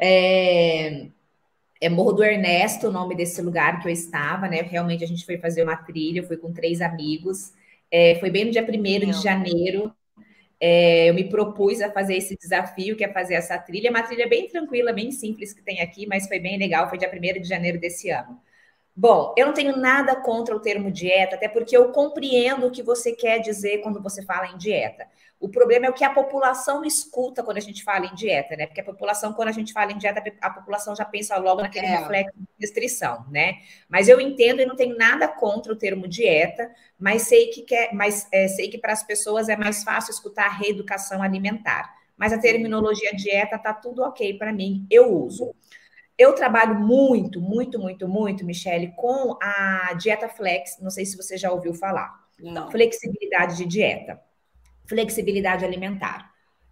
é, 0.00 1.08
é 1.80 1.88
Morro 1.88 2.12
do 2.12 2.24
Ernesto, 2.24 2.88
o 2.88 2.92
nome 2.92 3.14
desse 3.14 3.40
lugar 3.42 3.80
que 3.80 3.88
eu 3.88 3.92
estava, 3.92 4.48
né? 4.48 4.62
Realmente 4.62 5.04
a 5.04 5.06
gente 5.06 5.24
foi 5.24 5.38
fazer 5.38 5.62
uma 5.62 5.76
trilha, 5.76 6.20
eu 6.20 6.26
fui 6.26 6.36
com 6.36 6.52
três 6.52 6.80
amigos. 6.80 7.52
É, 7.90 8.16
foi 8.16 8.30
bem 8.30 8.44
no 8.44 8.50
dia 8.50 8.62
1 8.62 9.10
de 9.10 9.22
janeiro. 9.22 9.92
É, 10.60 11.08
eu 11.08 11.14
me 11.14 11.28
propus 11.28 11.80
a 11.80 11.90
fazer 11.90 12.16
esse 12.16 12.36
desafio, 12.36 12.96
que 12.96 13.04
é 13.04 13.12
fazer 13.12 13.34
essa 13.34 13.56
trilha. 13.58 13.88
É 13.88 13.90
uma 13.90 14.02
trilha 14.02 14.28
bem 14.28 14.48
tranquila, 14.48 14.92
bem 14.92 15.10
simples 15.12 15.52
que 15.52 15.62
tem 15.62 15.80
aqui, 15.80 16.06
mas 16.06 16.26
foi 16.26 16.40
bem 16.40 16.58
legal. 16.58 16.88
Foi 16.88 16.98
dia 16.98 17.10
1 17.10 17.40
de 17.40 17.48
janeiro 17.48 17.78
desse 17.78 18.10
ano. 18.10 18.40
Bom, 19.00 19.32
eu 19.36 19.46
não 19.46 19.54
tenho 19.54 19.76
nada 19.76 20.16
contra 20.16 20.56
o 20.56 20.58
termo 20.58 20.90
dieta, 20.90 21.36
até 21.36 21.46
porque 21.46 21.76
eu 21.76 21.92
compreendo 21.92 22.66
o 22.66 22.70
que 22.72 22.82
você 22.82 23.12
quer 23.12 23.38
dizer 23.38 23.78
quando 23.78 24.02
você 24.02 24.24
fala 24.24 24.48
em 24.48 24.58
dieta. 24.58 25.06
O 25.38 25.48
problema 25.48 25.86
é 25.86 25.88
o 25.88 25.92
que 25.92 26.02
a 26.02 26.10
população 26.10 26.84
escuta 26.84 27.44
quando 27.44 27.58
a 27.58 27.60
gente 27.60 27.84
fala 27.84 28.06
em 28.06 28.14
dieta, 28.16 28.56
né? 28.56 28.66
Porque 28.66 28.80
a 28.80 28.84
população, 28.84 29.32
quando 29.32 29.50
a 29.50 29.52
gente 29.52 29.72
fala 29.72 29.92
em 29.92 29.98
dieta, 29.98 30.20
a 30.40 30.50
população 30.50 30.96
já 30.96 31.04
pensa 31.04 31.36
logo 31.36 31.62
naquele 31.62 31.86
é. 31.86 31.96
reflexo 31.96 32.36
de 32.36 32.48
restrição, 32.58 33.24
né? 33.30 33.58
Mas 33.88 34.08
eu 34.08 34.20
entendo 34.20 34.62
e 34.62 34.66
não 34.66 34.74
tenho 34.74 34.96
nada 34.96 35.28
contra 35.28 35.72
o 35.72 35.76
termo 35.76 36.08
dieta, 36.08 36.68
mas 36.98 37.22
sei 37.22 37.50
que 37.50 37.62
quer, 37.62 37.94
mas 37.94 38.26
é, 38.32 38.48
sei 38.48 38.68
que 38.68 38.78
para 38.78 38.92
as 38.92 39.04
pessoas 39.04 39.48
é 39.48 39.54
mais 39.54 39.84
fácil 39.84 40.10
escutar 40.10 40.48
reeducação 40.58 41.22
alimentar. 41.22 41.94
Mas 42.16 42.32
a 42.32 42.38
terminologia 42.38 43.12
dieta 43.14 43.56
tá 43.60 43.72
tudo 43.72 44.02
ok 44.02 44.36
para 44.36 44.52
mim, 44.52 44.84
eu 44.90 45.14
uso. 45.14 45.54
Eu 46.18 46.32
trabalho 46.32 46.74
muito, 46.74 47.40
muito, 47.40 47.78
muito, 47.78 48.08
muito, 48.08 48.44
Michele, 48.44 48.92
com 48.96 49.38
a 49.40 49.94
dieta 49.94 50.28
flex. 50.28 50.76
Não 50.82 50.90
sei 50.90 51.06
se 51.06 51.16
você 51.16 51.36
já 51.36 51.52
ouviu 51.52 51.72
falar. 51.72 52.12
Não. 52.40 52.70
Flexibilidade 52.70 53.56
de 53.56 53.64
dieta, 53.64 54.20
flexibilidade 54.86 55.64
alimentar. 55.64 56.28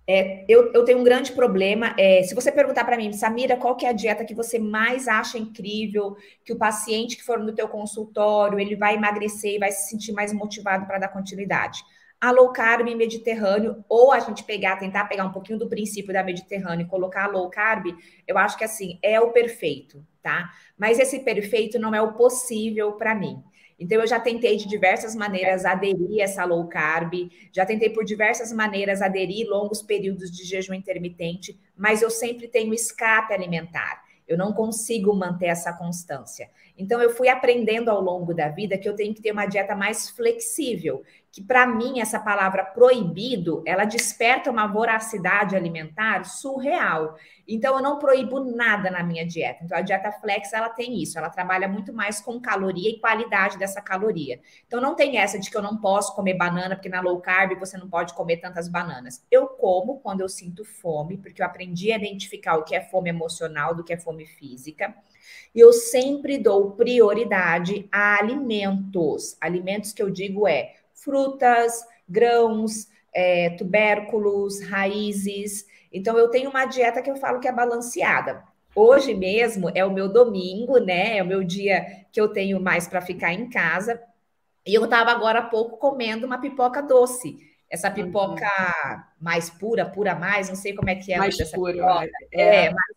É, 0.08 0.44
eu, 0.48 0.72
eu, 0.72 0.84
tenho 0.84 1.00
um 1.00 1.04
grande 1.04 1.32
problema. 1.32 1.94
É, 1.98 2.22
se 2.22 2.34
você 2.34 2.52
perguntar 2.52 2.84
para 2.84 2.96
mim, 2.96 3.12
Samira, 3.12 3.56
qual 3.56 3.76
é 3.82 3.88
a 3.88 3.92
dieta 3.92 4.24
que 4.24 4.34
você 4.34 4.58
mais 4.58 5.08
acha 5.08 5.36
incrível, 5.36 6.16
que 6.44 6.52
o 6.52 6.58
paciente 6.58 7.16
que 7.16 7.24
for 7.24 7.40
no 7.40 7.52
teu 7.52 7.68
consultório, 7.68 8.60
ele 8.60 8.76
vai 8.76 8.94
emagrecer 8.94 9.54
e 9.54 9.58
vai 9.58 9.72
se 9.72 9.88
sentir 9.88 10.12
mais 10.12 10.32
motivado 10.32 10.86
para 10.86 10.98
dar 10.98 11.08
continuidade? 11.08 11.82
A 12.20 12.30
low 12.30 12.50
carb 12.52 12.86
mediterrâneo, 12.94 13.84
ou 13.88 14.12
a 14.12 14.20
gente 14.20 14.44
pegar, 14.44 14.76
tentar 14.76 15.04
pegar 15.04 15.24
um 15.24 15.32
pouquinho 15.32 15.58
do 15.58 15.68
princípio 15.68 16.12
da 16.12 16.22
mediterrâneo 16.22 16.86
e 16.86 16.88
colocar 16.88 17.24
a 17.24 17.28
low 17.28 17.50
carb, 17.50 17.86
eu 18.26 18.38
acho 18.38 18.56
que 18.56 18.64
assim, 18.64 18.98
é 19.02 19.20
o 19.20 19.32
perfeito, 19.32 20.04
tá? 20.22 20.50
Mas 20.78 20.98
esse 20.98 21.20
perfeito 21.20 21.78
não 21.78 21.94
é 21.94 22.00
o 22.00 22.14
possível 22.14 22.92
para 22.92 23.14
mim. 23.14 23.42
Então, 23.78 24.00
eu 24.00 24.06
já 24.06 24.18
tentei 24.18 24.56
de 24.56 24.66
diversas 24.66 25.14
maneiras 25.14 25.66
aderir 25.66 26.22
essa 26.22 26.44
low 26.44 26.66
carb, 26.66 27.30
já 27.52 27.66
tentei 27.66 27.90
por 27.90 28.04
diversas 28.04 28.50
maneiras 28.50 29.02
aderir 29.02 29.46
longos 29.48 29.82
períodos 29.82 30.30
de 30.30 30.44
jejum 30.44 30.72
intermitente, 30.72 31.60
mas 31.76 32.00
eu 32.00 32.08
sempre 32.08 32.48
tenho 32.48 32.72
escape 32.72 33.34
alimentar. 33.34 34.02
Eu 34.26 34.38
não 34.38 34.52
consigo 34.52 35.14
manter 35.14 35.46
essa 35.46 35.72
constância. 35.72 36.50
Então, 36.76 37.00
eu 37.00 37.10
fui 37.10 37.28
aprendendo 37.28 37.90
ao 37.90 38.00
longo 38.00 38.34
da 38.34 38.48
vida 38.48 38.78
que 38.78 38.88
eu 38.88 38.94
tenho 38.94 39.14
que 39.14 39.22
ter 39.22 39.32
uma 39.32 39.46
dieta 39.46 39.74
mais 39.74 40.10
flexível, 40.10 41.02
que 41.36 41.42
para 41.42 41.66
mim 41.66 42.00
essa 42.00 42.18
palavra 42.18 42.64
proibido, 42.64 43.62
ela 43.66 43.84
desperta 43.84 44.50
uma 44.50 44.66
voracidade 44.66 45.54
alimentar 45.54 46.24
surreal. 46.24 47.14
Então 47.46 47.76
eu 47.76 47.82
não 47.82 47.98
proíbo 47.98 48.40
nada 48.40 48.90
na 48.90 49.02
minha 49.02 49.26
dieta. 49.26 49.62
Então 49.62 49.76
a 49.76 49.82
dieta 49.82 50.10
flex 50.12 50.54
ela 50.54 50.70
tem 50.70 51.02
isso, 51.02 51.18
ela 51.18 51.28
trabalha 51.28 51.68
muito 51.68 51.92
mais 51.92 52.22
com 52.22 52.40
caloria 52.40 52.88
e 52.88 52.98
qualidade 52.98 53.58
dessa 53.58 53.82
caloria. 53.82 54.40
Então 54.66 54.80
não 54.80 54.94
tem 54.94 55.18
essa 55.18 55.38
de 55.38 55.50
que 55.50 55.56
eu 55.58 55.60
não 55.60 55.76
posso 55.76 56.16
comer 56.16 56.32
banana 56.38 56.74
porque 56.74 56.88
na 56.88 57.02
low 57.02 57.20
carb 57.20 57.58
você 57.58 57.76
não 57.76 57.90
pode 57.90 58.14
comer 58.14 58.38
tantas 58.38 58.66
bananas. 58.66 59.22
Eu 59.30 59.46
como 59.46 60.00
quando 60.00 60.22
eu 60.22 60.30
sinto 60.30 60.64
fome, 60.64 61.18
porque 61.18 61.42
eu 61.42 61.46
aprendi 61.46 61.92
a 61.92 61.98
identificar 61.98 62.56
o 62.56 62.64
que 62.64 62.74
é 62.74 62.80
fome 62.80 63.10
emocional 63.10 63.74
do 63.74 63.84
que 63.84 63.92
é 63.92 63.98
fome 63.98 64.24
física. 64.24 64.94
E 65.54 65.60
eu 65.60 65.72
sempre 65.72 66.38
dou 66.38 66.72
prioridade 66.72 67.88
a 67.90 68.18
alimentos. 68.18 69.36
Alimentos 69.40 69.92
que 69.92 70.02
eu 70.02 70.10
digo 70.10 70.46
é 70.46 70.74
frutas, 70.94 71.84
grãos, 72.08 72.88
é, 73.14 73.50
tubérculos, 73.50 74.60
raízes. 74.60 75.66
Então, 75.92 76.18
eu 76.18 76.28
tenho 76.28 76.50
uma 76.50 76.66
dieta 76.66 77.00
que 77.00 77.10
eu 77.10 77.16
falo 77.16 77.40
que 77.40 77.48
é 77.48 77.52
balanceada. 77.52 78.42
Hoje 78.74 79.14
mesmo 79.14 79.70
é 79.74 79.82
o 79.84 79.92
meu 79.92 80.06
domingo, 80.06 80.78
né? 80.78 81.16
É 81.16 81.22
o 81.22 81.26
meu 81.26 81.42
dia 81.42 82.04
que 82.12 82.20
eu 82.20 82.28
tenho 82.28 82.60
mais 82.60 82.86
para 82.86 83.00
ficar 83.00 83.32
em 83.32 83.48
casa. 83.48 83.98
E 84.66 84.74
eu 84.74 84.84
estava 84.84 85.10
agora 85.10 85.38
há 85.38 85.42
pouco 85.42 85.78
comendo 85.78 86.26
uma 86.26 86.38
pipoca 86.38 86.82
doce. 86.82 87.38
Essa 87.70 87.90
pipoca 87.90 88.46
mais 89.20 89.48
pura, 89.48 89.86
pura 89.86 90.14
mais, 90.14 90.48
não 90.48 90.56
sei 90.56 90.74
como 90.74 90.90
é 90.90 90.94
que 90.94 91.12
é. 91.12 91.18
Mais 91.18 91.36
pura. 91.50 92.08
É, 92.32 92.66
é, 92.66 92.70
mais 92.70 92.96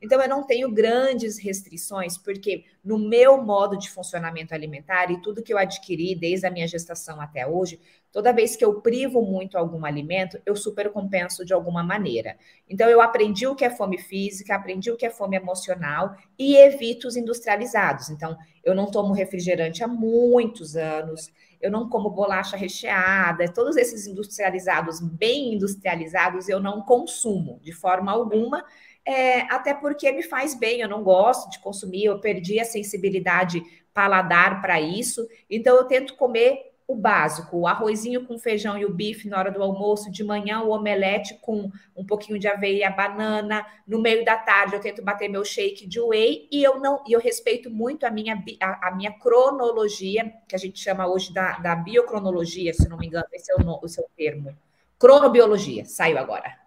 Então, 0.00 0.20
eu 0.20 0.28
não 0.28 0.46
tenho 0.46 0.70
grandes 0.70 1.38
restrições, 1.38 2.16
porque 2.16 2.64
no 2.84 2.98
meu 2.98 3.42
modo 3.42 3.76
de 3.76 3.90
funcionamento 3.90 4.54
alimentar 4.54 5.10
e 5.10 5.20
tudo 5.20 5.42
que 5.42 5.52
eu 5.52 5.58
adquiri 5.58 6.14
desde 6.14 6.46
a 6.46 6.50
minha 6.50 6.68
gestação 6.68 7.20
até 7.20 7.46
hoje, 7.46 7.80
toda 8.12 8.32
vez 8.32 8.54
que 8.54 8.64
eu 8.64 8.80
privo 8.80 9.22
muito 9.22 9.58
algum 9.58 9.84
alimento, 9.84 10.40
eu 10.46 10.54
supercompenso 10.54 11.44
de 11.44 11.52
alguma 11.52 11.82
maneira. 11.82 12.36
Então, 12.68 12.88
eu 12.88 13.00
aprendi 13.00 13.46
o 13.46 13.54
que 13.54 13.64
é 13.64 13.70
fome 13.70 13.98
física, 13.98 14.54
aprendi 14.54 14.90
o 14.90 14.96
que 14.96 15.06
é 15.06 15.10
fome 15.10 15.36
emocional 15.36 16.14
e 16.38 16.56
evito 16.56 17.08
os 17.08 17.16
industrializados. 17.16 18.10
Então, 18.10 18.36
eu 18.62 18.74
não 18.74 18.90
tomo 18.90 19.12
refrigerante 19.12 19.82
há 19.82 19.88
muitos 19.88 20.76
anos 20.76 21.32
eu 21.60 21.70
não 21.70 21.88
como 21.88 22.10
bolacha 22.10 22.56
recheada, 22.56 23.52
todos 23.52 23.76
esses 23.76 24.06
industrializados, 24.06 25.00
bem 25.00 25.54
industrializados, 25.54 26.48
eu 26.48 26.58
não 26.58 26.80
consumo 26.80 27.60
de 27.62 27.72
forma 27.72 28.10
alguma, 28.10 28.64
é, 29.10 29.42
até 29.50 29.74
porque 29.74 30.10
me 30.12 30.22
faz 30.22 30.54
bem, 30.54 30.80
eu 30.80 30.88
não 30.88 31.02
gosto 31.02 31.50
de 31.50 31.58
consumir, 31.58 32.04
eu 32.04 32.20
perdi 32.20 32.60
a 32.60 32.64
sensibilidade 32.64 33.62
paladar 33.92 34.60
para 34.60 34.80
isso, 34.80 35.26
então 35.48 35.76
eu 35.76 35.84
tento 35.84 36.14
comer 36.14 36.70
o 36.86 36.94
básico, 36.94 37.56
o 37.56 37.66
arrozinho 37.68 38.26
com 38.26 38.36
feijão 38.36 38.76
e 38.76 38.84
o 38.84 38.92
bife 38.92 39.28
na 39.28 39.38
hora 39.38 39.50
do 39.50 39.62
almoço, 39.62 40.10
de 40.10 40.24
manhã 40.24 40.60
o 40.62 40.70
omelete 40.70 41.38
com 41.40 41.70
um 41.96 42.04
pouquinho 42.04 42.38
de 42.38 42.48
aveia, 42.48 42.90
banana, 42.90 43.64
no 43.86 44.00
meio 44.00 44.24
da 44.24 44.36
tarde 44.36 44.74
eu 44.74 44.80
tento 44.80 45.02
bater 45.02 45.28
meu 45.28 45.44
shake 45.44 45.86
de 45.86 46.00
whey 46.00 46.48
e 46.50 46.62
eu 46.62 46.80
não, 46.80 47.02
e 47.06 47.12
eu 47.12 47.20
respeito 47.20 47.70
muito 47.70 48.04
a 48.04 48.10
minha, 48.10 48.40
a, 48.60 48.88
a 48.88 48.94
minha 48.94 49.12
cronologia, 49.12 50.32
que 50.48 50.54
a 50.54 50.58
gente 50.58 50.80
chama 50.80 51.06
hoje 51.06 51.32
da, 51.32 51.58
da 51.58 51.76
biocronologia, 51.76 52.74
se 52.74 52.88
não 52.88 52.98
me 52.98 53.06
engano, 53.06 53.26
esse 53.32 53.52
é 53.52 53.56
o, 53.56 53.80
o 53.82 53.88
seu 53.88 54.04
termo. 54.16 54.56
Cronobiologia, 54.98 55.84
saiu 55.84 56.18
agora. 56.18 56.59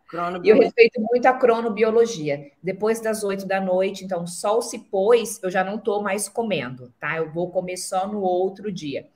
E 0.43 0.49
eu 0.49 0.59
respeito 0.59 1.01
muito 1.01 1.26
a 1.26 1.34
cronobiologia. 1.34 2.51
Depois 2.61 3.01
das 3.01 3.24
oito 3.24 3.45
da 3.45 3.59
noite, 3.59 4.05
então, 4.05 4.28
sol 4.28 4.61
se 4.61 4.80
pôs, 4.80 5.41
eu 5.41 5.49
já 5.49 5.64
não 5.64 5.76
estou 5.76 6.01
mais 6.01 6.30
comendo, 6.30 6.93
tá? 6.99 7.18
Eu 7.18 7.32
vou 7.32 7.49
comer 7.49 7.78
só 7.78 8.07
no 8.07 8.22
outro 8.22 8.72
dia. 8.72 9.07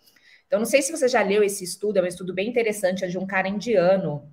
Então, 0.48 0.60
não 0.60 0.66
sei 0.66 0.82
se 0.82 0.92
você 0.92 1.08
já 1.08 1.22
leu 1.22 1.44
esse 1.44 1.64
estudo, 1.64 1.98
é 1.98 2.02
um 2.02 2.08
estudo 2.08 2.34
bem 2.34 2.50
interessante, 2.50 3.04
é 3.04 3.08
de 3.08 3.18
um 3.18 3.28
cara 3.28 3.48
indiano, 3.48 4.24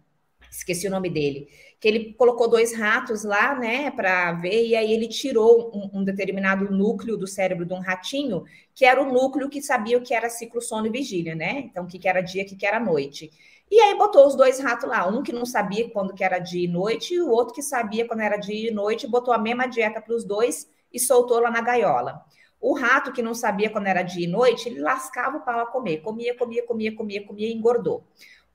esqueci 0.50 0.86
o 0.86 0.90
nome 0.90 1.10
dele, 1.10 1.48
que 1.80 1.88
ele 1.88 2.14
colocou 2.14 2.48
dois 2.48 2.72
ratos 2.74 3.24
lá, 3.24 3.58
né, 3.58 3.90
para 3.90 4.32
ver, 4.32 4.68
e 4.68 4.76
aí 4.76 4.92
ele 4.92 5.08
tirou 5.08 5.72
um, 5.74 6.00
um, 6.00 6.04
determinado 6.04 6.70
núcleo 6.70 7.16
do 7.16 7.26
cérebro 7.26 7.66
de 7.66 7.74
um 7.74 7.80
ratinho, 7.80 8.44
que 8.72 8.84
era 8.84 9.02
o 9.02 9.12
núcleo 9.12 9.50
que 9.50 9.60
sabia 9.60 9.98
o 9.98 10.00
que 10.00 10.14
era 10.14 10.30
ciclo 10.30 10.62
sono 10.62 10.86
e 10.86 10.90
vigília, 10.90 11.34
né? 11.34 11.58
Então, 11.58 11.84
o 11.84 11.86
que, 11.86 11.98
que 11.98 12.08
era 12.08 12.20
dia, 12.20 12.44
o 12.44 12.46
que, 12.46 12.56
que 12.56 12.66
era 12.66 12.78
noite. 12.78 13.30
E 13.70 13.80
aí 13.80 13.96
botou 13.96 14.26
os 14.26 14.36
dois 14.36 14.60
ratos 14.60 14.88
lá, 14.88 15.06
um 15.06 15.22
que 15.22 15.32
não 15.32 15.44
sabia 15.44 15.90
quando 15.90 16.14
que 16.14 16.22
era 16.22 16.38
dia 16.38 16.64
e 16.64 16.68
noite, 16.68 17.14
e 17.14 17.20
o 17.20 17.28
outro 17.28 17.54
que 17.54 17.62
sabia 17.62 18.06
quando 18.06 18.20
era 18.20 18.36
dia 18.36 18.70
e 18.70 18.72
noite, 18.72 19.06
botou 19.06 19.34
a 19.34 19.38
mesma 19.38 19.66
dieta 19.66 20.00
para 20.00 20.14
os 20.14 20.24
dois 20.24 20.68
e 20.92 20.98
soltou 21.00 21.40
lá 21.40 21.50
na 21.50 21.60
gaiola. 21.60 22.24
O 22.60 22.74
rato 22.74 23.12
que 23.12 23.20
não 23.22 23.34
sabia 23.34 23.68
quando 23.68 23.86
era 23.86 24.02
dia 24.02 24.24
e 24.24 24.30
noite, 24.30 24.68
ele 24.68 24.80
lascava 24.80 25.36
o 25.38 25.40
pau 25.40 25.60
a 25.60 25.66
comer, 25.66 25.98
comia, 25.98 26.36
comia, 26.36 26.64
comia, 26.64 26.94
comia, 26.94 27.26
comia 27.26 27.48
e 27.48 27.52
engordou. 27.52 28.04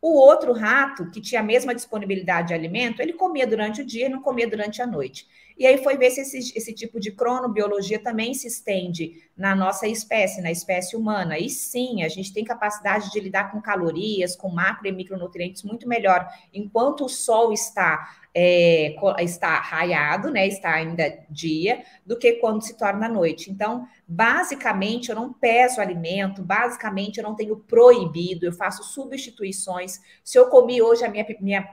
O 0.01 0.17
outro 0.17 0.53
rato, 0.53 1.11
que 1.11 1.19
tinha 1.19 1.41
a 1.41 1.43
mesma 1.43 1.75
disponibilidade 1.75 2.49
de 2.49 2.53
alimento, 2.53 3.01
ele 3.01 3.13
comia 3.13 3.45
durante 3.45 3.81
o 3.81 3.85
dia 3.85 4.05
e 4.05 4.09
não 4.09 4.21
comia 4.21 4.47
durante 4.47 4.81
a 4.81 4.87
noite. 4.87 5.27
E 5.59 5.67
aí 5.67 5.83
foi 5.83 5.97
ver 5.97 6.09
se 6.09 6.21
esse, 6.21 6.57
esse 6.57 6.73
tipo 6.73 7.01
de 7.01 7.11
cronobiologia 7.11 8.01
também 8.01 8.33
se 8.33 8.47
estende 8.47 9.21
na 9.35 9.53
nossa 9.53 9.85
espécie, 9.87 10.41
na 10.41 10.49
espécie 10.49 10.95
humana. 10.95 11.37
E 11.37 11.49
sim, 11.49 12.01
a 12.01 12.07
gente 12.07 12.31
tem 12.31 12.45
capacidade 12.45 13.11
de 13.11 13.19
lidar 13.19 13.51
com 13.51 13.61
calorias, 13.61 14.37
com 14.37 14.49
macro 14.49 14.87
e 14.87 14.91
micronutrientes 14.93 15.63
muito 15.63 15.85
melhor 15.85 16.25
enquanto 16.53 17.03
o 17.03 17.09
sol 17.09 17.51
está 17.51 18.09
é, 18.41 18.95
está 19.19 19.59
raiado, 19.59 20.31
né? 20.31 20.47
Está 20.47 20.75
ainda 20.75 21.19
dia, 21.29 21.83
do 22.05 22.17
que 22.17 22.33
quando 22.33 22.61
se 22.63 22.77
torna 22.77 23.09
noite. 23.09 23.51
Então, 23.51 23.85
basicamente, 24.07 25.09
eu 25.09 25.15
não 25.15 25.33
peço 25.33 25.81
alimento, 25.81 26.41
basicamente, 26.41 27.17
eu 27.17 27.23
não 27.25 27.35
tenho 27.35 27.57
proibido, 27.57 28.45
eu 28.45 28.53
faço 28.53 28.81
substituições. 28.81 29.99
Se 30.23 30.39
eu 30.39 30.47
comi 30.47 30.81
hoje 30.81 31.03
a 31.03 31.09
minha, 31.09 31.25
minha 31.41 31.69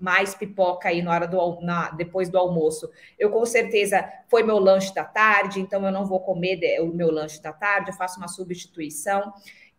mais 0.00 0.36
pipoca 0.36 0.88
aí 0.88 1.02
na 1.02 1.10
hora 1.10 1.26
do 1.26 1.60
na, 1.62 1.90
depois 1.90 2.28
do 2.28 2.38
almoço, 2.38 2.88
eu 3.18 3.30
com 3.30 3.44
certeza 3.44 4.08
foi 4.28 4.44
meu 4.44 4.60
lanche 4.60 4.94
da 4.94 5.02
tarde, 5.02 5.58
então 5.58 5.84
eu 5.84 5.90
não 5.90 6.06
vou 6.06 6.20
comer 6.20 6.80
o 6.80 6.86
meu 6.94 7.10
lanche 7.10 7.42
da 7.42 7.52
tarde, 7.52 7.90
eu 7.90 7.96
faço 7.96 8.18
uma 8.18 8.28
substituição 8.28 9.32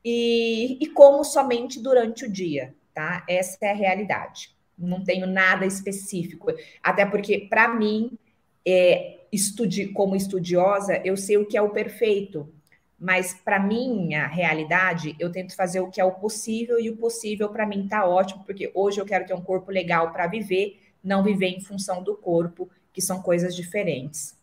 e, 0.03 0.77
e 0.81 0.88
como 0.88 1.23
somente 1.23 1.81
durante 1.81 2.25
o 2.25 2.31
dia, 2.31 2.75
tá? 2.93 3.23
Essa 3.29 3.57
é 3.61 3.71
a 3.71 3.75
realidade 3.75 4.55
não 4.78 5.03
tenho 5.03 5.28
nada 5.28 5.65
específico. 5.65 6.51
Até 6.82 7.05
porque, 7.05 7.47
para 7.49 7.73
mim, 7.73 8.11
é, 8.65 9.19
estudi 9.32 9.88
como 9.88 10.15
estudiosa, 10.15 11.01
eu 11.03 11.15
sei 11.15 11.38
o 11.38 11.45
que 11.45 11.57
é 11.57 11.61
o 11.61 11.69
perfeito. 11.69 12.51
Mas 12.97 13.34
para 13.34 13.59
minha 13.59 14.26
realidade, 14.26 15.15
eu 15.19 15.32
tento 15.32 15.55
fazer 15.55 15.82
o 15.82 15.89
que 15.89 15.99
é 15.99 16.05
o 16.05 16.13
possível 16.13 16.80
e 16.80 16.89
o 16.89 16.95
possível 16.95 17.49
para 17.49 17.65
mim 17.65 17.84
está 17.84 18.07
ótimo, 18.07 18.43
porque 18.45 18.71
hoje 18.73 18.99
eu 18.99 19.05
quero 19.05 19.26
ter 19.26 19.34
um 19.34 19.41
corpo 19.41 19.69
legal 19.69 20.11
para 20.11 20.28
viver, 20.28 20.80
não 21.03 21.21
viver 21.23 21.47
em 21.47 21.61
função 21.61 22.01
do 22.01 22.15
corpo, 22.15 22.69
que 22.93 23.01
são 23.01 23.21
coisas 23.21 23.55
diferentes. 23.55 24.34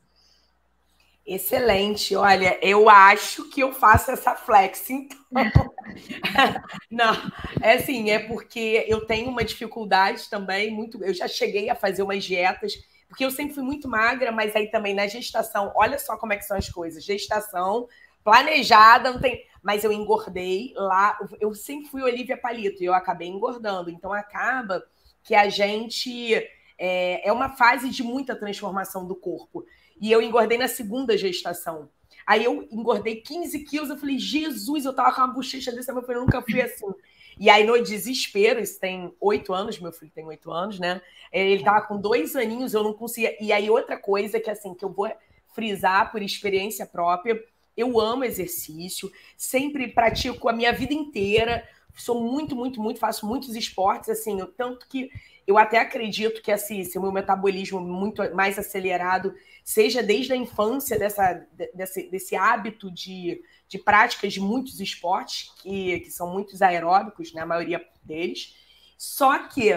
Excelente. 1.24 2.16
Olha, 2.16 2.58
eu 2.60 2.88
acho 2.88 3.48
que 3.48 3.62
eu 3.62 3.72
faço 3.72 4.10
essa 4.10 4.34
flex, 4.34 4.90
então. 4.90 5.18
Não, 6.90 7.14
é 7.60 7.74
assim, 7.74 8.10
é 8.10 8.18
porque 8.18 8.84
eu 8.88 9.06
tenho 9.06 9.30
uma 9.30 9.44
dificuldade 9.44 10.28
também, 10.28 10.72
muito. 10.72 11.02
Eu 11.02 11.14
já 11.14 11.28
cheguei 11.28 11.70
a 11.70 11.76
fazer 11.76 12.02
umas 12.02 12.24
dietas, 12.24 12.72
porque 13.08 13.24
eu 13.24 13.30
sempre 13.30 13.54
fui 13.54 13.62
muito 13.62 13.88
magra, 13.88 14.32
mas 14.32 14.56
aí 14.56 14.68
também 14.68 14.94
na 14.94 15.06
gestação, 15.06 15.72
olha 15.76 15.98
só 15.98 16.16
como 16.16 16.32
é 16.32 16.36
que 16.36 16.44
são 16.44 16.56
as 16.56 16.68
coisas. 16.68 17.04
Gestação 17.04 17.88
planejada, 18.24 19.12
não 19.12 19.20
tem. 19.20 19.44
Mas 19.62 19.84
eu 19.84 19.92
engordei 19.92 20.72
lá. 20.74 21.16
Eu 21.40 21.54
sempre 21.54 21.88
fui 21.88 22.02
Olivia 22.02 22.36
Palito 22.36 22.82
e 22.82 22.86
eu 22.86 22.94
acabei 22.94 23.28
engordando. 23.28 23.90
Então 23.90 24.12
acaba 24.12 24.82
que 25.22 25.36
a 25.36 25.48
gente. 25.48 26.34
É, 26.76 27.28
é 27.28 27.32
uma 27.32 27.50
fase 27.50 27.90
de 27.90 28.02
muita 28.02 28.34
transformação 28.34 29.06
do 29.06 29.14
corpo. 29.14 29.64
E 30.02 30.10
eu 30.10 30.20
engordei 30.20 30.58
na 30.58 30.66
segunda 30.66 31.16
gestação. 31.16 31.88
Aí 32.26 32.42
eu 32.42 32.66
engordei 32.72 33.20
15 33.20 33.56
quilos. 33.60 33.88
Eu 33.88 33.96
falei, 33.96 34.18
Jesus, 34.18 34.84
eu 34.84 34.92
tava 34.92 35.14
com 35.14 35.20
uma 35.20 35.28
bochecha 35.28 35.70
desse 35.70 35.92
filho, 35.92 36.04
eu 36.08 36.20
nunca 36.22 36.42
fui 36.42 36.60
assim. 36.60 36.92
E 37.38 37.48
aí, 37.48 37.64
no 37.64 37.80
desespero, 37.80 38.58
isso 38.58 38.80
tem 38.80 39.14
oito 39.20 39.54
anos, 39.54 39.78
meu 39.78 39.92
filho 39.92 40.10
tem 40.12 40.26
oito 40.26 40.50
anos, 40.50 40.80
né? 40.80 41.00
Ele 41.32 41.62
tava 41.62 41.82
com 41.86 42.00
dois 42.00 42.34
aninhos, 42.34 42.74
eu 42.74 42.82
não 42.82 42.92
conseguia. 42.92 43.36
E 43.40 43.52
aí, 43.52 43.70
outra 43.70 43.96
coisa 43.96 44.40
que, 44.40 44.50
assim, 44.50 44.74
que 44.74 44.84
eu 44.84 44.90
vou 44.90 45.08
frisar 45.54 46.10
por 46.10 46.20
experiência 46.20 46.84
própria, 46.84 47.40
eu 47.76 48.00
amo 48.00 48.24
exercício, 48.24 49.10
sempre 49.36 49.86
pratico 49.86 50.48
a 50.48 50.52
minha 50.52 50.72
vida 50.72 50.92
inteira, 50.92 51.66
sou 51.94 52.20
muito, 52.20 52.56
muito, 52.56 52.80
muito, 52.80 52.98
faço 52.98 53.24
muitos 53.24 53.54
esportes, 53.54 54.08
assim, 54.08 54.40
eu, 54.40 54.46
tanto 54.48 54.88
que 54.88 55.10
eu 55.46 55.58
até 55.58 55.78
acredito 55.78 56.40
que 56.40 56.52
assim, 56.52 56.80
esse 56.80 56.98
meu 56.98 57.12
metabolismo 57.12 57.80
muito 57.80 58.22
mais 58.34 58.58
acelerado 58.58 59.34
seja 59.64 60.02
desde 60.02 60.32
a 60.32 60.36
infância 60.36 60.98
dessa, 60.98 61.46
desse, 61.74 62.10
desse 62.10 62.36
hábito 62.36 62.90
de, 62.90 63.42
de 63.68 63.78
práticas 63.78 64.32
de 64.32 64.40
muitos 64.40 64.80
esportes, 64.80 65.52
que, 65.62 66.00
que 66.00 66.10
são 66.10 66.32
muitos 66.32 66.62
aeróbicos, 66.62 67.32
né, 67.32 67.42
a 67.42 67.46
maioria 67.46 67.84
deles. 68.04 68.56
Só 68.96 69.48
que 69.48 69.72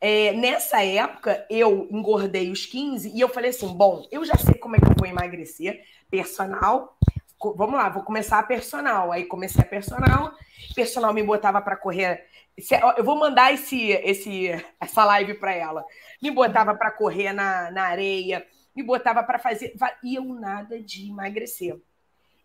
é, 0.00 0.32
nessa 0.32 0.84
época 0.84 1.46
eu 1.48 1.88
engordei 1.90 2.50
os 2.50 2.66
15 2.66 3.12
e 3.14 3.20
eu 3.20 3.28
falei 3.28 3.50
assim: 3.50 3.68
bom, 3.68 4.06
eu 4.10 4.24
já 4.24 4.36
sei 4.36 4.54
como 4.54 4.76
é 4.76 4.78
que 4.78 4.86
eu 4.86 4.94
vou 4.96 5.06
emagrecer, 5.06 5.82
personal. 6.10 6.96
Vamos 7.40 7.74
lá, 7.74 7.88
vou 7.88 8.02
começar 8.02 8.38
a 8.38 8.42
personal. 8.42 9.12
Aí 9.12 9.24
comecei 9.24 9.62
a 9.62 9.66
personal, 9.66 10.32
personal 10.74 11.12
me 11.12 11.22
botava 11.22 11.60
para 11.60 11.76
correr. 11.76 12.26
Eu 12.96 13.04
vou 13.04 13.18
mandar 13.18 13.52
esse, 13.52 13.90
esse, 13.90 14.48
essa 14.80 15.04
live 15.04 15.34
para 15.34 15.52
ela. 15.52 15.84
Me 16.22 16.30
botava 16.30 16.74
para 16.74 16.90
correr 16.90 17.32
na, 17.32 17.70
na 17.70 17.84
areia, 17.84 18.46
me 18.74 18.82
botava 18.82 19.22
para 19.22 19.38
fazer. 19.38 19.74
E 20.02 20.14
eu 20.14 20.24
nada 20.24 20.80
de 20.80 21.08
emagrecer. 21.08 21.78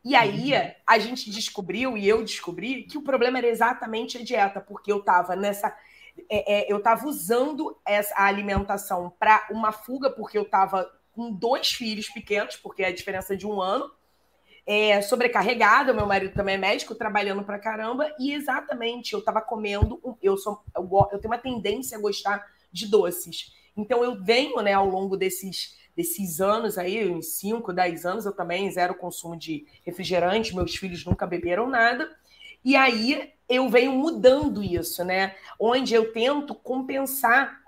E 0.04 0.16
aí 0.16 0.54
uhum. 0.54 0.72
a 0.88 1.00
gente 1.00 1.30
descobriu, 1.30 1.96
e 1.96 2.08
eu 2.08 2.24
descobri, 2.24 2.84
que 2.84 2.98
o 2.98 3.04
problema 3.04 3.38
era 3.38 3.48
exatamente 3.48 4.18
a 4.18 4.24
dieta, 4.24 4.60
porque 4.60 4.92
eu 4.92 5.00
estava 5.00 5.36
nessa. 5.36 5.76
É, 6.30 6.60
é, 6.60 6.72
eu 6.72 6.78
estava 6.78 7.08
usando 7.08 7.80
essa, 7.86 8.14
a 8.16 8.26
alimentação 8.26 9.14
para 9.20 9.48
uma 9.52 9.72
fuga, 9.72 10.10
porque 10.10 10.38
eu 10.38 10.44
estava 10.44 10.92
com 11.14 11.32
dois 11.32 11.72
filhos 11.72 12.10
pequenos, 12.10 12.56
porque 12.56 12.84
é 12.84 12.88
a 12.88 12.94
diferença 12.94 13.38
de 13.38 13.46
um 13.46 13.62
ano, 13.62 13.92
é, 14.66 15.01
sobrecarregada, 15.01 15.93
meu 15.93 16.05
marido 16.05 16.34
também 16.34 16.55
é 16.55 16.57
médico, 16.57 16.95
trabalhando 16.95 17.43
pra 17.43 17.59
caramba, 17.59 18.14
e 18.20 18.34
exatamente 18.34 19.14
eu 19.14 19.20
estava 19.20 19.41
comendo, 19.41 19.99
eu, 20.22 20.38
sou, 20.38 20.64
eu, 20.76 20.89
eu 21.12 21.20
tenho 21.20 21.34
uma 21.34 21.38
tendência 21.38 21.97
a 21.97 22.01
gostar 22.01 22.45
de 22.72 22.88
doces. 22.88 23.53
Então 23.76 24.03
eu 24.03 24.22
venho, 24.24 24.62
né, 24.62 24.74
ao 24.74 24.88
longo 24.88 25.18
desses 25.18 25.80
desses 25.95 26.39
anos 26.39 26.78
aí, 26.78 27.09
uns 27.09 27.34
5, 27.34 27.74
10 27.74 28.05
anos, 28.05 28.26
eu 28.26 28.32
também 28.32 28.72
zero 28.72 28.95
consumo 28.95 29.38
de 29.38 29.68
refrigerante, 29.86 30.55
meus 30.55 30.76
filhos 30.76 31.05
nunca 31.05 31.28
beberam 31.28 31.70
nada. 31.70 32.09
E 32.64 32.76
aí 32.76 33.34
eu 33.49 33.70
venho 33.70 33.91
mudando 33.91 34.64
isso, 34.64 35.03
né? 35.03 35.36
Onde 35.59 35.93
eu 35.93 36.14
tento 36.14 36.55
compensar 36.55 37.61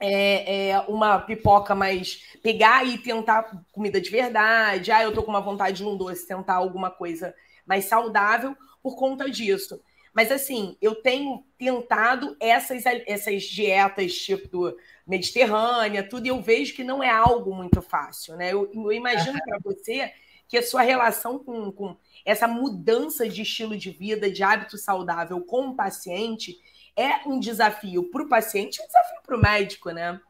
é, 0.00 0.68
é, 0.70 0.80
uma 0.80 1.18
pipoca 1.18 1.74
mais 1.74 2.22
pegar 2.42 2.86
e 2.86 2.98
tentar 2.98 3.64
comida 3.72 4.00
de 4.00 4.10
verdade. 4.10 4.92
Ah, 4.92 5.02
eu 5.02 5.12
tô 5.12 5.22
com 5.22 5.30
uma 5.30 5.40
vontade 5.40 5.78
de 5.78 5.84
um 5.84 5.96
doce, 5.96 6.26
tentar 6.26 6.54
alguma 6.54 6.90
coisa 6.90 7.34
mais 7.66 7.86
saudável 7.86 8.56
por 8.82 8.96
conta 8.96 9.28
disso. 9.30 9.80
Mas 10.14 10.32
assim, 10.32 10.76
eu 10.80 10.96
tenho 10.96 11.44
tentado 11.56 12.36
essas, 12.40 12.84
essas 13.06 13.44
dietas 13.44 14.14
tipo 14.14 14.74
mediterrânea, 15.06 16.06
tudo, 16.06 16.26
e 16.26 16.28
eu 16.28 16.40
vejo 16.40 16.74
que 16.74 16.84
não 16.84 17.02
é 17.02 17.10
algo 17.10 17.54
muito 17.54 17.80
fácil, 17.80 18.36
né? 18.36 18.52
Eu, 18.52 18.70
eu 18.72 18.92
imagino 18.92 19.38
para 19.44 19.58
você 19.62 20.12
que 20.48 20.56
a 20.56 20.62
sua 20.62 20.82
relação 20.82 21.38
com, 21.38 21.70
com 21.70 21.96
essa 22.24 22.48
mudança 22.48 23.28
de 23.28 23.42
estilo 23.42 23.76
de 23.76 23.90
vida, 23.90 24.30
de 24.30 24.42
hábito 24.42 24.78
saudável 24.78 25.40
com 25.42 25.68
o 25.68 25.76
paciente, 25.76 26.58
é 26.98 27.20
um 27.24 27.38
desafio 27.38 28.10
para 28.10 28.22
o 28.22 28.28
paciente 28.28 28.82
um 28.82 28.86
desafio 28.86 29.22
para 29.24 29.36
o 29.36 29.40
médico, 29.40 29.90
né? 29.90 30.20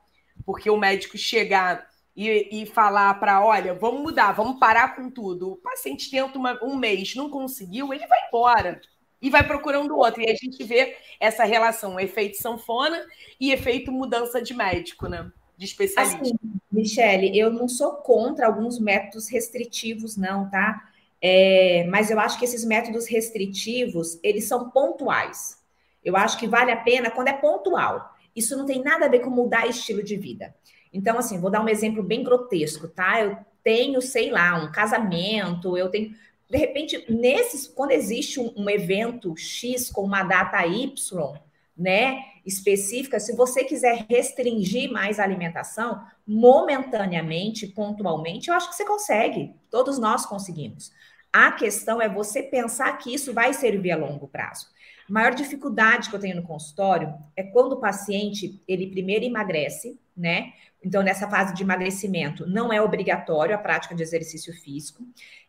Porque 0.45 0.69
o 0.69 0.77
médico 0.77 1.17
chegar 1.17 1.89
e, 2.15 2.63
e 2.63 2.67
falar 2.67 3.15
para, 3.19 3.45
olha, 3.45 3.73
vamos 3.75 4.03
mudar, 4.03 4.33
vamos 4.33 4.59
parar 4.59 4.95
com 4.95 5.11
tudo. 5.11 5.53
O 5.53 5.57
paciente 5.57 6.11
tenta 6.11 6.37
uma, 6.37 6.63
um 6.63 6.77
mês, 6.77 7.15
não 7.15 7.31
conseguiu, 7.31 7.95
ele 7.95 8.07
vai 8.07 8.19
embora 8.29 8.81
e 9.21 9.31
vai 9.31 9.47
procurando 9.47 9.97
outro. 9.97 10.21
E 10.21 10.31
a 10.31 10.35
gente 10.35 10.63
vê 10.63 10.97
essa 11.19 11.45
relação, 11.45 11.99
efeito 11.99 12.37
sanfona 12.37 13.03
e 13.41 13.51
efeito 13.51 13.91
mudança 13.91 14.43
de 14.43 14.53
médico, 14.53 15.09
né? 15.09 15.31
De 15.57 15.65
especialista. 15.65 16.21
Assim, 16.21 16.35
Michele, 16.71 17.37
eu 17.37 17.51
não 17.51 17.67
sou 17.67 17.93
contra 17.93 18.47
alguns 18.47 18.79
métodos 18.79 19.29
restritivos, 19.29 20.17
não, 20.17 20.51
tá? 20.51 20.89
É, 21.21 21.85
mas 21.89 22.11
eu 22.11 22.21
acho 22.21 22.39
que 22.39 22.45
esses 22.45 22.65
métodos 22.65 23.07
restritivos, 23.07 24.19
eles 24.23 24.45
são 24.45 24.71
pontuais. 24.71 25.59
Eu 26.05 26.17
acho 26.17 26.39
que 26.39 26.47
vale 26.47 26.71
a 26.71 26.77
pena 26.77 27.11
quando 27.11 27.29
é 27.29 27.33
pontual. 27.33 28.15
Isso 28.35 28.57
não 28.57 28.67
tem 28.67 28.83
nada 28.83 29.07
a 29.07 29.09
ver 29.09 29.21
com 29.21 29.31
mudar 29.31 29.67
estilo 29.67 30.03
de 30.03 30.17
vida. 30.17 30.55
Então, 30.93 31.19
assim, 31.19 31.41
vou 31.41 31.51
dar 31.51 31.63
um 31.63 31.69
exemplo 31.69 32.03
bem 32.03 32.23
grotesco, 32.23 32.89
tá? 32.89 33.21
Eu 33.21 33.37
tenho, 33.63 34.01
sei 34.01 34.31
lá, 34.31 34.55
um 34.57 34.73
casamento, 34.73 35.77
eu 35.77 35.91
tenho 35.91 36.15
de 36.49 36.57
repente, 36.57 37.05
nesses, 37.13 37.67
quando 37.67 37.91
existe 37.91 38.41
um, 38.41 38.53
um, 38.57 38.71
evento 38.71 39.37
X 39.37 39.91
com 39.91 40.03
uma 40.03 40.23
data 40.23 40.65
Y, 40.67 41.35
né, 41.77 42.21
específica, 42.45 43.21
se 43.21 43.37
você 43.37 43.63
quiser 43.63 44.07
restringir 44.09 44.91
mais 44.91 45.21
a 45.21 45.25
alimentação, 45.25 46.03
momentaneamente, 46.27 47.67
pontualmente, 47.67 48.49
eu 48.49 48.55
acho 48.55 48.71
que 48.71 48.77
você 48.77 48.85
consegue. 48.85 49.55
Todos 49.71 49.99
nós 49.99 50.25
conseguimos. 50.25 50.91
A 51.31 51.53
questão 51.53 52.01
é 52.01 52.09
você 52.09 52.43
pensar 52.43 52.97
que 52.97 53.13
isso 53.13 53.35
vai 53.35 53.53
servir 53.53 53.93
a 53.93 53.97
longo 53.97 54.27
prazo. 54.27 54.67
A 55.09 55.13
maior 55.13 55.35
dificuldade 55.35 56.11
que 56.11 56.17
eu 56.17 56.21
tenho 56.21 56.37
no 56.37 56.43
consultório 56.43 57.15
é 57.35 57.43
quando 57.43 57.73
o 57.73 57.81
paciente, 57.81 58.61
ele 58.69 58.89
primeiro 58.89 59.25
emagrece, 59.25 59.99
né? 60.17 60.53
Então, 60.85 61.03
nessa 61.03 61.29
fase 61.29 61.55
de 61.55 61.63
emagrecimento, 61.63 62.47
não 62.47 62.73
é 62.73 62.81
obrigatório 62.81 63.55
a 63.55 63.59
prática 63.59 63.95
de 63.95 64.03
exercício 64.03 64.53
físico. 64.53 65.03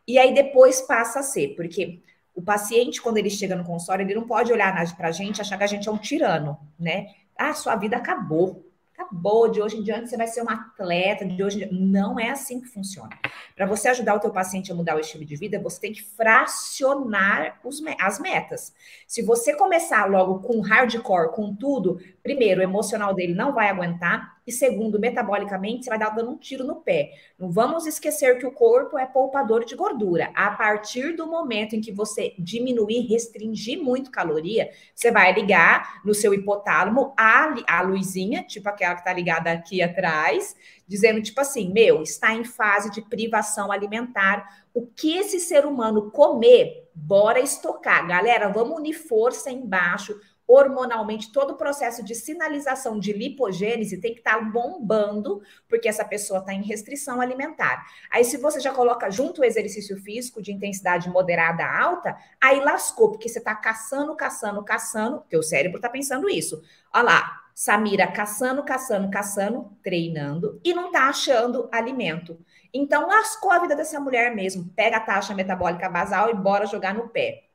E 0.06 0.18
aí 0.18 0.34
depois 0.34 0.80
passa 0.80 1.20
a 1.20 1.22
ser, 1.22 1.54
porque 1.56 2.00
o 2.34 2.42
paciente, 2.42 3.02
quando 3.02 3.18
ele 3.18 3.30
chega 3.30 3.54
no 3.54 3.64
consultório, 3.64 4.04
ele 4.04 4.14
não 4.14 4.26
pode 4.26 4.52
olhar 4.52 4.72
para 4.96 5.08
a 5.08 5.12
gente 5.12 5.40
achar 5.40 5.58
que 5.58 5.64
a 5.64 5.68
gente 5.68 5.88
é 5.88 5.92
um 5.92 5.98
tirano, 5.98 6.58
né? 6.78 7.08
Ah, 7.36 7.52
sua 7.54 7.76
vida 7.76 7.96
acabou 7.96 8.69
acabou, 9.10 9.50
de 9.50 9.60
hoje 9.60 9.76
em 9.76 9.82
diante 9.82 10.08
você 10.08 10.16
vai 10.16 10.28
ser 10.28 10.42
um 10.42 10.48
atleta, 10.48 11.26
de 11.26 11.42
hoje 11.42 11.56
em 11.56 11.58
dia. 11.58 11.68
Não 11.72 12.18
é 12.18 12.30
assim 12.30 12.60
que 12.60 12.68
funciona. 12.68 13.10
Para 13.56 13.66
você 13.66 13.88
ajudar 13.88 14.14
o 14.14 14.20
teu 14.20 14.30
paciente 14.30 14.70
a 14.70 14.74
mudar 14.74 14.96
o 14.96 15.00
estilo 15.00 15.24
de 15.24 15.36
vida, 15.36 15.60
você 15.60 15.80
tem 15.80 15.92
que 15.92 16.02
fracionar 16.02 17.58
os, 17.64 17.82
as 18.00 18.20
metas. 18.20 18.72
Se 19.06 19.22
você 19.22 19.54
começar 19.54 20.06
logo 20.06 20.38
com 20.40 20.60
hardcore, 20.60 21.32
com 21.32 21.54
tudo, 21.54 22.00
primeiro, 22.22 22.60
o 22.60 22.64
emocional 22.64 23.12
dele 23.12 23.34
não 23.34 23.52
vai 23.52 23.68
aguentar, 23.68 24.39
e 24.46 24.52
segundo, 24.52 24.98
metabolicamente, 24.98 25.84
você 25.84 25.90
vai 25.90 25.98
dar 25.98 26.10
dando 26.10 26.30
um 26.30 26.36
tiro 26.36 26.64
no 26.64 26.76
pé. 26.76 27.12
Não 27.38 27.50
vamos 27.50 27.86
esquecer 27.86 28.38
que 28.38 28.46
o 28.46 28.52
corpo 28.52 28.98
é 28.98 29.06
poupador 29.06 29.64
de 29.64 29.76
gordura. 29.76 30.30
A 30.34 30.50
partir 30.50 31.14
do 31.14 31.26
momento 31.26 31.76
em 31.76 31.80
que 31.80 31.92
você 31.92 32.34
diminuir, 32.38 33.06
restringir 33.06 33.82
muito 33.82 34.10
caloria, 34.10 34.70
você 34.94 35.10
vai 35.10 35.32
ligar 35.32 36.00
no 36.04 36.14
seu 36.14 36.32
hipotálamo 36.32 37.12
a, 37.16 37.54
a 37.68 37.82
luzinha, 37.82 38.42
tipo 38.42 38.68
aquela 38.68 38.94
que 38.94 39.00
está 39.00 39.12
ligada 39.12 39.52
aqui 39.52 39.82
atrás, 39.82 40.56
dizendo 40.86 41.22
tipo 41.22 41.40
assim, 41.40 41.72
meu, 41.72 42.02
está 42.02 42.34
em 42.34 42.44
fase 42.44 42.90
de 42.90 43.02
privação 43.02 43.70
alimentar. 43.70 44.60
O 44.72 44.86
que 44.86 45.16
esse 45.16 45.38
ser 45.38 45.66
humano 45.66 46.10
comer, 46.10 46.88
bora 46.94 47.40
estocar. 47.40 48.06
Galera, 48.06 48.48
vamos 48.48 48.78
unir 48.78 48.94
força 48.94 49.50
embaixo 49.50 50.18
hormonalmente 50.52 51.30
todo 51.30 51.52
o 51.52 51.56
processo 51.56 52.04
de 52.04 52.12
sinalização 52.12 52.98
de 52.98 53.12
lipogênese 53.12 54.00
tem 54.00 54.12
que 54.12 54.18
estar 54.18 54.38
tá 54.38 54.40
bombando, 54.40 55.40
porque 55.68 55.88
essa 55.88 56.04
pessoa 56.04 56.40
está 56.40 56.52
em 56.52 56.62
restrição 56.62 57.20
alimentar. 57.20 57.86
Aí, 58.10 58.24
se 58.24 58.36
você 58.36 58.58
já 58.58 58.72
coloca 58.72 59.08
junto 59.10 59.40
o 59.42 59.44
exercício 59.44 59.96
físico 60.02 60.42
de 60.42 60.52
intensidade 60.52 61.08
moderada 61.08 61.64
alta, 61.64 62.16
aí 62.40 62.58
lascou, 62.60 63.12
porque 63.12 63.28
você 63.28 63.38
está 63.38 63.54
caçando, 63.54 64.16
caçando, 64.16 64.64
caçando, 64.64 65.24
teu 65.28 65.40
cérebro 65.40 65.78
está 65.78 65.88
pensando 65.88 66.28
isso. 66.28 66.60
Olha 66.92 67.04
lá, 67.04 67.40
Samira 67.54 68.06
caçando, 68.08 68.64
caçando, 68.64 69.08
caçando, 69.10 69.70
treinando 69.82 70.60
e 70.64 70.74
não 70.74 70.86
está 70.86 71.08
achando 71.08 71.68
alimento. 71.70 72.38
Então, 72.74 73.06
lascou 73.06 73.52
a 73.52 73.58
vida 73.60 73.76
dessa 73.76 74.00
mulher 74.00 74.34
mesmo. 74.34 74.68
Pega 74.74 74.96
a 74.96 75.00
taxa 75.00 75.34
metabólica 75.34 75.88
basal 75.88 76.30
e 76.30 76.34
bora 76.34 76.66
jogar 76.66 76.94
no 76.94 77.08
pé. 77.08 77.49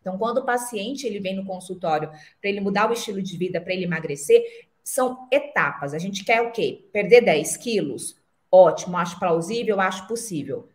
Então, 0.00 0.16
quando 0.16 0.38
o 0.38 0.44
paciente 0.44 1.06
ele 1.06 1.20
vem 1.20 1.36
no 1.36 1.44
consultório 1.44 2.10
para 2.40 2.50
ele 2.50 2.60
mudar 2.60 2.88
o 2.88 2.92
estilo 2.92 3.22
de 3.22 3.36
vida, 3.36 3.60
para 3.60 3.72
ele 3.72 3.84
emagrecer, 3.84 4.42
são 4.82 5.28
etapas. 5.30 5.94
A 5.94 5.98
gente 5.98 6.24
quer 6.24 6.40
o 6.42 6.50
quê? 6.50 6.88
Perder 6.92 7.20
10 7.20 7.56
quilos? 7.58 8.16
Ótimo, 8.50 8.96
acho 8.96 9.18
plausível, 9.18 9.80
acho 9.80 10.06
possível. 10.08 10.68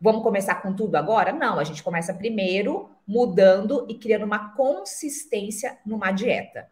Vamos 0.00 0.22
começar 0.22 0.56
com 0.56 0.74
tudo 0.74 0.96
agora? 0.96 1.32
Não, 1.32 1.58
a 1.58 1.64
gente 1.64 1.82
começa 1.82 2.12
primeiro 2.12 2.90
mudando 3.06 3.86
e 3.88 3.94
criando 3.94 4.24
uma 4.24 4.52
consistência 4.54 5.78
numa 5.86 6.10
dieta. 6.10 6.68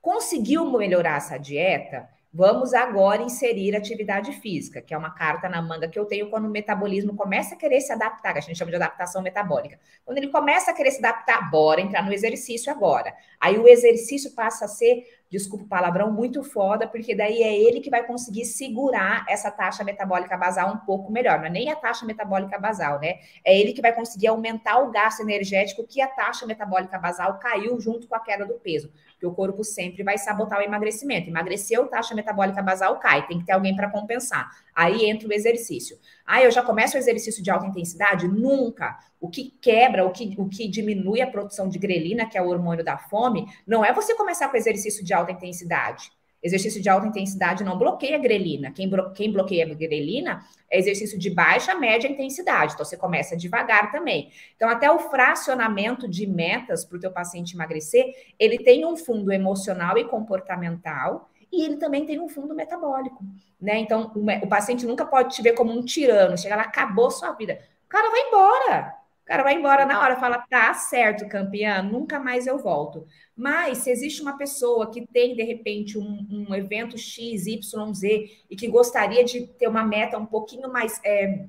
Conseguiu 0.00 0.64
melhorar 0.70 1.18
essa 1.18 1.36
dieta? 1.36 2.08
Vamos 2.32 2.72
agora 2.74 3.22
inserir 3.22 3.74
atividade 3.74 4.30
física, 4.34 4.80
que 4.80 4.94
é 4.94 4.96
uma 4.96 5.10
carta 5.10 5.48
na 5.48 5.60
manga 5.60 5.88
que 5.88 5.98
eu 5.98 6.04
tenho 6.04 6.30
quando 6.30 6.44
o 6.44 6.50
metabolismo 6.50 7.16
começa 7.16 7.56
a 7.56 7.58
querer 7.58 7.80
se 7.80 7.92
adaptar, 7.92 8.32
que 8.32 8.38
a 8.38 8.42
gente 8.42 8.56
chama 8.56 8.70
de 8.70 8.76
adaptação 8.76 9.20
metabólica. 9.20 9.80
Quando 10.04 10.18
ele 10.18 10.28
começa 10.28 10.70
a 10.70 10.74
querer 10.74 10.92
se 10.92 10.98
adaptar, 11.04 11.50
bora 11.50 11.80
entrar 11.80 12.04
no 12.04 12.12
exercício 12.12 12.70
agora. 12.70 13.12
Aí 13.40 13.58
o 13.58 13.66
exercício 13.66 14.30
passa 14.32 14.66
a 14.66 14.68
ser 14.68 15.02
desculpa 15.30 15.64
o 15.64 15.68
palavrão, 15.68 16.10
muito 16.10 16.42
foda, 16.42 16.88
porque 16.88 17.14
daí 17.14 17.42
é 17.42 17.56
ele 17.56 17.80
que 17.80 17.88
vai 17.88 18.04
conseguir 18.04 18.44
segurar 18.44 19.24
essa 19.28 19.50
taxa 19.50 19.84
metabólica 19.84 20.36
basal 20.36 20.72
um 20.74 20.78
pouco 20.78 21.12
melhor. 21.12 21.38
Não 21.38 21.46
é 21.46 21.50
nem 21.50 21.70
a 21.70 21.76
taxa 21.76 22.04
metabólica 22.04 22.58
basal, 22.58 22.98
né? 22.98 23.20
É 23.44 23.56
ele 23.56 23.72
que 23.72 23.80
vai 23.80 23.92
conseguir 23.92 24.26
aumentar 24.26 24.78
o 24.78 24.90
gasto 24.90 25.20
energético 25.20 25.86
que 25.86 26.02
a 26.02 26.08
taxa 26.08 26.44
metabólica 26.46 26.98
basal 26.98 27.38
caiu 27.38 27.78
junto 27.80 28.08
com 28.08 28.16
a 28.16 28.20
queda 28.20 28.44
do 28.44 28.54
peso. 28.54 28.92
Porque 29.12 29.26
o 29.26 29.32
corpo 29.32 29.62
sempre 29.62 30.02
vai 30.02 30.18
sabotar 30.18 30.58
o 30.58 30.62
emagrecimento. 30.62 31.28
Emagreceu, 31.28 31.86
taxa 31.86 32.14
metabólica 32.14 32.60
basal 32.60 32.98
cai, 32.98 33.26
tem 33.26 33.38
que 33.38 33.46
ter 33.46 33.52
alguém 33.52 33.76
para 33.76 33.88
compensar. 33.88 34.50
Aí 34.80 35.04
entra 35.04 35.28
o 35.28 35.32
exercício. 35.34 35.98
Ah, 36.24 36.42
eu 36.42 36.50
já 36.50 36.62
começo 36.62 36.96
o 36.96 36.98
exercício 36.98 37.42
de 37.42 37.50
alta 37.50 37.66
intensidade? 37.66 38.26
Nunca. 38.26 38.98
O 39.20 39.28
que 39.28 39.52
quebra, 39.60 40.06
o 40.06 40.10
que, 40.10 40.34
o 40.38 40.48
que 40.48 40.66
diminui 40.66 41.20
a 41.20 41.26
produção 41.26 41.68
de 41.68 41.78
grelina, 41.78 42.24
que 42.24 42.38
é 42.38 42.40
o 42.40 42.48
hormônio 42.48 42.82
da 42.82 42.96
fome, 42.96 43.44
não 43.66 43.84
é 43.84 43.92
você 43.92 44.14
começar 44.14 44.48
com 44.48 44.56
exercício 44.56 45.04
de 45.04 45.12
alta 45.12 45.32
intensidade. 45.32 46.10
Exercício 46.42 46.80
de 46.80 46.88
alta 46.88 47.06
intensidade 47.06 47.62
não 47.62 47.76
bloqueia 47.76 48.16
a 48.16 48.18
grelina. 48.18 48.70
Quem, 48.70 48.88
blo 48.88 49.12
quem 49.12 49.30
bloqueia 49.30 49.66
a 49.66 49.74
grelina 49.74 50.42
é 50.70 50.78
exercício 50.78 51.18
de 51.18 51.28
baixa, 51.28 51.74
média 51.74 52.08
intensidade. 52.08 52.72
Então, 52.72 52.86
você 52.86 52.96
começa 52.96 53.36
devagar 53.36 53.92
também. 53.92 54.30
Então, 54.56 54.66
até 54.66 54.90
o 54.90 54.98
fracionamento 54.98 56.08
de 56.08 56.26
metas 56.26 56.86
para 56.86 56.96
o 56.96 57.00
teu 57.00 57.10
paciente 57.10 57.54
emagrecer, 57.54 58.06
ele 58.38 58.56
tem 58.56 58.86
um 58.86 58.96
fundo 58.96 59.30
emocional 59.30 59.98
e 59.98 60.08
comportamental 60.08 61.29
e 61.52 61.64
ele 61.64 61.76
também 61.76 62.06
tem 62.06 62.20
um 62.20 62.28
fundo 62.28 62.54
metabólico, 62.54 63.24
né? 63.60 63.78
Então, 63.78 64.12
o, 64.14 64.44
o 64.44 64.48
paciente 64.48 64.86
nunca 64.86 65.04
pode 65.04 65.34
te 65.34 65.42
ver 65.42 65.54
como 65.54 65.72
um 65.72 65.84
tirano. 65.84 66.38
Chega 66.38 66.56
lá, 66.56 66.62
acabou 66.62 67.10
sua 67.10 67.32
vida. 67.32 67.60
O 67.84 67.88
cara 67.88 68.10
vai 68.10 68.20
embora 68.28 69.00
cara 69.30 69.44
vai 69.44 69.54
embora 69.54 69.86
na 69.86 70.00
hora, 70.00 70.16
fala, 70.16 70.44
tá 70.50 70.74
certo, 70.74 71.28
campeã, 71.28 71.80
nunca 71.80 72.18
mais 72.18 72.48
eu 72.48 72.58
volto. 72.58 73.06
Mas 73.36 73.78
se 73.78 73.88
existe 73.88 74.20
uma 74.20 74.36
pessoa 74.36 74.90
que 74.90 75.06
tem, 75.06 75.36
de 75.36 75.44
repente, 75.44 75.96
um, 75.96 76.26
um 76.48 76.52
evento 76.52 76.98
X, 76.98 77.46
Y, 77.46 77.94
Z 77.94 78.28
e 78.50 78.56
que 78.56 78.66
gostaria 78.66 79.22
de 79.22 79.46
ter 79.46 79.68
uma 79.68 79.84
meta 79.84 80.18
um 80.18 80.26
pouquinho 80.26 80.68
mais 80.68 81.00
é, 81.04 81.44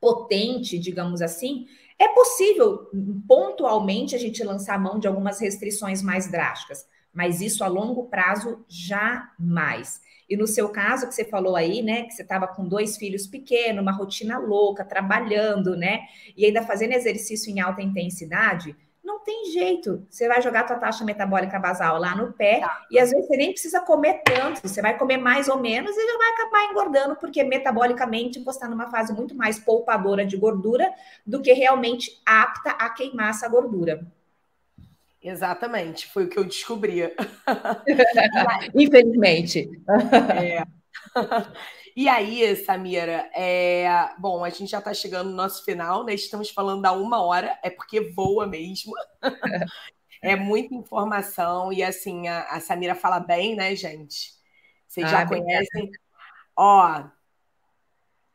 potente, 0.00 0.78
digamos 0.78 1.20
assim, 1.20 1.66
é 1.98 2.08
possível, 2.08 2.88
pontualmente, 3.28 4.14
a 4.14 4.18
gente 4.18 4.42
lançar 4.42 4.80
mão 4.80 4.98
de 4.98 5.06
algumas 5.06 5.38
restrições 5.40 6.00
mais 6.02 6.30
drásticas, 6.30 6.88
mas 7.12 7.40
isso 7.40 7.64
a 7.64 7.68
longo 7.68 8.04
prazo 8.04 8.64
jamais. 8.68 10.00
E 10.28 10.36
no 10.36 10.46
seu 10.46 10.68
caso, 10.68 11.08
que 11.08 11.14
você 11.14 11.24
falou 11.24 11.56
aí, 11.56 11.82
né, 11.82 12.04
que 12.04 12.12
você 12.12 12.22
estava 12.22 12.46
com 12.46 12.66
dois 12.66 12.96
filhos 12.96 13.26
pequenos, 13.26 13.82
uma 13.82 13.92
rotina 13.92 14.38
louca, 14.38 14.84
trabalhando, 14.84 15.76
né, 15.76 16.02
e 16.36 16.46
ainda 16.46 16.62
fazendo 16.62 16.92
exercício 16.92 17.50
em 17.50 17.58
alta 17.58 17.82
intensidade, 17.82 18.76
não 19.02 19.18
tem 19.24 19.46
jeito. 19.46 20.06
Você 20.08 20.28
vai 20.28 20.40
jogar 20.40 20.64
tua 20.64 20.76
taxa 20.76 21.04
metabólica 21.04 21.58
basal 21.58 21.98
lá 21.98 22.14
no 22.14 22.32
pé 22.32 22.60
tá. 22.60 22.86
e 22.90 22.98
às 22.98 23.10
vezes 23.10 23.26
você 23.26 23.36
nem 23.36 23.50
precisa 23.50 23.80
comer 23.80 24.22
tanto, 24.24 24.60
você 24.60 24.80
vai 24.80 24.96
comer 24.96 25.16
mais 25.16 25.48
ou 25.48 25.58
menos 25.58 25.96
e 25.96 26.06
já 26.06 26.18
vai 26.18 26.28
acabar 26.30 26.64
engordando, 26.70 27.16
porque 27.16 27.42
metabolicamente 27.42 28.38
você 28.38 28.58
está 28.58 28.68
numa 28.68 28.88
fase 28.88 29.12
muito 29.12 29.34
mais 29.34 29.58
poupadora 29.58 30.24
de 30.24 30.36
gordura 30.36 30.92
do 31.26 31.42
que 31.42 31.52
realmente 31.52 32.20
apta 32.24 32.70
a 32.70 32.88
queimar 32.90 33.30
essa 33.30 33.48
gordura. 33.48 34.06
Exatamente, 35.22 36.06
foi 36.06 36.24
o 36.24 36.28
que 36.28 36.38
eu 36.38 36.44
descobri. 36.44 37.00
Infelizmente. 38.74 39.70
É. 40.40 40.62
E 41.94 42.08
aí, 42.08 42.56
Samira, 42.56 43.30
é... 43.34 43.86
bom, 44.18 44.42
a 44.42 44.48
gente 44.48 44.70
já 44.70 44.78
está 44.78 44.94
chegando 44.94 45.28
no 45.28 45.36
nosso 45.36 45.62
final, 45.64 46.04
né? 46.04 46.14
Estamos 46.14 46.50
falando 46.50 46.80
da 46.80 46.92
uma 46.92 47.22
hora, 47.22 47.58
é 47.62 47.68
porque 47.68 48.00
voa 48.12 48.46
mesmo. 48.46 48.92
é 50.22 50.36
muita 50.36 50.74
informação, 50.74 51.70
e 51.70 51.82
assim, 51.82 52.26
a, 52.26 52.44
a 52.44 52.60
Samira 52.60 52.94
fala 52.94 53.20
bem, 53.20 53.54
né, 53.54 53.76
gente? 53.76 54.32
Vocês 54.88 55.06
ah, 55.06 55.10
já 55.10 55.26
conhecem. 55.26 55.90
Ó. 56.56 57.04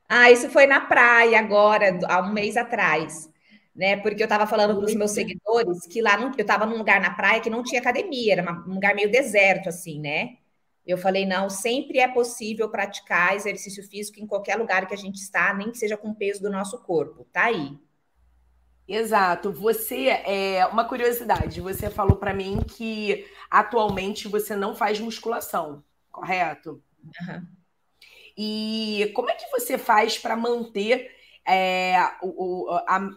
Ah, 0.08 0.32
isso 0.32 0.50
foi 0.50 0.68
na 0.68 0.82
praia 0.82 1.40
agora, 1.40 1.98
há 2.08 2.22
um 2.22 2.32
mês 2.32 2.56
atrás 2.56 3.34
né? 3.76 3.98
Porque 3.98 4.24
eu 4.24 4.26
estava 4.26 4.48
falando 4.48 4.76
para 4.76 4.86
os 4.86 4.96
meus 4.96 5.12
seguidores 5.12 5.86
que 5.88 6.02
lá 6.02 6.18
não, 6.18 6.32
eu 6.32 6.42
estava 6.42 6.66
num 6.66 6.78
lugar 6.78 7.02
na 7.02 7.14
praia 7.14 7.42
que 7.42 7.50
não 7.50 7.62
tinha 7.62 7.82
academia, 7.82 8.34
era 8.34 8.42
uma, 8.42 8.66
um 8.66 8.76
lugar 8.76 8.96
meio 8.96 9.12
deserto, 9.12 9.70
assim, 9.70 10.00
né? 10.00 10.38
Eu 10.86 10.98
falei, 10.98 11.26
não, 11.26 11.50
sempre 11.50 12.00
é 12.00 12.08
possível 12.08 12.70
praticar 12.70 13.36
exercício 13.36 13.84
físico 13.88 14.20
em 14.20 14.28
qualquer 14.28 14.56
lugar 14.56 14.88
que 14.88 14.94
a 14.94 14.98
gente 14.98 15.16
está, 15.16 15.54
nem 15.54 15.72
que 15.72 15.78
seja 15.78 15.98
com 15.98 16.10
o 16.10 16.16
peso 16.16 16.42
do 16.42 16.50
nosso 16.50 16.78
corpo, 16.84 17.26
tá 17.34 17.46
aí. 17.46 17.78
Exato. 18.88 19.52
Você 19.52 20.10
é 20.10 20.66
uma 20.68 20.86
curiosidade. 20.86 21.60
Você 21.60 21.90
falou 21.90 22.18
para 22.18 22.36
mim 22.36 22.60
que 22.62 23.26
atualmente 23.50 24.28
você 24.28 24.56
não 24.56 24.76
faz 24.76 25.00
musculação, 25.00 25.84
correto? 26.12 26.84
Uhum. 27.04 27.48
E 28.38 29.12
como 29.16 29.32
é 29.32 29.34
que 29.34 29.50
você 29.50 29.78
faz 29.78 30.20
para 30.20 30.36
manter 30.36 31.10
é, 31.48 31.96
o, 32.22 32.68
a, 32.88 33.10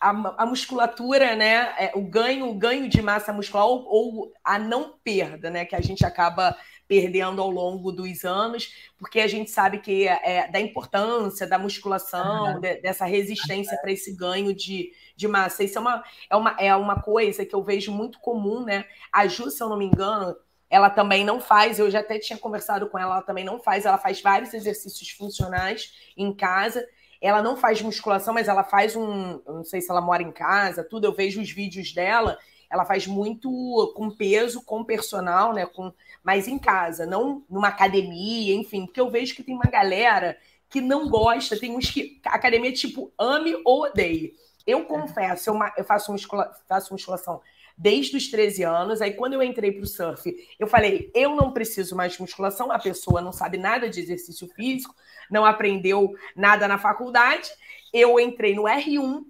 a, 0.00 0.42
a, 0.42 0.46
musculatura, 0.46 1.36
né? 1.36 1.74
É, 1.78 1.92
o 1.94 2.02
ganho, 2.02 2.48
o 2.48 2.54
ganho 2.54 2.88
de 2.88 3.02
massa 3.02 3.32
muscular 3.32 3.66
ou, 3.66 3.84
ou, 3.86 4.32
a 4.42 4.58
não 4.58 4.94
perda, 5.04 5.50
né? 5.50 5.64
Que 5.64 5.76
a 5.76 5.80
gente 5.80 6.04
acaba 6.04 6.56
perdendo 6.86 7.40
ao 7.40 7.50
longo 7.50 7.90
dos 7.90 8.24
anos, 8.24 8.72
porque 8.98 9.20
a 9.20 9.26
gente 9.26 9.50
sabe 9.50 9.78
que 9.78 10.06
é, 10.06 10.48
da 10.48 10.60
importância 10.60 11.46
da 11.46 11.58
musculação, 11.58 12.54
uhum. 12.54 12.60
de, 12.60 12.76
dessa 12.76 13.04
resistência 13.06 13.74
uhum. 13.74 13.80
para 13.80 13.92
esse 13.92 14.14
ganho 14.14 14.54
de, 14.54 14.92
de 15.16 15.26
massa. 15.26 15.64
Isso 15.64 15.78
é 15.78 15.80
uma, 15.80 16.04
é, 16.30 16.36
uma, 16.36 16.56
é 16.58 16.76
uma 16.76 17.02
coisa 17.02 17.44
que 17.44 17.54
eu 17.54 17.62
vejo 17.62 17.92
muito 17.92 18.18
comum, 18.20 18.64
né? 18.64 18.84
A 19.12 19.26
Ju, 19.26 19.50
se 19.50 19.62
eu 19.62 19.68
não 19.68 19.78
me 19.78 19.86
engano, 19.86 20.36
ela 20.68 20.90
também 20.90 21.24
não 21.24 21.40
faz, 21.40 21.78
eu 21.78 21.90
já 21.90 22.00
até 22.00 22.18
tinha 22.18 22.38
conversado 22.38 22.88
com 22.88 22.98
ela, 22.98 23.14
ela 23.14 23.22
também 23.22 23.44
não 23.44 23.60
faz, 23.60 23.86
ela 23.86 23.98
faz 23.98 24.20
vários 24.20 24.52
exercícios 24.52 25.10
funcionais 25.10 25.92
em 26.16 26.34
casa 26.34 26.84
ela 27.24 27.40
não 27.40 27.56
faz 27.56 27.80
musculação, 27.80 28.34
mas 28.34 28.48
ela 28.48 28.62
faz 28.62 28.94
um. 28.94 29.40
Eu 29.46 29.54
não 29.54 29.64
sei 29.64 29.80
se 29.80 29.90
ela 29.90 30.02
mora 30.02 30.22
em 30.22 30.30
casa, 30.30 30.84
tudo. 30.84 31.06
Eu 31.06 31.14
vejo 31.14 31.40
os 31.40 31.50
vídeos 31.50 31.94
dela. 31.94 32.38
Ela 32.70 32.84
faz 32.84 33.06
muito 33.06 33.48
com 33.96 34.10
peso, 34.10 34.62
com 34.62 34.84
personal, 34.84 35.54
né? 35.54 35.64
Com, 35.64 35.90
mas 36.22 36.46
em 36.46 36.58
casa, 36.58 37.06
não 37.06 37.42
numa 37.48 37.68
academia, 37.68 38.54
enfim, 38.54 38.84
porque 38.84 39.00
eu 39.00 39.10
vejo 39.10 39.34
que 39.34 39.42
tem 39.42 39.54
uma 39.54 39.70
galera 39.70 40.36
que 40.68 40.82
não 40.82 41.08
gosta, 41.08 41.58
tem 41.58 41.74
uns 41.74 41.90
que. 41.90 42.20
A 42.26 42.34
academia, 42.34 42.72
tipo, 42.74 43.10
ame 43.18 43.54
ou 43.64 43.84
odeie. 43.84 44.34
Eu 44.66 44.84
confesso, 44.84 45.48
eu, 45.48 45.58
eu 45.78 45.84
faço, 45.84 46.12
muscula, 46.12 46.52
faço 46.68 46.92
musculação 46.92 47.40
desde 47.76 48.16
os 48.16 48.28
13 48.28 48.62
anos. 48.62 49.00
Aí, 49.00 49.12
quando 49.14 49.34
eu 49.34 49.42
entrei 49.42 49.72
para 49.72 49.82
o 49.82 49.86
surf, 49.86 50.34
eu 50.58 50.66
falei: 50.66 51.10
eu 51.14 51.34
não 51.34 51.52
preciso 51.52 51.96
mais 51.96 52.12
de 52.12 52.20
musculação, 52.20 52.70
a 52.70 52.78
pessoa 52.78 53.20
não 53.20 53.32
sabe 53.32 53.58
nada 53.58 53.88
de 53.88 54.00
exercício 54.00 54.48
físico, 54.48 54.94
não 55.30 55.44
aprendeu 55.44 56.14
nada 56.36 56.68
na 56.68 56.78
faculdade. 56.78 57.50
Eu 57.92 58.18
entrei 58.18 58.54
no 58.54 58.62
R1, 58.62 59.24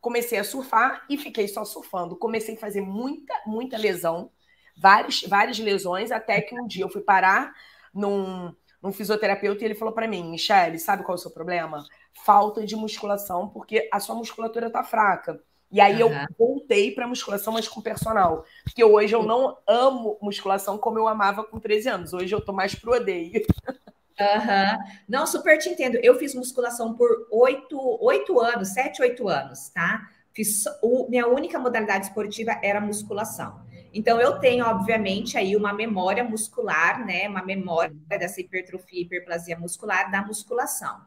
comecei 0.00 0.38
a 0.38 0.44
surfar 0.44 1.04
e 1.08 1.16
fiquei 1.16 1.48
só 1.48 1.64
surfando. 1.64 2.16
Comecei 2.16 2.54
a 2.54 2.58
fazer 2.58 2.80
muita, 2.80 3.34
muita 3.46 3.76
lesão, 3.76 4.30
várias, 4.76 5.22
várias 5.22 5.58
lesões, 5.58 6.10
até 6.10 6.40
que 6.40 6.58
um 6.58 6.66
dia 6.66 6.84
eu 6.84 6.90
fui 6.90 7.02
parar 7.02 7.54
num, 7.92 8.54
num 8.82 8.92
fisioterapeuta 8.92 9.62
e 9.62 9.66
ele 9.66 9.74
falou 9.74 9.94
para 9.94 10.08
mim: 10.08 10.30
Michelle, 10.30 10.78
sabe 10.78 11.04
qual 11.04 11.16
é 11.16 11.18
o 11.18 11.22
seu 11.22 11.30
problema? 11.30 11.84
Falta 12.24 12.64
de 12.64 12.76
musculação, 12.76 13.48
porque 13.48 13.88
a 13.92 14.00
sua 14.00 14.14
musculatura 14.14 14.70
tá 14.70 14.82
fraca. 14.82 15.42
E 15.72 15.80
aí 15.80 16.02
uhum. 16.02 16.12
eu 16.12 16.26
voltei 16.38 16.90
para 16.92 17.08
musculação, 17.08 17.54
mas 17.54 17.66
com 17.66 17.80
personal. 17.80 18.44
Porque 18.62 18.84
hoje 18.84 19.14
eu 19.14 19.22
não 19.22 19.56
amo 19.66 20.18
musculação 20.20 20.76
como 20.76 20.98
eu 20.98 21.08
amava 21.08 21.42
com 21.42 21.58
13 21.58 21.88
anos. 21.88 22.12
Hoje 22.12 22.34
eu 22.34 22.44
tô 22.44 22.52
mais 22.52 22.74
pro 22.74 22.94
odeio. 22.94 23.42
Uhum. 24.20 24.78
Não, 25.08 25.26
super 25.26 25.58
te 25.58 25.70
entendo. 25.70 25.96
Eu 25.96 26.16
fiz 26.16 26.34
musculação 26.34 26.94
por 26.94 27.08
oito, 27.30 27.76
oito 28.04 28.38
anos, 28.38 28.68
sete, 28.68 29.02
oito 29.02 29.26
anos, 29.26 29.70
tá? 29.70 30.06
Fiz, 30.32 30.64
o, 30.82 31.08
minha 31.08 31.26
única 31.26 31.58
modalidade 31.58 32.06
esportiva 32.06 32.56
era 32.62 32.80
musculação. 32.80 33.60
Então, 33.92 34.20
eu 34.20 34.38
tenho, 34.38 34.64
obviamente, 34.64 35.36
aí 35.36 35.56
uma 35.56 35.72
memória 35.72 36.22
muscular, 36.22 37.04
né? 37.04 37.28
Uma 37.28 37.42
memória 37.42 37.94
dessa 38.06 38.40
hipertrofia 38.40 39.00
e 39.00 39.02
hiperplasia 39.02 39.58
muscular 39.58 40.10
da 40.10 40.22
musculação. 40.22 41.00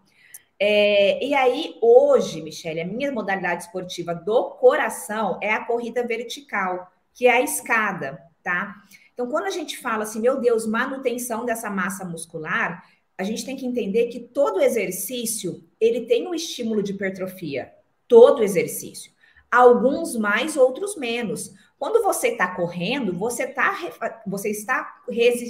É, 0.60 1.24
e 1.24 1.34
aí, 1.34 1.78
hoje, 1.82 2.41
Michele, 2.41 2.82
a 2.82 2.88
minha 2.88 3.12
modalidade 3.12 3.64
esportiva 3.64 4.16
do 4.16 4.51
coração 4.51 5.38
é 5.41 5.51
a 5.51 5.66
corrida 5.66 6.06
vertical, 6.06 6.91
que 7.14 7.28
é 7.28 7.32
a 7.32 7.41
escada, 7.41 8.22
tá? 8.41 8.76
Então, 9.14 9.28
quando 9.30 9.45
a 9.45 9.49
gente 9.49 9.78
fala 9.78 10.03
assim, 10.03 10.20
meu 10.20 10.39
Deus, 10.39 10.66
manutenção 10.66 11.45
dessa 11.45 11.70
massa 11.70 12.06
muscular, 12.06 12.84
a 13.18 13.24
gente 13.24 13.45
tem 13.45 13.56
que 13.56 13.66
entender 13.66 14.08
que 14.08 14.20
todo 14.20 14.62
exercício 14.62 15.64
ele 15.80 16.06
tem 16.06 16.28
um 16.28 16.34
estímulo 16.34 16.84
de 16.84 16.91
hipertrofia. 16.91 17.74
Todo 18.08 18.43
exercício. 18.43 19.12
Alguns 19.56 20.18
mais, 20.18 20.58
outros 20.58 20.97
menos. 20.97 21.53
Quando 21.80 22.03
você 22.03 22.30
está 22.30 22.47
correndo, 22.56 23.14
você, 23.14 23.47
tá, 23.47 23.78
você 24.28 24.49
está 24.49 25.01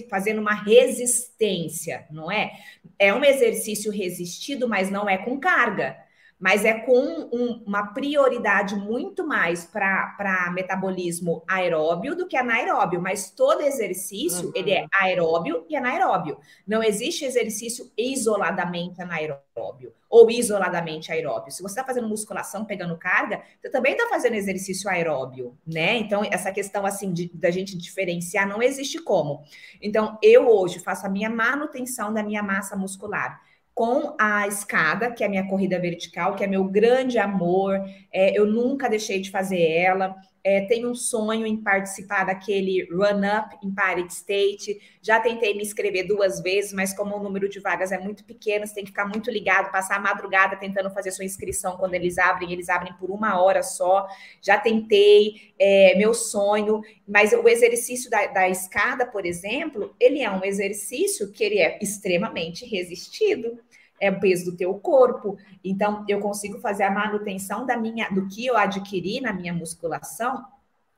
fazendo 0.09 0.41
uma 0.41 0.53
resistência, 0.53 2.05
não 2.11 2.31
é? 2.31 2.51
É 2.99 3.13
um 3.13 3.23
exercício 3.23 3.91
resistido, 3.91 4.67
mas 4.67 4.91
não 4.91 5.09
é 5.09 5.17
com 5.17 5.39
carga 5.39 6.04
mas 6.39 6.65
é 6.65 6.73
com 6.73 7.29
um, 7.31 7.63
uma 7.65 7.93
prioridade 7.93 8.75
muito 8.75 9.25
mais 9.25 9.65
para 9.65 10.51
metabolismo 10.53 11.43
aeróbio 11.47 12.15
do 12.15 12.27
que 12.27 12.35
anaeróbio. 12.35 13.01
Mas 13.01 13.31
todo 13.31 13.61
exercício, 13.61 14.47
uhum. 14.47 14.51
ele 14.53 14.71
é 14.71 14.85
aeróbio 14.99 15.65
e 15.69 15.75
anaeróbio. 15.75 16.37
Não 16.67 16.83
existe 16.83 17.23
exercício 17.23 17.89
isoladamente 17.97 19.01
anaeróbio 19.01 19.93
ou 20.09 20.29
isoladamente 20.29 21.11
aeróbio. 21.11 21.51
Se 21.51 21.61
você 21.61 21.73
está 21.73 21.83
fazendo 21.83 22.07
musculação, 22.07 22.65
pegando 22.65 22.97
carga, 22.97 23.41
você 23.61 23.69
também 23.69 23.93
está 23.93 24.07
fazendo 24.07 24.35
exercício 24.35 24.89
aeróbio, 24.89 25.57
né? 25.65 25.97
Então, 25.97 26.23
essa 26.31 26.51
questão, 26.51 26.85
assim, 26.85 27.11
de, 27.11 27.29
da 27.33 27.49
gente 27.51 27.77
diferenciar, 27.77 28.47
não 28.47 28.61
existe 28.61 28.99
como. 28.99 29.43
Então, 29.81 30.17
eu 30.21 30.47
hoje 30.47 30.79
faço 30.79 31.05
a 31.05 31.09
minha 31.09 31.29
manutenção 31.29 32.13
da 32.13 32.23
minha 32.23 32.43
massa 32.43 32.75
muscular 32.75 33.41
com 33.75 34.15
a 34.17 34.47
escada, 34.47 35.11
que 35.11 35.21
é 35.21 35.27
a 35.27 35.29
minha 35.29 35.47
corrida 35.47 35.77
vertical, 35.77 36.35
que 36.35 36.43
é 36.45 36.47
meu 36.47 36.63
grande 36.63 37.19
amor. 37.19 37.83
É, 38.11 38.35
eu 38.39 38.47
nunca 38.47 38.89
deixei 38.89 39.19
de 39.19 39.29
fazer 39.29 39.61
ela. 39.61 40.15
É, 40.45 40.61
tenho 40.61 40.91
um 40.91 40.93
sonho 40.93 41.43
em 41.47 41.57
participar 41.57 42.23
daquele 42.23 42.87
run-up 42.91 43.57
em 43.63 43.73
Pirate 43.73 44.13
State. 44.13 44.79
Já 45.01 45.19
tentei 45.19 45.55
me 45.55 45.63
inscrever 45.63 46.05
duas 46.05 46.39
vezes, 46.39 46.71
mas 46.71 46.95
como 46.95 47.15
o 47.15 47.23
número 47.23 47.49
de 47.49 47.59
vagas 47.59 47.91
é 47.91 47.97
muito 47.97 48.23
pequeno, 48.23 48.67
você 48.67 48.75
tem 48.75 48.83
que 48.83 48.91
ficar 48.91 49.07
muito 49.07 49.31
ligado, 49.31 49.71
passar 49.71 49.95
a 49.95 49.99
madrugada 49.99 50.55
tentando 50.55 50.91
fazer 50.91 51.09
sua 51.09 51.25
inscrição 51.25 51.77
quando 51.77 51.95
eles 51.95 52.19
abrem, 52.19 52.53
eles 52.53 52.69
abrem 52.69 52.93
por 52.93 53.09
uma 53.09 53.41
hora 53.41 53.63
só. 53.63 54.07
Já 54.39 54.59
tentei, 54.59 55.53
é, 55.57 55.95
meu 55.97 56.13
sonho, 56.13 56.83
mas 57.07 57.33
o 57.33 57.49
exercício 57.49 58.07
da, 58.11 58.27
da 58.27 58.47
escada, 58.47 59.03
por 59.03 59.25
exemplo, 59.25 59.95
ele 59.99 60.21
é 60.21 60.29
um 60.29 60.43
exercício 60.43 61.31
que 61.31 61.43
ele 61.43 61.57
é 61.57 61.79
extremamente 61.81 62.67
resistido 62.67 63.57
é 63.99 64.09
o 64.09 64.19
peso 64.19 64.51
do 64.51 64.57
teu 64.57 64.73
corpo. 64.75 65.37
Então, 65.63 66.05
eu 66.07 66.19
consigo 66.19 66.59
fazer 66.59 66.83
a 66.83 66.91
manutenção 66.91 67.65
da 67.65 67.77
minha, 67.77 68.09
do 68.09 68.27
que 68.27 68.45
eu 68.45 68.57
adquiri 68.57 69.21
na 69.21 69.31
minha 69.33 69.53
musculação, 69.53 70.45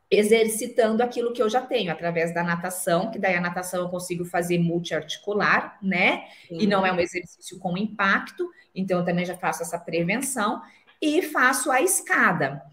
exercitando 0.09 1.03
aquilo 1.03 1.33
que 1.33 1.41
eu 1.41 1.49
já 1.49 1.61
tenho, 1.61 1.91
através 1.91 2.33
da 2.33 2.41
natação, 2.41 3.11
que 3.11 3.19
daí 3.19 3.35
a 3.35 3.41
natação 3.41 3.81
eu 3.81 3.89
consigo 3.89 4.23
fazer 4.23 4.57
multiarticular, 4.57 5.77
né? 5.81 6.25
Sim. 6.47 6.59
E 6.61 6.67
não 6.67 6.85
é 6.85 6.91
um 6.91 6.99
exercício 6.99 7.59
com 7.59 7.77
impacto, 7.77 8.49
então 8.73 8.99
eu 8.99 9.05
também 9.05 9.25
já 9.25 9.35
faço 9.35 9.61
essa 9.61 9.77
prevenção, 9.77 10.61
e 11.01 11.21
faço 11.21 11.69
a 11.69 11.81
escada. 11.81 12.63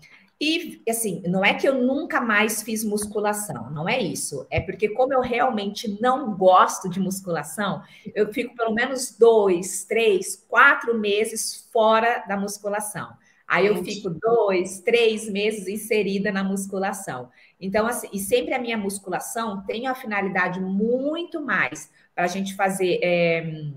E, 0.40 0.82
assim, 0.88 1.22
não 1.26 1.44
é 1.44 1.54
que 1.54 1.66
eu 1.66 1.74
nunca 1.74 2.20
mais 2.20 2.62
fiz 2.62 2.84
musculação, 2.84 3.70
não 3.70 3.88
é 3.88 4.00
isso. 4.00 4.46
É 4.50 4.60
porque, 4.60 4.88
como 4.88 5.12
eu 5.12 5.20
realmente 5.20 5.98
não 6.00 6.34
gosto 6.36 6.88
de 6.88 6.98
musculação, 6.98 7.82
eu 8.14 8.32
fico 8.32 8.54
pelo 8.56 8.74
menos 8.74 9.16
dois, 9.16 9.84
três, 9.84 10.44
quatro 10.48 10.98
meses 10.98 11.68
fora 11.72 12.24
da 12.26 12.36
musculação. 12.36 13.08
Aí 13.46 13.66
eu 13.66 13.84
fico 13.84 14.10
dois, 14.10 14.80
três 14.80 15.30
meses 15.30 15.68
inserida 15.68 16.32
na 16.32 16.42
musculação. 16.42 17.30
Então, 17.60 17.86
assim, 17.86 18.08
e 18.12 18.18
sempre 18.18 18.54
a 18.54 18.58
minha 18.58 18.76
musculação 18.76 19.62
tem 19.66 19.86
a 19.86 19.94
finalidade 19.94 20.60
muito 20.60 21.40
mais 21.40 21.90
para 22.14 22.24
a 22.24 22.28
gente 22.28 22.54
fazer. 22.54 22.98
É, 23.02 23.72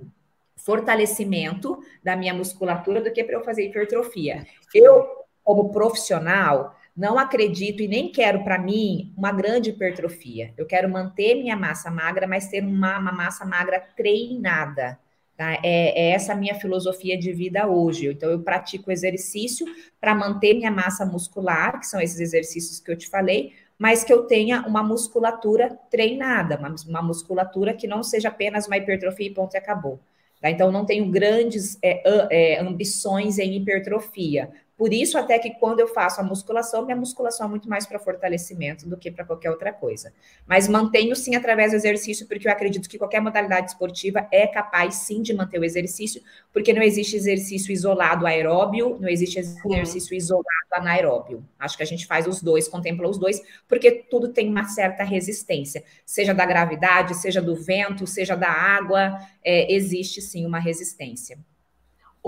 fortalecimento 0.68 1.80
da 2.04 2.14
minha 2.14 2.34
musculatura 2.34 3.00
do 3.00 3.10
que 3.14 3.24
para 3.24 3.36
eu 3.36 3.44
fazer 3.44 3.68
hipertrofia. 3.68 4.46
Eu 4.74 5.08
como 5.48 5.70
profissional, 5.70 6.76
não 6.94 7.18
acredito 7.18 7.82
e 7.82 7.88
nem 7.88 8.12
quero 8.12 8.44
para 8.44 8.60
mim 8.60 9.14
uma 9.16 9.32
grande 9.32 9.70
hipertrofia. 9.70 10.54
Eu 10.58 10.66
quero 10.66 10.90
manter 10.90 11.36
minha 11.36 11.56
massa 11.56 11.90
magra, 11.90 12.28
mas 12.28 12.50
ter 12.50 12.62
uma, 12.62 13.00
uma 13.00 13.14
massa 13.14 13.46
magra 13.46 13.80
treinada. 13.96 15.00
Tá? 15.38 15.54
É, 15.64 16.10
é, 16.10 16.10
essa 16.10 16.36
minha 16.36 16.56
filosofia 16.56 17.18
de 17.18 17.32
vida 17.32 17.66
hoje. 17.66 18.08
Então, 18.08 18.30
eu 18.30 18.42
pratico 18.42 18.92
exercício 18.92 19.66
para 20.02 20.14
manter 20.14 20.54
minha 20.54 20.72
massa 20.72 21.06
muscular, 21.06 21.80
que 21.80 21.88
são 21.88 22.02
esses 22.02 22.20
exercícios 22.20 22.82
que 22.82 22.92
eu 22.92 22.98
te 22.98 23.08
falei, 23.08 23.54
mas 23.80 24.04
que 24.04 24.12
eu 24.12 24.24
tenha 24.24 24.68
uma 24.68 24.84
musculatura 24.84 25.80
treinada, 25.90 26.58
uma, 26.58 26.76
uma 26.90 27.02
musculatura 27.02 27.74
que 27.74 27.88
não 27.88 28.04
seja 28.04 28.28
apenas 28.28 28.68
uma 28.68 28.76
hipertrofia 28.76 29.28
e 29.28 29.34
ponto 29.34 29.54
e 29.54 29.58
acabou. 29.58 29.98
Tá? 30.42 30.50
Então, 30.50 30.74
não 30.74 30.86
tenho 30.86 31.10
grandes 31.10 31.78
é, 31.82 32.02
é, 32.32 32.60
ambições 32.60 33.40
em 33.40 33.56
hipertrofia, 33.56 34.52
por 34.78 34.94
isso, 34.94 35.18
até 35.18 35.40
que 35.40 35.56
quando 35.56 35.80
eu 35.80 35.88
faço 35.88 36.22
a 36.22 36.24
musculação, 36.24 36.86
minha 36.86 36.96
musculação 36.96 37.48
é 37.48 37.50
muito 37.50 37.68
mais 37.68 37.88
para 37.88 37.98
fortalecimento 37.98 38.88
do 38.88 38.96
que 38.96 39.10
para 39.10 39.26
qualquer 39.26 39.50
outra 39.50 39.74
coisa. 39.74 40.14
Mas 40.46 40.68
mantenho 40.68 41.16
sim 41.16 41.36
através 41.36 41.72
do 41.72 41.76
exercício, 41.76 42.28
porque 42.28 42.48
eu 42.48 42.52
acredito 42.52 42.88
que 42.88 43.00
qualquer 43.00 43.20
modalidade 43.20 43.72
esportiva 43.72 44.28
é 44.32 44.46
capaz 44.46 44.94
sim 44.96 45.24
de 45.24 45.34
manter 45.34 45.60
o 45.60 45.64
exercício, 45.64 46.22
porque 46.54 46.74
não 46.74 46.84
existe 46.84 47.16
exercício 47.16 47.72
isolado 47.72 48.28
aeróbio, 48.28 49.00
não 49.02 49.10
existe 49.10 49.40
exercício 49.40 50.12
uhum. 50.12 50.18
isolado 50.18 50.46
anaeróbio. 50.72 51.44
Acho 51.58 51.76
que 51.76 51.82
a 51.82 51.88
gente 51.88 52.06
faz 52.06 52.28
os 52.28 52.40
dois, 52.40 52.68
contempla 52.68 53.10
os 53.10 53.18
dois, 53.18 53.42
porque 53.68 53.92
tudo 53.92 54.28
tem 54.28 54.48
uma 54.48 54.66
certa 54.66 55.04
resistência, 55.04 55.84
seja 56.06 56.36
da 56.36 56.46
gravidade, 56.46 57.16
seja 57.16 57.42
do 57.42 57.56
vento, 57.56 58.06
seja 58.06 58.36
da 58.36 58.52
água, 58.52 59.18
é, 59.44 59.74
existe 59.74 60.22
sim 60.22 60.46
uma 60.46 60.60
resistência. 60.60 61.40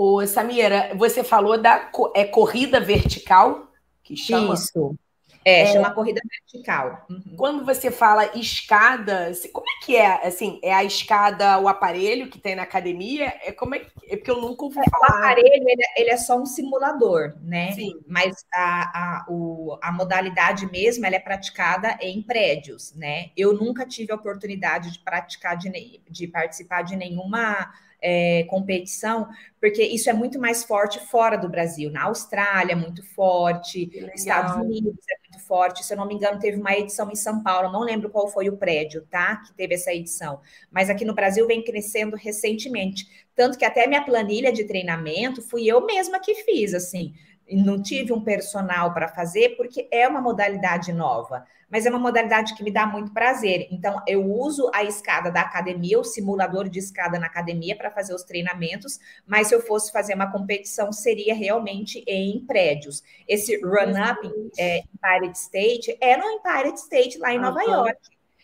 Ô, 0.02 0.26
Samira, 0.26 0.92
você 0.94 1.22
falou 1.22 1.60
da 1.60 1.90
é 2.14 2.24
corrida 2.24 2.80
vertical 2.80 3.70
que 4.02 4.16
chama? 4.16 4.54
Isso. 4.54 4.98
É, 5.44 5.60
é, 5.60 5.66
chama 5.66 5.90
corrida 5.90 6.22
vertical. 6.24 7.04
Uhum. 7.10 7.34
Quando 7.36 7.66
você 7.66 7.90
fala 7.90 8.24
escada, 8.34 9.30
como 9.52 9.66
é 9.66 9.84
que 9.84 9.96
é? 9.96 10.26
Assim, 10.26 10.58
é 10.64 10.72
a 10.72 10.82
escada, 10.82 11.58
o 11.58 11.68
aparelho 11.68 12.30
que 12.30 12.38
tem 12.38 12.56
na 12.56 12.62
academia? 12.62 13.34
É 13.44 13.52
como 13.52 13.74
é, 13.74 13.86
é 14.08 14.16
porque 14.16 14.30
eu 14.30 14.40
nunca 14.40 14.64
ouvi 14.64 14.78
é, 14.78 14.88
falar. 14.88 15.12
O 15.12 15.18
aparelho 15.18 15.68
ele, 15.68 15.82
é, 15.82 16.00
ele, 16.00 16.10
é 16.10 16.16
só 16.16 16.40
um 16.40 16.46
simulador, 16.46 17.34
né? 17.42 17.72
Sim. 17.72 18.00
Mas 18.06 18.42
a, 18.54 18.82
a, 18.82 19.26
o, 19.28 19.78
a 19.82 19.92
modalidade 19.92 20.64
mesmo 20.72 21.04
ela 21.04 21.16
é 21.16 21.20
praticada 21.20 21.98
em 22.00 22.22
prédios, 22.22 22.94
né? 22.94 23.32
Eu 23.36 23.52
nunca 23.52 23.84
tive 23.84 24.12
a 24.12 24.16
oportunidade 24.16 24.92
de 24.92 24.98
praticar 25.00 25.58
de, 25.58 26.00
de 26.08 26.26
participar 26.26 26.80
de 26.80 26.96
nenhuma 26.96 27.70
é, 28.02 28.44
competição, 28.44 29.28
porque 29.60 29.82
isso 29.82 30.08
é 30.08 30.12
muito 30.12 30.38
mais 30.38 30.64
forte 30.64 30.98
fora 30.98 31.36
do 31.36 31.48
Brasil. 31.48 31.90
Na 31.90 32.04
Austrália 32.04 32.72
é 32.72 32.76
muito 32.76 33.02
forte, 33.02 33.90
nos 34.00 34.20
Estados 34.20 34.56
Unidos 34.56 35.04
é 35.10 35.18
muito 35.28 35.46
forte. 35.46 35.84
Se 35.84 35.92
eu 35.92 35.96
não 35.98 36.06
me 36.06 36.14
engano, 36.14 36.38
teve 36.38 36.58
uma 36.58 36.72
edição 36.72 37.10
em 37.10 37.14
São 37.14 37.42
Paulo, 37.42 37.72
não 37.72 37.80
lembro 37.80 38.10
qual 38.10 38.28
foi 38.28 38.48
o 38.48 38.56
prédio, 38.56 39.06
tá? 39.10 39.36
Que 39.36 39.52
teve 39.54 39.74
essa 39.74 39.92
edição. 39.92 40.40
Mas 40.70 40.88
aqui 40.88 41.04
no 41.04 41.14
Brasil 41.14 41.46
vem 41.46 41.62
crescendo 41.62 42.16
recentemente. 42.16 43.06
Tanto 43.34 43.58
que 43.58 43.64
até 43.64 43.86
minha 43.86 44.04
planilha 44.04 44.52
de 44.52 44.64
treinamento 44.64 45.42
fui 45.42 45.66
eu 45.66 45.84
mesma 45.84 46.20
que 46.20 46.34
fiz, 46.36 46.74
assim 46.74 47.14
não 47.56 47.82
tive 47.82 48.12
um 48.12 48.20
personal 48.20 48.92
para 48.92 49.08
fazer, 49.08 49.56
porque 49.56 49.88
é 49.90 50.06
uma 50.06 50.20
modalidade 50.20 50.92
nova, 50.92 51.44
mas 51.68 51.86
é 51.86 51.90
uma 51.90 51.98
modalidade 51.98 52.54
que 52.54 52.62
me 52.62 52.70
dá 52.70 52.86
muito 52.86 53.12
prazer. 53.12 53.68
Então, 53.70 54.02
eu 54.06 54.24
uso 54.24 54.70
a 54.74 54.84
escada 54.84 55.30
da 55.30 55.40
academia, 55.42 55.98
o 55.98 56.04
simulador 56.04 56.68
de 56.68 56.78
escada 56.78 57.18
na 57.18 57.26
academia 57.26 57.76
para 57.76 57.90
fazer 57.90 58.14
os 58.14 58.24
treinamentos, 58.24 58.98
mas 59.26 59.48
se 59.48 59.54
eu 59.54 59.60
fosse 59.60 59.92
fazer 59.92 60.14
uma 60.14 60.30
competição, 60.30 60.92
seria 60.92 61.34
realmente 61.34 62.02
em 62.06 62.44
prédios. 62.46 63.02
Esse 63.28 63.60
run-up 63.60 64.20
é, 64.58 64.78
em 64.78 64.98
Pirate 65.00 65.38
State 65.38 65.96
é 66.00 66.16
no 66.16 66.24
Empire 66.24 66.74
State, 66.74 67.18
lá 67.18 67.32
em 67.32 67.36
uhum. 67.36 67.44
Nova 67.44 67.62
York. 67.62 67.98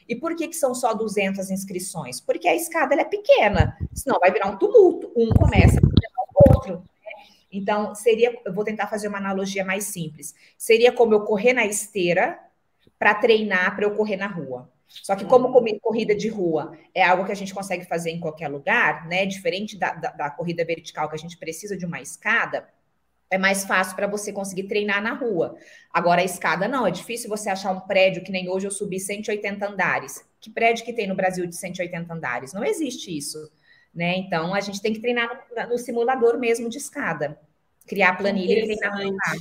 E 0.09 0.15
por 0.15 0.37
que, 0.37 0.47
que 0.47 0.55
são 0.55 0.75
só 0.75 0.95
200 0.95 1.51
inscrições? 1.51 2.21
Porque 2.21 2.47
a 2.47 2.55
escada 2.55 2.95
é 2.95 3.05
pequena, 3.05 3.77
senão 3.93 4.21
vai 4.21 4.31
virar 4.31 4.49
um 4.49 4.57
tumulto. 4.57 5.13
Um 5.17 5.31
começa 5.31 5.79
a 5.79 5.97
o 6.37 6.55
outro. 6.55 6.83
Então, 7.57 7.95
seria, 7.95 8.39
eu 8.45 8.53
vou 8.53 8.65
tentar 8.65 8.87
fazer 8.87 9.09
uma 9.09 9.19
analogia 9.19 9.65
mais 9.65 9.85
simples. 9.85 10.35
Seria 10.59 10.93
como 10.93 11.15
eu 11.15 11.21
correr 11.25 11.53
na 11.53 11.65
esteira 11.65 12.39
para 12.99 13.15
treinar 13.15 13.75
para 13.75 13.85
eu 13.85 13.95
correr 13.95 14.17
na 14.17 14.27
rua. 14.27 14.71
Só 14.89 15.17
que 15.17 15.25
como 15.25 15.49
uhum. 15.49 15.79
corrida 15.81 16.15
de 16.15 16.29
rua 16.29 16.77
é 16.95 17.03
algo 17.03 17.25
que 17.25 17.33
a 17.33 17.37
gente 17.37 17.53
consegue 17.53 17.85
fazer 17.85 18.11
em 18.11 18.21
qualquer 18.21 18.49
lugar, 18.49 19.07
né? 19.09 19.27
Diferente 19.27 19.77
da, 19.77 19.93
da, 19.93 20.11
da 20.11 20.31
corrida 20.31 20.65
vertical, 20.65 21.09
que 21.09 21.17
a 21.17 21.19
gente 21.19 21.37
precisa 21.37 21.77
de 21.77 21.85
uma 21.85 22.01
escada, 22.01 22.67
é 23.29 23.37
mais 23.37 23.65
fácil 23.65 23.97
para 23.97 24.07
você 24.07 24.33
conseguir 24.33 24.65
treinar 24.65 25.03
na 25.03 25.13
rua. 25.13 25.57
Agora, 25.93 26.21
a 26.21 26.25
escada 26.25 26.69
não, 26.69 26.87
é 26.87 26.91
difícil 26.91 27.29
você 27.29 27.51
achar 27.51 27.73
um 27.73 27.81
prédio 27.81 28.23
que 28.23 28.31
nem 28.31 28.49
hoje 28.49 28.67
eu 28.67 28.71
subi 28.71 29.01
180 29.01 29.67
andares. 29.67 30.25
Que 30.41 30.51
prédio 30.51 30.85
que 30.85 30.93
tem 30.93 31.09
no 31.09 31.17
Brasil 31.17 31.47
de 31.47 31.57
180 31.57 32.13
andares? 32.13 32.53
Não 32.53 32.65
existe 32.65 33.17
isso. 33.17 33.51
Né? 33.97 34.19
Então, 34.19 34.55
a 34.55 34.61
gente 34.61 34.83
tem 34.83 34.93
que 34.93 35.01
treinar 35.01 35.47
no, 35.57 35.69
no 35.71 35.79
simulador 35.79 36.39
mesmo 36.39 36.69
de 36.69 36.77
escada. 36.77 37.41
Criar 37.87 38.15
planilha 38.19 38.59
e 38.61 38.77
treinar 38.77 39.39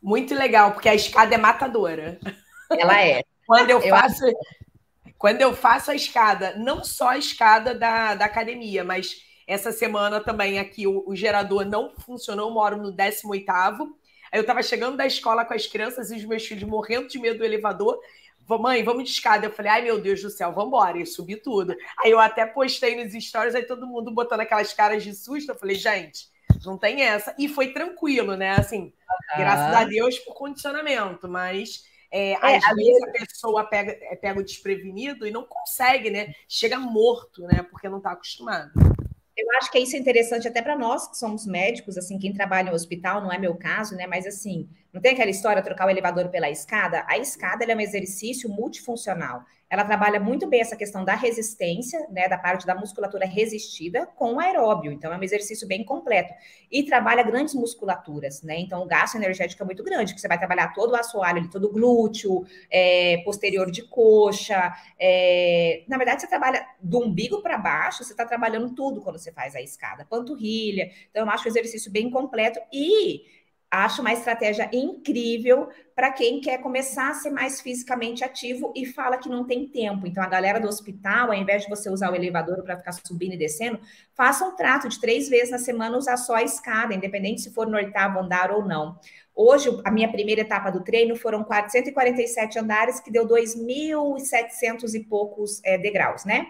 Muito 0.00 0.32
legal, 0.32 0.70
porque 0.70 0.88
a 0.88 0.94
escada 0.94 1.34
é 1.34 1.38
matadora. 1.38 2.20
Ela 2.70 3.02
é. 3.04 3.24
quando 3.44 3.70
eu, 3.70 3.80
eu 3.80 3.90
faço. 3.90 4.24
Acho... 4.24 4.36
Quando 5.18 5.40
eu 5.40 5.56
faço 5.56 5.90
a 5.90 5.96
escada, 5.96 6.54
não 6.56 6.84
só 6.84 7.08
a 7.08 7.18
escada 7.18 7.74
da, 7.74 8.14
da 8.14 8.26
academia, 8.26 8.84
mas 8.84 9.16
essa 9.48 9.72
semana 9.72 10.20
também 10.20 10.60
aqui 10.60 10.86
o, 10.86 11.02
o 11.08 11.16
gerador 11.16 11.64
não 11.64 11.92
funcionou, 11.98 12.48
eu 12.48 12.54
moro 12.54 12.76
no 12.76 12.92
18 12.92 13.50
Aí 14.30 14.38
eu 14.38 14.42
estava 14.42 14.62
chegando 14.62 14.96
da 14.96 15.06
escola 15.06 15.44
com 15.44 15.54
as 15.54 15.66
crianças 15.66 16.12
e 16.12 16.16
os 16.16 16.24
meus 16.24 16.46
filhos 16.46 16.62
morrendo 16.62 17.08
de 17.08 17.18
medo 17.18 17.38
do 17.38 17.44
elevador 17.44 17.98
mãe, 18.56 18.84
vamos 18.84 19.04
de 19.04 19.10
escada. 19.10 19.46
Eu 19.46 19.50
falei, 19.50 19.72
ai 19.72 19.82
meu 19.82 20.00
Deus 20.00 20.22
do 20.22 20.30
céu, 20.30 20.52
vamos 20.52 20.68
embora. 20.68 20.98
E 20.98 21.04
subi 21.04 21.36
tudo. 21.36 21.74
Aí 21.98 22.12
eu 22.12 22.20
até 22.20 22.46
postei 22.46 23.02
nos 23.02 23.12
stories, 23.12 23.54
aí 23.54 23.64
todo 23.64 23.86
mundo 23.86 24.12
botando 24.12 24.40
aquelas 24.40 24.72
caras 24.72 25.02
de 25.02 25.12
susto. 25.12 25.50
Eu 25.50 25.58
falei, 25.58 25.74
gente, 25.74 26.28
não 26.64 26.78
tem 26.78 27.02
essa. 27.02 27.34
E 27.36 27.48
foi 27.48 27.72
tranquilo, 27.72 28.36
né? 28.36 28.52
Assim, 28.52 28.92
graças 29.36 29.74
a 29.74 29.84
Deus 29.84 30.18
por 30.20 30.34
condicionamento, 30.34 31.28
mas. 31.28 31.86
É, 32.10 32.32
é, 32.32 32.56
às 32.56 32.74
vezes 32.74 33.02
a 33.02 33.10
pessoa 33.10 33.64
pega, 33.64 33.92
é, 34.00 34.16
pega 34.16 34.40
o 34.40 34.42
desprevenido 34.42 35.26
e 35.26 35.30
não 35.30 35.44
consegue, 35.44 36.08
né? 36.08 36.32
Chega 36.48 36.78
morto, 36.78 37.42
né? 37.42 37.62
Porque 37.70 37.86
não 37.86 37.98
está 37.98 38.12
acostumado. 38.12 38.70
Eu 39.36 39.48
eu 39.48 39.56
acho 39.56 39.70
que 39.70 39.78
isso 39.78 39.96
é 39.96 39.98
interessante 39.98 40.46
até 40.46 40.60
para 40.60 40.76
nós 40.76 41.08
que 41.08 41.16
somos 41.16 41.46
médicos, 41.46 41.96
assim, 41.96 42.18
quem 42.18 42.34
trabalha 42.34 42.68
no 42.68 42.76
hospital, 42.76 43.22
não 43.22 43.32
é 43.32 43.38
meu 43.38 43.54
caso, 43.54 43.96
né? 43.96 44.06
Mas 44.06 44.26
assim, 44.26 44.68
não 44.92 45.00
tem 45.00 45.12
aquela 45.12 45.30
história 45.30 45.62
trocar 45.62 45.86
o 45.86 45.90
elevador 45.90 46.28
pela 46.28 46.48
escada? 46.48 47.04
A 47.08 47.18
escada 47.18 47.64
é 47.64 47.76
um 47.76 47.80
exercício 47.80 48.48
multifuncional. 48.48 49.44
Ela 49.70 49.84
trabalha 49.84 50.18
muito 50.18 50.46
bem 50.46 50.62
essa 50.62 50.76
questão 50.76 51.04
da 51.04 51.14
resistência, 51.14 52.06
né, 52.10 52.26
da 52.26 52.38
parte 52.38 52.66
da 52.66 52.74
musculatura 52.74 53.26
resistida 53.26 54.06
com 54.06 54.40
aeróbio. 54.40 54.90
Então, 54.90 55.12
é 55.12 55.18
um 55.18 55.22
exercício 55.22 55.68
bem 55.68 55.84
completo. 55.84 56.32
E 56.70 56.82
trabalha 56.84 57.22
grandes 57.22 57.54
musculaturas, 57.54 58.42
né? 58.42 58.58
Então, 58.58 58.82
o 58.82 58.86
gasto 58.86 59.16
energético 59.16 59.62
é 59.62 59.66
muito 59.66 59.84
grande, 59.84 60.12
porque 60.12 60.22
você 60.22 60.28
vai 60.28 60.38
trabalhar 60.38 60.72
todo 60.72 60.92
o 60.92 60.96
assoalho, 60.96 61.50
todo 61.50 61.64
o 61.64 61.72
glúteo, 61.72 62.46
é, 62.70 63.18
posterior 63.24 63.70
de 63.70 63.82
coxa. 63.82 64.72
É... 64.98 65.84
Na 65.86 65.98
verdade, 65.98 66.22
você 66.22 66.26
trabalha 66.26 66.66
do 66.80 67.04
umbigo 67.04 67.42
para 67.42 67.58
baixo, 67.58 68.04
você 68.04 68.12
está 68.12 68.24
trabalhando 68.24 68.74
tudo 68.74 69.02
quando 69.02 69.18
você 69.18 69.30
faz 69.32 69.54
a 69.54 69.60
escada, 69.60 70.06
panturrilha. 70.06 70.90
Então, 71.10 71.26
eu 71.26 71.30
acho 71.30 71.44
o 71.44 71.48
exercício 71.48 71.92
bem 71.92 72.10
completo. 72.10 72.58
E 72.72 73.37
Acho 73.70 74.00
uma 74.00 74.12
estratégia 74.12 74.70
incrível 74.72 75.68
para 75.94 76.10
quem 76.10 76.40
quer 76.40 76.58
começar 76.58 77.10
a 77.10 77.14
ser 77.14 77.28
mais 77.30 77.60
fisicamente 77.60 78.24
ativo 78.24 78.72
e 78.74 78.86
fala 78.86 79.18
que 79.18 79.28
não 79.28 79.44
tem 79.44 79.68
tempo. 79.68 80.06
Então, 80.06 80.22
a 80.22 80.28
galera 80.28 80.58
do 80.58 80.66
hospital, 80.66 81.28
ao 81.28 81.34
invés 81.34 81.64
de 81.64 81.68
você 81.68 81.90
usar 81.90 82.10
o 82.10 82.14
elevador 82.14 82.62
para 82.62 82.78
ficar 82.78 82.92
subindo 82.92 83.34
e 83.34 83.36
descendo, 83.36 83.78
faça 84.14 84.46
um 84.46 84.56
trato 84.56 84.88
de 84.88 84.98
três 84.98 85.28
vezes 85.28 85.50
na 85.50 85.58
semana 85.58 85.98
usar 85.98 86.16
só 86.16 86.36
a 86.36 86.42
escada, 86.42 86.94
independente 86.94 87.42
se 87.42 87.52
for 87.52 87.66
no 87.66 87.76
oitavo 87.76 88.18
andar 88.18 88.50
ou 88.50 88.64
não. 88.64 88.98
Hoje, 89.34 89.68
a 89.84 89.90
minha 89.90 90.10
primeira 90.10 90.40
etapa 90.40 90.70
do 90.70 90.82
treino 90.82 91.14
foram 91.14 91.44
447 91.44 92.58
andares, 92.58 93.00
que 93.00 93.10
deu 93.10 93.26
2.700 93.26 94.94
e 94.94 95.04
poucos 95.04 95.60
é, 95.62 95.76
degraus, 95.76 96.24
né? 96.24 96.46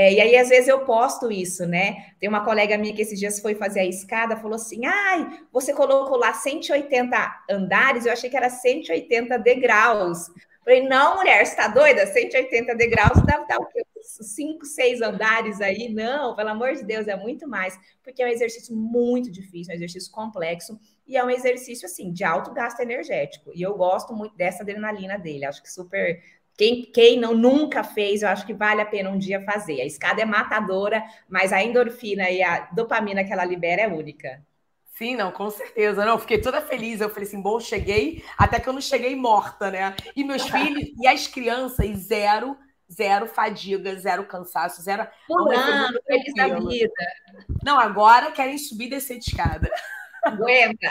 É, 0.00 0.12
e 0.12 0.20
aí, 0.20 0.36
às 0.36 0.48
vezes, 0.48 0.68
eu 0.68 0.84
posto 0.84 1.28
isso, 1.28 1.66
né? 1.66 2.12
Tem 2.20 2.28
uma 2.28 2.44
colega 2.44 2.78
minha 2.78 2.94
que 2.94 3.02
esses 3.02 3.18
dias 3.18 3.40
foi 3.40 3.56
fazer 3.56 3.80
a 3.80 3.84
escada, 3.84 4.36
falou 4.36 4.54
assim: 4.54 4.86
ai, 4.86 5.40
você 5.52 5.74
colocou 5.74 6.16
lá 6.16 6.32
180 6.32 7.16
andares, 7.50 8.06
eu 8.06 8.12
achei 8.12 8.30
que 8.30 8.36
era 8.36 8.48
180 8.48 9.36
degraus. 9.40 10.30
Falei, 10.64 10.86
não, 10.86 11.16
mulher, 11.16 11.44
você 11.44 11.50
está 11.50 11.66
doida? 11.66 12.06
180 12.06 12.76
degraus 12.76 13.20
deve 13.26 13.44
dar 13.46 13.58
o 13.58 13.66
quê? 13.66 13.82
Cinco, 14.02 14.64
seis 14.66 15.02
andares 15.02 15.60
aí? 15.60 15.92
Não, 15.92 16.36
pelo 16.36 16.50
amor 16.50 16.74
de 16.74 16.84
Deus, 16.84 17.08
é 17.08 17.16
muito 17.16 17.48
mais, 17.48 17.76
porque 18.04 18.22
é 18.22 18.26
um 18.26 18.28
exercício 18.28 18.76
muito 18.76 19.32
difícil, 19.32 19.72
é 19.72 19.74
um 19.74 19.78
exercício 19.78 20.12
complexo 20.12 20.78
e 21.06 21.16
é 21.16 21.24
um 21.24 21.30
exercício 21.30 21.86
assim 21.86 22.12
de 22.12 22.22
alto 22.22 22.52
gasto 22.52 22.78
energético. 22.80 23.50
E 23.52 23.62
eu 23.62 23.74
gosto 23.74 24.12
muito 24.12 24.36
dessa 24.36 24.62
adrenalina 24.62 25.18
dele, 25.18 25.44
acho 25.46 25.62
que 25.62 25.72
super 25.72 26.22
quem, 26.58 26.82
quem 26.92 27.20
não 27.20 27.34
nunca 27.34 27.84
fez, 27.84 28.22
eu 28.22 28.28
acho 28.28 28.44
que 28.44 28.52
vale 28.52 28.80
a 28.80 28.86
pena 28.86 29.10
um 29.10 29.16
dia 29.16 29.40
fazer. 29.44 29.80
A 29.80 29.86
escada 29.86 30.20
é 30.20 30.24
matadora, 30.24 31.04
mas 31.28 31.52
a 31.52 31.62
endorfina 31.62 32.28
e 32.28 32.42
a 32.42 32.68
dopamina 32.72 33.22
que 33.22 33.32
ela 33.32 33.44
libera 33.44 33.82
é 33.82 33.86
única. 33.86 34.44
Sim, 34.96 35.14
não, 35.14 35.30
com 35.30 35.48
certeza. 35.50 36.04
Não, 36.04 36.18
fiquei 36.18 36.40
toda 36.40 36.60
feliz. 36.60 37.00
Eu 37.00 37.10
falei 37.10 37.28
assim, 37.28 37.40
bom, 37.40 37.60
cheguei, 37.60 38.24
até 38.36 38.58
que 38.58 38.68
eu 38.68 38.72
não 38.72 38.80
cheguei 38.80 39.14
morta, 39.14 39.70
né? 39.70 39.94
E 40.16 40.24
meus 40.24 40.42
filhos 40.50 40.90
e 41.00 41.06
as 41.06 41.28
crianças, 41.28 41.96
zero, 41.96 42.58
zero 42.92 43.28
fadiga, 43.28 43.94
zero 43.94 44.26
cansaço, 44.26 44.82
zero. 44.82 45.06
Pulando, 45.28 46.02
feliz 46.04 46.34
da 46.34 46.58
vida. 46.58 46.92
Não, 47.62 47.78
agora 47.78 48.32
querem 48.32 48.58
subir 48.58 48.86
e 48.86 48.90
descer 48.90 49.20
de 49.20 49.26
escada. 49.30 49.70
Aguenta. 50.24 50.90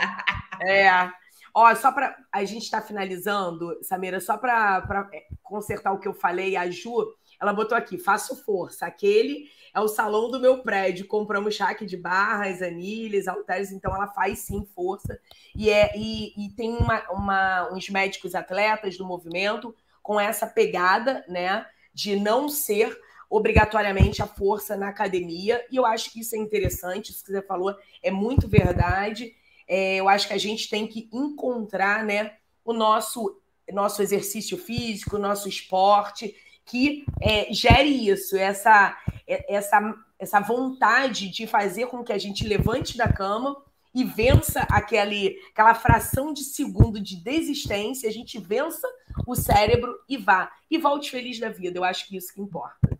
É. 0.66 1.12
Ó, 1.54 1.74
só 1.76 1.92
para 1.92 2.16
a 2.32 2.46
gente 2.46 2.64
estar 2.64 2.82
tá 2.82 2.88
finalizando, 2.88 3.78
Samira, 3.84 4.22
só 4.22 4.38
para 4.38 5.10
consertar 5.48 5.94
o 5.94 6.00
que 6.00 6.08
eu 6.08 6.14
falei, 6.14 6.56
a 6.56 6.70
Ju, 6.70 7.14
ela 7.40 7.54
botou 7.54 7.78
aqui, 7.78 7.98
faço 7.98 8.36
força. 8.44 8.86
Aquele 8.86 9.50
é 9.74 9.80
o 9.80 9.88
salão 9.88 10.30
do 10.32 10.40
meu 10.40 10.64
prédio. 10.64 11.08
Compramos 11.08 11.56
chaque 11.56 11.86
de 11.86 11.96
barras, 11.96 12.62
anilhas, 12.62 13.28
halteres, 13.28 13.72
então 13.72 13.94
ela 13.96 14.08
faz 14.08 14.40
sim 14.40 14.66
força. 14.74 15.20
E, 15.56 15.70
é, 15.70 15.92
e, 15.96 16.34
e 16.46 16.50
tem 16.50 16.76
uma, 16.76 17.04
uma, 17.12 17.74
uns 17.74 17.90
médicos 17.90 18.34
atletas 18.36 18.98
do 18.98 19.06
movimento 19.06 19.76
com 20.02 20.20
essa 20.20 20.48
pegada, 20.48 21.24
né, 21.28 21.66
de 21.94 22.16
não 22.16 22.48
ser 22.48 22.98
obrigatoriamente 23.30 24.22
a 24.22 24.28
força 24.28 24.78
na 24.78 24.88
academia. 24.88 25.64
E 25.70 25.76
eu 25.76 25.86
acho 25.86 26.12
que 26.12 26.22
isso 26.22 26.36
é 26.36 26.40
interessante, 26.40 27.12
isso 27.12 27.24
que 27.24 27.32
você 27.32 27.42
falou 27.42 27.76
é 28.02 28.10
muito 28.10 28.48
verdade. 28.48 29.36
É, 29.68 29.98
eu 29.98 30.08
acho 30.08 30.28
que 30.28 30.34
a 30.34 30.38
gente 30.38 30.70
tem 30.70 30.88
que 30.88 31.10
encontrar 31.12 32.06
né, 32.06 32.38
o 32.64 32.72
nosso, 32.72 33.40
nosso 33.72 34.02
exercício 34.02 34.58
físico, 34.58 35.18
nosso 35.18 35.48
esporte, 35.48 36.36
que 36.66 37.06
é, 37.22 37.52
gere 37.54 38.10
isso, 38.10 38.36
essa, 38.36 38.98
é, 39.26 39.56
essa, 39.56 39.96
essa 40.20 40.40
vontade 40.40 41.30
de 41.30 41.48
fazer 41.48 41.88
com 41.88 42.04
que 42.04 42.14
a 42.14 42.18
gente 42.18 42.48
levante 42.48 42.98
da 42.98 43.12
cama 43.12 43.56
e 43.94 44.04
vença 44.04 44.62
aquele, 44.70 45.40
aquela 45.52 45.74
fração 45.74 46.32
de 46.32 46.44
segundo 46.44 47.00
de 47.00 47.16
desistência, 47.16 48.08
a 48.08 48.12
gente 48.12 48.38
vença 48.38 48.88
o 49.26 49.36
cérebro 49.36 49.98
e 50.08 50.18
vá. 50.18 50.52
E 50.70 50.78
volte 50.78 51.10
feliz 51.10 51.40
da 51.40 51.50
vida. 51.50 51.80
Eu 51.80 51.84
acho 51.84 52.08
que 52.08 52.16
isso 52.16 52.34
que 52.34 52.42
importa. 52.42 52.96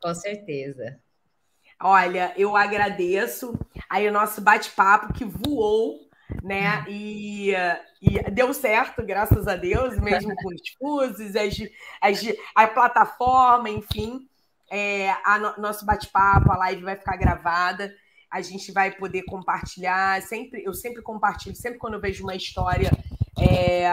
Com 0.00 0.14
certeza. 0.14 0.98
Olha, 1.82 2.32
eu 2.36 2.56
agradeço 2.56 3.58
aí 3.90 4.08
o 4.08 4.12
nosso 4.12 4.40
bate-papo 4.40 5.12
que 5.12 5.24
voou, 5.24 6.03
né? 6.42 6.84
E, 6.88 7.52
e, 8.00 8.30
deu 8.30 8.52
certo, 8.52 9.02
graças 9.04 9.46
a 9.46 9.56
Deus, 9.56 9.98
mesmo 9.98 10.34
com 10.36 10.48
os 10.48 10.62
fusos, 10.78 11.36
as, 11.36 11.54
as, 12.00 12.36
a 12.54 12.66
plataforma, 12.66 13.70
enfim. 13.70 14.28
É, 14.70 15.10
a 15.24 15.38
no, 15.38 15.62
nosso 15.62 15.84
bate-papo, 15.84 16.50
a 16.50 16.56
live 16.56 16.82
vai 16.82 16.96
ficar 16.96 17.16
gravada. 17.16 17.94
A 18.30 18.40
gente 18.40 18.72
vai 18.72 18.90
poder 18.90 19.22
compartilhar. 19.24 20.20
Sempre, 20.22 20.64
eu 20.64 20.74
sempre 20.74 21.02
compartilho, 21.02 21.54
sempre 21.54 21.78
quando 21.78 21.94
eu 21.94 22.00
vejo 22.00 22.24
uma 22.24 22.34
história 22.34 22.90
é, 23.38 23.92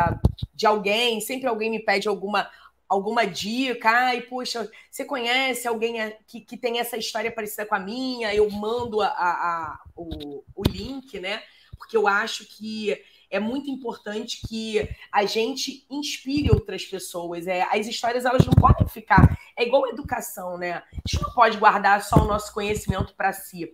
de 0.53 0.65
alguém, 0.65 1.19
sempre 1.21 1.47
alguém 1.47 1.69
me 1.69 1.79
pede 1.79 2.07
alguma 2.07 2.49
alguma 2.87 3.25
dica, 3.25 3.89
ai, 3.89 4.19
puxa, 4.19 4.69
você 4.89 5.05
conhece 5.05 5.65
alguém 5.65 6.13
que, 6.27 6.41
que 6.41 6.57
tem 6.57 6.77
essa 6.77 6.97
história 6.97 7.31
parecida 7.31 7.65
com 7.65 7.73
a 7.73 7.79
minha? 7.79 8.35
Eu 8.35 8.51
mando 8.51 8.99
a, 8.99 9.07
a, 9.07 9.31
a 9.31 9.79
o, 9.95 10.43
o 10.53 10.63
link, 10.67 11.17
né? 11.17 11.41
Porque 11.81 11.97
eu 11.97 12.07
acho 12.07 12.45
que 12.45 12.95
é 13.31 13.39
muito 13.39 13.71
importante 13.71 14.39
que 14.47 14.87
a 15.11 15.25
gente 15.25 15.83
inspire 15.89 16.51
outras 16.51 16.85
pessoas. 16.85 17.47
É, 17.47 17.63
as 17.63 17.87
histórias 17.87 18.23
elas 18.23 18.45
não 18.45 18.53
podem 18.53 18.87
ficar. 18.87 19.35
É 19.57 19.65
igual 19.65 19.85
a 19.85 19.89
educação, 19.89 20.59
né? 20.59 20.73
A 20.73 20.83
gente 21.07 21.23
não 21.23 21.33
pode 21.33 21.57
guardar 21.57 22.03
só 22.03 22.17
o 22.17 22.27
nosso 22.27 22.53
conhecimento 22.53 23.15
para 23.15 23.33
si. 23.33 23.73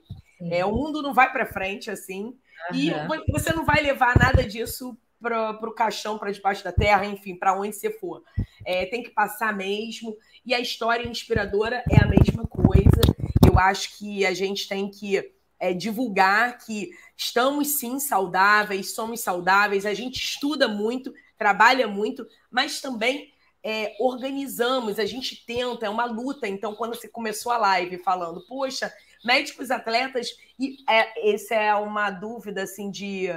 É, 0.49 0.63
o 0.63 0.71
mundo 0.71 1.01
não 1.01 1.13
vai 1.13 1.29
para 1.29 1.45
frente 1.45 1.91
assim. 1.91 2.38
Uhum. 2.71 2.75
E 2.75 2.93
você 3.29 3.51
não 3.51 3.65
vai 3.65 3.81
levar 3.81 4.17
nada 4.17 4.41
disso 4.47 4.97
para 5.19 5.51
o 5.51 5.73
caixão, 5.73 6.17
para 6.17 6.31
debaixo 6.31 6.63
da 6.63 6.71
terra, 6.71 7.05
enfim, 7.05 7.35
para 7.35 7.59
onde 7.59 7.75
você 7.75 7.91
for. 7.91 8.23
É, 8.63 8.85
tem 8.85 9.03
que 9.03 9.09
passar 9.09 9.53
mesmo. 9.53 10.15
E 10.45 10.53
a 10.53 10.61
história 10.61 11.05
inspiradora 11.05 11.84
é 11.91 12.01
a 12.01 12.07
mesma 12.07 12.47
coisa. 12.47 13.01
Eu 13.45 13.59
acho 13.59 13.97
que 13.97 14.25
a 14.25 14.34
gente 14.34 14.65
tem 14.65 14.89
que 14.89 15.36
é, 15.59 15.73
divulgar 15.73 16.57
que 16.59 16.91
estamos 17.15 17.79
sim 17.79 17.99
saudáveis, 17.99 18.93
somos 18.93 19.21
saudáveis, 19.21 19.85
a 19.85 19.93
gente 19.93 20.21
estuda 20.21 20.67
muito, 20.67 21.13
trabalha 21.38 21.88
muito, 21.88 22.27
mas 22.49 22.81
também 22.81 23.34
é, 23.63 23.95
organizamos, 23.99 24.99
a 24.99 25.05
gente 25.05 25.45
tenta, 25.45 25.85
é 25.85 25.89
uma 25.89 26.05
luta. 26.05 26.47
Então, 26.47 26.75
quando 26.75 26.95
você 26.95 27.07
começou 27.07 27.51
a 27.51 27.57
live 27.57 27.97
falando, 27.97 28.45
poxa, 28.47 28.93
médicos 29.25 29.71
atletas, 29.71 30.29
e 30.59 30.77
é, 30.89 31.34
essa 31.34 31.55
é 31.55 31.75
uma 31.75 32.09
dúvida 32.09 32.63
assim 32.63 32.89
de 32.89 33.27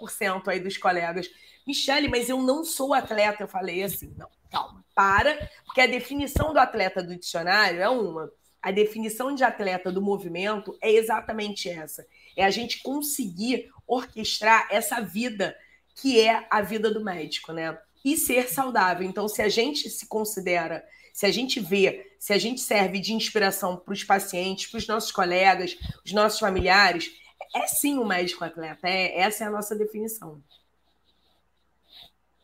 90% 0.00 0.48
aí 0.48 0.60
dos 0.60 0.76
colegas. 0.76 1.28
Michele, 1.66 2.08
mas 2.08 2.28
eu 2.28 2.40
não 2.42 2.64
sou 2.64 2.92
atleta. 2.92 3.42
Eu 3.42 3.48
falei 3.48 3.82
assim, 3.82 4.14
não, 4.16 4.28
calma, 4.50 4.84
para, 4.94 5.50
porque 5.64 5.80
a 5.80 5.86
definição 5.86 6.52
do 6.52 6.58
atleta 6.58 7.02
do 7.02 7.16
dicionário 7.16 7.80
é 7.80 7.88
uma. 7.88 8.30
A 8.64 8.70
definição 8.70 9.34
de 9.34 9.44
atleta 9.44 9.92
do 9.92 10.00
movimento 10.00 10.74
é 10.80 10.90
exatamente 10.90 11.68
essa. 11.68 12.06
É 12.34 12.42
a 12.42 12.50
gente 12.50 12.82
conseguir 12.82 13.70
orquestrar 13.86 14.66
essa 14.70 15.02
vida 15.02 15.54
que 15.94 16.18
é 16.18 16.46
a 16.50 16.62
vida 16.62 16.90
do 16.90 17.04
médico, 17.04 17.52
né? 17.52 17.78
E 18.02 18.16
ser 18.16 18.48
saudável. 18.48 19.06
Então, 19.06 19.28
se 19.28 19.42
a 19.42 19.50
gente 19.50 19.90
se 19.90 20.06
considera, 20.06 20.82
se 21.12 21.26
a 21.26 21.30
gente 21.30 21.60
vê, 21.60 22.16
se 22.18 22.32
a 22.32 22.38
gente 22.38 22.62
serve 22.62 23.00
de 23.00 23.12
inspiração 23.12 23.76
para 23.76 23.92
os 23.92 24.02
pacientes, 24.02 24.70
para 24.70 24.78
os 24.78 24.86
nossos 24.86 25.12
colegas, 25.12 25.76
os 26.02 26.12
nossos 26.12 26.38
familiares, 26.38 27.10
é 27.54 27.66
sim 27.66 27.98
um 27.98 28.06
médico 28.06 28.44
atleta, 28.44 28.88
é, 28.88 29.18
essa 29.18 29.44
é 29.44 29.46
a 29.46 29.50
nossa 29.50 29.76
definição. 29.76 30.42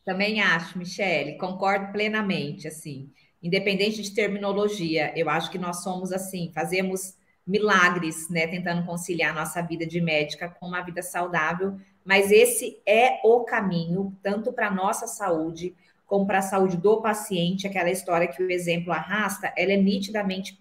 Também 0.04 0.42
acho, 0.42 0.76
Michele, 0.76 1.38
concordo 1.38 1.90
plenamente, 1.92 2.68
assim, 2.68 3.10
independente 3.42 4.02
de 4.02 4.14
terminologia, 4.14 5.12
eu 5.16 5.28
acho 5.30 5.50
que 5.50 5.58
nós 5.58 5.82
somos 5.82 6.12
assim, 6.12 6.50
fazemos 6.54 7.14
milagres, 7.46 8.28
né, 8.28 8.46
tentando 8.46 8.84
conciliar 8.84 9.34
nossa 9.34 9.60
vida 9.62 9.86
de 9.86 10.00
médica 10.00 10.48
com 10.48 10.66
uma 10.66 10.82
vida 10.82 11.02
saudável, 11.02 11.78
mas 12.04 12.30
esse 12.30 12.80
é 12.86 13.20
o 13.24 13.44
caminho, 13.44 14.16
tanto 14.22 14.52
para 14.52 14.68
a 14.68 14.74
nossa 14.74 15.06
saúde, 15.06 15.74
como 16.06 16.26
para 16.26 16.38
a 16.38 16.42
saúde 16.42 16.76
do 16.76 17.00
paciente, 17.00 17.66
aquela 17.66 17.90
história 17.90 18.28
que 18.28 18.42
o 18.42 18.50
exemplo 18.50 18.92
arrasta, 18.92 19.52
ela 19.56 19.72
é 19.72 19.76
nitidamente 19.76 20.60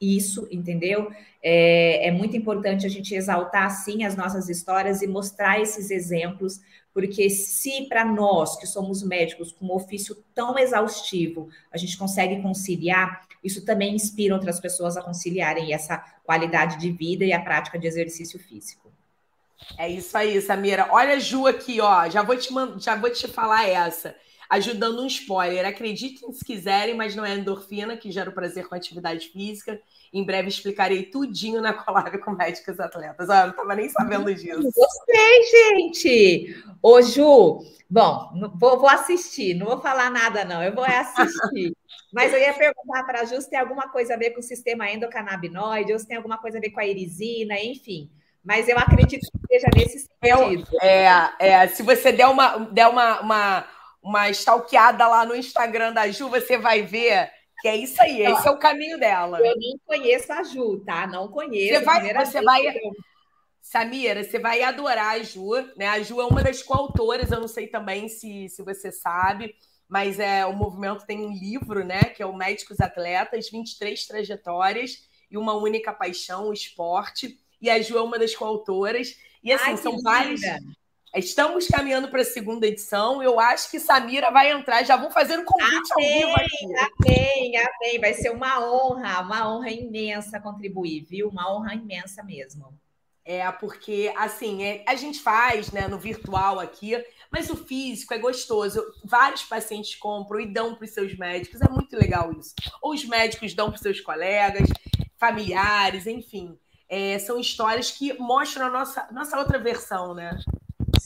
isso, 0.00 0.48
entendeu? 0.50 1.10
É, 1.42 2.08
é, 2.08 2.10
muito 2.10 2.36
importante 2.36 2.86
a 2.86 2.88
gente 2.88 3.14
exaltar, 3.14 3.70
sim, 3.70 4.04
as 4.04 4.16
nossas 4.16 4.48
histórias 4.48 5.02
e 5.02 5.06
mostrar 5.06 5.60
esses 5.60 5.90
exemplos, 5.90 6.60
porque 6.92 7.28
se 7.28 7.86
para 7.88 8.04
nós, 8.04 8.56
que 8.56 8.66
somos 8.66 9.02
médicos, 9.02 9.52
com 9.52 9.66
um 9.66 9.74
ofício 9.74 10.16
tão 10.34 10.58
exaustivo, 10.58 11.48
a 11.70 11.76
gente 11.76 11.96
consegue 11.96 12.40
conciliar, 12.42 13.22
isso 13.44 13.64
também 13.64 13.94
inspira 13.94 14.34
outras 14.34 14.58
pessoas 14.58 14.96
a 14.96 15.02
conciliarem 15.02 15.72
essa 15.72 15.98
qualidade 16.24 16.78
de 16.78 16.90
vida 16.90 17.24
e 17.24 17.32
a 17.32 17.40
prática 17.40 17.78
de 17.78 17.86
exercício 17.86 18.38
físico. 18.38 18.90
É 19.76 19.88
isso 19.88 20.16
aí, 20.16 20.40
Samira. 20.40 20.88
Olha 20.90 21.14
a 21.14 21.18
Ju 21.18 21.46
aqui, 21.46 21.80
ó. 21.80 22.08
Já 22.08 22.22
vou 22.22 22.36
te, 22.36 22.48
já 22.78 22.96
vou 22.96 23.10
te 23.10 23.28
falar 23.28 23.68
essa 23.68 24.14
ajudando 24.50 25.00
um 25.00 25.06
spoiler. 25.06 25.64
Acreditem 25.64 26.32
se 26.32 26.44
quiserem, 26.44 26.94
mas 26.94 27.14
não 27.14 27.24
é 27.24 27.36
endorfina 27.36 27.96
que 27.96 28.10
gera 28.10 28.28
o 28.28 28.34
prazer 28.34 28.66
com 28.66 28.74
a 28.74 28.78
atividade 28.78 29.28
física. 29.28 29.80
Em 30.12 30.24
breve 30.24 30.48
explicarei 30.48 31.04
tudinho 31.04 31.62
na 31.62 31.72
collab 31.72 32.18
com 32.18 32.32
médicos 32.32 32.80
atletas. 32.80 33.28
Olha, 33.28 33.38
eu 33.38 33.44
não 33.44 33.50
estava 33.50 33.76
nem 33.76 33.88
sabendo 33.88 34.34
disso. 34.34 34.72
Gostei, 34.74 35.42
gente! 35.44 36.64
Ô, 36.82 37.00
Ju, 37.00 37.64
bom, 37.88 38.50
vou, 38.58 38.80
vou 38.80 38.88
assistir, 38.88 39.54
não 39.54 39.66
vou 39.66 39.80
falar 39.80 40.10
nada, 40.10 40.44
não, 40.44 40.62
eu 40.62 40.74
vou 40.74 40.84
assistir. 40.84 41.72
Mas 42.12 42.32
eu 42.32 42.40
ia 42.40 42.52
perguntar 42.52 43.04
para 43.04 43.20
a 43.20 43.24
Ju 43.24 43.40
se 43.40 43.48
tem 43.48 43.60
alguma 43.60 43.88
coisa 43.88 44.14
a 44.14 44.16
ver 44.16 44.30
com 44.30 44.40
o 44.40 44.42
sistema 44.42 44.90
endocannabinoide, 44.90 45.92
ou 45.92 45.98
se 45.98 46.08
tem 46.08 46.16
alguma 46.16 46.38
coisa 46.38 46.58
a 46.58 46.60
ver 46.60 46.70
com 46.70 46.80
a 46.80 46.86
irisina, 46.86 47.54
enfim. 47.60 48.10
Mas 48.44 48.68
eu 48.68 48.76
acredito 48.76 49.20
que 49.20 49.46
seja 49.46 49.68
nesse 49.76 50.00
sentido. 50.00 50.66
É, 50.82 51.06
é 51.38 51.68
se 51.68 51.84
você 51.84 52.10
der 52.10 52.26
uma, 52.26 52.58
der 52.72 52.88
uma, 52.88 53.20
uma 53.20 53.66
uma 54.02 54.30
stalkeada 54.30 55.06
lá 55.06 55.24
no 55.24 55.34
Instagram 55.34 55.92
da 55.92 56.10
Ju, 56.10 56.28
você 56.28 56.56
vai 56.56 56.82
ver 56.82 57.30
que 57.60 57.68
é 57.68 57.76
isso 57.76 58.00
aí, 58.00 58.22
esse 58.22 58.48
é 58.48 58.50
o 58.50 58.58
caminho 58.58 58.98
dela. 58.98 59.38
Eu 59.38 59.54
não 59.54 59.78
conheço 59.84 60.32
a 60.32 60.42
Ju, 60.42 60.82
tá? 60.84 61.06
Não 61.06 61.28
conheço. 61.28 61.78
Você 61.78 61.84
vai, 61.84 62.14
você 62.14 62.42
vai, 62.42 62.62
Samira, 63.60 64.24
você 64.24 64.38
vai 64.38 64.62
adorar 64.62 65.16
a 65.16 65.22
Ju, 65.22 65.50
né? 65.76 65.86
A 65.86 66.02
Ju 66.02 66.20
é 66.20 66.26
uma 66.26 66.42
das 66.42 66.62
coautoras, 66.62 67.30
eu 67.30 67.40
não 67.40 67.48
sei 67.48 67.66
também 67.66 68.08
se, 68.08 68.48
se 68.48 68.62
você 68.62 68.90
sabe, 68.90 69.54
mas 69.86 70.18
é 70.18 70.46
o 70.46 70.54
movimento 70.54 71.04
tem 71.04 71.20
um 71.20 71.32
livro, 71.32 71.84
né? 71.84 72.04
Que 72.04 72.22
é 72.22 72.26
o 72.26 72.34
Médicos 72.34 72.80
Atletas, 72.80 73.50
23 73.50 74.06
trajetórias 74.06 75.06
e 75.30 75.36
uma 75.36 75.54
única 75.54 75.92
paixão, 75.92 76.48
o 76.48 76.52
esporte. 76.52 77.38
E 77.60 77.68
a 77.68 77.80
Ju 77.82 77.98
é 77.98 78.02
uma 78.02 78.18
das 78.18 78.34
coautoras. 78.34 79.16
E 79.44 79.52
assim, 79.52 79.72
Ai, 79.72 79.76
são 79.76 80.00
vários. 80.00 80.40
Estamos 81.14 81.66
caminhando 81.66 82.08
para 82.08 82.20
a 82.20 82.24
segunda 82.24 82.66
edição. 82.66 83.20
Eu 83.20 83.40
acho 83.40 83.68
que 83.68 83.80
Samira 83.80 84.30
vai 84.30 84.52
entrar. 84.52 84.84
Já 84.84 84.96
vou 84.96 85.10
fazer 85.10 85.38
um 85.38 85.44
convite 85.44 85.92
amém, 85.92 86.22
ao 86.22 86.28
vivo 86.28 86.36
aqui. 86.36 87.08
Amém, 87.08 87.56
amém. 87.56 88.00
Vai 88.00 88.14
ser 88.14 88.30
uma 88.30 88.64
honra, 88.64 89.20
uma 89.20 89.52
honra 89.52 89.70
imensa 89.70 90.38
contribuir, 90.38 91.04
viu? 91.04 91.28
Uma 91.28 91.52
honra 91.52 91.74
imensa 91.74 92.22
mesmo. 92.22 92.72
É, 93.24 93.50
porque, 93.52 94.12
assim, 94.16 94.62
é, 94.62 94.84
a 94.86 94.94
gente 94.94 95.20
faz 95.20 95.72
né, 95.72 95.88
no 95.88 95.98
virtual 95.98 96.60
aqui, 96.60 96.92
mas 97.30 97.50
o 97.50 97.56
físico 97.56 98.14
é 98.14 98.18
gostoso. 98.18 98.80
Vários 99.04 99.42
pacientes 99.42 99.96
compram 99.96 100.40
e 100.40 100.46
dão 100.46 100.76
para 100.76 100.84
os 100.84 100.90
seus 100.90 101.16
médicos. 101.18 101.60
É 101.60 101.68
muito 101.68 101.96
legal 101.96 102.32
isso. 102.32 102.54
Ou 102.80 102.92
os 102.92 103.04
médicos 103.04 103.52
dão 103.52 103.66
para 103.66 103.76
os 103.76 103.82
seus 103.82 104.00
colegas, 104.00 104.68
familiares, 105.18 106.06
enfim. 106.06 106.56
É, 106.88 107.18
são 107.18 107.38
histórias 107.38 107.90
que 107.90 108.12
mostram 108.14 108.66
a 108.66 108.70
nossa, 108.70 109.08
nossa 109.12 109.38
outra 109.38 109.58
versão, 109.58 110.14
né? 110.14 110.38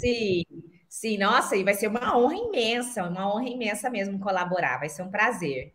Sim, 0.04 0.44
sim, 0.88 1.18
nossa, 1.18 1.56
e 1.56 1.64
vai 1.64 1.74
ser 1.74 1.88
uma 1.88 2.16
honra 2.16 2.34
imensa, 2.36 3.04
uma 3.04 3.32
honra 3.34 3.48
imensa 3.48 3.88
mesmo 3.88 4.18
colaborar, 4.18 4.78
vai 4.78 4.88
ser 4.88 5.02
um 5.02 5.10
prazer. 5.10 5.72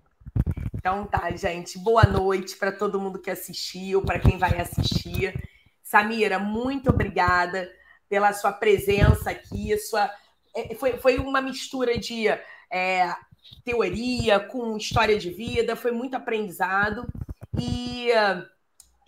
Então 0.76 1.06
tá, 1.08 1.32
gente, 1.36 1.80
boa 1.80 2.04
noite 2.04 2.58
para 2.58 2.72
todo 2.72 3.00
mundo 3.00 3.20
que 3.20 3.32
assistiu, 3.32 4.04
para 4.04 4.20
quem 4.20 4.38
vai 4.38 4.60
assistir. 4.60 5.34
Samira, 5.84 6.40
muito 6.40 6.90
obrigada 6.92 7.70
pela 8.10 8.34
sua 8.34 8.54
presença 8.54 9.32
aqui, 9.32 9.78
sua 9.80 10.12
é, 10.56 10.76
foi, 10.76 10.98
foi 10.98 11.18
uma 11.18 11.42
mistura 11.42 11.98
de 11.98 12.28
é, 12.72 13.14
teoria 13.66 14.40
com 14.40 14.78
história 14.78 15.18
de 15.18 15.32
vida, 15.32 15.76
foi 15.76 15.92
muito 15.92 16.16
aprendizado 16.16 17.08
e 17.60 18.10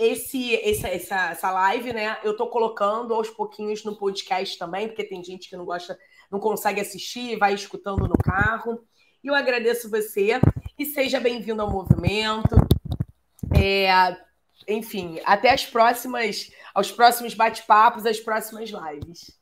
esse, 0.01 0.53
esse, 0.53 0.87
essa, 0.87 1.29
essa 1.29 1.51
live, 1.51 1.93
né? 1.93 2.17
Eu 2.23 2.35
tô 2.35 2.47
colocando 2.47 3.13
aos 3.13 3.29
pouquinhos 3.29 3.83
no 3.83 3.95
podcast 3.95 4.57
também, 4.57 4.87
porque 4.87 5.03
tem 5.03 5.23
gente 5.23 5.47
que 5.47 5.55
não 5.55 5.63
gosta, 5.63 5.97
não 6.31 6.39
consegue 6.39 6.81
assistir, 6.81 7.37
vai 7.37 7.53
escutando 7.53 8.07
no 8.07 8.17
carro. 8.17 8.83
E 9.23 9.27
eu 9.27 9.35
agradeço 9.35 9.91
você 9.91 10.41
e 10.77 10.85
seja 10.85 11.19
bem-vindo 11.19 11.61
ao 11.61 11.69
movimento. 11.69 12.55
É, 13.55 14.17
enfim, 14.67 15.19
até 15.23 15.51
as 15.51 15.67
próximas, 15.67 16.51
aos 16.73 16.91
próximos 16.91 17.35
bate-papos, 17.35 18.07
as 18.07 18.19
próximas 18.19 18.71
lives. 18.71 19.39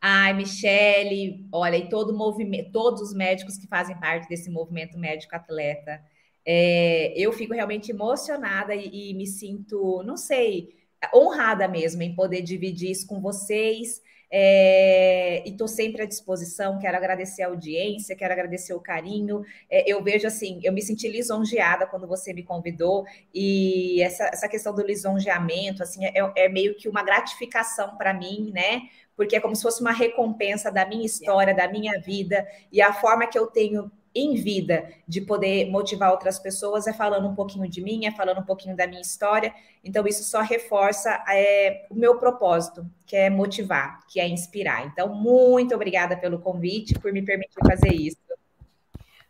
Ai, 0.00 0.32
Michele, 0.32 1.46
olha, 1.52 1.76
e 1.76 1.88
todo 1.88 2.12
movimento, 2.12 2.72
todos 2.72 3.00
os 3.00 3.14
médicos 3.14 3.56
que 3.56 3.68
fazem 3.68 3.96
parte 4.00 4.28
desse 4.28 4.50
movimento 4.50 4.98
médico 4.98 5.36
atleta 5.36 6.02
é, 6.44 7.12
eu 7.16 7.32
fico 7.32 7.54
realmente 7.54 7.90
emocionada 7.90 8.74
e, 8.74 9.10
e, 9.10 9.14
me 9.14 9.26
sinto, 9.26 10.02
não 10.04 10.16
sei, 10.16 10.76
honrada 11.14 11.68
mesmo 11.68 12.02
em 12.02 12.14
poder 12.14 12.42
dividir 12.42 12.90
isso 12.90 13.06
com 13.06 13.20
vocês. 13.20 14.00
É, 14.34 15.46
e 15.46 15.50
estou 15.50 15.68
sempre 15.68 16.02
à 16.02 16.06
disposição. 16.06 16.78
Quero 16.78 16.96
agradecer 16.96 17.42
a 17.42 17.48
audiência, 17.48 18.16
quero 18.16 18.32
agradecer 18.32 18.72
o 18.72 18.80
carinho. 18.80 19.44
É, 19.68 19.90
eu 19.90 20.02
vejo 20.02 20.26
assim, 20.26 20.58
eu 20.64 20.72
me 20.72 20.80
senti 20.80 21.06
lisonjeada 21.06 21.86
quando 21.86 22.06
você 22.08 22.32
me 22.32 22.42
convidou, 22.42 23.04
e 23.34 24.00
essa, 24.00 24.24
essa 24.24 24.48
questão 24.48 24.74
do 24.74 24.82
lisonjeamento 24.82 25.82
assim, 25.82 26.06
é, 26.06 26.12
é 26.34 26.48
meio 26.48 26.74
que 26.74 26.88
uma 26.88 27.02
gratificação 27.02 27.96
para 27.98 28.14
mim, 28.14 28.50
né? 28.54 28.82
Porque 29.14 29.36
é 29.36 29.40
como 29.40 29.54
se 29.54 29.62
fosse 29.62 29.82
uma 29.82 29.92
recompensa 29.92 30.70
da 30.70 30.86
minha 30.86 31.04
história, 31.04 31.54
da 31.54 31.68
minha 31.68 32.00
vida, 32.00 32.46
e 32.72 32.80
a 32.80 32.92
forma 32.94 33.26
que 33.26 33.38
eu 33.38 33.46
tenho 33.46 33.92
em 34.14 34.34
vida 34.34 34.92
de 35.06 35.20
poder 35.20 35.70
motivar 35.70 36.10
outras 36.10 36.38
pessoas 36.38 36.86
é 36.86 36.92
falando 36.92 37.28
um 37.28 37.34
pouquinho 37.34 37.68
de 37.68 37.80
mim, 37.80 38.06
é 38.06 38.10
falando 38.10 38.40
um 38.40 38.44
pouquinho 38.44 38.76
da 38.76 38.86
minha 38.86 39.00
história. 39.00 39.54
Então, 39.82 40.06
isso 40.06 40.22
só 40.24 40.40
reforça 40.40 41.24
é, 41.28 41.86
o 41.90 41.94
meu 41.94 42.18
propósito, 42.18 42.86
que 43.06 43.16
é 43.16 43.30
motivar, 43.30 44.06
que 44.06 44.20
é 44.20 44.28
inspirar. 44.28 44.86
Então, 44.86 45.14
muito 45.14 45.74
obrigada 45.74 46.16
pelo 46.16 46.38
convite, 46.38 46.98
por 46.98 47.12
me 47.12 47.22
permitir 47.22 47.58
fazer 47.66 47.92
isso. 47.92 48.18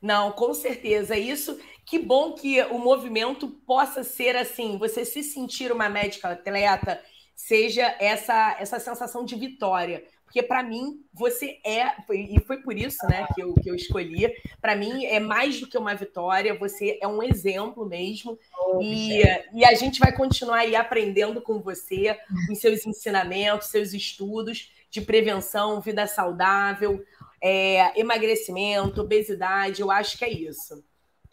Não, 0.00 0.32
com 0.32 0.52
certeza. 0.52 1.16
Isso, 1.16 1.58
que 1.86 1.98
bom 1.98 2.32
que 2.32 2.60
o 2.64 2.78
movimento 2.78 3.48
possa 3.48 4.02
ser 4.02 4.34
assim, 4.36 4.76
você 4.76 5.04
se 5.04 5.22
sentir 5.22 5.70
uma 5.70 5.88
médica 5.88 6.30
atleta, 6.30 7.00
seja 7.36 7.94
essa, 8.00 8.56
essa 8.58 8.80
sensação 8.80 9.24
de 9.24 9.36
vitória 9.36 10.04
porque 10.32 10.42
para 10.42 10.62
mim 10.62 11.04
você 11.12 11.58
é, 11.62 11.92
e 12.10 12.40
foi 12.40 12.56
por 12.62 12.74
isso 12.74 13.06
né, 13.06 13.26
que, 13.34 13.42
eu, 13.42 13.52
que 13.52 13.68
eu 13.68 13.74
escolhi, 13.74 14.32
para 14.62 14.74
mim 14.74 15.04
é 15.04 15.20
mais 15.20 15.60
do 15.60 15.66
que 15.66 15.76
uma 15.76 15.94
vitória, 15.94 16.58
você 16.58 16.98
é 17.02 17.06
um 17.06 17.22
exemplo 17.22 17.84
mesmo, 17.84 18.38
oh, 18.58 18.80
e, 18.80 19.20
e 19.52 19.62
a 19.62 19.74
gente 19.74 20.00
vai 20.00 20.10
continuar 20.10 20.60
aí 20.60 20.74
aprendendo 20.74 21.42
com 21.42 21.60
você, 21.60 22.16
com 22.48 22.54
seus 22.54 22.86
ensinamentos, 22.86 23.68
seus 23.68 23.92
estudos 23.92 24.72
de 24.90 25.02
prevenção, 25.02 25.82
vida 25.82 26.06
saudável, 26.06 27.04
é, 27.38 28.00
emagrecimento, 28.00 29.02
obesidade, 29.02 29.82
eu 29.82 29.90
acho 29.90 30.16
que 30.16 30.24
é 30.24 30.32
isso. 30.32 30.82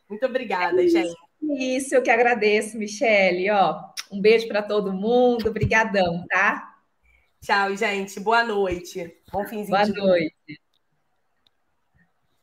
Muito 0.09 0.25
obrigada, 0.25 0.81
é 0.81 0.85
isso, 0.85 0.97
gente. 0.97 1.15
Isso, 1.57 1.95
eu 1.95 2.01
que 2.01 2.11
agradeço, 2.11 2.77
Michele. 2.77 3.49
Ó, 3.49 3.79
um 4.11 4.19
beijo 4.19 4.45
para 4.49 4.61
todo 4.61 4.91
mundo, 4.91 5.47
obrigadão, 5.47 6.25
tá? 6.27 6.68
Tchau, 7.41 7.75
gente. 7.75 8.19
Boa 8.19 8.43
noite. 8.43 9.17
Bom 9.31 9.45
finzinho 9.45 9.69
Boa 9.69 9.83
de 9.83 9.93
noite. 9.93 10.35